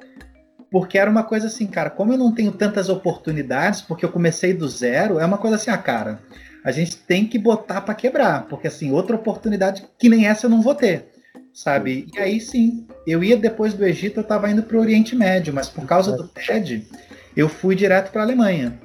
porque 0.69 0.97
era 0.97 1.09
uma 1.09 1.23
coisa 1.23 1.47
assim, 1.47 1.67
cara, 1.67 1.89
como 1.89 2.13
eu 2.13 2.17
não 2.17 2.33
tenho 2.33 2.51
tantas 2.51 2.89
oportunidades, 2.89 3.81
porque 3.81 4.05
eu 4.05 4.11
comecei 4.11 4.53
do 4.53 4.67
zero, 4.67 5.19
é 5.19 5.25
uma 5.25 5.37
coisa 5.37 5.57
assim, 5.57 5.69
ah, 5.69 5.77
cara, 5.77 6.19
a 6.63 6.71
gente 6.71 6.97
tem 6.97 7.27
que 7.27 7.37
botar 7.37 7.81
para 7.81 7.93
quebrar, 7.93 8.47
porque 8.47 8.67
assim, 8.67 8.91
outra 8.91 9.15
oportunidade 9.15 9.85
que 9.99 10.09
nem 10.09 10.27
essa 10.27 10.45
eu 10.45 10.49
não 10.49 10.61
vou 10.61 10.73
ter, 10.73 11.07
sabe? 11.53 12.07
E 12.13 12.19
aí 12.19 12.39
sim, 12.39 12.87
eu 13.05 13.23
ia 13.23 13.35
depois 13.35 13.73
do 13.73 13.85
Egito, 13.85 14.17
eu 14.19 14.23
estava 14.23 14.49
indo 14.49 14.63
para 14.63 14.79
Oriente 14.79 15.15
Médio, 15.15 15.53
mas 15.53 15.67
por 15.69 15.85
causa 15.85 16.15
do 16.15 16.27
TED, 16.27 16.87
eu 17.35 17.49
fui 17.49 17.75
direto 17.75 18.11
para 18.11 18.21
Alemanha. 18.23 18.79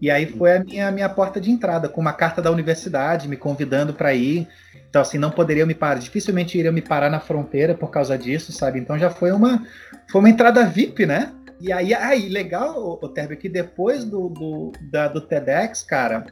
E 0.00 0.10
aí 0.10 0.26
foi 0.26 0.56
a 0.56 0.64
minha, 0.64 0.90
minha 0.90 1.08
porta 1.08 1.40
de 1.40 1.50
entrada, 1.50 1.88
com 1.88 2.00
uma 2.00 2.12
carta 2.12 2.40
da 2.40 2.50
universidade 2.50 3.28
me 3.28 3.36
convidando 3.36 3.92
para 3.92 4.14
ir. 4.14 4.48
Então, 4.88 5.02
assim, 5.02 5.18
não 5.18 5.30
poderia 5.30 5.64
me 5.66 5.74
parar, 5.74 6.00
dificilmente 6.00 6.58
iria 6.58 6.72
me 6.72 6.82
parar 6.82 7.10
na 7.10 7.20
fronteira 7.20 7.74
por 7.74 7.90
causa 7.90 8.16
disso, 8.18 8.50
sabe? 8.52 8.78
Então 8.80 8.98
já 8.98 9.10
foi 9.10 9.30
uma, 9.30 9.64
foi 10.10 10.20
uma 10.20 10.30
entrada 10.30 10.64
VIP, 10.64 11.06
né? 11.06 11.32
E 11.60 11.72
aí, 11.72 11.92
aí 11.94 12.28
legal, 12.28 12.98
o 13.00 13.08
Terbio, 13.08 13.36
que 13.36 13.48
depois 13.48 14.04
do, 14.04 14.28
do, 14.30 14.72
da- 14.90 15.08
do 15.08 15.20
TEDx, 15.20 15.82
cara, 15.82 16.24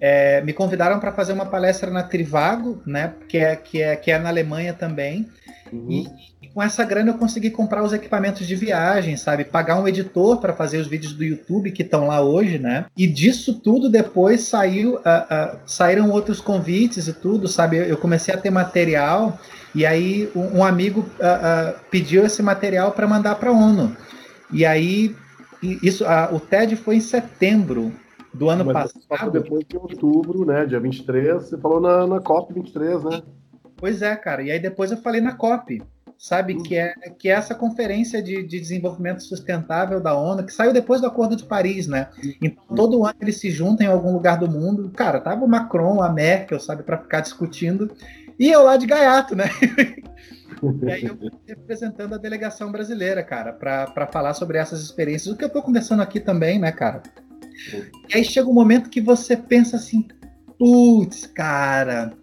é, 0.00 0.42
me 0.42 0.52
convidaram 0.52 1.00
para 1.00 1.10
fazer 1.12 1.32
uma 1.32 1.46
palestra 1.46 1.90
na 1.90 2.02
Trivago, 2.02 2.82
né? 2.86 3.14
Que 3.28 3.38
é, 3.38 3.56
que 3.56 3.82
é, 3.82 3.96
que 3.96 4.10
é 4.10 4.18
na 4.18 4.28
Alemanha 4.28 4.74
também. 4.74 5.26
E, 5.88 6.02
e 6.02 6.08
com 6.54 6.62
essa 6.62 6.84
grana 6.84 7.10
eu 7.10 7.18
consegui 7.18 7.50
comprar 7.50 7.82
os 7.82 7.92
equipamentos 7.92 8.46
de 8.46 8.54
viagem, 8.54 9.16
sabe? 9.16 9.44
Pagar 9.44 9.80
um 9.80 9.88
editor 9.88 10.40
para 10.40 10.52
fazer 10.52 10.78
os 10.78 10.86
vídeos 10.86 11.12
do 11.12 11.24
YouTube 11.24 11.72
que 11.72 11.82
estão 11.82 12.06
lá 12.06 12.20
hoje, 12.20 12.58
né? 12.58 12.86
E 12.96 13.08
disso 13.08 13.60
tudo 13.60 13.90
depois 13.90 14.42
saiu, 14.42 15.00
ah, 15.04 15.26
ah, 15.28 15.56
saíram 15.66 16.10
outros 16.10 16.40
convites 16.40 17.08
e 17.08 17.12
tudo, 17.12 17.48
sabe? 17.48 17.78
Eu, 17.78 17.84
eu 17.84 17.96
comecei 17.96 18.32
a 18.32 18.38
ter 18.38 18.50
material 18.50 19.36
e 19.74 19.84
aí 19.84 20.30
um, 20.34 20.58
um 20.58 20.64
amigo 20.64 21.04
ah, 21.20 21.74
pediu 21.90 22.24
esse 22.24 22.40
material 22.40 22.92
para 22.92 23.08
mandar 23.08 23.34
para 23.34 23.50
a 23.50 23.52
ONU. 23.52 23.94
E 24.52 24.64
aí 24.64 25.14
isso, 25.82 26.04
o 26.30 26.38
TED 26.38 26.76
foi 26.76 26.96
em 26.96 27.00
setembro 27.00 27.92
do 28.32 28.48
ano 28.48 28.64
Mas 28.64 28.92
passado. 28.92 29.30
depois 29.30 29.64
de 29.66 29.76
outubro, 29.76 30.44
né? 30.44 30.66
Dia 30.66 30.78
23, 30.78 31.34
você 31.34 31.58
falou 31.58 31.80
na, 31.80 32.06
na 32.06 32.20
COP 32.20 32.52
23, 32.52 33.02
né? 33.02 33.22
Pois 33.76 34.02
é, 34.02 34.14
cara. 34.14 34.42
E 34.42 34.50
aí 34.50 34.60
depois 34.60 34.90
eu 34.90 34.96
falei 34.98 35.20
na 35.20 35.32
COP, 35.32 35.82
sabe? 36.24 36.54
Que 36.62 36.74
é, 36.76 36.94
que 37.18 37.28
é 37.28 37.32
essa 37.32 37.54
conferência 37.54 38.22
de, 38.22 38.42
de 38.44 38.58
desenvolvimento 38.58 39.22
sustentável 39.22 40.00
da 40.00 40.16
ONU, 40.16 40.42
que 40.42 40.54
saiu 40.54 40.72
depois 40.72 41.02
do 41.02 41.06
Acordo 41.06 41.36
de 41.36 41.44
Paris, 41.44 41.86
né? 41.86 42.08
Então, 42.40 42.64
todo 42.74 43.04
ano 43.04 43.16
eles 43.20 43.36
se 43.36 43.50
juntam 43.50 43.86
em 43.86 43.90
algum 43.90 44.10
lugar 44.10 44.38
do 44.38 44.50
mundo. 44.50 44.90
Cara, 44.96 45.20
tava 45.20 45.44
o 45.44 45.48
Macron, 45.48 46.02
a 46.02 46.10
Merkel, 46.10 46.58
sabe, 46.58 46.82
para 46.82 46.96
ficar 46.96 47.20
discutindo. 47.20 47.94
E 48.38 48.50
eu 48.50 48.62
lá 48.62 48.78
de 48.78 48.86
gaiato, 48.86 49.36
né? 49.36 49.44
e 50.82 50.90
aí 50.90 51.04
eu 51.04 51.18
representando 51.46 52.14
a 52.14 52.18
delegação 52.18 52.72
brasileira, 52.72 53.22
cara, 53.22 53.52
para 53.52 54.06
falar 54.06 54.32
sobre 54.32 54.56
essas 54.56 54.80
experiências. 54.80 55.34
O 55.34 55.36
que 55.36 55.44
eu 55.44 55.50
tô 55.50 55.62
conversando 55.62 56.00
aqui 56.00 56.20
também, 56.20 56.58
né, 56.58 56.72
cara? 56.72 57.02
E 58.08 58.16
aí 58.16 58.24
chega 58.24 58.48
um 58.48 58.54
momento 58.54 58.88
que 58.88 59.02
você 59.02 59.36
pensa 59.36 59.76
assim, 59.76 60.08
putz, 60.58 61.26
cara, 61.26 62.14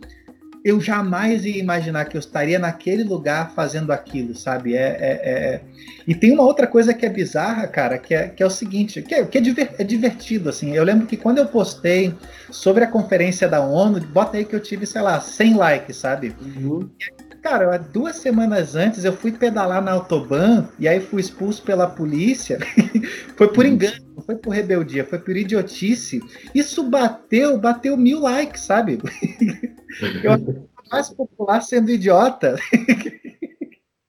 eu 0.64 0.80
jamais 0.80 1.44
ia 1.46 1.58
imaginar 1.58 2.06
que 2.06 2.16
eu 2.16 2.20
estaria 2.20 2.60
naquele 2.60 3.04
lugar 3.04 3.52
fazendo 3.52 3.92
aquilo, 3.92 4.36
sabe? 4.36 4.76
É, 4.76 4.98
é, 5.00 5.30
é... 5.30 5.62
E 6.08 6.14
tem 6.14 6.32
uma 6.32 6.44
outra 6.44 6.68
coisa 6.68 6.94
que 6.94 7.06
é 7.06 7.10
bizarra, 7.10 7.68
cara, 7.68 7.98
que 7.98 8.14
é, 8.14 8.28
que 8.28 8.44
é 8.44 8.46
o 8.46 8.50
seguinte, 8.50 9.02
que, 9.02 9.16
é, 9.16 9.26
que 9.26 9.38
é, 9.38 9.42
diver, 9.42 9.76
é 9.80 9.84
divertido, 9.84 10.50
assim. 10.50 10.76
Eu 10.76 10.84
lembro 10.84 11.08
que 11.08 11.18
quando 11.18 11.40
eu 11.40 11.48
postei 11.48 12.14
sobre 12.52 12.84
a 12.84 12.88
conferência 12.88 13.48
da 13.48 13.62
ONU, 13.62 14.00
bota 14.02 14.38
aí 14.38 14.46
que 14.46 14.56
eu 14.56 14.60
tive, 14.60 14.86
sei 14.86 15.02
lá, 15.02 15.20
100 15.20 15.56
likes, 15.56 15.98
sabe? 15.98 16.36
Uhum. 16.40 16.90
Cara, 17.42 17.76
duas 17.78 18.18
semanas 18.18 18.76
antes 18.76 19.04
eu 19.04 19.14
fui 19.14 19.32
pedalar 19.32 19.82
na 19.82 19.94
Autobahn 19.94 20.68
e 20.78 20.88
aí 20.88 21.00
fui 21.00 21.22
expulso 21.22 21.64
pela 21.64 21.88
polícia. 21.88 22.60
foi 23.36 23.48
por 23.48 23.66
engano, 23.66 23.96
não 24.16 24.22
foi 24.22 24.36
por 24.36 24.52
rebeldia, 24.52 25.04
foi 25.04 25.18
por 25.18 25.36
idiotice. 25.36 26.22
Isso 26.54 26.88
bateu, 26.88 27.58
bateu 27.58 27.98
mil 27.98 28.20
likes, 28.20 28.62
sabe? 28.62 29.00
eu 30.24 30.68
mais 30.92 31.10
popular 31.10 31.62
sendo 31.62 31.90
idiota. 31.90 32.58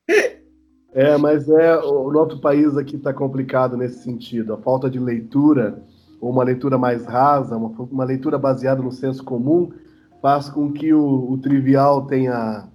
é, 0.93 1.17
mas 1.17 1.49
é 1.49 1.79
o 1.79 2.11
nosso 2.11 2.39
país 2.39 2.77
aqui 2.77 2.97
está 2.97 3.15
complicado 3.15 3.79
nesse 3.79 4.03
sentido. 4.03 4.53
A 4.53 4.59
falta 4.59 4.91
de 4.91 4.99
leitura, 4.99 5.83
ou 6.21 6.31
uma 6.31 6.45
leitura 6.45 6.77
mais 6.77 7.07
rasa, 7.07 7.57
uma, 7.57 7.69
uma 7.69 8.05
leitura 8.05 8.37
baseada 8.37 8.83
no 8.83 8.93
senso 8.93 9.25
comum, 9.25 9.73
faz 10.21 10.51
com 10.51 10.71
que 10.71 10.93
o, 10.93 11.33
o 11.33 11.39
trivial 11.39 12.07
tenha 12.07 12.69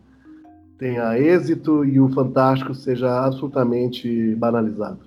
tenha 0.78 1.17
êxito 1.17 1.84
e 1.84 1.99
o 1.99 2.09
fantástico 2.09 2.73
seja 2.73 3.25
absolutamente 3.25 4.36
banalizado. 4.36 4.99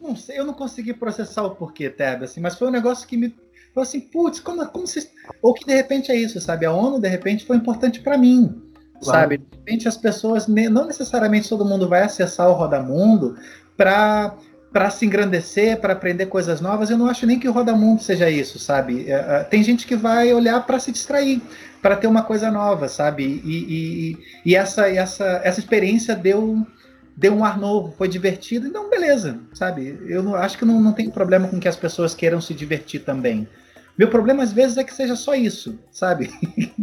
Não 0.00 0.14
sei, 0.14 0.38
eu 0.38 0.44
não 0.44 0.52
consegui 0.52 0.92
processar 0.92 1.44
o 1.44 1.50
porquê, 1.54 1.88
Teb, 1.88 2.24
assim, 2.24 2.40
mas 2.40 2.58
foi 2.58 2.68
um 2.68 2.72
negócio 2.72 3.08
que 3.08 3.16
me 3.16 3.30
falou 3.74 3.88
assim, 3.88 4.00
putz, 4.00 4.38
como, 4.38 4.64
como 4.66 4.86
se... 4.86 5.08
Ou 5.40 5.54
que 5.54 5.64
de 5.64 5.74
repente 5.74 6.12
é 6.12 6.16
isso, 6.16 6.40
sabe? 6.40 6.66
A 6.66 6.72
ONU, 6.72 7.00
de 7.00 7.08
repente, 7.08 7.46
foi 7.46 7.56
importante 7.56 8.00
para 8.00 8.18
mim, 8.18 8.62
claro. 9.02 9.04
sabe? 9.04 9.38
De 9.38 9.44
repente 9.56 9.88
as 9.88 9.96
pessoas, 9.96 10.46
não 10.46 10.86
necessariamente 10.86 11.48
todo 11.48 11.64
mundo 11.64 11.88
vai 11.88 12.02
acessar 12.02 12.48
o 12.48 12.52
Rodamundo 12.52 13.36
para 13.76 14.36
para 14.74 14.90
se 14.90 15.06
engrandecer, 15.06 15.80
para 15.80 15.92
aprender 15.92 16.26
coisas 16.26 16.60
novas, 16.60 16.90
eu 16.90 16.98
não 16.98 17.06
acho 17.06 17.24
nem 17.24 17.38
que 17.38 17.48
o 17.48 17.52
Rodamundo 17.52 18.02
seja 18.02 18.28
isso, 18.28 18.58
sabe? 18.58 19.08
É, 19.08 19.12
é, 19.12 19.44
tem 19.44 19.62
gente 19.62 19.86
que 19.86 19.94
vai 19.94 20.34
olhar 20.34 20.66
para 20.66 20.80
se 20.80 20.90
distrair, 20.90 21.40
para 21.84 21.96
ter 21.96 22.06
uma 22.06 22.22
coisa 22.22 22.50
nova, 22.50 22.88
sabe? 22.88 23.42
E, 23.44 23.58
e, 23.68 24.18
e, 24.46 24.56
essa, 24.56 24.88
essa, 24.88 25.42
essa 25.44 25.60
experiência 25.60 26.16
deu, 26.16 26.66
deu 27.14 27.34
um 27.34 27.44
ar 27.44 27.58
novo, 27.58 27.92
foi 27.92 28.08
divertido, 28.08 28.66
então 28.66 28.88
beleza, 28.88 29.38
sabe? 29.52 30.00
Eu 30.08 30.34
acho 30.34 30.56
que 30.56 30.64
não, 30.64 30.80
não 30.80 30.94
tem 30.94 31.10
problema 31.10 31.46
com 31.46 31.60
que 31.60 31.68
as 31.68 31.76
pessoas 31.76 32.14
queiram 32.14 32.40
se 32.40 32.54
divertir 32.54 33.04
também. 33.04 33.46
Meu 33.98 34.08
problema 34.08 34.42
às 34.42 34.50
vezes 34.50 34.78
é 34.78 34.82
que 34.82 34.94
seja 34.94 35.14
só 35.14 35.34
isso, 35.34 35.78
sabe? 35.92 36.30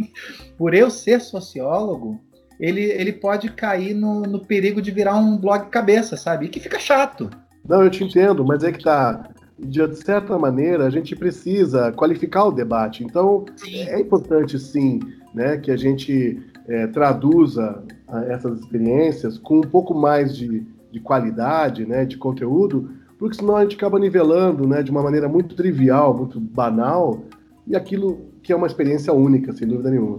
Por 0.56 0.72
eu 0.72 0.88
ser 0.88 1.20
sociólogo, 1.20 2.20
ele, 2.60 2.82
ele 2.82 3.12
pode 3.12 3.50
cair 3.50 3.94
no, 3.94 4.20
no 4.20 4.46
perigo 4.46 4.80
de 4.80 4.92
virar 4.92 5.16
um 5.16 5.36
blog 5.36 5.68
cabeça, 5.68 6.16
sabe? 6.16 6.46
E 6.46 6.48
que 6.48 6.60
fica 6.60 6.78
chato. 6.78 7.28
Não, 7.68 7.82
eu 7.82 7.90
te 7.90 8.04
entendo, 8.04 8.44
mas 8.44 8.62
é 8.62 8.70
que 8.70 8.84
tá. 8.84 9.28
De 9.64 9.94
certa 9.94 10.38
maneira, 10.38 10.86
a 10.86 10.90
gente 10.90 11.14
precisa 11.14 11.92
qualificar 11.92 12.44
o 12.44 12.52
debate. 12.52 13.04
Então, 13.04 13.44
é 13.64 14.00
importante, 14.00 14.58
sim, 14.58 15.00
né, 15.32 15.56
que 15.56 15.70
a 15.70 15.76
gente 15.76 16.42
é, 16.66 16.86
traduza 16.88 17.82
essas 18.28 18.60
experiências 18.60 19.38
com 19.38 19.58
um 19.58 19.62
pouco 19.62 19.94
mais 19.94 20.36
de, 20.36 20.66
de 20.90 21.00
qualidade, 21.00 21.86
né, 21.86 22.04
de 22.04 22.16
conteúdo, 22.16 22.90
porque 23.18 23.36
senão 23.36 23.56
a 23.56 23.62
gente 23.62 23.76
acaba 23.76 23.98
nivelando 23.98 24.66
né, 24.66 24.82
de 24.82 24.90
uma 24.90 25.02
maneira 25.02 25.28
muito 25.28 25.54
trivial, 25.54 26.16
muito 26.16 26.40
banal, 26.40 27.22
e 27.66 27.76
aquilo 27.76 28.20
que 28.42 28.52
é 28.52 28.56
uma 28.56 28.66
experiência 28.66 29.12
única, 29.12 29.52
sem 29.52 29.66
dúvida 29.66 29.90
nenhuma. 29.90 30.18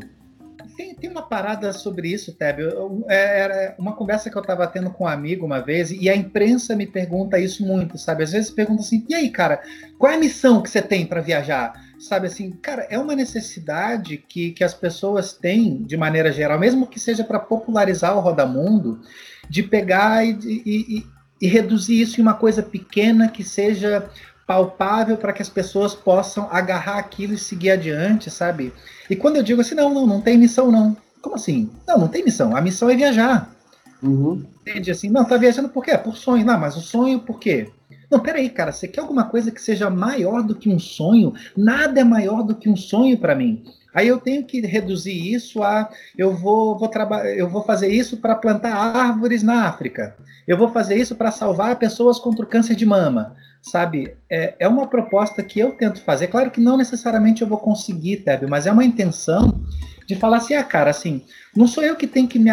Tem, 0.75 0.95
tem 0.95 1.09
uma 1.09 1.21
parada 1.21 1.71
sobre 1.71 2.09
isso, 2.09 2.33
Teb. 2.33 2.61
É, 3.07 3.39
era 3.39 3.75
uma 3.77 3.93
conversa 3.93 4.29
que 4.29 4.37
eu 4.37 4.41
estava 4.41 4.65
tendo 4.65 4.89
com 4.89 5.03
um 5.03 5.07
amigo 5.07 5.45
uma 5.45 5.59
vez, 5.59 5.91
e 5.91 6.09
a 6.09 6.15
imprensa 6.15 6.75
me 6.75 6.87
pergunta 6.87 7.39
isso 7.39 7.65
muito, 7.65 7.97
sabe? 7.97 8.23
Às 8.23 8.31
vezes 8.31 8.49
pergunta 8.49 8.81
assim: 8.81 9.05
e 9.07 9.13
aí, 9.13 9.29
cara, 9.29 9.61
qual 9.97 10.11
é 10.11 10.15
a 10.15 10.19
missão 10.19 10.61
que 10.61 10.69
você 10.69 10.81
tem 10.81 11.05
para 11.05 11.21
viajar? 11.21 11.73
Sabe 11.99 12.27
assim, 12.27 12.51
cara, 12.51 12.87
é 12.89 12.97
uma 12.97 13.15
necessidade 13.15 14.17
que, 14.17 14.51
que 14.51 14.63
as 14.63 14.73
pessoas 14.73 15.33
têm, 15.33 15.83
de 15.83 15.95
maneira 15.95 16.31
geral, 16.31 16.59
mesmo 16.59 16.87
que 16.87 16.99
seja 16.99 17.23
para 17.23 17.39
popularizar 17.39 18.17
o 18.17 18.19
Rodamundo, 18.19 18.99
de 19.49 19.63
pegar 19.63 20.25
e, 20.25 20.37
e, 20.43 20.97
e, 20.97 21.07
e 21.41 21.47
reduzir 21.47 22.01
isso 22.01 22.19
em 22.19 22.23
uma 22.23 22.33
coisa 22.33 22.61
pequena 22.61 23.29
que 23.29 23.43
seja 23.43 24.09
palpável 24.45 25.17
para 25.17 25.33
que 25.33 25.41
as 25.41 25.49
pessoas 25.49 25.95
possam 25.95 26.47
agarrar 26.51 26.97
aquilo 26.97 27.33
e 27.33 27.37
seguir 27.37 27.71
adiante, 27.71 28.29
sabe? 28.29 28.73
E 29.09 29.15
quando 29.15 29.37
eu 29.37 29.43
digo 29.43 29.61
assim, 29.61 29.75
não, 29.75 29.93
não, 29.93 30.05
não 30.05 30.21
tem 30.21 30.37
missão, 30.37 30.71
não. 30.71 30.95
Como 31.21 31.35
assim? 31.35 31.69
Não, 31.87 31.97
não 31.97 32.07
tem 32.07 32.23
missão. 32.23 32.55
A 32.55 32.61
missão 32.61 32.89
é 32.89 32.95
viajar. 32.95 33.49
Uhum. 34.01 34.43
Entende 34.61 34.91
assim? 34.91 35.09
Não, 35.09 35.23
tá 35.23 35.37
viajando 35.37 35.69
por 35.69 35.83
quê? 35.83 35.97
Por 35.97 36.17
sonho. 36.17 36.45
Não, 36.45 36.59
mas 36.59 36.75
o 36.75 36.81
sonho 36.81 37.19
por 37.19 37.39
quê? 37.39 37.69
Não, 38.11 38.19
peraí, 38.19 38.49
cara, 38.49 38.71
você 38.71 38.87
quer 38.87 39.01
alguma 39.01 39.23
coisa 39.23 39.49
que 39.49 39.61
seja 39.61 39.89
maior 39.89 40.43
do 40.43 40.53
que 40.53 40.69
um 40.69 40.77
sonho? 40.77 41.33
Nada 41.55 42.01
é 42.01 42.03
maior 42.03 42.43
do 42.43 42.53
que 42.53 42.69
um 42.69 42.75
sonho 42.75 43.17
para 43.17 43.33
mim. 43.33 43.63
Aí 43.93 44.07
eu 44.07 44.17
tenho 44.17 44.43
que 44.43 44.61
reduzir 44.61 45.33
isso 45.33 45.61
a 45.63 45.89
eu 46.17 46.33
vou, 46.33 46.77
vou 46.77 46.87
trabalhar, 46.87 47.29
eu 47.35 47.49
vou 47.49 47.63
fazer 47.63 47.89
isso 47.89 48.17
para 48.17 48.35
plantar 48.35 48.73
árvores 48.73 49.43
na 49.43 49.67
África. 49.67 50.15
Eu 50.47 50.57
vou 50.57 50.69
fazer 50.69 50.95
isso 50.95 51.15
para 51.15 51.31
salvar 51.31 51.77
pessoas 51.77 52.19
contra 52.19 52.43
o 52.43 52.47
câncer 52.47 52.75
de 52.75 52.85
mama 52.85 53.35
sabe? 53.63 54.13
É, 54.29 54.55
é 54.59 54.67
uma 54.67 54.87
proposta 54.87 55.41
que 55.41 55.57
eu 55.57 55.71
tento 55.71 56.01
fazer. 56.01 56.27
Claro 56.27 56.51
que 56.51 56.59
não 56.59 56.75
necessariamente 56.75 57.41
eu 57.41 57.47
vou 57.47 57.57
conseguir, 57.57 58.17
Teb, 58.17 58.45
mas 58.45 58.67
é 58.67 58.71
uma 58.71 58.83
intenção 58.83 59.63
de 60.05 60.15
falar 60.15 60.37
assim, 60.37 60.53
ah, 60.53 60.63
cara, 60.63 60.89
assim, 60.89 61.23
não 61.55 61.65
sou 61.65 61.81
eu 61.81 61.95
que 61.95 62.05
tenho 62.05 62.27
que 62.27 62.37
me, 62.37 62.49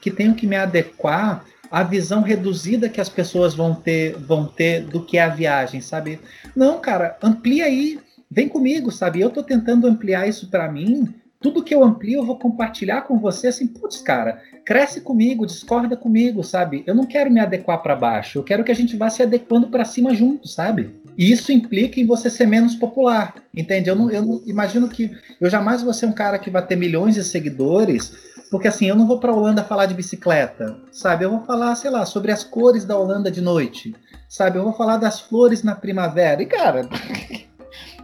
que 0.00 0.10
tenho 0.10 0.34
que 0.34 0.46
me 0.46 0.56
adequar 0.56 1.44
à 1.70 1.82
visão 1.82 2.22
reduzida 2.22 2.88
que 2.88 3.00
as 3.00 3.10
pessoas 3.10 3.54
vão 3.54 3.74
ter, 3.74 4.16
vão 4.16 4.46
ter 4.46 4.84
do 4.84 5.04
que 5.04 5.18
é 5.18 5.22
a 5.22 5.28
viagem, 5.28 5.82
sabe? 5.82 6.18
Não, 6.56 6.80
cara, 6.80 7.18
amplia 7.22 7.66
aí, 7.66 8.00
vem 8.34 8.48
comigo, 8.48 8.90
sabe? 8.90 9.20
Eu 9.20 9.30
tô 9.30 9.44
tentando 9.44 9.86
ampliar 9.86 10.28
isso 10.28 10.48
para 10.48 10.70
mim. 10.70 11.14
Tudo 11.40 11.62
que 11.62 11.74
eu 11.74 11.84
amplio, 11.84 12.20
eu 12.20 12.26
vou 12.26 12.38
compartilhar 12.38 13.02
com 13.02 13.18
você, 13.18 13.48
assim, 13.48 13.66
putz, 13.66 14.00
cara, 14.00 14.42
cresce 14.64 15.00
comigo, 15.00 15.46
discorda 15.46 15.96
comigo, 15.96 16.42
sabe? 16.42 16.82
Eu 16.86 16.94
não 16.94 17.06
quero 17.06 17.30
me 17.30 17.38
adequar 17.38 17.82
para 17.82 17.94
baixo, 17.94 18.38
eu 18.38 18.42
quero 18.42 18.64
que 18.64 18.72
a 18.72 18.74
gente 18.74 18.96
vá 18.96 19.10
se 19.10 19.22
adequando 19.22 19.68
para 19.68 19.84
cima 19.84 20.14
junto, 20.14 20.48
sabe? 20.48 20.90
E 21.16 21.30
isso 21.30 21.52
implica 21.52 22.00
em 22.00 22.06
você 22.06 22.28
ser 22.28 22.46
menos 22.46 22.74
popular, 22.74 23.34
entende? 23.54 23.90
Eu 23.90 23.94
não, 23.94 24.10
eu 24.10 24.22
não 24.22 24.42
imagino 24.46 24.88
que 24.88 25.12
eu 25.40 25.48
jamais 25.48 25.82
vou 25.82 25.92
ser 25.92 26.06
um 26.06 26.12
cara 26.12 26.38
que 26.38 26.50
vai 26.50 26.66
ter 26.66 26.76
milhões 26.76 27.14
de 27.14 27.22
seguidores, 27.22 28.16
porque 28.50 28.66
assim, 28.66 28.86
eu 28.86 28.96
não 28.96 29.06
vou 29.06 29.20
para 29.20 29.30
a 29.30 29.34
Holanda 29.34 29.62
falar 29.62 29.86
de 29.86 29.94
bicicleta, 29.94 30.76
sabe? 30.90 31.24
Eu 31.24 31.30
vou 31.30 31.44
falar, 31.44 31.76
sei 31.76 31.90
lá, 31.90 32.04
sobre 32.06 32.32
as 32.32 32.42
cores 32.42 32.86
da 32.86 32.98
Holanda 32.98 33.30
de 33.30 33.42
noite, 33.42 33.94
sabe? 34.28 34.58
Eu 34.58 34.64
vou 34.64 34.72
falar 34.72 34.96
das 34.96 35.20
flores 35.20 35.62
na 35.62 35.74
primavera. 35.74 36.42
E 36.42 36.46
cara, 36.46 36.88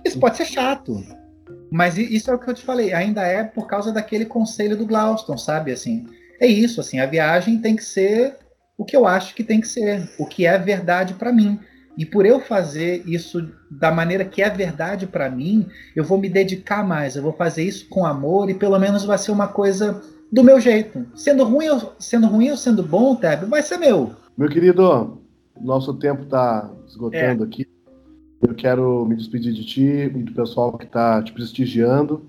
isso 0.05 0.19
pode 0.19 0.37
ser 0.37 0.47
chato. 0.47 1.03
Mas 1.71 1.97
isso 1.97 2.31
é 2.31 2.35
o 2.35 2.39
que 2.39 2.51
eu 2.51 2.55
te 2.55 2.65
falei, 2.65 2.93
ainda 2.93 3.23
é 3.23 3.45
por 3.45 3.67
causa 3.67 3.93
daquele 3.93 4.25
conselho 4.25 4.77
do 4.77 4.87
Glauston, 4.87 5.39
sabe? 5.39 5.71
Assim, 5.71 6.07
é 6.41 6.47
isso, 6.47 6.81
assim, 6.81 6.99
a 6.99 7.07
viagem 7.07 7.61
tem 7.61 7.77
que 7.77 7.85
ser 7.85 8.37
o 8.77 8.85
que 8.85 8.97
eu 8.97 9.07
acho 9.07 9.35
que 9.35 9.45
tem 9.45 9.61
que 9.61 9.69
ser, 9.69 10.09
o 10.19 10.27
que 10.27 10.47
é 10.47 10.59
verdade 10.59 11.15
para 11.15 11.33
mim. 11.33 11.61
E 11.99 12.07
por 12.07 12.25
eu 12.25 12.41
fazer 12.41 13.03
isso 13.07 13.47
da 13.71 13.93
maneira 13.93 14.25
que 14.25 14.43
é 14.43 14.49
verdade 14.49 15.07
para 15.07 15.29
mim, 15.29 15.67
eu 15.95 16.03
vou 16.03 16.19
me 16.19 16.31
dedicar 16.31 16.83
mais, 16.83 17.15
eu 17.15 17.23
vou 17.23 17.35
fazer 17.35 17.63
isso 17.63 17.89
com 17.89 18.07
amor 18.07 18.49
e 18.49 18.55
pelo 18.55 18.79
menos 18.79 19.05
vai 19.05 19.19
ser 19.19 19.33
uma 19.33 19.49
coisa 19.49 20.01
do 20.33 20.43
meu 20.43 20.59
jeito. 20.59 21.07
Sendo 21.15 21.45
ruim 21.45 21.69
ou 21.69 21.95
sendo, 21.99 22.27
ruim 22.27 22.51
ou 22.51 22.57
sendo 22.57 22.83
bom, 22.83 23.15
Teb, 23.15 23.45
vai 23.45 23.63
ser 23.63 23.77
meu. 23.77 24.13
Meu 24.37 24.49
querido, 24.49 25.21
nosso 25.61 25.93
tempo 25.95 26.23
está 26.23 26.71
esgotando 26.87 27.45
é. 27.45 27.47
aqui. 27.47 27.67
Quero 28.61 29.07
me 29.07 29.17
despedir 29.17 29.55
de 29.55 29.65
ti 29.65 29.83
e 29.83 30.09
do 30.11 30.35
pessoal 30.35 30.77
que 30.77 30.85
está 30.85 31.23
te 31.23 31.33
prestigiando, 31.33 32.27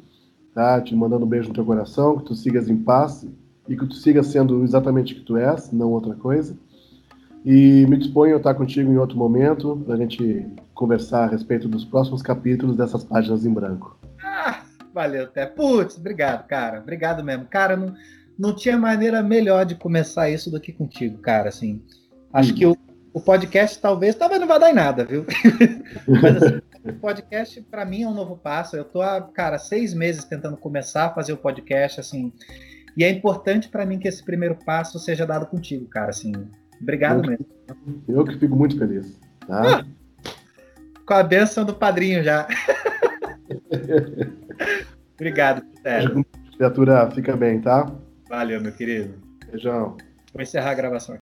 tá? 0.55 0.79
te 0.79 0.95
mandando 0.95 1.25
um 1.25 1.27
beijo 1.27 1.49
no 1.49 1.53
teu 1.53 1.65
coração, 1.65 2.17
que 2.19 2.23
tu 2.23 2.33
sigas 2.35 2.69
em 2.69 2.77
paz 2.77 3.27
e 3.67 3.75
que 3.75 3.85
tu 3.85 3.95
siga 3.95 4.23
sendo 4.23 4.63
exatamente 4.63 5.11
o 5.11 5.17
que 5.17 5.23
tu 5.23 5.35
és, 5.35 5.73
não 5.73 5.91
outra 5.91 6.15
coisa. 6.15 6.57
E 7.43 7.85
me 7.89 7.97
disponho 7.97 8.35
a 8.35 8.37
estar 8.37 8.53
contigo 8.53 8.89
em 8.89 8.97
outro 8.97 9.17
momento 9.17 9.83
para 9.85 9.95
a 9.95 9.97
gente 9.97 10.47
conversar 10.73 11.25
a 11.25 11.27
respeito 11.27 11.67
dos 11.67 11.83
próximos 11.83 12.21
capítulos 12.21 12.77
dessas 12.77 13.03
páginas 13.03 13.45
em 13.45 13.53
branco. 13.53 13.99
Ah, 14.23 14.63
valeu, 14.93 15.25
até. 15.25 15.45
Putz, 15.45 15.97
obrigado, 15.97 16.47
cara. 16.47 16.79
Obrigado 16.79 17.21
mesmo. 17.25 17.43
Cara, 17.43 17.75
não, 17.75 17.93
não 18.39 18.55
tinha 18.55 18.77
maneira 18.77 19.21
melhor 19.21 19.65
de 19.65 19.75
começar 19.75 20.29
isso 20.29 20.49
do 20.49 20.61
que 20.61 20.71
contigo, 20.71 21.17
cara. 21.17 21.49
Assim, 21.49 21.81
acho 22.31 22.53
hum. 22.53 22.55
que 22.55 22.65
o, 22.65 22.77
o 23.13 23.19
podcast 23.19 23.79
talvez, 23.79 24.15
talvez 24.15 24.39
não 24.39 24.47
vai 24.47 24.59
dar 24.59 24.69
em 24.69 24.73
nada, 24.73 25.03
viu? 25.03 25.25
Mas 26.07 26.43
assim, 26.43 26.61
o 26.85 26.93
podcast 26.93 27.61
para 27.63 27.85
mim 27.85 28.03
é 28.03 28.07
um 28.07 28.13
novo 28.13 28.37
passo. 28.37 28.75
Eu 28.75 28.85
tô 28.85 29.01
há, 29.01 29.21
cara, 29.21 29.57
seis 29.57 29.93
meses 29.93 30.23
tentando 30.23 30.57
começar 30.57 31.07
a 31.07 31.13
fazer 31.13 31.33
o 31.33 31.37
podcast, 31.37 31.99
assim. 31.99 32.31
E 32.95 33.03
é 33.03 33.09
importante 33.09 33.69
para 33.69 33.85
mim 33.85 33.99
que 33.99 34.07
esse 34.07 34.23
primeiro 34.23 34.57
passo 34.65 34.99
seja 34.99 35.25
dado 35.25 35.45
contigo, 35.45 35.85
cara. 35.87 36.09
Assim, 36.09 36.31
obrigado 36.81 37.23
eu, 37.23 37.29
mesmo. 37.29 37.45
Eu 38.07 38.25
que 38.25 38.37
fico 38.37 38.55
muito 38.55 38.77
feliz. 38.77 39.19
Tá? 39.47 39.79
Ah, 39.79 39.85
com 41.05 41.13
a 41.13 41.23
benção 41.23 41.65
do 41.65 41.73
padrinho 41.73 42.23
já. 42.23 42.47
obrigado, 45.15 45.63
sério. 45.81 46.25
Criatura, 46.55 47.09
fica 47.11 47.35
bem, 47.35 47.59
tá? 47.59 47.91
Valeu, 48.29 48.61
meu 48.61 48.71
querido. 48.71 49.15
Beijão. 49.49 49.97
Vou 50.33 50.41
encerrar 50.41 50.71
a 50.71 50.75
gravação. 50.75 51.17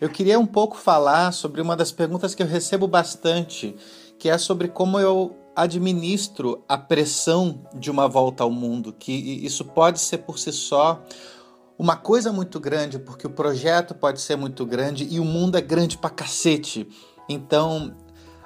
Eu 0.00 0.10
queria 0.10 0.38
um 0.38 0.46
pouco 0.46 0.76
falar 0.76 1.32
sobre 1.32 1.60
uma 1.60 1.74
das 1.74 1.90
perguntas 1.90 2.34
que 2.34 2.42
eu 2.42 2.46
recebo 2.46 2.86
bastante, 2.86 3.74
que 4.18 4.28
é 4.28 4.36
sobre 4.36 4.68
como 4.68 5.00
eu 5.00 5.34
administro 5.54 6.62
a 6.68 6.76
pressão 6.76 7.62
de 7.74 7.90
uma 7.90 8.06
volta 8.06 8.42
ao 8.42 8.50
mundo, 8.50 8.92
que 8.92 9.12
isso 9.12 9.64
pode 9.64 9.98
ser 9.98 10.18
por 10.18 10.38
si 10.38 10.52
só 10.52 11.02
uma 11.78 11.96
coisa 11.96 12.30
muito 12.30 12.60
grande, 12.60 12.98
porque 12.98 13.26
o 13.26 13.30
projeto 13.30 13.94
pode 13.94 14.20
ser 14.20 14.36
muito 14.36 14.66
grande 14.66 15.06
e 15.10 15.18
o 15.18 15.24
mundo 15.24 15.56
é 15.56 15.62
grande 15.62 15.96
pra 15.96 16.10
cacete. 16.10 16.86
Então, 17.26 17.94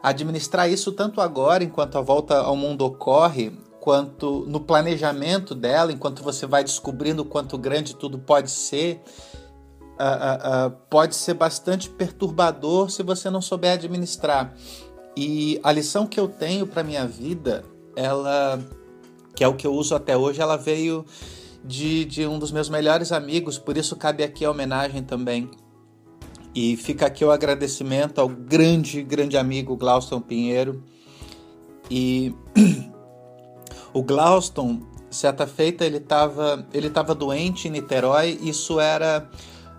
administrar 0.00 0.70
isso 0.70 0.92
tanto 0.92 1.20
agora, 1.20 1.64
enquanto 1.64 1.98
a 1.98 2.00
volta 2.00 2.38
ao 2.38 2.54
mundo 2.54 2.84
ocorre, 2.84 3.52
quanto 3.80 4.44
no 4.46 4.60
planejamento 4.60 5.54
dela, 5.54 5.92
enquanto 5.92 6.22
você 6.22 6.46
vai 6.46 6.62
descobrindo 6.62 7.22
o 7.22 7.24
quanto 7.24 7.58
grande 7.58 7.96
tudo 7.96 8.18
pode 8.18 8.50
ser, 8.50 9.02
uh, 10.00 10.68
uh, 10.68 10.70
pode 10.88 11.14
ser 11.14 11.34
bastante 11.34 11.90
perturbador 11.90 12.90
se 12.90 13.02
você 13.02 13.28
não 13.28 13.42
souber 13.42 13.72
administrar. 13.72 14.54
E 15.16 15.60
a 15.62 15.70
lição 15.70 16.06
que 16.06 16.18
eu 16.18 16.28
tenho 16.28 16.66
para 16.66 16.82
minha 16.82 17.06
vida, 17.06 17.64
ela, 17.94 18.58
que 19.34 19.44
é 19.44 19.48
o 19.48 19.54
que 19.54 19.66
eu 19.66 19.74
uso 19.74 19.94
até 19.94 20.16
hoje, 20.16 20.40
ela 20.40 20.56
veio 20.56 21.04
de, 21.64 22.04
de 22.04 22.26
um 22.26 22.38
dos 22.38 22.50
meus 22.50 22.68
melhores 22.68 23.12
amigos, 23.12 23.58
por 23.58 23.76
isso 23.76 23.94
cabe 23.96 24.24
aqui 24.24 24.44
a 24.44 24.50
homenagem 24.50 25.02
também. 25.02 25.50
E 26.54 26.76
fica 26.76 27.06
aqui 27.06 27.24
o 27.24 27.30
agradecimento 27.30 28.20
ao 28.20 28.28
grande, 28.28 29.02
grande 29.02 29.36
amigo 29.36 29.76
Glauston 29.76 30.20
Pinheiro. 30.20 30.82
E 31.90 32.34
O 33.92 34.02
Glauston, 34.02 34.82
certa 35.10 35.46
feita, 35.46 35.84
ele 35.84 35.96
estava 35.96 36.64
ele 36.72 36.88
tava 36.88 37.14
doente 37.14 37.66
em 37.66 37.72
Niterói. 37.72 38.38
Isso 38.40 38.78
era 38.78 39.28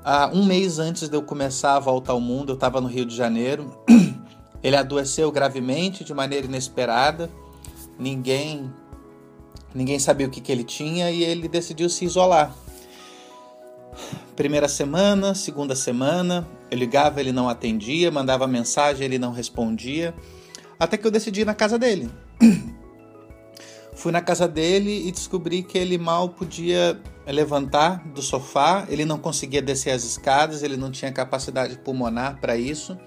uh, 0.01 0.35
um 0.35 0.45
mês 0.45 0.79
antes 0.79 1.07
de 1.07 1.15
eu 1.15 1.21
começar 1.21 1.75
a 1.75 1.79
volta 1.79 2.11
ao 2.11 2.19
mundo. 2.19 2.51
Eu 2.51 2.55
estava 2.55 2.81
no 2.81 2.87
Rio 2.87 3.05
de 3.05 3.15
Janeiro. 3.15 3.75
Ele 4.63 4.75
adoeceu 4.75 5.31
gravemente, 5.31 6.03
de 6.03 6.13
maneira 6.13 6.45
inesperada. 6.45 7.29
Ninguém 7.97 8.71
ninguém 9.73 9.97
sabia 9.99 10.27
o 10.27 10.29
que, 10.29 10.41
que 10.41 10.51
ele 10.51 10.65
tinha 10.65 11.09
e 11.09 11.23
ele 11.23 11.47
decidiu 11.47 11.89
se 11.89 12.03
isolar. 12.03 12.53
Primeira 14.35 14.67
semana, 14.67 15.33
segunda 15.33 15.75
semana, 15.75 16.47
eu 16.69 16.77
ligava, 16.77 17.19
ele 17.19 17.31
não 17.31 17.47
atendia, 17.47 18.11
mandava 18.11 18.47
mensagem, 18.47 19.05
ele 19.05 19.17
não 19.17 19.31
respondia. 19.31 20.13
Até 20.77 20.97
que 20.97 21.07
eu 21.07 21.11
decidi 21.11 21.41
ir 21.41 21.45
na 21.45 21.53
casa 21.53 21.79
dele. 21.79 22.09
Fui 23.95 24.11
na 24.11 24.21
casa 24.21 24.47
dele 24.47 25.07
e 25.07 25.11
descobri 25.11 25.63
que 25.63 25.77
ele 25.77 25.97
mal 25.97 26.29
podia 26.29 26.99
levantar 27.27 28.07
do 28.09 28.21
sofá, 28.21 28.85
ele 28.89 29.05
não 29.05 29.17
conseguia 29.17 29.61
descer 29.61 29.91
as 29.91 30.03
escadas, 30.03 30.63
ele 30.63 30.77
não 30.77 30.91
tinha 30.91 31.11
capacidade 31.11 31.77
pulmonar 31.77 32.39
para 32.39 32.57
isso. 32.57 32.97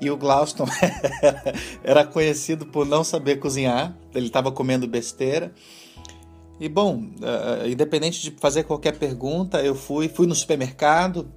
E 0.00 0.10
o 0.10 0.16
Glauston 0.16 0.66
era 1.84 2.04
conhecido 2.04 2.66
por 2.66 2.84
não 2.84 3.04
saber 3.04 3.36
cozinhar, 3.36 3.96
ele 4.14 4.26
estava 4.26 4.50
comendo 4.50 4.88
besteira. 4.88 5.52
E 6.58 6.68
bom, 6.68 6.96
uh, 6.96 7.68
independente 7.68 8.20
de 8.20 8.30
fazer 8.40 8.64
qualquer 8.64 8.98
pergunta, 8.98 9.62
eu 9.62 9.74
fui, 9.74 10.08
fui 10.08 10.26
no 10.26 10.34
supermercado, 10.34 11.30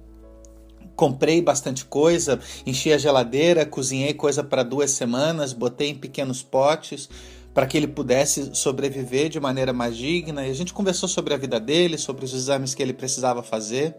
comprei 0.96 1.40
bastante 1.40 1.84
coisa, 1.84 2.40
enchi 2.64 2.92
a 2.92 2.98
geladeira, 2.98 3.66
cozinhei 3.66 4.14
coisa 4.14 4.42
para 4.42 4.62
duas 4.62 4.90
semanas, 4.90 5.52
botei 5.52 5.90
em 5.90 5.94
pequenos 5.94 6.42
potes 6.42 7.08
para 7.56 7.66
que 7.66 7.74
ele 7.74 7.88
pudesse 7.88 8.54
sobreviver 8.54 9.30
de 9.30 9.40
maneira 9.40 9.72
mais 9.72 9.96
digna. 9.96 10.46
E 10.46 10.50
a 10.50 10.52
gente 10.52 10.74
conversou 10.74 11.08
sobre 11.08 11.32
a 11.32 11.38
vida 11.38 11.58
dele, 11.58 11.96
sobre 11.96 12.22
os 12.22 12.34
exames 12.34 12.74
que 12.74 12.82
ele 12.82 12.92
precisava 12.92 13.42
fazer. 13.42 13.96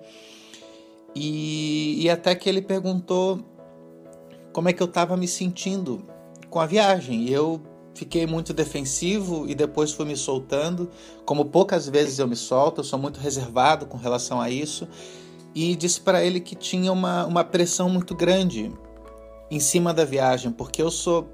E, 1.15 2.03
e 2.03 2.07
até 2.07 2.35
que 2.35 2.47
ele 2.47 2.61
perguntou 2.61 3.39
como 4.53 4.69
é 4.69 4.73
que 4.73 4.83
eu 4.83 4.85
estava 4.85 5.17
me 5.17 5.27
sentindo 5.27 6.05
com 6.51 6.59
a 6.59 6.67
viagem. 6.67 7.23
E 7.23 7.33
eu 7.33 7.59
fiquei 7.95 8.27
muito 8.27 8.53
defensivo 8.53 9.49
e 9.49 9.55
depois 9.55 9.91
fui 9.91 10.05
me 10.05 10.15
soltando, 10.15 10.91
como 11.25 11.45
poucas 11.45 11.89
vezes 11.89 12.19
eu 12.19 12.27
me 12.27 12.35
solto, 12.35 12.81
eu 12.81 12.83
sou 12.83 12.99
muito 12.99 13.19
reservado 13.19 13.87
com 13.87 13.97
relação 13.97 14.39
a 14.39 14.51
isso. 14.51 14.87
E 15.55 15.75
disse 15.75 15.99
para 15.99 16.23
ele 16.23 16.39
que 16.39 16.53
tinha 16.53 16.91
uma, 16.91 17.25
uma 17.25 17.43
pressão 17.43 17.89
muito 17.89 18.13
grande 18.13 18.71
em 19.49 19.59
cima 19.59 19.95
da 19.95 20.05
viagem, 20.05 20.51
porque 20.51 20.79
eu 20.79 20.91
sou 20.91 21.27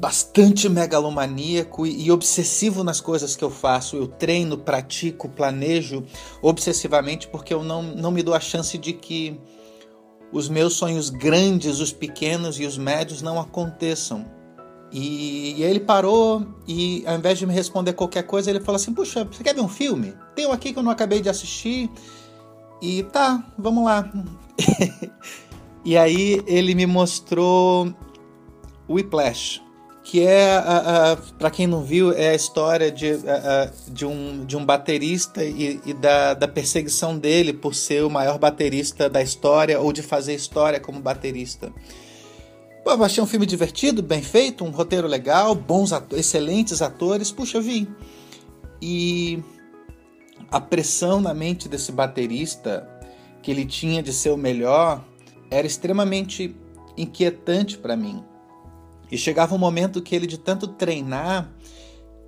bastante 0.00 0.66
megalomaníaco 0.66 1.86
e 1.86 2.10
obsessivo 2.10 2.82
nas 2.82 3.02
coisas 3.02 3.36
que 3.36 3.44
eu 3.44 3.50
faço. 3.50 3.96
Eu 3.96 4.08
treino, 4.08 4.56
pratico, 4.56 5.28
planejo 5.28 6.02
obsessivamente 6.40 7.28
porque 7.28 7.52
eu 7.52 7.62
não, 7.62 7.82
não 7.82 8.10
me 8.10 8.22
dou 8.22 8.34
a 8.34 8.40
chance 8.40 8.78
de 8.78 8.94
que 8.94 9.38
os 10.32 10.48
meus 10.48 10.72
sonhos 10.72 11.10
grandes, 11.10 11.80
os 11.80 11.92
pequenos 11.92 12.58
e 12.58 12.64
os 12.64 12.78
médios 12.78 13.20
não 13.20 13.38
aconteçam. 13.38 14.24
E, 14.90 15.56
e 15.58 15.62
ele 15.62 15.80
parou 15.80 16.46
e 16.66 17.04
ao 17.06 17.16
invés 17.16 17.38
de 17.38 17.46
me 17.46 17.52
responder 17.52 17.92
qualquer 17.92 18.22
coisa, 18.22 18.48
ele 18.48 18.60
falou 18.60 18.76
assim: 18.76 18.94
Puxa, 18.94 19.24
você 19.24 19.44
quer 19.44 19.54
ver 19.54 19.60
um 19.60 19.68
filme? 19.68 20.14
Tem 20.34 20.46
um 20.46 20.52
aqui 20.52 20.72
que 20.72 20.78
eu 20.78 20.82
não 20.82 20.90
acabei 20.90 21.20
de 21.20 21.28
assistir. 21.28 21.90
E 22.80 23.02
tá, 23.02 23.52
vamos 23.58 23.84
lá. 23.84 24.10
e 25.84 25.94
aí 25.94 26.42
ele 26.46 26.74
me 26.74 26.86
mostrou 26.86 27.94
Whiplash 28.88 29.60
que 30.10 30.26
é, 30.26 30.60
para 31.38 31.52
quem 31.52 31.68
não 31.68 31.84
viu, 31.84 32.10
é 32.10 32.30
a 32.30 32.34
história 32.34 32.90
de, 32.90 33.12
de, 33.86 34.04
um, 34.04 34.44
de 34.44 34.56
um 34.56 34.66
baterista 34.66 35.44
e, 35.44 35.80
e 35.86 35.94
da, 35.94 36.34
da, 36.34 36.48
perseguição 36.48 37.16
dele 37.16 37.52
por 37.52 37.76
ser 37.76 38.02
o 38.02 38.10
maior 38.10 38.36
baterista 38.36 39.08
da 39.08 39.22
história 39.22 39.78
ou 39.78 39.92
de 39.92 40.02
fazer 40.02 40.34
história 40.34 40.80
como 40.80 40.98
baterista. 40.98 41.72
Pô, 42.82 42.90
eu 42.90 43.04
achei 43.04 43.22
um 43.22 43.26
filme 43.26 43.46
divertido, 43.46 44.02
bem 44.02 44.20
feito, 44.20 44.64
um 44.64 44.70
roteiro 44.70 45.06
legal, 45.06 45.54
bons 45.54 45.92
excelentes 46.10 46.82
atores, 46.82 47.30
puxa, 47.30 47.58
eu 47.58 47.62
vi. 47.62 47.88
E 48.82 49.40
a 50.50 50.60
pressão 50.60 51.20
na 51.20 51.32
mente 51.32 51.68
desse 51.68 51.92
baterista 51.92 52.84
que 53.40 53.52
ele 53.52 53.64
tinha 53.64 54.02
de 54.02 54.12
ser 54.12 54.30
o 54.30 54.36
melhor 54.36 55.04
era 55.48 55.68
extremamente 55.68 56.52
inquietante 56.96 57.78
para 57.78 57.96
mim 57.96 58.24
e 59.10 59.18
chegava 59.18 59.54
um 59.54 59.58
momento 59.58 60.02
que 60.02 60.14
ele, 60.14 60.26
de 60.26 60.38
tanto 60.38 60.68
treinar, 60.68 61.50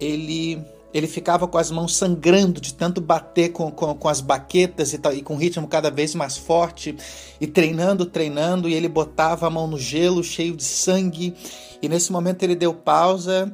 ele 0.01 0.65
ele 0.93 1.07
ficava 1.07 1.49
com 1.49 1.57
as 1.57 1.71
mãos 1.71 1.97
sangrando 1.97 2.61
de 2.61 2.75
tanto 2.75 3.01
bater 3.01 3.51
com, 3.51 3.71
com, 3.71 3.95
com 3.95 4.09
as 4.09 4.21
baquetas 4.21 4.93
e, 4.93 4.99
tal, 4.99 5.15
e 5.15 5.23
com 5.23 5.37
ritmo 5.37 5.67
cada 5.67 5.91
vez 5.91 6.15
mais 6.15 6.37
forte, 6.37 6.95
e 7.41 7.47
treinando, 7.47 8.05
treinando, 8.05 8.69
e 8.69 8.75
ele 8.75 8.89
botava 8.89 9.47
a 9.47 9.51
mão 9.51 9.67
no 9.67 9.79
gelo 9.79 10.23
cheio 10.23 10.55
de 10.55 10.65
sangue. 10.65 11.35
E 11.81 11.89
nesse 11.89 12.13
momento 12.13 12.43
ele 12.43 12.55
deu 12.55 12.75
pausa. 12.75 13.51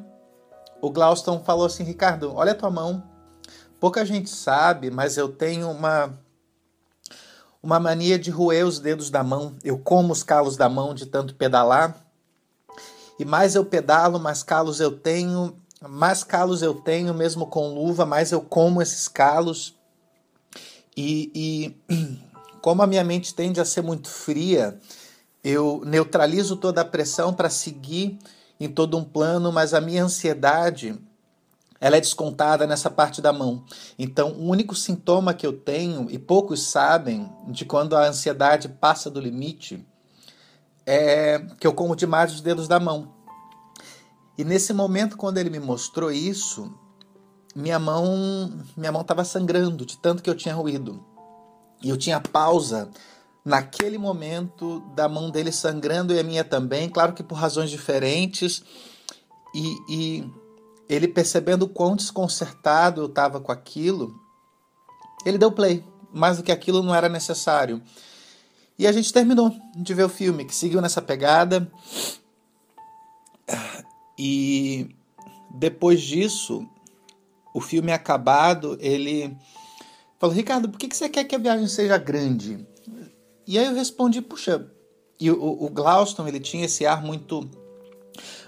O 0.80 0.90
Glauston 0.90 1.40
falou 1.44 1.66
assim: 1.66 1.84
Ricardo, 1.84 2.34
olha 2.34 2.52
a 2.52 2.56
tua 2.56 2.70
mão. 2.70 3.02
Pouca 3.78 4.04
gente 4.04 4.28
sabe, 4.28 4.90
mas 4.90 5.16
eu 5.16 5.28
tenho 5.28 5.70
uma 5.70 6.18
uma 7.62 7.78
mania 7.80 8.18
de 8.18 8.30
roer 8.30 8.66
os 8.66 8.80
dedos 8.80 9.10
da 9.10 9.22
mão. 9.22 9.56
Eu 9.62 9.78
como 9.78 10.12
os 10.12 10.22
calos 10.22 10.56
da 10.56 10.68
mão 10.68 10.94
de 10.94 11.06
tanto 11.06 11.34
pedalar. 11.34 11.96
E 13.18 13.24
mais 13.24 13.54
eu 13.54 13.64
pedalo, 13.64 14.18
mais 14.18 14.42
calos 14.42 14.80
eu 14.80 14.92
tenho, 14.92 15.56
mais 15.88 16.22
calos 16.22 16.62
eu 16.62 16.74
tenho, 16.74 17.12
mesmo 17.12 17.46
com 17.46 17.74
luva, 17.74 18.06
mais 18.06 18.32
eu 18.32 18.40
como 18.40 18.80
esses 18.80 19.08
calos. 19.08 19.74
E, 20.96 21.30
e 21.88 22.18
como 22.62 22.82
a 22.82 22.86
minha 22.86 23.04
mente 23.04 23.34
tende 23.34 23.60
a 23.60 23.64
ser 23.64 23.82
muito 23.82 24.08
fria, 24.08 24.78
eu 25.42 25.82
neutralizo 25.84 26.56
toda 26.56 26.80
a 26.80 26.84
pressão 26.84 27.32
para 27.32 27.50
seguir 27.50 28.18
em 28.60 28.68
todo 28.68 28.96
um 28.96 29.04
plano, 29.04 29.52
mas 29.52 29.72
a 29.74 29.80
minha 29.80 30.04
ansiedade 30.04 30.98
ela 31.80 31.96
é 31.96 32.00
descontada 32.00 32.66
nessa 32.66 32.90
parte 32.90 33.22
da 33.22 33.32
mão. 33.32 33.64
Então, 33.98 34.32
o 34.32 34.48
único 34.48 34.74
sintoma 34.74 35.32
que 35.32 35.46
eu 35.46 35.52
tenho, 35.52 36.08
e 36.10 36.18
poucos 36.18 36.64
sabem, 36.64 37.30
de 37.46 37.64
quando 37.64 37.96
a 37.96 38.08
ansiedade 38.08 38.68
passa 38.68 39.08
do 39.08 39.20
limite, 39.20 39.86
é 40.90 41.38
que 41.60 41.66
eu 41.66 41.74
como 41.74 41.94
demais 41.94 42.32
os 42.32 42.40
dedos 42.40 42.66
da 42.66 42.80
mão. 42.80 43.12
E 44.38 44.42
nesse 44.42 44.72
momento, 44.72 45.18
quando 45.18 45.36
ele 45.36 45.50
me 45.50 45.60
mostrou 45.60 46.10
isso, 46.10 46.72
minha 47.54 47.78
mão 47.78 48.64
minha 48.74 48.90
mão 48.90 49.02
estava 49.02 49.22
sangrando 49.22 49.84
de 49.84 49.98
tanto 49.98 50.22
que 50.22 50.30
eu 50.30 50.34
tinha 50.34 50.54
ruído. 50.54 51.04
E 51.82 51.90
eu 51.90 51.96
tinha 51.98 52.18
pausa 52.18 52.90
naquele 53.44 53.98
momento 53.98 54.80
da 54.94 55.08
mão 55.10 55.30
dele 55.30 55.52
sangrando 55.52 56.14
e 56.14 56.18
a 56.18 56.22
minha 56.22 56.42
também, 56.42 56.88
claro 56.88 57.12
que 57.12 57.22
por 57.22 57.34
razões 57.34 57.68
diferentes. 57.68 58.62
E, 59.54 59.76
e 59.90 60.32
ele 60.88 61.06
percebendo 61.06 61.64
o 61.64 61.68
quão 61.68 61.96
desconcertado 61.96 63.02
eu 63.02 63.06
estava 63.06 63.40
com 63.40 63.52
aquilo, 63.52 64.18
ele 65.26 65.36
deu 65.36 65.52
play. 65.52 65.84
Mais 66.14 66.38
do 66.38 66.42
que 66.42 66.50
aquilo 66.50 66.82
não 66.82 66.94
era 66.94 67.10
necessário. 67.10 67.82
E 68.78 68.86
a 68.86 68.92
gente 68.92 69.12
terminou 69.12 69.54
de 69.74 69.92
ver 69.92 70.04
o 70.04 70.08
filme, 70.08 70.44
que 70.44 70.54
seguiu 70.54 70.80
nessa 70.80 71.02
pegada. 71.02 71.70
E 74.16 74.88
depois 75.50 76.00
disso, 76.00 76.68
o 77.54 77.60
filme 77.60 77.92
acabado, 77.92 78.78
ele 78.80 79.36
falou: 80.18 80.34
Ricardo, 80.34 80.68
por 80.68 80.78
que 80.78 80.94
você 80.94 81.08
quer 81.08 81.24
que 81.24 81.34
a 81.34 81.38
viagem 81.38 81.66
seja 81.66 81.98
grande? 81.98 82.66
E 83.46 83.58
aí 83.58 83.66
eu 83.66 83.74
respondi: 83.74 84.20
puxa, 84.20 84.70
e 85.18 85.30
o, 85.30 85.64
o 85.64 85.68
Glauston 85.68 86.28
ele 86.28 86.40
tinha 86.40 86.66
esse 86.66 86.86
ar 86.86 87.02
muito 87.02 87.48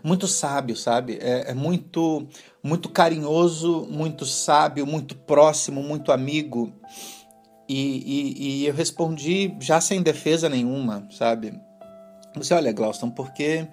muito 0.03 0.27
sábio, 0.27 0.77
sabe? 0.77 1.19
É, 1.21 1.51
é, 1.51 1.55
muito 1.55 2.27
muito 2.63 2.89
carinhoso, 2.89 3.87
muito 3.89 4.27
sábio, 4.27 4.87
muito 4.87 5.15
próximo, 5.17 5.83
muito 5.83 6.13
amigo. 6.13 6.73
E, 7.73 8.03
e, 8.05 8.63
e 8.63 8.67
eu 8.67 8.75
respondi 8.75 9.55
já 9.61 9.81
sem 9.81 10.03
defesa 10.03 10.49
nenhuma, 10.49 11.07
sabe? 11.09 11.55
Você 12.35 12.53
olha, 12.53 12.73
Glauston, 12.73 13.11
porque 13.11 13.69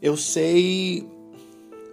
eu 0.00 0.16
sei 0.16 1.06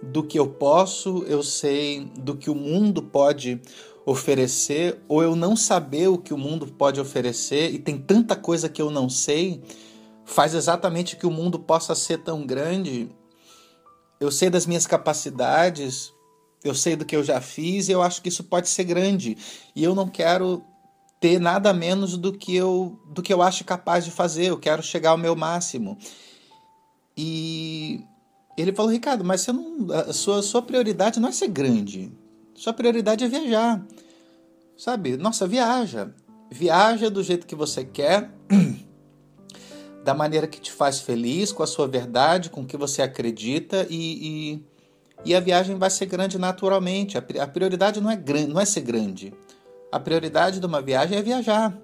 do 0.02 0.22
que 0.22 0.38
eu 0.38 0.46
posso, 0.46 1.24
eu 1.28 1.42
sei 1.42 2.06
do 2.16 2.34
que 2.34 2.48
o 2.48 2.54
mundo 2.54 3.02
pode 3.02 3.60
oferecer, 4.06 4.98
ou 5.06 5.22
eu 5.22 5.36
não 5.36 5.54
saber 5.54 6.08
o 6.08 6.16
que 6.16 6.32
o 6.32 6.38
mundo 6.38 6.68
pode 6.68 6.98
oferecer, 6.98 7.70
e 7.70 7.78
tem 7.78 7.98
tanta 7.98 8.34
coisa 8.34 8.66
que 8.66 8.80
eu 8.80 8.90
não 8.90 9.10
sei, 9.10 9.62
faz 10.24 10.54
exatamente 10.54 11.16
que 11.16 11.26
o 11.26 11.30
mundo 11.30 11.58
possa 11.58 11.94
ser 11.94 12.22
tão 12.22 12.46
grande. 12.46 13.10
Eu 14.18 14.30
sei 14.30 14.48
das 14.48 14.64
minhas 14.64 14.86
capacidades, 14.86 16.14
eu 16.64 16.74
sei 16.74 16.96
do 16.96 17.04
que 17.04 17.14
eu 17.14 17.22
já 17.22 17.42
fiz, 17.42 17.90
e 17.90 17.92
eu 17.92 18.00
acho 18.00 18.22
que 18.22 18.30
isso 18.30 18.44
pode 18.44 18.70
ser 18.70 18.84
grande. 18.84 19.36
E 19.74 19.84
eu 19.84 19.94
não 19.94 20.08
quero 20.08 20.64
ter 21.20 21.40
nada 21.40 21.72
menos 21.72 22.16
do 22.16 22.32
que 22.32 22.54
eu 22.54 23.00
do 23.10 23.22
que 23.22 23.32
eu 23.32 23.42
acho 23.42 23.64
capaz 23.64 24.04
de 24.04 24.10
fazer, 24.10 24.46
eu 24.46 24.58
quero 24.58 24.82
chegar 24.82 25.10
ao 25.10 25.18
meu 25.18 25.34
máximo. 25.34 25.98
E 27.16 28.04
ele 28.56 28.72
falou, 28.72 28.90
Ricardo, 28.90 29.24
mas 29.24 29.42
você 29.42 29.52
não, 29.52 29.86
a 29.92 30.12
sua, 30.12 30.42
sua 30.42 30.62
prioridade 30.62 31.20
não 31.20 31.28
é 31.28 31.32
ser 31.32 31.48
grande. 31.48 32.12
Sua 32.54 32.72
prioridade 32.72 33.24
é 33.24 33.28
viajar. 33.28 33.84
Sabe? 34.76 35.16
Nossa, 35.16 35.46
viaja. 35.46 36.12
Viaja 36.50 37.10
do 37.10 37.22
jeito 37.22 37.46
que 37.46 37.54
você 37.54 37.84
quer, 37.84 38.30
da 40.04 40.14
maneira 40.14 40.46
que 40.46 40.60
te 40.60 40.70
faz 40.70 41.00
feliz, 41.00 41.52
com 41.52 41.62
a 41.62 41.66
sua 41.66 41.88
verdade, 41.88 42.50
com 42.50 42.62
o 42.62 42.66
que 42.66 42.76
você 42.76 43.02
acredita 43.02 43.86
e, 43.90 44.54
e, 44.54 44.64
e 45.24 45.34
a 45.34 45.40
viagem 45.40 45.76
vai 45.76 45.90
ser 45.90 46.06
grande 46.06 46.38
naturalmente. 46.38 47.18
A, 47.18 47.46
prioridade 47.46 48.00
não 48.00 48.10
é, 48.10 48.22
não 48.48 48.60
é 48.60 48.64
ser 48.64 48.82
grande. 48.82 49.34
A 49.90 50.00
prioridade 50.00 50.60
de 50.60 50.66
uma 50.66 50.82
viagem 50.82 51.16
é 51.16 51.22
viajar. 51.22 51.76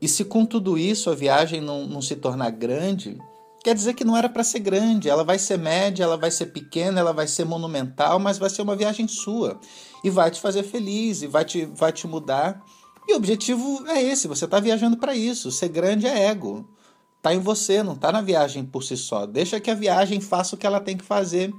E 0.00 0.08
se 0.08 0.24
com 0.24 0.44
tudo 0.44 0.76
isso 0.78 1.10
a 1.10 1.14
viagem 1.14 1.60
não, 1.60 1.86
não 1.86 2.02
se 2.02 2.16
tornar 2.16 2.50
grande, 2.50 3.18
quer 3.64 3.74
dizer 3.74 3.94
que 3.94 4.04
não 4.04 4.16
era 4.16 4.28
para 4.28 4.44
ser 4.44 4.60
grande. 4.60 5.08
Ela 5.08 5.24
vai 5.24 5.38
ser 5.38 5.58
média, 5.58 6.04
ela 6.04 6.16
vai 6.16 6.30
ser 6.30 6.46
pequena, 6.46 7.00
ela 7.00 7.12
vai 7.12 7.26
ser 7.26 7.44
monumental, 7.44 8.18
mas 8.18 8.38
vai 8.38 8.50
ser 8.50 8.62
uma 8.62 8.76
viagem 8.76 9.08
sua. 9.08 9.58
E 10.04 10.10
vai 10.10 10.30
te 10.30 10.40
fazer 10.40 10.62
feliz, 10.62 11.22
e 11.22 11.26
vai 11.26 11.44
te, 11.44 11.64
vai 11.64 11.92
te 11.92 12.06
mudar. 12.06 12.62
E 13.08 13.12
o 13.12 13.16
objetivo 13.16 13.84
é 13.88 14.02
esse: 14.02 14.28
você 14.28 14.44
está 14.44 14.60
viajando 14.60 14.96
para 14.96 15.14
isso. 15.14 15.50
Ser 15.50 15.68
grande 15.68 16.06
é 16.06 16.26
ego. 16.26 16.68
Está 17.16 17.34
em 17.34 17.40
você, 17.40 17.82
não 17.82 17.94
está 17.94 18.12
na 18.12 18.20
viagem 18.20 18.64
por 18.64 18.84
si 18.84 18.96
só. 18.96 19.26
Deixa 19.26 19.58
que 19.58 19.70
a 19.70 19.74
viagem 19.74 20.20
faça 20.20 20.54
o 20.54 20.58
que 20.58 20.66
ela 20.66 20.78
tem 20.80 20.96
que 20.96 21.04
fazer. 21.04 21.52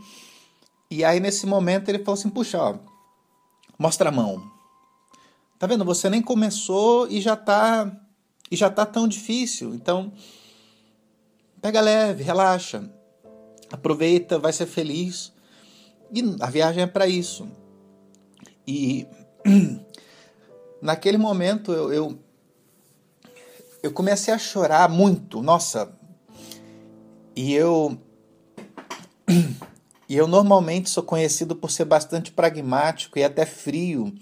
E 0.89 1.03
aí, 1.03 1.19
nesse 1.19 1.45
momento, 1.45 1.89
ele 1.89 1.99
falou 1.99 2.13
assim: 2.13 2.29
puxa, 2.29 2.57
ó, 2.57 2.75
mostra 3.77 4.09
a 4.09 4.11
mão. 4.11 4.56
Tá 5.57 5.67
vendo? 5.67 5.83
Você 5.85 6.09
nem 6.09 6.21
começou 6.21 7.09
e 7.09 7.19
já 7.21 7.35
tá 7.35 7.91
e 8.49 8.55
já 8.55 8.69
tá 8.69 8.85
tão 8.85 9.07
difícil. 9.07 9.73
Então, 9.73 10.13
Pega 11.61 11.81
leve, 11.81 12.23
relaxa. 12.23 12.89
Aproveita, 13.71 14.37
vai 14.37 14.53
ser 14.53 14.67
feliz. 14.67 15.33
E 16.13 16.23
a 16.39 16.49
viagem 16.49 16.83
é 16.83 16.87
para 16.87 17.07
isso. 17.07 17.47
E 18.65 19.07
naquele 20.81 21.17
momento 21.17 21.73
eu, 21.73 21.91
eu, 21.91 22.19
eu 23.81 23.91
comecei 23.91 24.33
a 24.33 24.37
chorar 24.37 24.87
muito, 24.89 25.41
nossa. 25.41 25.91
E 27.35 27.53
eu 27.53 27.99
e 30.07 30.15
eu 30.15 30.27
normalmente 30.27 30.89
sou 30.89 31.03
conhecido 31.03 31.55
por 31.55 31.71
ser 31.71 31.85
bastante 31.85 32.31
pragmático 32.31 33.19
e 33.19 33.23
até 33.23 33.45
frio, 33.45 34.15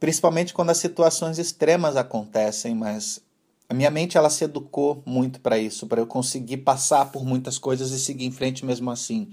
principalmente 0.00 0.54
quando 0.54 0.70
as 0.70 0.78
situações 0.78 1.38
extremas 1.38 1.94
acontecem, 1.94 2.74
mas 2.74 3.20
a 3.68 3.74
minha 3.74 3.90
mente 3.90 4.16
ela 4.16 4.30
se 4.30 4.42
educou 4.42 5.02
muito 5.06 5.40
para 5.40 5.58
isso, 5.58 5.86
para 5.86 6.00
eu 6.00 6.06
conseguir 6.06 6.56
passar 6.56 7.12
por 7.12 7.24
muitas 7.24 7.58
coisas 7.58 7.92
e 7.92 8.00
seguir 8.00 8.24
em 8.24 8.32
frente 8.32 8.64
mesmo 8.64 8.90
assim. 8.90 9.30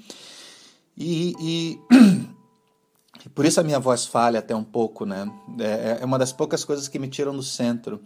E, 0.96 1.34
e, 1.40 1.80
e 3.26 3.30
por 3.30 3.46
isso 3.46 3.60
a 3.62 3.64
minha 3.64 3.80
voz 3.80 4.06
falha 4.06 4.40
até 4.40 4.54
um 4.54 4.64
pouco, 4.64 5.06
né? 5.06 5.32
É, 5.58 6.00
é 6.02 6.06
uma 6.06 6.20
das 6.20 6.34
poucas 6.34 6.66
coisas 6.66 6.90
que 6.90 7.00
me 7.00 7.08
tiram 7.08 7.36
do 7.36 7.42
centro. 7.42 8.02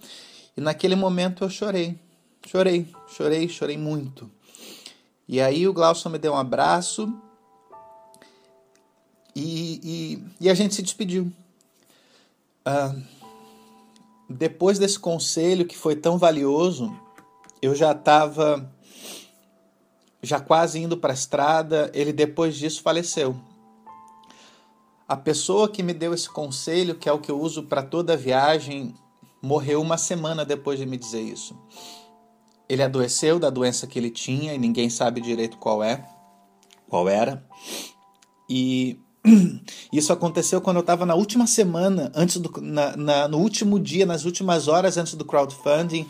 E 0.55 0.61
naquele 0.61 0.95
momento 0.95 1.43
eu 1.43 1.49
chorei, 1.49 1.99
chorei, 2.45 2.87
chorei, 3.07 3.49
chorei 3.49 3.77
muito. 3.77 4.29
E 5.27 5.41
aí 5.41 5.67
o 5.67 5.73
Glaucio 5.73 6.09
me 6.11 6.19
deu 6.19 6.33
um 6.33 6.37
abraço 6.37 7.11
e, 9.35 9.81
e, 9.83 10.45
e 10.45 10.49
a 10.49 10.53
gente 10.53 10.75
se 10.75 10.81
despediu. 10.83 11.31
Uh, 12.71 13.01
depois 14.29 14.79
desse 14.79 14.97
conselho 14.97 15.65
que 15.65 15.77
foi 15.77 15.95
tão 15.95 16.17
valioso, 16.17 16.95
eu 17.61 17.75
já 17.75 17.91
estava 17.91 18.71
já 20.23 20.39
quase 20.39 20.79
indo 20.79 20.97
para 20.97 21.11
a 21.11 21.13
estrada, 21.13 21.91
ele 21.93 22.13
depois 22.13 22.55
disso 22.55 22.81
faleceu. 22.81 23.35
A 25.07 25.17
pessoa 25.17 25.67
que 25.67 25.83
me 25.83 25.93
deu 25.93 26.13
esse 26.13 26.29
conselho, 26.29 26.95
que 26.95 27.09
é 27.09 27.11
o 27.11 27.19
que 27.19 27.31
eu 27.31 27.39
uso 27.39 27.63
para 27.63 27.83
toda 27.83 28.15
viagem, 28.15 28.95
morreu 29.41 29.81
uma 29.81 29.97
semana 29.97 30.45
depois 30.45 30.79
de 30.79 30.85
me 30.85 30.95
dizer 30.95 31.21
isso. 31.21 31.57
Ele 32.69 32.83
adoeceu 32.83 33.37
da 33.37 33.49
doença 33.49 33.87
que 33.87 33.99
ele 33.99 34.09
tinha 34.09 34.53
e 34.53 34.57
ninguém 34.57 34.89
sabe 34.89 35.19
direito 35.19 35.57
qual 35.57 35.83
é, 35.83 36.07
qual 36.87 37.09
era. 37.09 37.45
E 38.49 39.00
Isso 39.93 40.11
aconteceu 40.11 40.61
quando 40.61 40.77
eu 40.77 40.81
estava 40.81 41.05
na 41.05 41.15
última 41.15 41.45
semana, 41.45 42.11
antes 42.15 42.37
do, 42.37 42.51
na, 42.61 42.95
na, 42.97 43.27
no 43.27 43.37
último 43.37 43.79
dia, 43.79 44.05
nas 44.05 44.25
últimas 44.25 44.67
horas 44.67 44.97
antes 44.97 45.13
do 45.13 45.25
crowdfunding. 45.25 46.07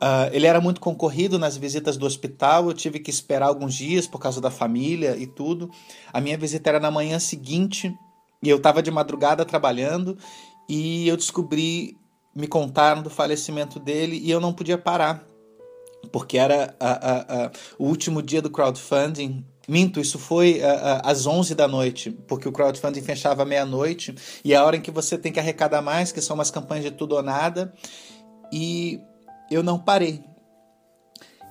Uh, 0.00 0.30
ele 0.32 0.46
era 0.46 0.60
muito 0.60 0.80
concorrido 0.80 1.38
nas 1.38 1.56
visitas 1.56 1.96
do 1.96 2.06
hospital, 2.06 2.68
eu 2.68 2.74
tive 2.74 3.00
que 3.00 3.10
esperar 3.10 3.46
alguns 3.46 3.74
dias 3.74 4.06
por 4.06 4.20
causa 4.20 4.40
da 4.40 4.50
família 4.50 5.16
e 5.16 5.26
tudo. 5.26 5.70
A 6.12 6.20
minha 6.20 6.38
visita 6.38 6.70
era 6.70 6.80
na 6.80 6.90
manhã 6.90 7.18
seguinte 7.18 7.92
e 8.40 8.48
eu 8.48 8.58
estava 8.58 8.80
de 8.80 8.90
madrugada 8.90 9.44
trabalhando 9.44 10.16
e 10.68 11.08
eu 11.08 11.16
descobri, 11.16 11.96
me 12.34 12.46
contaram 12.46 13.02
do 13.02 13.10
falecimento 13.10 13.80
dele 13.80 14.20
e 14.22 14.30
eu 14.30 14.38
não 14.40 14.52
podia 14.52 14.78
parar, 14.78 15.24
porque 16.12 16.38
era 16.38 16.76
a, 16.78 16.90
a, 16.90 17.46
a, 17.46 17.50
o 17.76 17.86
último 17.86 18.22
dia 18.22 18.40
do 18.40 18.50
crowdfunding 18.50 19.44
Minto, 19.68 20.00
isso 20.00 20.18
foi 20.18 20.60
uh, 20.60 21.02
às 21.04 21.26
11 21.26 21.54
da 21.54 21.68
noite, 21.68 22.10
porque 22.26 22.48
o 22.48 22.52
crowdfunding 22.52 23.02
fechava 23.02 23.44
meia-noite 23.44 24.14
e 24.42 24.54
é 24.54 24.56
a 24.56 24.64
hora 24.64 24.76
em 24.76 24.80
que 24.80 24.90
você 24.90 25.18
tem 25.18 25.30
que 25.30 25.38
arrecadar 25.38 25.82
mais, 25.82 26.10
que 26.10 26.22
são 26.22 26.34
umas 26.34 26.50
campanhas 26.50 26.86
de 26.86 26.90
tudo 26.90 27.14
ou 27.14 27.22
nada. 27.22 27.74
E 28.50 28.98
eu 29.50 29.62
não 29.62 29.78
parei. 29.78 30.24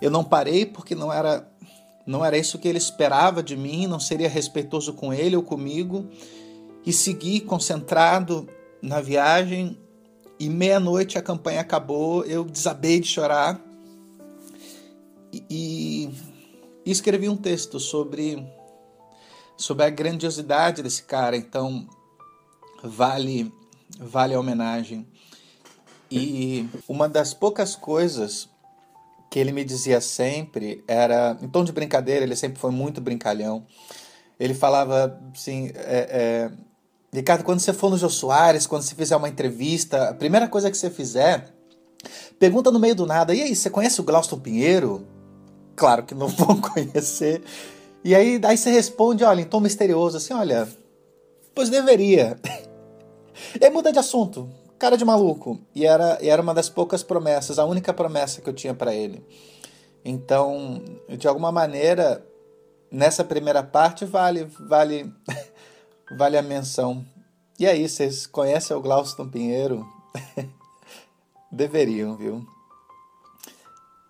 Eu 0.02 0.10
não 0.10 0.24
parei 0.24 0.66
porque 0.66 0.96
não 0.96 1.14
era 1.14 1.48
não 2.08 2.24
era 2.24 2.38
isso 2.38 2.58
que 2.58 2.68
ele 2.68 2.78
esperava 2.78 3.44
de 3.44 3.58
mim, 3.58 3.86
não 3.86 4.00
seria 4.00 4.30
respeitoso 4.30 4.94
com 4.94 5.14
ele 5.14 5.36
ou 5.36 5.44
comigo. 5.44 6.10
E 6.86 6.94
segui 6.94 7.42
concentrado 7.42 8.48
na 8.82 9.00
viagem. 9.00 9.78
E 10.40 10.50
meia-noite 10.50 11.18
a 11.18 11.22
campanha 11.22 11.60
acabou, 11.60 12.24
eu 12.24 12.46
desabei 12.46 13.00
de 13.00 13.08
chorar. 13.08 13.62
E, 15.34 15.44
e 15.50 16.10
e 16.88 16.92
escrevi 16.92 17.28
um 17.28 17.36
texto 17.36 17.82
sobre, 17.82 18.48
sobre 19.58 19.84
a 19.84 19.90
grandiosidade 19.90 20.82
desse 20.82 21.04
cara, 21.04 21.36
então 21.36 21.86
vale, 22.82 23.54
vale 24.00 24.34
a 24.34 24.40
homenagem. 24.40 25.06
E 26.10 26.66
uma 26.88 27.10
das 27.10 27.34
poucas 27.34 27.76
coisas 27.76 28.48
que 29.30 29.38
ele 29.38 29.52
me 29.52 29.66
dizia 29.66 30.00
sempre 30.00 30.82
era, 30.88 31.38
em 31.42 31.50
tom 31.50 31.66
de 31.66 31.74
brincadeira, 31.74 32.24
ele 32.24 32.38
sempre 32.38 32.58
foi 32.58 32.72
muito 32.72 33.02
brincalhão. 33.02 33.68
Ele 34.40 34.54
falava 34.54 35.20
assim: 35.36 35.70
é, 35.76 36.08
é, 36.10 36.52
Ricardo, 37.12 37.44
quando 37.44 37.60
você 37.60 37.74
for 37.74 37.90
no 37.90 37.98
Jô 37.98 38.10
Soares, 38.10 38.66
quando 38.66 38.84
você 38.84 38.96
fizer 38.96 39.18
uma 39.18 39.28
entrevista, 39.28 40.08
a 40.08 40.14
primeira 40.14 40.48
coisa 40.48 40.72
que 40.72 40.78
você 40.78 40.90
fizer, 40.90 41.54
pergunta 42.40 42.72
no 42.72 42.80
meio 42.80 42.96
do 42.96 43.06
nada: 43.06 43.36
e 43.36 43.42
aí, 43.42 43.54
você 43.54 43.70
conhece 43.70 44.00
o 44.00 44.06
Glauston 44.06 44.40
Pinheiro? 44.40 45.17
Claro 45.78 46.04
que 46.04 46.16
não 46.16 46.28
vão 46.28 46.60
conhecer. 46.60 47.42
E 48.04 48.16
aí, 48.16 48.42
aí 48.44 48.58
você 48.58 48.72
responde, 48.72 49.24
olha, 49.24 49.42
em 49.42 49.46
tom 49.46 49.62
misterioso, 49.62 50.18
assim: 50.18 50.34
olha, 50.34 50.68
pois 51.56 51.70
deveria. 51.70 52.38
E 53.62 53.64
aí 53.64 53.70
muda 53.70 53.92
de 53.92 54.00
assunto, 54.00 54.50
cara 54.80 54.98
de 54.98 55.06
maluco. 55.06 55.60
E 55.76 55.86
era, 55.86 56.18
e 56.20 56.28
era 56.28 56.42
uma 56.42 56.56
das 56.56 56.70
poucas 56.70 57.04
promessas, 57.04 57.60
a 57.60 57.66
única 57.66 57.94
promessa 57.94 58.42
que 58.42 58.50
eu 58.50 58.54
tinha 58.54 58.74
para 58.74 58.96
ele. 58.96 59.24
Então, 60.04 60.82
de 61.08 61.28
alguma 61.28 61.52
maneira, 61.52 62.26
nessa 62.92 63.24
primeira 63.24 63.62
parte 63.62 64.06
vale 64.06 64.46
vale 64.60 65.14
vale 66.18 66.36
a 66.36 66.42
menção. 66.42 67.06
E 67.60 67.68
aí, 67.68 67.88
vocês 67.88 68.26
conhecem 68.26 68.76
o 68.76 68.82
Glauston 68.82 69.30
Pinheiro? 69.30 69.88
Deveriam, 71.52 72.18
viu? 72.18 72.44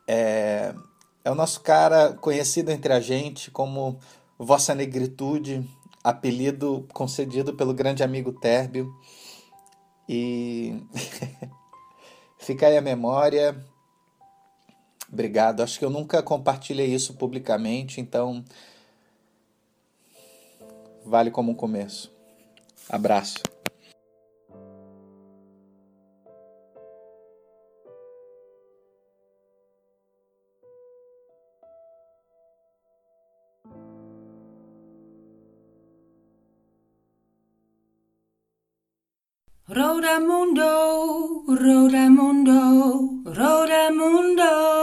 É, 0.08 0.74
é 1.28 1.32
o 1.32 1.36
nosso 1.36 1.60
cara 1.60 2.14
conhecido 2.14 2.72
entre 2.72 2.94
a 2.94 3.02
gente 3.02 3.52
como 3.52 4.00
Vossa 4.40 4.74
Negritude, 4.74 5.70
apelido 6.02 6.88
concedido 6.94 7.54
pelo 7.54 7.74
grande 7.74 8.02
amigo 8.02 8.32
Térbio. 8.32 8.90
E 10.08 10.82
fica 12.40 12.68
aí 12.68 12.78
a 12.78 12.82
memória. 12.82 13.62
Obrigado. 15.12 15.62
Acho 15.62 15.78
que 15.78 15.84
eu 15.84 15.90
nunca 15.90 16.24
compartilhei 16.24 16.88
isso 16.88 17.14
publicamente, 17.16 18.00
então 18.00 18.46
vale 21.06 21.30
como 21.30 21.52
um 21.52 21.56
começo. 21.56 22.10
Abraço. 22.90 23.47
Rodamundo, 39.78 41.44
Rodamundo, 41.48 43.22
Rodamundo. 43.26 44.77